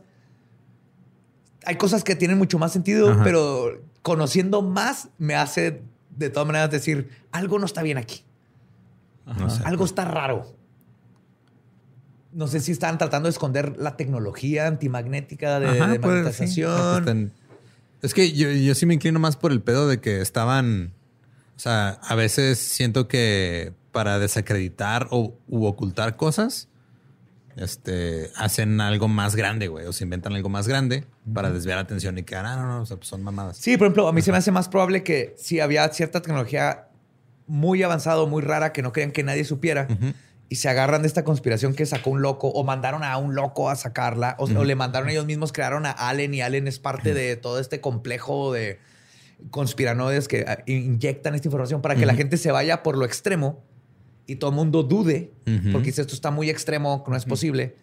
Hay 1.66 1.76
cosas 1.78 2.04
que 2.04 2.16
tienen 2.16 2.38
mucho 2.38 2.60
más 2.60 2.72
sentido, 2.74 3.10
Ajá. 3.12 3.24
pero 3.24 3.82
conociendo 4.02 4.62
más 4.62 5.10
me 5.18 5.36
hace 5.36 5.82
de 6.16 6.30
todas 6.30 6.48
maneras 6.48 6.70
decir 6.72 7.10
algo 7.32 7.60
no 7.60 7.66
está 7.66 7.82
bien 7.82 7.98
aquí. 7.98 8.24
No 9.26 9.50
sé. 9.50 9.62
Algo 9.66 9.86
está 9.86 10.06
raro. 10.06 10.54
No 12.32 12.48
sé 12.48 12.60
si 12.60 12.72
están 12.72 12.98
tratando 12.98 13.28
de 13.28 13.32
esconder 13.32 13.78
la 13.78 13.98
tecnología 13.98 14.68
antimagnética 14.68 15.60
de, 15.60 15.68
Ajá, 15.68 15.88
de 15.92 16.00
puede- 16.00 16.18
sí. 16.18 16.24
magnetización. 16.24 17.00
Están- 17.00 17.32
Es 18.02 18.14
que 18.14 18.32
yo, 18.32 18.50
yo 18.52 18.76
sí 18.76 18.86
me 18.86 18.94
inclino 18.94 19.20
más 19.20 19.36
por 19.36 19.52
el 19.52 19.62
pedo 19.62 19.88
de 19.88 20.00
que 20.00 20.22
estaban. 20.22 20.94
O 21.58 21.60
sea, 21.60 22.00
a 22.02 22.16
veces 22.16 22.58
siento 22.60 23.08
que 23.08 23.74
para 24.00 24.18
desacreditar 24.18 25.08
o 25.12 25.34
u 25.50 25.66
ocultar 25.66 26.16
cosas, 26.16 26.70
este, 27.58 28.32
hacen 28.38 28.80
algo 28.80 29.10
más 29.10 29.36
grande, 29.36 29.68
güey, 29.68 29.86
o 29.88 29.92
se 29.92 30.06
inventan 30.06 30.32
algo 30.36 30.48
más 30.48 30.70
grande 30.70 31.04
para 31.34 31.52
desviar 31.52 31.76
la 31.76 31.82
atención 31.82 32.18
y 32.18 32.24
que, 32.24 32.38
ah, 32.38 32.44
no, 32.56 32.66
no, 32.66 32.82
o 32.82 32.86
sea, 32.86 32.96
pues 32.96 33.10
son 33.10 33.22
mamadas. 33.24 33.58
Sí, 33.58 33.76
por 33.76 33.88
ejemplo, 33.88 34.08
a 34.08 34.14
mí 34.14 34.22
se 34.22 34.32
me 34.32 34.38
hace 34.38 34.52
más 34.52 34.70
probable 34.70 35.04
que 35.04 35.36
si 35.38 35.60
había 35.60 35.86
cierta 35.90 36.22
tecnología 36.22 36.88
muy 37.46 37.84
avanzada 37.84 38.22
o 38.22 38.28
muy 38.28 38.42
rara 38.42 38.72
que 38.72 38.82
no 38.82 38.94
querían 38.94 39.12
que 39.12 39.24
nadie 39.24 39.44
supiera 39.44 39.90
y 40.48 40.56
se 40.56 40.70
agarran 40.70 41.02
de 41.02 41.10
esta 41.10 41.26
conspiración 41.26 41.74
que 41.74 41.86
sacó 41.86 42.12
un 42.12 42.22
loco 42.22 42.48
o 42.48 42.64
mandaron 42.64 43.04
a 43.04 43.18
un 43.18 43.36
loco 43.36 43.70
a 43.70 43.76
sacarla 43.76 44.38
o, 44.40 44.46
o 44.46 44.64
le 44.64 44.76
mandaron 44.76 45.10
ellos 45.10 45.26
mismos, 45.26 45.52
crearon 45.52 45.86
a 45.86 45.92
Allen 45.92 46.34
y 46.34 46.40
Allen 46.40 46.70
es 46.70 46.80
parte 46.80 47.14
de 47.14 47.36
todo 47.36 47.60
este 47.60 47.82
complejo 47.82 48.54
de 48.54 48.80
conspiranoides 49.52 50.30
que 50.30 50.46
ah, 50.48 50.60
inyectan 50.68 51.36
esta 51.36 51.50
información 51.50 51.82
para 51.82 51.96
que 51.96 52.06
la 52.06 52.14
gente 52.14 52.38
se 52.38 52.52
vaya 52.54 52.82
por 52.82 52.98
lo 52.98 53.04
extremo 53.04 53.62
y 54.32 54.36
todo 54.36 54.50
el 54.52 54.56
mundo 54.56 54.84
dude 54.84 55.32
porque 55.72 55.88
dice 55.88 56.02
esto 56.02 56.14
está 56.14 56.32
muy 56.32 56.50
extremo, 56.50 57.04
que 57.04 57.12
no 57.12 57.18
es 57.18 57.26
posible, 57.26 57.76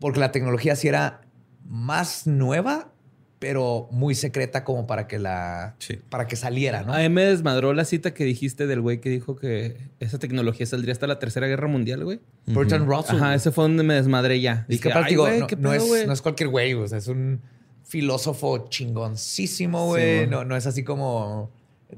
porque 0.00 0.20
la 0.20 0.30
tecnología 0.32 0.76
sí 0.76 0.88
era 0.88 1.22
más 1.66 2.26
nueva, 2.26 2.90
pero 3.38 3.88
muy 3.90 4.14
secreta 4.14 4.64
como 4.64 4.86
para 4.86 5.06
que 5.06 5.18
la 5.18 5.74
Sí. 5.78 5.98
para 6.08 6.26
que 6.26 6.36
saliera, 6.36 6.82
¿no? 6.82 6.94
A 6.94 6.98
mí 6.98 7.08
me 7.08 7.24
desmadró 7.24 7.72
la 7.74 7.84
cita 7.84 8.14
que 8.14 8.24
dijiste 8.24 8.66
del 8.66 8.80
güey 8.80 9.00
que 9.00 9.10
dijo 9.10 9.36
que 9.36 9.76
esa 10.00 10.18
tecnología 10.18 10.64
saldría 10.66 10.92
hasta 10.92 11.06
la 11.06 11.18
Tercera 11.18 11.46
Guerra 11.46 11.68
Mundial, 11.68 12.04
güey. 12.04 12.20
Bertrand 12.46 12.86
Russell. 12.88 13.16
Ajá, 13.16 13.34
ese 13.34 13.50
fue 13.50 13.64
donde 13.64 13.82
me 13.82 13.94
desmadré 13.94 14.40
ya. 14.40 14.66
Es 14.68 14.80
que 14.80 14.88
Dije, 14.88 14.90
aparte, 14.90 15.06
"Ay, 15.08 15.12
digo, 15.12 15.22
güey, 15.24 15.40
no, 15.58 15.72
es, 15.74 15.86
güey". 15.86 16.06
no 16.06 16.12
es 16.12 16.22
cualquier 16.22 16.48
güey, 16.50 16.74
o 16.74 16.86
sea, 16.88 16.98
es 16.98 17.08
un 17.08 17.40
filósofo 17.84 18.68
chingoncísimo, 18.70 19.86
güey. 19.88 20.24
Sí, 20.24 20.26
no, 20.30 20.44
no 20.44 20.56
es 20.56 20.66
así 20.66 20.82
como 20.84 21.50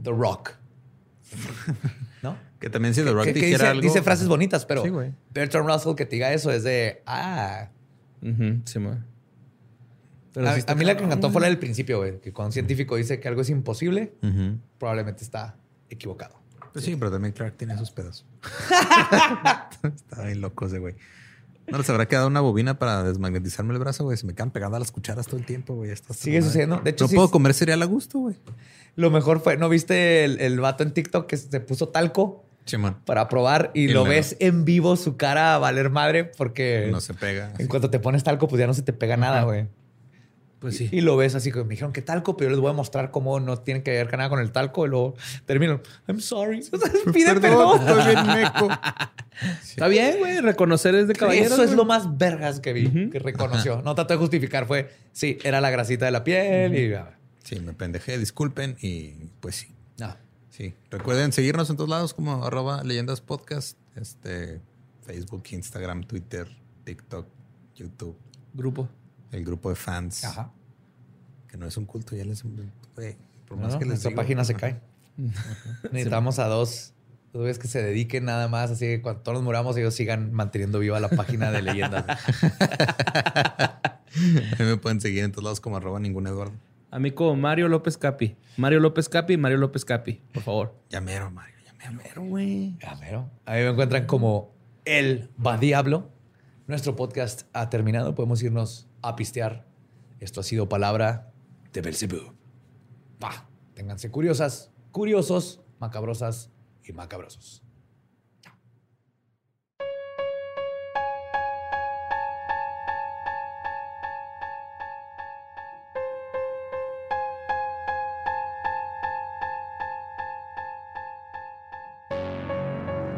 The 0.02 0.10
Rock. 0.10 0.52
Que 2.60 2.70
también 2.70 2.94
si 2.94 3.02
The 3.02 3.12
Rock 3.12 3.24
Que- 3.24 3.34
que 3.34 3.40
dijera 3.40 3.56
dice, 3.58 3.66
algo. 3.68 3.82
dice 3.82 4.02
frases 4.02 4.28
bonitas, 4.28 4.64
pero 4.64 4.82
Sí, 4.82 4.88
güey. 4.88 5.12
Bertrand 5.34 5.68
Russell 5.68 5.94
que 5.94 6.06
te 6.06 6.16
diga 6.16 6.32
eso 6.32 6.50
es 6.50 6.62
de, 6.64 7.02
ah, 7.06 7.68
Ujú, 8.22 8.60
sí, 8.64 8.78
güey. 8.78 8.96
Pero 10.32 10.48
a, 10.48 10.54
sí 10.54 10.62
mí 10.76 10.84
la 10.84 10.94
que 10.96 11.00
me 11.02 11.06
encantó 11.06 11.30
fue 11.30 11.40
la 11.40 11.46
del 11.48 11.58
principio, 11.58 11.98
güey, 11.98 12.20
que 12.20 12.32
cuando 12.32 12.48
un 12.48 12.52
científico 12.52 12.96
dice 12.96 13.20
que 13.20 13.28
algo 13.28 13.40
es 13.42 13.50
imposible, 13.50 14.12
probablemente 14.78 15.22
está 15.24 15.56
equivocado. 15.90 16.36
Pues 16.72 16.84
sí, 16.84 16.94
pero 16.96 17.10
también 17.10 17.32
Clark 17.32 17.56
tiene 17.56 17.76
sus 17.78 17.90
pedos. 17.90 18.26
Está 19.82 20.24
bien 20.24 20.40
loco 20.42 20.66
ese 20.66 20.78
güey. 20.78 20.94
¿No 21.68 21.78
les 21.78 21.88
habrá 21.90 22.06
quedado 22.06 22.28
una 22.28 22.40
bobina 22.40 22.78
para 22.78 23.02
desmagnetizarme 23.02 23.72
el 23.74 23.80
brazo, 23.80 24.04
güey? 24.04 24.16
Se 24.16 24.26
me 24.26 24.34
quedan 24.34 24.50
pegando 24.52 24.76
a 24.76 24.80
las 24.80 24.92
cucharas 24.92 25.26
todo 25.26 25.38
el 25.38 25.46
tiempo, 25.46 25.74
güey. 25.74 25.90
Sigue 26.14 26.40
sucediendo. 26.42 26.78
De 26.78 26.90
hecho, 26.90 27.04
no 27.04 27.08
sí- 27.08 27.16
puedo 27.16 27.30
comer 27.30 27.54
cereal 27.54 27.82
a 27.82 27.86
gusto, 27.86 28.18
güey. 28.20 28.36
Lo 28.94 29.10
mejor 29.10 29.40
fue, 29.40 29.56
¿no 29.56 29.68
viste 29.68 30.24
el, 30.24 30.38
el 30.40 30.60
vato 30.60 30.82
en 30.84 30.92
TikTok 30.92 31.26
que 31.26 31.36
se 31.36 31.60
puso 31.60 31.88
talco 31.88 32.45
Para 33.04 33.28
probar 33.28 33.70
y, 33.74 33.84
Y 33.84 33.88
lo 33.88 34.04
ves 34.04 34.36
en 34.40 34.64
vivo 34.64 34.96
su 34.96 35.16
cara 35.16 35.54
a 35.54 35.58
valer 35.58 35.90
madre 35.90 36.24
porque 36.24 36.88
No 36.90 37.00
se 37.00 37.14
pega. 37.14 37.52
en 37.58 37.68
cuanto 37.68 37.90
te 37.90 37.98
pones 38.00 38.24
talco, 38.24 38.48
pues 38.48 38.58
ya 38.60 38.66
no 38.66 38.74
se 38.74 38.82
te 38.82 38.92
pega 38.92 39.16
nada, 39.16 39.42
güey. 39.44 39.66
Pues 40.58 40.78
sí. 40.78 40.88
Y 40.90 41.02
lo 41.02 41.16
ves 41.18 41.34
así, 41.34 41.52
que 41.52 41.62
me 41.62 41.68
dijeron 41.70 41.92
que 41.92 42.00
talco, 42.02 42.36
pero 42.36 42.48
yo 42.50 42.56
les 42.56 42.60
voy 42.60 42.70
a 42.70 42.72
mostrar 42.72 43.10
cómo 43.10 43.38
no 43.40 43.58
tiene 43.58 43.82
que 43.82 43.90
ver 43.90 44.10
nada 44.16 44.30
con 44.30 44.40
el 44.40 44.52
talco. 44.52 44.86
Y 44.86 44.88
luego 44.88 45.14
termino, 45.44 45.80
I'm 46.08 46.20
sorry. 46.20 46.62
Pide 47.12 47.38
perdón. 47.38 47.78
estoy 47.80 48.04
bien 48.14 48.26
meco. 48.26 48.68
Está 49.62 49.86
bien, 49.88 50.16
güey. 50.18 50.40
Reconocer 50.40 50.94
es 50.94 51.08
de 51.08 51.14
caballeros. 51.14 51.52
Eso 51.52 51.62
es 51.62 51.72
lo 51.72 51.84
más 51.84 52.16
vergas 52.16 52.60
que 52.60 52.72
vi, 52.72 53.10
que 53.10 53.18
reconoció. 53.18 53.82
No 53.82 53.94
trató 53.94 54.14
de 54.14 54.18
justificar, 54.18 54.66
fue, 54.66 54.90
sí, 55.12 55.38
era 55.44 55.60
la 55.60 55.70
grasita 55.70 56.06
de 56.06 56.10
la 56.10 56.24
piel 56.24 56.74
y... 56.76 56.94
ah, 56.94 57.10
Sí, 57.44 57.60
me 57.60 57.72
pendejé, 57.74 58.18
disculpen. 58.18 58.76
Y 58.80 59.10
pues 59.40 59.54
sí. 59.56 59.68
No. 59.98 60.16
Sí. 60.56 60.74
Recuerden 60.90 61.32
seguirnos 61.32 61.68
en 61.68 61.76
todos 61.76 61.90
lados 61.90 62.14
como 62.14 62.42
arroba 62.42 62.82
leyendas 62.82 63.20
podcast. 63.20 63.76
Este, 63.94 64.62
Facebook, 65.02 65.42
Instagram, 65.50 66.04
Twitter, 66.04 66.48
TikTok, 66.84 67.26
YouTube. 67.74 68.16
Grupo. 68.54 68.88
El 69.32 69.44
grupo 69.44 69.68
de 69.68 69.76
fans. 69.76 70.24
Ajá. 70.24 70.50
Que 71.46 71.58
no 71.58 71.66
es 71.66 71.76
un 71.76 71.84
culto, 71.84 72.16
ya 72.16 72.24
les... 72.24 72.42
Por 72.42 73.58
más 73.58 73.74
no, 73.74 73.78
que 73.78 73.84
les 73.84 73.88
nuestra 73.88 74.08
digo. 74.08 74.22
página 74.22 74.46
se 74.46 74.54
cae. 74.54 74.80
Necesitamos 75.92 76.38
a 76.38 76.46
dos 76.46 76.94
güeyes 77.34 77.58
que 77.58 77.68
se 77.68 77.82
dediquen 77.82 78.24
nada 78.24 78.48
más, 78.48 78.70
así 78.70 78.86
que 78.86 79.02
cuando 79.02 79.20
todos 79.20 79.36
nos 79.36 79.44
muramos, 79.44 79.76
ellos 79.76 79.94
sigan 79.94 80.32
manteniendo 80.32 80.78
viva 80.78 80.98
la 81.00 81.10
página 81.10 81.50
de 81.50 81.60
leyendas. 81.60 82.06
Me 84.58 84.78
pueden 84.78 85.02
seguir 85.02 85.22
en 85.22 85.32
todos 85.32 85.44
lados 85.44 85.60
como 85.60 85.76
arroba 85.76 86.00
ningún 86.00 86.26
Eduardo. 86.26 86.54
A 86.90 86.98
mí 86.98 87.10
como 87.10 87.36
Mario 87.36 87.68
López 87.68 87.98
Capi. 87.98 88.36
Mario 88.56 88.80
López 88.80 89.08
Capi, 89.08 89.36
Mario 89.36 89.58
López 89.58 89.84
Capi, 89.84 90.22
por 90.32 90.42
favor. 90.42 90.74
Ya 90.88 91.00
mero, 91.00 91.30
Mario, 91.30 91.56
ya 91.64 91.72
mero. 91.74 92.00
Pero, 92.02 92.22
güey. 92.22 92.76
Ver, 93.00 93.14
a 93.14 93.54
mí 93.54 93.60
me 93.60 93.68
encuentran 93.68 94.06
como 94.06 94.54
el 94.84 95.30
va 95.44 95.58
diablo. 95.58 96.10
Nuestro 96.66 96.96
podcast 96.96 97.42
ha 97.52 97.68
terminado. 97.70 98.14
Podemos 98.14 98.42
irnos 98.42 98.88
a 99.02 99.16
pistear. 99.16 99.66
Esto 100.20 100.40
ha 100.40 100.42
sido 100.42 100.68
palabra 100.68 101.32
de 101.72 101.80
Belzebú. 101.80 102.34
Va, 103.22 103.48
ténganse 103.74 104.10
curiosas, 104.10 104.72
curiosos, 104.92 105.60
macabrosas 105.78 106.50
y 106.82 106.92
macabrosos. 106.92 107.65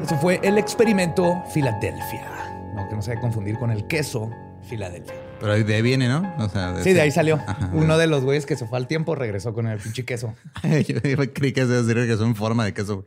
Eso 0.08 0.16
fue 0.16 0.40
el 0.42 0.56
experimento 0.56 1.44
Filadelfia. 1.52 2.72
No, 2.74 2.88
que 2.88 2.96
no 2.96 3.02
se 3.02 3.10
debe 3.10 3.20
confundir 3.20 3.58
con 3.58 3.70
el 3.70 3.86
queso 3.86 4.30
Filadelfia. 4.66 5.12
Pero 5.38 5.52
ahí 5.52 5.64
de 5.64 5.74
ahí 5.74 5.82
viene, 5.82 6.08
¿no? 6.08 6.34
O 6.38 6.48
sea, 6.48 6.74
Sí, 6.82 6.94
de 6.94 7.02
ahí 7.02 7.10
salió. 7.10 7.38
Ajá. 7.46 7.68
Uno 7.74 7.98
de 7.98 8.06
los 8.06 8.24
güeyes 8.24 8.46
que 8.46 8.56
se 8.56 8.66
fue 8.66 8.78
al 8.78 8.86
tiempo 8.86 9.14
regresó 9.14 9.52
con 9.52 9.66
el 9.66 9.78
pinche 9.78 10.06
queso. 10.06 10.34
yo, 10.62 10.98
yo 11.02 11.32
creí 11.34 11.52
que 11.52 11.60
se 11.66 11.82
decir 11.82 12.06
que 12.06 12.16
son 12.16 12.28
en 12.28 12.36
forma 12.36 12.64
de 12.64 12.72
queso. 12.72 13.04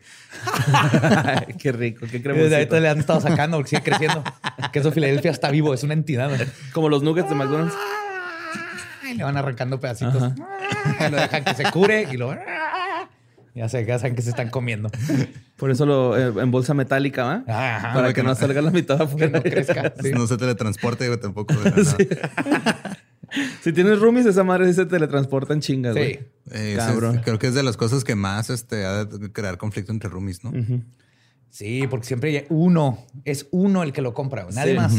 Ay, 0.72 1.56
qué 1.58 1.72
rico, 1.72 2.06
qué 2.06 2.18
Y 2.18 2.20
desde 2.22 2.36
ahí 2.56 2.68
cremosito. 2.68 2.80
le 2.80 2.90
han 2.90 3.00
estado 3.00 3.20
sacando 3.20 3.58
porque 3.58 3.72
sigue 3.72 3.82
creciendo. 3.82 4.24
El 4.60 4.70
queso 4.72 4.92
Filadelfia 4.92 5.32
está 5.32 5.50
vivo, 5.50 5.74
es 5.74 5.82
una 5.82 5.94
entidad. 5.96 6.30
güey. 6.30 6.48
Como 6.72 6.88
los 6.88 7.02
nuggets 7.02 7.30
de 7.30 7.34
McDonald's. 7.36 7.74
Y 9.10 9.16
le 9.16 9.24
van 9.24 9.38
arrancando 9.38 9.80
pedacitos. 9.80 10.34
Y 11.00 11.10
lo 11.10 11.18
dejan 11.18 11.44
que 11.46 11.56
se 11.56 11.64
cure 11.72 12.08
y 12.12 12.18
lo. 12.18 12.38
Ya 13.54 13.68
se 13.68 13.86
ya 13.86 14.00
saben 14.00 14.16
que 14.16 14.22
se 14.22 14.30
están 14.30 14.50
comiendo. 14.50 14.90
Por 15.58 15.72
eso 15.72 15.86
lo 15.86 16.18
eh, 16.18 16.42
en 16.42 16.52
bolsa 16.52 16.74
metálica, 16.74 17.24
¿va? 17.24 17.44
Ajá, 17.48 17.94
Para 17.94 18.08
que 18.10 18.14
que 18.16 18.24
no 18.24 18.30
no- 18.30 18.36
salga 18.36 18.62
la 18.62 18.72
mitad 18.72 18.98
Que 18.98 19.04
afuera. 19.04 19.30
no 19.30 19.44
crezca. 19.44 19.94
sí. 20.02 20.12
No 20.14 20.26
se 20.28 20.38
teletransporte, 20.38 21.08
güey, 21.08 21.20
tampoco. 21.20 21.54
Si 23.62 23.72
tienes 23.72 24.00
roomies, 24.00 24.26
esa 24.26 24.44
madre 24.44 24.68
sí 24.68 24.74
se 24.74 24.86
teletransporta 24.86 25.54
en 25.54 25.62
chingas, 25.62 25.94
Sí. 25.96 26.00
güey. 26.00 26.20
Eh, 26.52 26.76
Cabrón. 26.78 27.18
es- 27.18 27.22
creo 27.24 27.40
que 27.40 27.48
es 27.48 27.54
de 27.54 27.64
las 27.64 27.78
cosas 27.78 28.04
que 28.04 28.16
más 28.16 28.50
este, 28.50 28.86
ha 28.86 29.06
de 29.06 29.32
crear 29.32 29.58
conflicto 29.58 29.92
entre 29.92 30.10
roomies, 30.10 30.44
¿no? 30.44 30.52
Sí, 31.50 31.86
porque 31.90 32.08
siempre 32.08 32.38
hay 32.38 32.46
uno, 32.50 33.06
es 33.26 33.48
uno 33.52 33.84
el 33.84 33.94
que 33.94 34.02
lo 34.02 34.14
compra, 34.14 34.44
güey, 34.44 34.56
nadie 34.56 34.72
Sí. 34.74 34.78
más. 34.78 34.96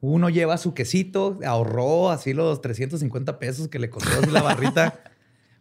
Uno 0.00 0.28
lleva 0.30 0.58
su 0.58 0.74
quesito, 0.74 1.38
ahorró 1.44 2.10
así 2.10 2.32
los 2.32 2.60
350 2.60 3.38
pesos 3.40 3.66
que 3.68 3.78
le 3.80 3.90
costó 3.90 4.10
así 4.22 4.30
la 4.30 4.42
barrita, 4.42 5.00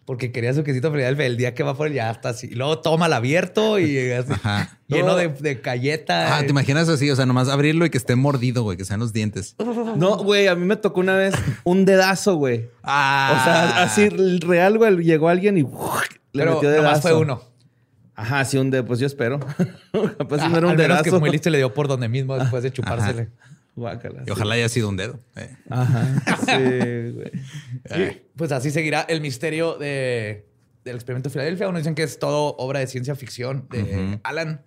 porque 0.08 0.32
quería 0.32 0.54
su 0.54 0.64
quesito 0.64 0.90
Filadelfia. 0.92 1.26
El 1.28 1.36
día 1.38 1.54
que 1.54 1.62
va 1.64 1.76
por 1.76 1.86
él 1.88 1.94
ya 1.94 2.10
está 2.10 2.30
así. 2.30 2.48
Y 2.50 2.56
luego 2.56 2.80
toma 2.80 3.06
el 3.08 3.14
abierto 3.14 3.78
y 3.78 4.10
así, 4.12 4.32
Ajá. 4.32 4.80
lleno 4.88 5.10
No. 5.10 5.16
de, 5.18 5.28
de 5.28 5.56
galleta. 5.56 6.38
Ah, 6.38 6.42
¿te 6.42 6.50
imaginas 6.50 6.88
así? 6.90 7.12
O 7.12 7.16
sea, 7.16 7.26
nomás 7.26 7.50
abrirlo 7.50 7.86
y 7.86 7.90
que 7.90 7.98
esté 7.98 8.16
mordido, 8.16 8.64
güey, 8.64 8.78
que 8.78 8.86
sean 8.86 9.00
los 9.02 9.12
dientes. 9.14 9.56
No, 9.98 10.18
güey, 10.18 10.48
a 10.48 10.56
mí 10.56 10.66
me 10.66 10.78
tocó 10.78 11.02
una 11.02 11.16
vez 11.16 11.36
un 11.66 11.86
dedazo, 11.86 12.36
güey. 12.38 12.70
Ah. 12.84 13.36
O 13.40 13.44
sea, 13.44 13.84
así 13.84 14.10
real, 14.10 14.78
güey, 14.78 14.96
llegó 15.04 15.28
alguien 15.30 15.58
y 15.58 15.62
le 15.64 15.68
Pero 16.32 16.54
metió 16.56 16.70
nomás 16.70 16.84
dedazo. 16.84 17.02
fue 17.02 17.14
uno. 17.14 17.42
Ajá, 18.16 18.46
sí, 18.46 18.58
un 18.58 18.72
de, 18.72 18.82
pues 18.82 19.00
yo 19.00 19.06
espero. 19.06 19.40
Capaz 19.40 20.40
si 20.40 20.46
Ah, 20.46 20.50
no 20.50 20.58
era 20.58 20.68
un 20.68 20.72
al 20.72 20.78
menos 20.78 20.98
que 20.98 21.04
dedazo. 21.04 21.16
es 21.18 21.20
muy 21.20 21.30
listo 21.30 21.50
y 21.50 21.52
le 21.52 21.58
dio 21.60 21.72
por 21.74 21.88
donde 21.88 22.08
mismo 22.10 22.36
después 22.38 22.64
de 22.64 22.72
chupársele. 22.72 23.30
Guácala. 23.78 24.24
Y 24.28 24.32
ojalá 24.32 24.56
haya 24.56 24.68
sido 24.68 24.90
un 24.90 24.98
dedo. 24.98 25.20
eh. 25.38 25.56
Ajá. 25.70 26.08
Sí, 26.46 27.12
güey. 27.14 27.32
Y, 28.12 28.22
pues 28.36 28.52
así 28.52 28.72
seguirá 28.72 29.02
el 29.02 29.22
misterio 29.22 29.78
de, 29.78 30.46
del 30.84 30.96
experimento 30.96 31.30
de 31.30 31.34
Filadelfia. 31.34 31.70
Unos 31.70 31.82
dicen 31.84 31.96
que 31.96 32.04
es 32.04 32.18
todo 32.20 32.56
obra 32.58 32.80
de 32.80 32.88
ciencia 32.88 33.16
ficción 33.16 33.68
de. 33.70 34.20
Alan. 34.24 34.64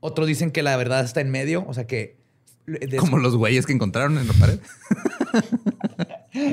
Otros 0.00 0.26
dicen 0.28 0.50
que 0.50 0.62
la 0.62 0.76
verdad 0.76 1.04
está 1.04 1.20
en 1.22 1.30
medio. 1.30 1.64
O 1.66 1.74
sea 1.74 1.86
que... 1.86 2.18
de- 2.66 2.96
Como 2.98 3.18
los 3.18 3.36
güeyes 3.36 3.64
que 3.66 3.72
encontraron 3.72 4.18
en 4.18 4.28
la 4.28 4.34
pared. 4.34 4.58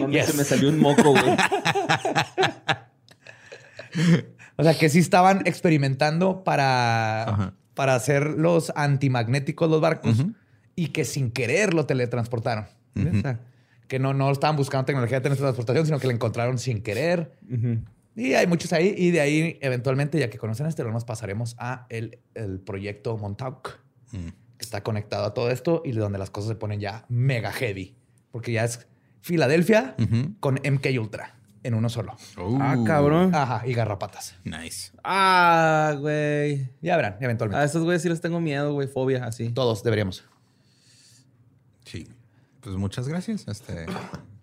Yes. 0.09 0.25
se 0.27 0.33
me 0.37 0.43
salió 0.43 0.69
un 0.69 0.79
moco, 0.79 1.11
güey. 1.11 1.35
O 4.57 4.63
sea, 4.63 4.77
que 4.77 4.89
sí 4.89 4.99
estaban 4.99 5.41
experimentando 5.45 6.43
para, 6.43 7.53
para 7.73 7.95
hacer 7.95 8.23
los 8.37 8.71
antimagnéticos 8.75 9.69
los 9.69 9.81
barcos. 9.81 10.25
Y 10.83 10.87
que 10.89 11.05
sin 11.05 11.31
querer 11.31 11.73
lo 11.73 11.85
teletransportaron. 11.85 12.65
O 12.95 13.21
sea, 13.21 13.39
que 13.87 13.99
no, 13.99 14.13
no 14.13 14.31
estaban 14.31 14.55
buscando 14.55 14.85
tecnología 14.85 15.19
de 15.19 15.23
teletransportación, 15.23 15.85
sino 15.85 15.99
que 15.99 16.07
la 16.07 16.13
encontraron 16.13 16.57
sin 16.57 16.81
querer. 16.81 17.31
Ujú. 17.51 17.79
Y 18.15 18.33
hay 18.33 18.47
muchos 18.47 18.71
ahí. 18.73 18.93
Y 18.97 19.11
de 19.11 19.21
ahí, 19.21 19.57
eventualmente, 19.61 20.19
ya 20.19 20.29
que 20.29 20.37
conocen 20.37 20.65
este, 20.67 20.83
nos 20.83 21.05
pasaremos 21.05 21.55
a 21.57 21.85
el, 21.89 22.19
el 22.35 22.59
proyecto 22.59 23.17
Montauk, 23.17 23.79
Mm. 24.11 24.29
que 24.57 24.65
está 24.65 24.81
conectado 24.81 25.25
a 25.25 25.33
todo 25.35 25.51
esto 25.51 25.81
y 25.85 25.91
donde 25.91 26.17
las 26.17 26.29
cosas 26.31 26.49
se 26.49 26.55
ponen 26.55 26.79
ya 26.79 27.05
mega 27.09 27.51
heavy. 27.51 27.95
Porque 28.31 28.51
ya 28.51 28.63
es 28.63 28.87
Filadelfia 29.21 29.95
Ujú. 29.99 30.33
con 30.39 30.55
MK 30.63 30.87
Ultra 30.99 31.35
en 31.61 31.73
uno 31.75 31.89
solo. 31.89 32.15
Ah, 32.59 32.75
Uh, 32.77 32.83
cabrón. 32.85 33.35
Ajá, 33.35 33.63
y 33.67 33.73
garrapatas. 33.73 34.35
Nice. 34.45 34.91
Ah, 35.03 35.95
güey. 35.99 36.69
Ya 36.81 36.95
verán, 36.95 37.17
eventualmente. 37.19 37.61
A 37.61 37.65
esos 37.65 37.83
güeyes 37.83 38.01
sí 38.01 38.09
les 38.09 38.21
tengo 38.21 38.39
miedo, 38.39 38.73
güey. 38.73 38.87
Fobia, 38.87 39.25
así. 39.25 39.49
Todos 39.49 39.83
deberíamos. 39.83 40.23
Sí. 41.89 42.07
Pues 42.61 42.75
muchas 42.75 43.07
gracias. 43.07 43.47
Este, 43.47 43.85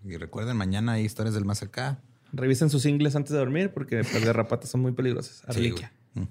y 0.05 0.16
recuerden, 0.16 0.56
mañana 0.56 0.93
hay 0.93 1.05
historias 1.05 1.35
del 1.35 1.44
más 1.44 1.62
acá. 1.62 2.01
Revisen 2.32 2.70
sus 2.70 2.85
ingles 2.86 3.14
antes 3.14 3.32
de 3.32 3.39
dormir 3.39 3.73
porque 3.73 3.97
las 3.97 4.24
garrapatas 4.24 4.70
son 4.70 4.81
muy 4.81 4.93
peligrosas. 4.93 5.36
Sí, 5.36 5.44
Arliquia. 5.47 5.93
Ujú. 6.16 6.28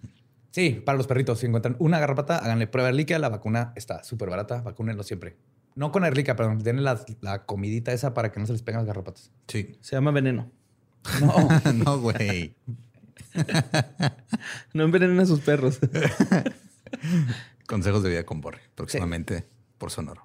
Sí, 0.52 0.82
para 0.86 0.98
los 0.98 1.08
perritos, 1.08 1.40
si 1.40 1.46
encuentran 1.46 1.76
una 1.80 2.00
garrapata, 2.00 2.38
háganle 2.38 2.68
prueba 2.68 2.90
erliquia. 2.90 3.20
La 3.20 3.30
vacuna 3.30 3.72
está 3.76 4.04
súper 4.04 4.30
barata. 4.30 4.62
Vacúnenlo 4.62 5.04
siempre. 5.04 5.38
No 5.76 5.92
con 5.92 6.06
erliquia, 6.06 6.36
pero 6.36 6.56
denle 6.58 6.82
la, 6.82 7.04
la 7.22 7.46
comidita 7.46 7.92
esa 7.94 8.14
para 8.14 8.32
que 8.32 8.40
no 8.40 8.46
se 8.46 8.54
les 8.54 8.62
peguen 8.62 8.80
las 8.80 8.88
garrapatas. 8.88 9.32
Sí. 9.48 9.78
Se 9.82 9.96
llama 9.96 10.12
veneno. 10.12 10.52
No. 11.22 11.74
no, 11.74 12.00
güey. 12.00 12.56
No 14.74 14.84
envenenen 14.84 15.20
a 15.20 15.26
sus 15.26 15.42
perros. 15.42 15.80
Consejos 17.68 18.04
de 18.04 18.10
vida 18.10 18.26
con 18.26 18.42
Borre. 18.42 18.62
Próximamente 18.76 19.46
por 19.78 19.92
Sonoro. 19.92 20.25